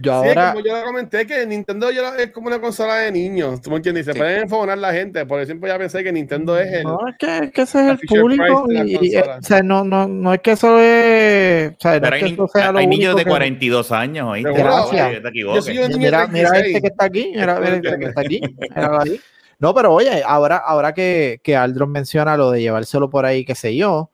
Yo 0.00 0.22
Sí, 0.22 0.28
ahora, 0.28 0.52
como 0.54 0.64
yo 0.64 0.76
lo 0.78 0.84
comenté, 0.84 1.26
que 1.26 1.44
Nintendo 1.46 1.90
ya 1.90 2.16
es 2.16 2.30
como 2.30 2.46
una 2.48 2.60
consola 2.60 2.96
de 2.96 3.12
niños. 3.12 3.60
¿Tú 3.60 3.70
me 3.70 3.76
entiendes? 3.76 4.06
Se 4.06 4.12
Sí. 4.14 4.18
pueden 4.18 4.42
enfogonar 4.42 4.78
la 4.78 4.92
gente. 4.92 5.24
Por 5.26 5.44
siempre 5.44 5.68
ya 5.70 5.78
pensé 5.78 6.02
que 6.02 6.12
Nintendo 6.12 6.58
es 6.58 6.72
el. 6.72 6.84
no, 6.84 6.98
es 7.08 7.16
que, 7.18 7.38
es 7.38 7.50
que 7.52 7.62
ese 7.62 7.80
es 7.84 7.90
el 7.90 7.98
público 8.08 8.66
y, 8.70 8.78
y, 8.94 9.12
consola. 9.14 9.38
o 9.38 9.42
sea, 9.42 9.62
no, 9.62 9.84
no, 9.84 10.08
no 10.08 10.32
es 10.34 10.40
que 10.40 10.52
eso 10.52 10.78
es, 10.80 11.72
o 11.72 11.80
sea, 11.80 11.94
no 11.94 12.00
Pero 12.00 12.06
es 12.06 12.12
hay, 12.12 12.20
que 12.20 12.26
ni- 12.26 12.32
eso 12.34 12.48
sea 12.48 12.72
lo 12.72 12.78
hay 12.78 12.86
niños 12.86 13.16
de 13.16 13.24
que- 13.24 13.30
42 13.30 13.92
años, 13.92 14.28
¿oíste? 14.30 14.52
Gracias. 14.52 15.10
Que 15.10 15.20
te 15.20 15.30
Yo 15.40 15.62
soy 15.62 15.78
un 15.78 15.82
niño 15.84 15.92
de 15.92 15.98
Mira, 15.98 16.26
mira 16.26 16.48
36. 16.50 16.66
este 16.76 16.80
que 16.80 16.86
está 16.88 17.04
aquí, 17.04 17.32
mira, 17.34 17.60
mira 17.60 17.76
este 17.76 17.98
que 17.98 18.04
está 18.06 18.20
aquí, 18.22 18.40
ahí. 18.74 19.20
No, 19.58 19.72
pero 19.74 19.92
oye, 19.92 20.22
ahora, 20.26 20.56
ahora 20.56 20.92
que, 20.92 21.38
que 21.44 21.54
Aldron 21.54 21.92
menciona 21.92 22.36
lo 22.36 22.50
de 22.50 22.62
llevárselo 22.62 23.08
por 23.10 23.24
ahí, 23.26 23.44
qué 23.44 23.54
sé 23.54 23.76
yo, 23.76 24.10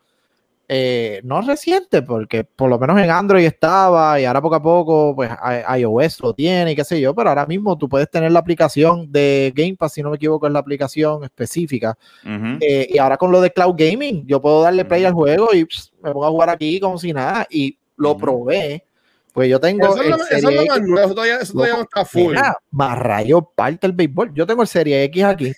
eh, 0.71 1.21
no 1.25 1.41
reciente, 1.41 2.03
porque 2.03 2.45
por 2.45 2.69
lo 2.69 2.79
menos 2.79 2.99
en 3.01 3.11
Android 3.11 3.45
estaba 3.47 4.21
y 4.21 4.27
ahora 4.27 4.43
poco 4.43 4.55
a 4.57 4.63
poco, 4.63 5.15
pues 5.17 5.31
i- 5.31 5.81
iOS 5.81 6.21
lo 6.21 6.35
tiene 6.35 6.73
y 6.73 6.77
qué 6.77 6.85
sé 6.85 7.01
yo, 7.01 7.15
pero 7.15 7.31
ahora 7.31 7.47
mismo 7.47 7.79
tú 7.79 7.89
puedes 7.89 8.11
tener 8.11 8.31
la 8.33 8.41
aplicación 8.41 9.11
de 9.11 9.51
Game 9.57 9.77
Pass, 9.77 9.95
si 9.95 10.03
no 10.03 10.11
me 10.11 10.17
equivoco, 10.17 10.47
es 10.47 10.53
la 10.53 10.59
aplicación 10.59 11.25
específica. 11.25 11.97
Ujú. 12.23 12.59
Eh, 12.61 12.87
y 12.91 12.99
ahora 12.99 13.17
con 13.17 13.33
lo 13.33 13.41
de 13.41 13.51
Cloud 13.51 13.77
Gaming, 13.79 14.27
yo 14.27 14.43
puedo 14.43 14.63
darle 14.63 14.85
play 14.85 15.01
Ujú. 15.03 15.09
al 15.09 15.15
juego 15.15 15.49
y 15.55 15.65
pss, 15.65 15.93
me 16.03 16.13
pongo 16.13 16.27
a 16.27 16.31
jugar 16.31 16.51
aquí 16.51 16.79
como 16.81 16.99
si 16.99 17.13
nada, 17.15 17.47
y 17.49 17.79
lo 17.97 18.17
probé. 18.17 18.85
Pues 19.33 19.49
yo 19.49 19.61
tengo 19.61 19.87
Eso 19.87 19.97
es, 20.01 20.05
el 20.05 20.11
lo, 20.11 20.17
eso 20.17 20.25
es 20.35 20.41
Serie 20.43 20.57
lo 20.57 20.63
X 20.63 20.69
más 20.71 20.81
nuevo. 20.83 21.07
Eso 21.07 21.15
todavía, 21.15 21.37
eso 21.39 21.53
todavía 21.53 21.77
no 21.77 21.83
está 21.83 22.05
full. 22.05 22.29
Mira, 22.35 22.59
más 22.73 22.99
rayo 22.99 23.43
parte 23.55 23.87
el 23.87 23.93
béisbol. 23.93 24.35
Yo 24.35 24.47
tengo 24.47 24.63
el 24.63 24.69
Serie 24.69 25.05
X 25.05 25.25
aquí 25.25 25.53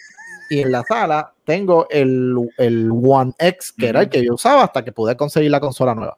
y 0.51 0.61
en 0.61 0.71
la 0.73 0.83
sala 0.83 1.33
tengo 1.51 1.89
el, 1.91 2.37
el 2.59 2.91
One 2.93 3.33
X, 3.37 3.73
que 3.77 3.89
era 3.89 4.03
el 4.03 4.09
que 4.09 4.25
yo 4.25 4.35
usaba 4.35 4.63
hasta 4.63 4.85
que 4.85 4.93
pude 4.93 5.17
conseguir 5.17 5.51
la 5.51 5.59
consola 5.59 5.97
nueva. 5.97 6.17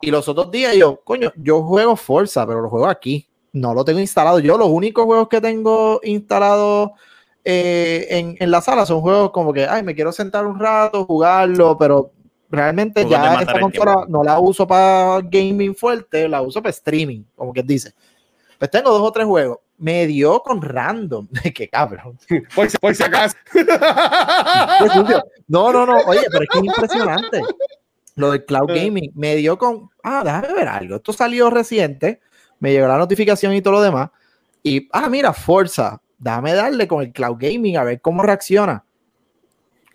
Y 0.00 0.12
los 0.12 0.28
otros 0.28 0.52
días 0.52 0.76
yo, 0.76 1.00
coño, 1.02 1.32
yo 1.36 1.64
juego 1.64 1.96
Forza, 1.96 2.46
pero 2.46 2.60
lo 2.60 2.70
juego 2.70 2.86
aquí. 2.86 3.26
No 3.52 3.74
lo 3.74 3.84
tengo 3.84 3.98
instalado. 3.98 4.38
Yo 4.38 4.56
los 4.56 4.68
únicos 4.68 5.04
juegos 5.04 5.28
que 5.28 5.40
tengo 5.40 6.00
instalados 6.04 6.92
eh, 7.44 8.06
en, 8.10 8.36
en 8.38 8.50
la 8.52 8.60
sala 8.60 8.86
son 8.86 9.00
juegos 9.00 9.32
como 9.32 9.52
que, 9.52 9.66
ay, 9.66 9.82
me 9.82 9.96
quiero 9.96 10.12
sentar 10.12 10.46
un 10.46 10.60
rato, 10.60 11.04
jugarlo, 11.06 11.76
pero 11.76 12.12
realmente 12.48 13.02
Juegos 13.02 13.20
de 13.20 13.28
ya 13.28 13.40
esta 13.40 13.60
consola 13.60 14.04
no 14.08 14.22
la 14.22 14.38
uso 14.38 14.64
para 14.64 15.20
gaming 15.22 15.74
fuerte, 15.74 16.28
la 16.28 16.40
uso 16.40 16.62
para 16.62 16.70
streaming, 16.70 17.24
como 17.34 17.52
que 17.52 17.64
dice. 17.64 17.94
Pues 18.62 18.70
tengo 18.70 18.90
dos 18.90 19.02
o 19.02 19.10
tres 19.10 19.26
juegos. 19.26 19.58
Me 19.76 20.06
dio 20.06 20.40
con 20.40 20.62
random. 20.62 21.26
Qué 21.52 21.68
cabrón. 21.68 22.16
Por, 22.54 22.70
si- 22.70 22.78
por 22.78 22.94
si 22.94 23.02
acaso. 23.02 23.34
No, 25.48 25.72
no, 25.72 25.84
no. 25.84 25.96
Oye, 26.06 26.20
pero 26.30 26.44
es 26.44 26.48
que 26.48 26.58
es 26.58 26.64
impresionante. 26.64 27.42
Lo 28.14 28.30
del 28.30 28.44
cloud 28.44 28.68
gaming 28.68 29.10
me 29.16 29.34
dio 29.34 29.58
con. 29.58 29.90
Ah, 30.04 30.22
déjame 30.24 30.52
ver 30.54 30.68
algo. 30.68 30.94
Esto 30.94 31.12
salió 31.12 31.50
reciente. 31.50 32.20
Me 32.60 32.70
llegó 32.70 32.86
la 32.86 32.98
notificación 32.98 33.52
y 33.52 33.62
todo 33.62 33.72
lo 33.74 33.82
demás. 33.82 34.10
Y, 34.62 34.88
ah, 34.92 35.08
mira, 35.08 35.32
Forza. 35.32 36.00
Dame 36.16 36.54
darle 36.54 36.86
con 36.86 37.02
el 37.02 37.12
cloud 37.12 37.38
gaming 37.40 37.76
a 37.78 37.82
ver 37.82 38.00
cómo 38.00 38.22
reacciona. 38.22 38.84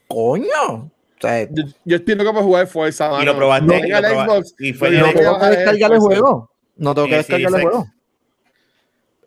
Coño. 0.10 0.46
O 0.74 1.22
sea, 1.22 1.44
yo, 1.50 1.64
yo 1.86 1.96
estoy 1.96 2.16
loco 2.16 2.32
para 2.34 2.44
jugar 2.44 2.68
Forza. 2.68 3.22
Y 3.22 3.26
lo 3.26 3.34
probaste. 3.34 3.66
No, 3.66 3.76
y 3.78 3.82
tenga 3.82 4.02
lo 4.02 4.08
el 4.08 4.14
probaste, 4.14 4.34
Xbox. 4.50 4.56
y 4.60 4.74
fue 4.74 4.92
no 4.92 5.06
que 5.06 5.14
tengo 5.14 5.40
que 5.40 5.46
descargar 5.46 5.94
el 5.94 6.00
juego. 6.00 6.52
No 6.76 6.94
tengo 6.94 7.08
que 7.08 7.16
descargar 7.16 7.54
el 7.56 7.62
juego. 7.62 7.88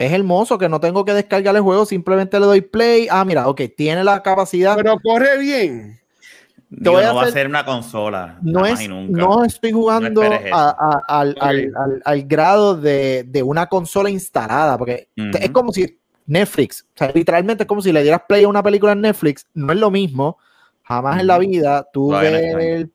Es 0.01 0.13
hermoso 0.13 0.57
que 0.57 0.69
no 0.69 0.81
tengo 0.81 1.05
que 1.05 1.13
descargar 1.13 1.55
el 1.55 1.61
juego, 1.63 1.85
simplemente 1.85 2.41
le 2.41 2.47
doy 2.47 2.61
play. 2.63 3.07
Ah, 3.11 3.23
mira, 3.25 3.47
ok, 3.49 3.61
tiene 3.77 4.03
la 4.03 4.23
capacidad. 4.23 4.75
Pero 4.77 4.99
corre 4.99 5.39
bien. 5.39 6.01
Digo, 6.71 6.95
voy 6.95 7.03
a 7.05 7.09
no 7.09 7.15
va 7.17 7.21
a 7.21 7.25
hacer- 7.25 7.35
ser 7.35 7.47
una 7.49 7.65
consola. 7.67 8.39
no 8.41 8.65
es, 8.65 8.89
nunca. 8.89 9.21
no 9.21 9.45
estoy 9.45 9.73
jugando 9.73 10.23
a- 10.23 10.71
a- 10.79 11.21
al, 11.21 11.37
al- 11.41 11.73
al- 11.77 12.03
al 12.05 12.23
grado 12.23 12.77
de, 12.77 13.25
de 13.25 13.43
una 13.43 13.67
consola 13.67 14.09
instalada, 14.09 14.79
porque 14.79 15.09
es 15.17 15.51
como 15.51 15.73
si 15.73 15.99
Netflix, 16.27 16.87
o 16.95 16.99
sea, 16.99 17.11
literalmente 17.13 17.65
es 17.65 17.67
como 17.67 17.83
si 17.83 17.93
le 17.93 18.03
dieras 18.03 18.23
play 18.27 18.45
a 18.45 18.49
una 18.49 18.63
película 18.63 18.93
en 18.93 19.01
Netflix, 19.03 19.47
no 19.53 19.73
es 19.73 19.79
lo 19.81 19.91
mismo, 19.91 20.39
jamás 20.85 21.21
en 21.21 21.27
la 21.27 21.39
vida 21.39 21.87
tú 21.93 22.09
Todavía 22.09 22.31
no 22.31 22.37
es 22.39 22.57
ver 22.57 22.89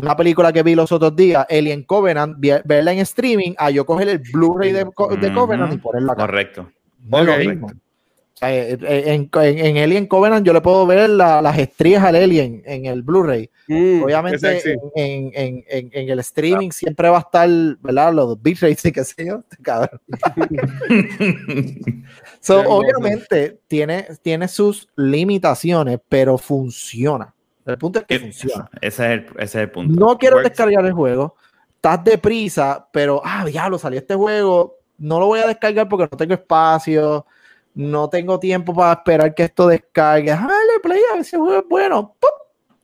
una 0.00 0.16
película 0.16 0.52
que 0.52 0.62
vi 0.62 0.74
los 0.74 0.90
otros 0.92 1.14
días, 1.16 1.46
Alien 1.50 1.82
Covenant, 1.84 2.36
verla 2.64 2.92
en 2.92 3.00
streaming, 3.00 3.52
a 3.58 3.70
yo 3.70 3.84
coger 3.84 4.08
el 4.08 4.18
Blu-ray 4.32 4.72
de. 4.72 4.86
Covenant 4.86 5.72
y 5.72 5.78
ponerla 5.78 6.12
acá. 6.12 6.22
Correcto. 6.26 6.70
No 7.04 7.18
es 7.20 7.26
lo 7.26 7.32
Ok. 7.34 7.38
mismo. 7.40 7.66
O 7.66 8.38
sea, 8.38 8.54
eh, 8.54 8.78
eh, 8.80 9.02
en, 9.06 9.28
en- 9.34 9.58
en 9.66 9.78
Alien 9.82 10.06
Covenant 10.06 10.46
yo 10.46 10.52
le 10.52 10.60
puedo 10.60 10.86
ver 10.86 11.10
la- 11.10 11.42
las 11.42 11.58
estrías 11.58 12.04
al 12.04 12.14
Alien 12.14 12.62
en 12.66 12.86
el 12.86 13.02
Blu-ray. 13.02 13.50
Mm, 13.66 14.02
Obviamente 14.04 14.62
en, 14.94 15.32
en- 15.34 15.64
en- 15.68 15.90
en 15.92 16.08
el 16.08 16.20
streaming 16.20 16.70
siempre 16.70 17.08
va 17.08 17.16
a 17.16 17.20
estar, 17.22 17.48
¿verdad? 17.82 18.12
Los 18.14 18.40
bitrates 18.40 18.84
y 18.84 18.92
qué 18.92 19.02
sé 19.02 19.26
yo, 19.26 19.40
este 19.40 19.56
cabrón. 19.60 20.00
So, 22.40 22.60
obviamente 22.68 23.58
tiene, 23.66 24.06
tiene 24.22 24.46
sus 24.48 24.88
limitaciones, 24.96 25.98
pero 26.08 26.38
funciona. 26.38 27.34
El 27.68 27.78
punto 27.78 27.98
es 27.98 28.06
que 28.06 28.18
funciona. 28.18 28.68
Ese 28.80 29.04
es 29.04 29.10
el, 29.10 29.26
ese 29.36 29.42
es 29.44 29.54
el 29.56 29.70
punto. 29.70 30.00
No 30.00 30.16
quiero 30.18 30.36
Works. 30.36 30.50
descargar 30.50 30.84
el 30.86 30.92
juego. 30.92 31.36
Estás 31.76 32.02
deprisa, 32.02 32.88
pero, 32.90 33.20
ah, 33.24 33.44
diablo, 33.44 33.78
salió 33.78 34.00
este 34.00 34.14
juego. 34.14 34.78
No 34.96 35.20
lo 35.20 35.26
voy 35.26 35.40
a 35.40 35.46
descargar 35.46 35.88
porque 35.88 36.08
no 36.10 36.16
tengo 36.16 36.34
espacio. 36.34 37.26
No 37.74 38.08
tengo 38.08 38.40
tiempo 38.40 38.74
para 38.74 38.94
esperar 38.94 39.34
que 39.34 39.44
esto 39.44 39.68
descargue. 39.68 40.30
Dale, 40.30 40.80
play, 40.82 41.00
a 41.12 41.16
ver 41.16 41.24
si 41.24 41.36
el 41.36 41.42
juego 41.42 41.60
es 41.60 41.68
bueno. 41.68 42.16
¡Pum! 42.18 42.30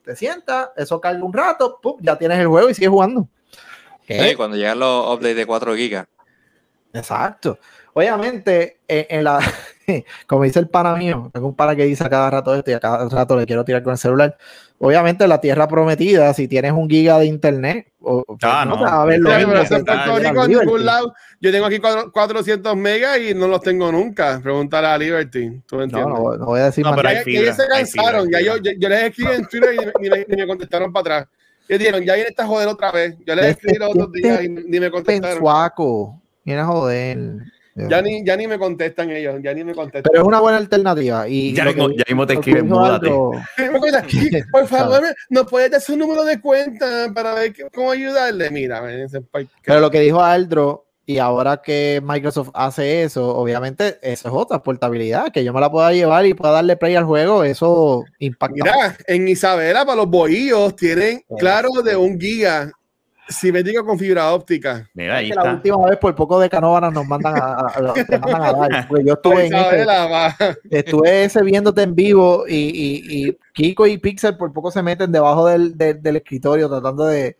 Te 0.05 0.15
sientas, 0.15 0.69
eso 0.77 1.01
carga 1.01 1.25
un 1.25 1.33
rato, 1.33 1.81
¡pum! 1.83 1.97
ya 2.01 2.17
tienes 2.17 2.39
el 2.39 2.47
juego 2.47 2.69
y 2.69 2.75
sigues 2.75 2.91
jugando. 2.91 3.27
¿Qué? 4.07 4.21
Oye, 4.21 4.37
cuando 4.37 4.57
llegan 4.57 4.79
los 4.79 5.07
updates 5.15 5.37
de 5.37 5.47
4 5.47 5.75
gigas, 5.77 6.07
Exacto. 6.93 7.59
Obviamente, 7.95 8.81
en, 8.87 9.07
en 9.09 9.25
la, 9.25 9.41
como 10.27 10.45
dice 10.45 10.59
el 10.61 10.69
pana 10.69 10.95
mío, 10.97 11.31
tengo 11.33 11.49
un 11.49 11.55
pana 11.55 11.75
que 11.77 11.85
dice 11.85 12.05
a 12.05 12.11
cada 12.11 12.31
rato 12.31 12.55
esto 12.55 12.71
y 12.71 12.75
a 12.75 12.81
cada 12.81 13.09
rato 13.09 13.37
le 13.37 13.47
quiero 13.47 13.65
tirar 13.65 13.83
con 13.83 13.93
el 13.93 13.99
celular. 13.99 14.37
Obviamente, 14.79 15.27
la 15.29 15.41
tierra 15.41 15.69
prometida, 15.69 16.35
si 16.35 16.49
tienes 16.49 16.73
un 16.73 16.91
giga 16.91 17.19
de 17.19 17.27
internet, 17.27 17.93
o, 18.01 18.25
Ah, 18.43 18.65
no 18.67 18.73
no. 18.73 18.79
te 18.79 18.85
va 18.91 19.03
a 19.03 19.05
ver 19.07 19.21
lo 19.21 19.31
Sí, 19.31 19.37
mismo 19.37 19.53
pero 19.53 19.61
que 19.61 19.67
eso 19.67 19.77
en 19.77 19.85
te 19.85 19.93
Puerto 19.93 20.11
va 20.11 20.17
a 20.17 20.19
ver 20.19 20.29
Rico, 20.29 20.41
a 20.41 20.45
en 20.45 20.51
Liberty. 20.51 20.67
ningún 20.67 20.85
lado. 20.87 21.15
Yo 21.41 21.53
tengo 21.53 21.67
aquí 21.67 21.79
cuatro- 21.79 22.13
400 22.13 22.77
megas 22.77 23.19
y 23.19 23.35
no 23.35 23.49
los 23.49 23.61
tengo 23.63 23.91
nunca. 23.93 24.41
Pregúntale 24.43 24.87
a 24.89 24.99
Liberty. 24.99 25.63
¿Tú 25.67 25.77
me 25.77 25.87
No, 25.87 25.99
entiendes? 25.99 26.19
no, 26.19 26.37
no 26.37 26.47
voy 26.47 26.61
a 26.61 26.65
decir 26.65 26.85
No, 26.85 26.91
más 26.91 26.97
pero 26.99 27.09
hay 27.09 27.17
ellos 27.27 27.57
se 27.57 27.67
cansaron. 27.69 28.25
fibra, 28.27 28.41
ya 28.41 28.47
yo, 28.47 28.57
yo, 28.63 28.73
yo 28.79 28.89
les 28.89 29.03
escribí 29.05 29.33
en 29.33 29.47
Twitter 29.47 29.75
y 29.75 30.03
ni, 30.03 30.11
me- 30.11 30.27
ni 30.29 30.37
me 30.37 30.47
contestaron 30.47 30.93
para 30.93 31.01
atrás. 31.19 31.29
Y 31.69 31.79
dijeron, 31.79 32.03
ya 32.03 32.15
viene 32.15 32.29
esta 32.29 32.47
joder 32.47 32.69
otra 32.69 32.91
vez. 32.93 33.17
Yo 33.25 33.35
les 33.35 33.47
Este- 33.47 33.69
escribí 33.69 33.79
los 33.79 33.91
otros 33.91 34.13
días 34.13 34.43
y 34.45 34.49
ni 34.51 34.81
me 34.81 34.91
contestaron. 34.91 35.37
Pensuaco. 35.39 36.21
Viene 36.45 36.61
a 36.61 36.67
joder. 36.67 37.19
Ya 37.77 38.01
ni, 38.03 38.25
ya 38.25 38.37
ni 38.37 38.47
me 38.47 38.59
contestan 38.59 39.11
ellos. 39.11 39.37
Ya 39.43 39.53
ni 39.53 39.65
me 39.65 39.75
contestan. 39.75 40.11
Pero 40.11 40.23
es 40.23 40.29
una 40.29 40.41
buena 40.41 40.59
alternativa. 40.59 41.29
Y 41.29 41.53
Ya 41.55 41.65
mismo- 41.65 41.89
que- 41.89 41.97
ya 41.97 42.05
mismo 42.09 42.27
te 42.27 42.35
escriben, 42.35 42.69
múdate. 42.69 43.09
Aldo- 43.09 43.33
Me 43.59 43.71
contestan, 43.81 44.07
"Y, 44.11 44.43
Por 44.51 44.67
favor, 44.69 45.03
¿nos 45.31 45.47
puedes 45.51 45.71
dar 45.71 45.81
su 45.81 45.97
número 45.97 46.25
de 46.25 46.41
cuenta 46.41 47.11
para 47.15 47.35
ver 47.35 47.53
cómo 47.75 47.91
ayudarle? 47.91 48.51
Mira, 48.51 48.81
"Pues, 49.33 49.47
Pero 49.65 49.81
lo 49.81 49.91
que 49.91 50.01
dijo 50.01 50.21
Aldro, 50.23 50.87
y 51.07 51.19
ahora 51.19 51.61
que 51.63 52.01
Microsoft 52.03 52.51
hace 52.55 53.03
eso, 53.03 53.37
obviamente, 53.37 53.99
eso 54.03 54.29
es 54.29 54.35
otra 54.35 54.63
portabilidad, 54.63 55.31
que 55.33 55.45
yo 55.45 55.53
me 55.53 55.61
la 55.61 55.71
pueda 55.71 55.93
llevar 55.93 56.25
y 56.27 56.33
pueda 56.35 56.53
darle 56.55 56.77
play 56.77 56.95
al 56.95 57.05
juego, 57.05 57.45
eso 57.45 58.05
impacta. 58.21 58.55
Mira, 58.55 58.97
en 59.07 59.29
Isabela, 59.29 59.85
para 59.85 59.97
los 59.97 60.09
bohíos, 60.09 60.75
tienen 60.77 61.23
claro 61.39 61.69
de 61.85 61.97
un 61.97 62.19
giga 62.21 62.71
cibernético 63.31 63.85
con 63.85 63.99
fibra 63.99 64.33
óptica. 64.33 64.89
Mira, 64.95 65.17
ahí 65.17 65.29
que 65.29 65.35
la 65.35 65.41
está. 65.43 65.55
última 65.55 65.87
vez 65.89 65.99
por 65.99 66.15
poco 66.15 66.39
de 66.41 66.49
Canóvanas 66.51 66.93
nos 66.93 67.07
mandan 67.07 67.37
a, 67.37 67.45
a- 67.45 67.95
mandan 68.21 68.43
a 68.43 68.53
dar. 68.53 68.89
porque 68.89 69.05
yo 69.05 69.15
estuve 69.15 69.47
en 69.47 69.55
ese, 69.55 69.87
estuve 70.71 71.25
ese 71.25 71.43
viéndote 71.43 71.83
en 71.83 71.95
vivo 71.95 72.45
y, 72.47 72.55
y- 72.57 73.27
y 73.29 73.39
Kiko 73.53 73.87
y 73.87 73.99
Pixel 73.99 74.37
por 74.37 74.53
poco 74.53 74.71
se 74.71 74.83
meten 74.83 75.13
debajo 75.13 75.47
del, 75.47 75.77
del- 75.77 76.03
del 76.03 76.17
escritorio 76.17 76.69
tratando 76.69 77.07
de. 77.07 77.37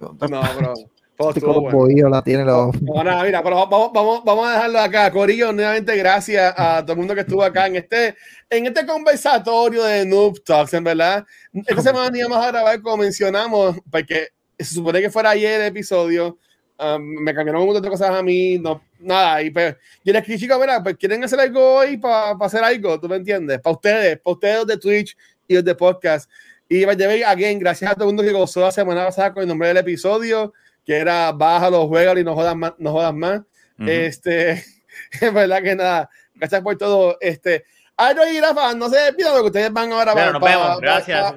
No, 0.00 0.12
bro. 0.18 0.74
Todo 1.16 1.30
Este 1.30 1.46
bueno. 1.46 2.08
la 2.08 2.22
tiene 2.22 2.44
los. 2.44 2.82
No, 2.82 3.04
nada, 3.04 3.22
mira, 3.22 3.40
pero 3.40 3.54
vamos, 3.54 3.92
vamos, 3.94 4.24
vamos 4.24 4.48
a 4.48 4.52
dejarlo 4.54 4.80
acá. 4.80 5.12
Corillo, 5.12 5.52
nuevamente 5.52 5.96
gracias 5.96 6.52
a 6.58 6.82
todo 6.82 6.94
el 6.94 6.98
mundo 6.98 7.14
que 7.14 7.20
estuvo 7.20 7.44
acá 7.44 7.68
en 7.68 7.76
este, 7.76 8.16
en 8.50 8.66
este 8.66 8.84
conversatorio 8.84 9.84
de 9.84 10.04
Noob 10.04 10.42
Talks, 10.42 10.74
en 10.74 10.82
verdad. 10.82 11.24
Esta 11.52 11.82
semana 11.82 12.18
íbamos 12.18 12.38
a 12.44 12.48
grabar, 12.50 12.82
como 12.82 12.96
mencionamos, 12.96 13.76
porque 13.92 14.26
se 14.64 14.74
supone 14.74 15.00
que 15.00 15.10
fuera 15.10 15.30
ayer 15.30 15.60
el 15.60 15.66
episodio. 15.68 16.38
Um, 16.76 17.02
me 17.02 17.32
cambiaron 17.32 17.62
un 17.62 17.68
montón 17.68 17.84
de 17.84 17.88
cosas 17.88 18.10
a 18.10 18.22
mí, 18.22 18.58
no, 18.58 18.82
nada. 18.98 19.42
Y 19.42 19.50
pues, 19.50 19.76
yo 20.04 20.12
les 20.12 20.26
dije, 20.26 20.38
chicos, 20.38 20.58
mira, 20.58 20.82
pues 20.82 20.96
quieren 20.96 21.22
hacer 21.22 21.38
algo 21.38 21.76
hoy 21.76 21.96
para 21.96 22.32
hacer 22.32 22.64
algo, 22.64 22.98
¿tú 22.98 23.08
me 23.08 23.16
entiendes? 23.16 23.60
Para 23.60 23.74
ustedes, 23.74 24.18
para 24.18 24.34
ustedes 24.34 24.66
de 24.66 24.76
Twitch 24.78 25.16
y 25.46 25.54
los 25.54 25.64
de 25.64 25.74
podcast. 25.74 26.28
Y 26.68 26.82
again, 26.84 27.58
gracias 27.58 27.90
a 27.90 27.94
todo 27.94 28.04
el 28.04 28.14
mundo 28.14 28.22
que 28.22 28.32
gozó 28.32 28.60
la 28.60 28.72
semana 28.72 29.04
pasada 29.04 29.32
con 29.32 29.42
el 29.42 29.48
nombre 29.48 29.68
del 29.68 29.76
episodio, 29.76 30.52
que 30.84 30.96
era 30.96 31.30
Bájalo, 31.30 31.86
juegos 31.86 32.18
y 32.18 32.24
no 32.24 32.34
jodas 32.34 32.56
más. 32.56 32.72
No 32.78 32.92
jodas 32.92 33.14
más. 33.14 33.42
Este, 33.78 34.52
es 35.20 35.34
verdad 35.34 35.62
que 35.62 35.74
nada, 35.76 36.10
gracias 36.34 36.62
por 36.62 36.76
todo. 36.76 37.18
Este, 37.20 37.64
Ay, 37.96 38.14
no, 38.14 38.28
y 38.28 38.40
Rafa, 38.40 38.74
no 38.74 38.88
se 38.88 38.96
despidan 38.96 39.34
que 39.34 39.46
ustedes 39.46 39.72
van 39.72 39.92
ahora 39.92 40.14
para. 40.14 40.32
nos 40.32 40.42
vemos, 40.42 40.80
gracias. 40.80 41.34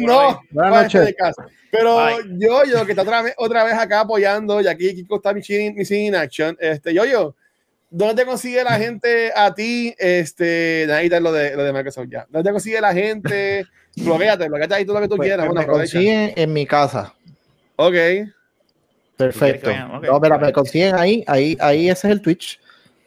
no, 0.00 0.40
Buenas 0.50 0.82
noches. 0.82 1.14
Pero 1.70 2.20
yo, 2.36 2.64
yo, 2.64 2.84
que 2.84 2.92
está 2.92 3.02
otra 3.02 3.22
vez, 3.22 3.34
otra 3.36 3.62
vez 3.62 3.74
acá 3.74 4.00
apoyando, 4.00 4.60
y 4.60 4.66
aquí 4.66 4.92
Kiko 4.94 5.16
está 5.16 5.32
mi 5.32 5.40
in 5.48 6.14
action. 6.16 6.56
Este, 6.58 6.92
yo, 6.92 7.04
yo, 7.04 7.36
¿dónde 7.90 8.22
te 8.22 8.26
consigue 8.26 8.64
la 8.64 8.76
gente 8.76 9.32
a 9.34 9.54
ti? 9.54 9.94
Este, 9.96 10.84
necesitas 10.88 11.22
lo 11.22 11.32
de, 11.32 11.54
lo 11.54 11.62
de 11.62 11.72
Microsoft 11.72 12.08
ya. 12.10 12.26
¿Dónde 12.28 12.48
te 12.48 12.52
consigue 12.52 12.80
la 12.80 12.92
gente? 12.92 13.66
Bloqueate, 13.96 14.48
bloqueate 14.48 14.74
ahí 14.74 14.84
todo 14.84 14.96
lo 14.96 15.02
que 15.02 15.08
tú 15.08 15.16
pues, 15.16 15.28
quieras. 15.28 15.46
Pues 15.46 15.66
me 15.66 15.72
consiguen 15.72 16.32
en 16.36 16.52
mi 16.52 16.64
casa. 16.64 17.14
Ok. 17.76 17.94
Perfecto. 19.16 19.70
No, 20.02 20.20
pero 20.20 20.38
me 20.38 20.52
consiguen 20.52 20.94
ahí, 20.94 21.24
ahí, 21.26 21.56
ahí 21.60 21.90
ese 21.90 22.06
es 22.08 22.12
el 22.12 22.22
Twitch. 22.22 22.60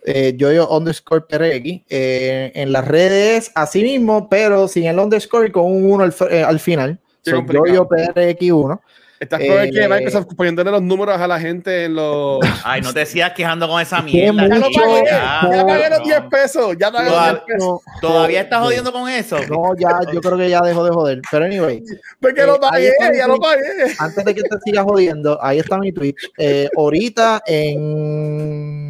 Eh, 0.05 0.34
yo 0.35 0.67
underscore 0.69 1.21
PRX 1.21 1.84
eh, 1.89 2.51
en 2.55 2.71
las 2.71 2.85
redes 2.85 3.51
así 3.55 3.84
mismo, 3.84 4.30
pero 4.30 4.67
sin 4.67 4.85
el 4.85 4.99
underscore 4.99 5.51
con 5.51 5.65
un 5.65 5.89
1 5.91 6.03
al, 6.03 6.15
eh, 6.30 6.43
al, 6.43 6.59
final. 6.59 6.99
Soy 7.21 7.45
yo 7.73 7.88
PRX1. 7.88 8.80
Estás 9.23 9.39
eh, 9.41 9.71
que 9.73 9.88
Microsoft 9.88 10.35
poniéndole 10.35 10.69
los 10.69 10.81
números 10.81 11.17
a 11.17 11.27
la 11.27 11.39
gente 11.39 11.85
en 11.85 11.95
los. 11.95 12.39
Ay, 12.65 12.81
no 12.81 12.93
te 12.93 13.05
sigas 13.05 13.31
quejando 13.31 13.69
con 13.69 13.81
esa 13.81 14.01
mierda. 14.01 14.47
Ya 14.49 14.55
lo 14.55 14.69
pagué, 14.69 15.05
ya, 15.05 15.65
pagué 15.65 15.89
los 15.89 16.03
10 16.03 16.21
pesos. 16.30 16.75
Ya 16.77 16.91
pagué 16.91 17.09
los 17.09 17.23
10 17.23 17.43
pesos. 17.47 17.81
¿Todavía 18.01 18.41
estás 18.41 18.59
jodiendo 18.61 18.91
con 18.91 19.07
eso? 19.09 19.38
No, 19.49 19.73
ya, 19.77 19.99
yo 20.11 20.19
creo 20.19 20.38
que 20.38 20.49
ya 20.49 20.59
dejo 20.59 20.84
de 20.84 20.91
joder. 20.91 21.21
Pero 21.31 21.45
anyway. 21.45 21.81
Porque 22.19 22.41
eh, 22.41 22.45
lo 22.45 22.59
pagué, 22.59 22.91
ya 23.17 23.27
lo 23.27 23.39
pagué. 23.39 23.63
Antes 23.97 24.25
de 24.25 24.35
que 24.35 24.41
te 24.41 24.57
sigas 24.65 24.84
jodiendo, 24.84 25.41
ahí 25.41 25.59
está 25.59 25.77
mi 25.77 25.93
Twitch. 25.93 26.30
Eh, 26.38 26.69
ahorita 26.75 27.43
en 27.45 28.82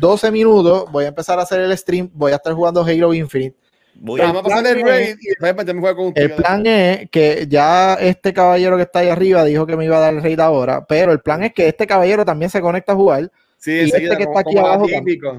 12 0.00 0.30
minutos 0.30 0.90
voy 0.90 1.04
a 1.04 1.08
empezar 1.08 1.38
a 1.38 1.42
hacer 1.42 1.60
el 1.60 1.76
stream. 1.76 2.10
Voy 2.12 2.32
a 2.32 2.36
estar 2.36 2.52
jugando 2.54 2.82
Halo 2.82 3.14
Infinite 3.14 3.56
vamos 4.00 4.40
a 4.40 4.42
pasar 4.42 4.66
el 4.66 4.82
raid 4.82 5.16
y 5.20 5.28
después 5.28 5.54
me 5.56 5.94
con 5.94 6.12
El 6.14 6.32
plan 6.32 6.66
es 6.66 7.10
que 7.10 7.46
ya 7.48 7.94
este 7.94 8.32
caballero 8.32 8.76
que 8.76 8.84
está 8.84 9.00
ahí 9.00 9.08
arriba 9.08 9.44
dijo 9.44 9.66
que 9.66 9.76
me 9.76 9.84
iba 9.84 9.96
a 9.96 10.00
dar 10.00 10.14
el 10.14 10.22
raid 10.22 10.40
ahora, 10.40 10.84
pero 10.86 11.12
el 11.12 11.20
plan 11.20 11.42
es 11.42 11.52
que 11.52 11.68
este 11.68 11.86
caballero 11.86 12.24
también 12.24 12.50
se 12.50 12.60
conecta 12.60 12.92
a 12.92 12.96
jugar. 12.96 13.30
Sí, 13.58 13.72
y 13.72 13.90
este 13.90 14.16
que 14.16 14.22
está 14.22 14.40
aquí 14.40 14.56
abajo 14.56 14.86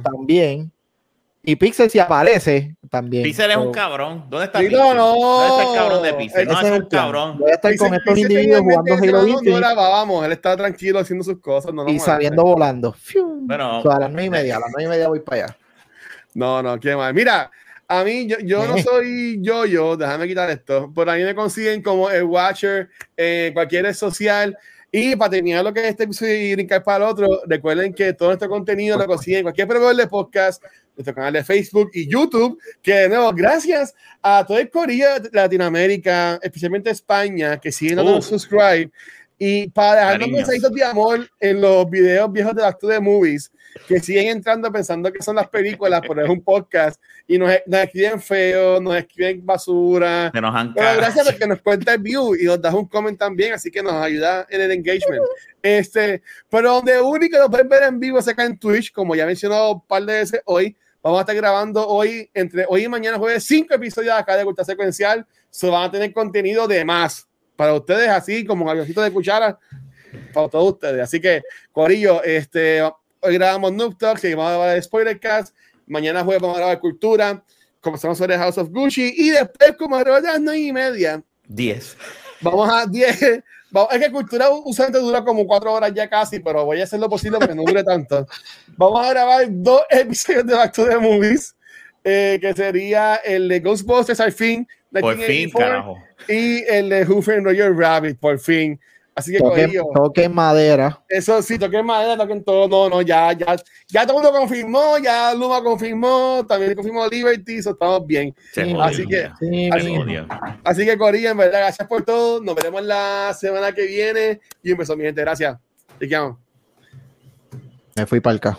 también. 0.03 0.71
Y 1.43 1.55
Pixel 1.55 1.89
si 1.89 1.97
aparece 1.97 2.75
también. 2.89 3.23
Pixel 3.23 3.49
es 3.49 3.57
un 3.57 3.71
cabrón. 3.71 4.25
¿Dónde 4.29 4.45
está 4.45 4.59
Pixel? 4.59 4.77
No, 4.77 4.93
no. 4.93 5.15
¿Dónde 5.15 5.47
está 5.47 5.71
el 5.71 5.77
cabrón 5.77 6.03
de 6.03 6.13
Pixel? 6.13 6.47
No, 6.47 6.61
es, 6.61 6.71
un 6.71 6.85
cabrón. 6.87 7.37
Voy 7.39 7.51
a 7.51 7.53
estar 7.55 7.75
con 7.77 7.93
estos 7.95 8.17
individuos 8.17 8.61
jugando 8.61 8.93
Halo 8.93 9.27
Infinite. 9.27 9.59
No 9.59 9.75
vamos, 9.75 10.25
él 10.25 10.31
está 10.33 10.55
tranquilo 10.55 10.99
haciendo 10.99 11.23
sus 11.23 11.39
cosas. 11.39 11.71
y 11.87 11.99
saliendo 11.99 12.43
volando. 12.43 12.95
Bueno, 13.41 13.81
a 13.81 13.99
las 13.99 14.11
nueve 14.11 14.25
y 14.25 14.29
media, 14.29 14.57
a 14.57 14.59
las 14.59 14.69
nueve 14.71 14.83
y 14.83 14.89
media 14.89 15.07
voy 15.07 15.19
para 15.21 15.45
allá. 15.45 15.57
No, 16.33 16.61
no, 16.61 16.79
qué 16.79 16.95
mal. 16.95 17.13
Mira, 17.13 17.49
a 17.87 18.03
mí, 18.03 18.27
yo, 18.27 18.37
yo 18.39 18.65
no 18.67 18.77
soy 18.77 19.39
yo-yo, 19.41 19.97
déjame 19.97 20.27
quitar 20.27 20.49
esto. 20.49 20.91
Por 20.93 21.09
ahí 21.09 21.23
me 21.23 21.35
consiguen 21.35 21.81
como 21.81 22.09
el 22.09 22.23
Watcher 22.23 22.89
en 23.17 23.53
cualquier 23.53 23.83
red 23.83 23.93
social. 23.93 24.57
Y 24.93 25.15
para 25.15 25.31
terminar 25.31 25.63
lo 25.63 25.73
que 25.73 25.79
es 25.79 25.87
este 25.87 26.03
episodio 26.03 26.35
y 26.35 26.53
brincar 26.53 26.83
para 26.83 27.05
el 27.05 27.11
otro, 27.11 27.41
recuerden 27.47 27.93
que 27.93 28.11
todo 28.11 28.27
nuestro 28.29 28.49
contenido 28.49 28.97
lo 28.97 29.07
consiguen 29.07 29.39
en 29.39 29.43
cualquier 29.43 29.67
proveedor 29.67 29.95
de 29.95 30.07
podcast, 30.07 30.61
nuestro 30.97 31.15
canal 31.15 31.31
de 31.31 31.45
Facebook 31.45 31.91
y 31.93 32.09
YouTube. 32.09 32.59
Que 32.81 32.93
de 32.93 33.09
nuevo, 33.09 33.31
gracias 33.31 33.95
a 34.21 34.45
todo 34.45 34.57
el 34.57 34.69
Corea 34.69 35.19
de 35.19 35.29
Latinoamérica, 35.31 36.39
especialmente 36.41 36.89
España, 36.89 37.57
que 37.57 37.71
siguen 37.71 37.97
dando 37.97 38.17
uh. 38.17 38.21
subscribe. 38.21 38.91
Y 39.37 39.69
para 39.69 40.01
dejarnos 40.01 40.29
mensajitos 40.29 40.73
de 40.73 40.83
amor 40.83 41.31
en 41.39 41.61
los 41.61 41.89
videos 41.89 42.29
viejos 42.29 42.53
de 42.53 42.65
Acto 42.65 42.87
de 42.87 42.99
Movies 42.99 43.49
que 43.87 43.99
siguen 43.99 44.27
entrando 44.27 44.71
pensando 44.71 45.11
que 45.11 45.21
son 45.21 45.35
las 45.35 45.49
películas, 45.49 46.01
pero 46.07 46.23
es 46.23 46.29
un 46.29 46.41
podcast 46.43 47.01
y 47.27 47.37
nos, 47.37 47.51
escriben 47.51 48.21
feo, 48.21 48.79
nos 48.81 48.95
escriben 48.95 49.45
basura. 49.45 50.29
Pero 50.33 50.51
gracias 50.51 51.25
porque 51.25 51.47
nos 51.47 51.61
cuenta 51.61 51.93
el 51.93 52.01
view 52.01 52.35
y 52.35 52.45
nos 52.45 52.61
das 52.61 52.73
un 52.73 52.87
comment 52.87 53.17
también, 53.17 53.53
así 53.53 53.71
que 53.71 53.81
nos 53.81 53.93
ayuda 53.93 54.45
en 54.49 54.61
el 54.61 54.71
engagement. 54.71 55.23
Este, 55.61 56.21
pero 56.49 56.73
donde 56.73 56.99
único 56.99 57.37
lo 57.37 57.49
pueden 57.49 57.69
ver 57.69 57.83
en 57.83 57.99
vivo 57.99 58.19
es 58.19 58.27
acá 58.27 58.45
en 58.45 58.57
Twitch, 58.57 58.91
como 58.91 59.15
ya 59.15 59.23
he 59.23 59.27
mencionado 59.27 59.73
un 59.73 59.85
par 59.85 60.03
de 60.03 60.13
veces 60.13 60.41
hoy. 60.45 60.75
Vamos 61.03 61.17
a 61.17 61.21
estar 61.21 61.35
grabando 61.35 61.87
hoy, 61.87 62.29
entre 62.33 62.65
hoy 62.67 62.83
y 62.83 62.87
mañana 62.87 63.17
jueves, 63.17 63.43
cinco 63.43 63.73
episodios 63.73 64.13
acá 64.13 64.37
de 64.37 64.43
Cultura 64.43 64.65
Secuencial. 64.65 65.25
Se 65.49 65.67
van 65.67 65.85
a 65.85 65.91
tener 65.91 66.13
contenido 66.13 66.67
de 66.67 66.85
más 66.85 67.27
para 67.55 67.73
ustedes, 67.73 68.09
así 68.09 68.45
como 68.45 68.65
un 68.65 68.69
avioncito 68.69 69.01
de 69.01 69.11
cuchara 69.11 69.57
para 70.33 70.47
todos 70.47 70.73
ustedes. 70.73 71.01
Así 71.01 71.19
que, 71.19 71.41
Corillo, 71.71 72.23
este, 72.23 72.81
Hoy 73.23 73.35
grabamos 73.35 73.71
Noob 73.73 73.99
Talk, 73.99 74.17
seguimos 74.17 74.47
a 74.47 74.49
grabar 74.49 74.81
Spoilercast. 74.81 75.55
Mañana 75.85 76.23
jueves 76.23 76.41
vamos 76.41 76.57
a 76.57 76.59
grabar 76.61 76.79
Cultura. 76.79 77.43
Comenzamos 77.79 78.17
sobre 78.17 78.35
House 78.35 78.57
of 78.57 78.69
Gucci. 78.69 79.13
Y 79.15 79.29
después, 79.29 79.75
como 79.77 79.95
a 79.95 80.03
las 80.03 80.41
9 80.41 80.57
y 80.57 80.73
media. 80.73 81.23
10. 81.47 81.97
Vamos 82.41 82.67
a 82.73 82.87
10. 82.87 83.21
es 83.21 83.43
que 83.99 84.11
Cultura 84.11 84.49
usualmente 84.49 84.99
dura 84.99 85.23
como 85.23 85.45
4 85.45 85.71
horas 85.71 85.93
ya 85.93 86.09
casi, 86.09 86.39
pero 86.39 86.65
voy 86.65 86.81
a 86.81 86.85
hacer 86.85 86.99
lo 86.99 87.07
posible 87.07 87.37
para 87.37 87.49
que 87.49 87.55
no 87.55 87.63
dure 87.63 87.83
tanto. 87.83 88.25
Vamos 88.75 89.05
a 89.05 89.11
grabar 89.11 89.45
dos 89.49 89.81
episodios 89.91 90.47
de 90.47 90.55
Back 90.55 90.73
to 90.73 90.87
the 90.87 90.97
Movies. 90.97 91.55
Eh, 92.03 92.39
que 92.41 92.53
sería 92.55 93.17
el 93.17 93.47
de 93.47 93.59
Ghostbusters 93.59 94.19
al 94.19 94.31
fin. 94.31 94.67
Por 94.99 95.15
fin, 95.19 95.51
carajo. 95.51 95.95
Y 96.27 96.63
el 96.63 96.89
de 96.89 97.05
Who 97.05 97.21
Framed 97.21 97.43
Roger 97.43 97.75
Rabbit, 97.75 98.19
por 98.19 98.39
fin. 98.39 98.79
Así 99.13 99.31
que 99.33 99.39
toquen, 99.93 100.33
madera. 100.33 101.03
Eso 101.09 101.41
sí, 101.41 101.59
toquen 101.59 101.85
madera, 101.85 102.15
toquen 102.17 102.43
todo. 102.43 102.67
No, 102.67 102.89
no, 102.89 103.01
ya, 103.01 103.33
ya, 103.33 103.57
ya 103.87 104.05
todo 104.05 104.17
el 104.17 104.23
mundo 104.23 104.39
confirmó, 104.39 104.97
ya 104.99 105.33
Luma 105.33 105.61
confirmó, 105.61 106.45
también 106.47 106.75
confirmó 106.75 107.05
Liberty, 107.07 107.57
eso 107.57 107.71
estamos 107.71 108.07
bien. 108.07 108.33
así 108.81 109.05
que, 109.05 109.29
así, 110.63 110.85
que 110.85 110.97
Corilla, 110.97 111.31
en 111.31 111.37
verdad, 111.37 111.59
gracias 111.59 111.87
por 111.87 112.03
todo. 112.03 112.41
Nos 112.41 112.55
veremos 112.55 112.83
la 112.83 113.35
semana 113.37 113.73
que 113.73 113.85
viene 113.85 114.39
y 114.63 114.71
un 114.71 114.77
beso, 114.77 114.95
mi 114.95 115.03
gente. 115.03 115.21
Gracias. 115.21 115.57
Te. 115.99 116.07
Me 117.95 118.05
fui 118.05 118.21
para 118.21 118.31
el 118.31 118.37
acá. 118.37 118.57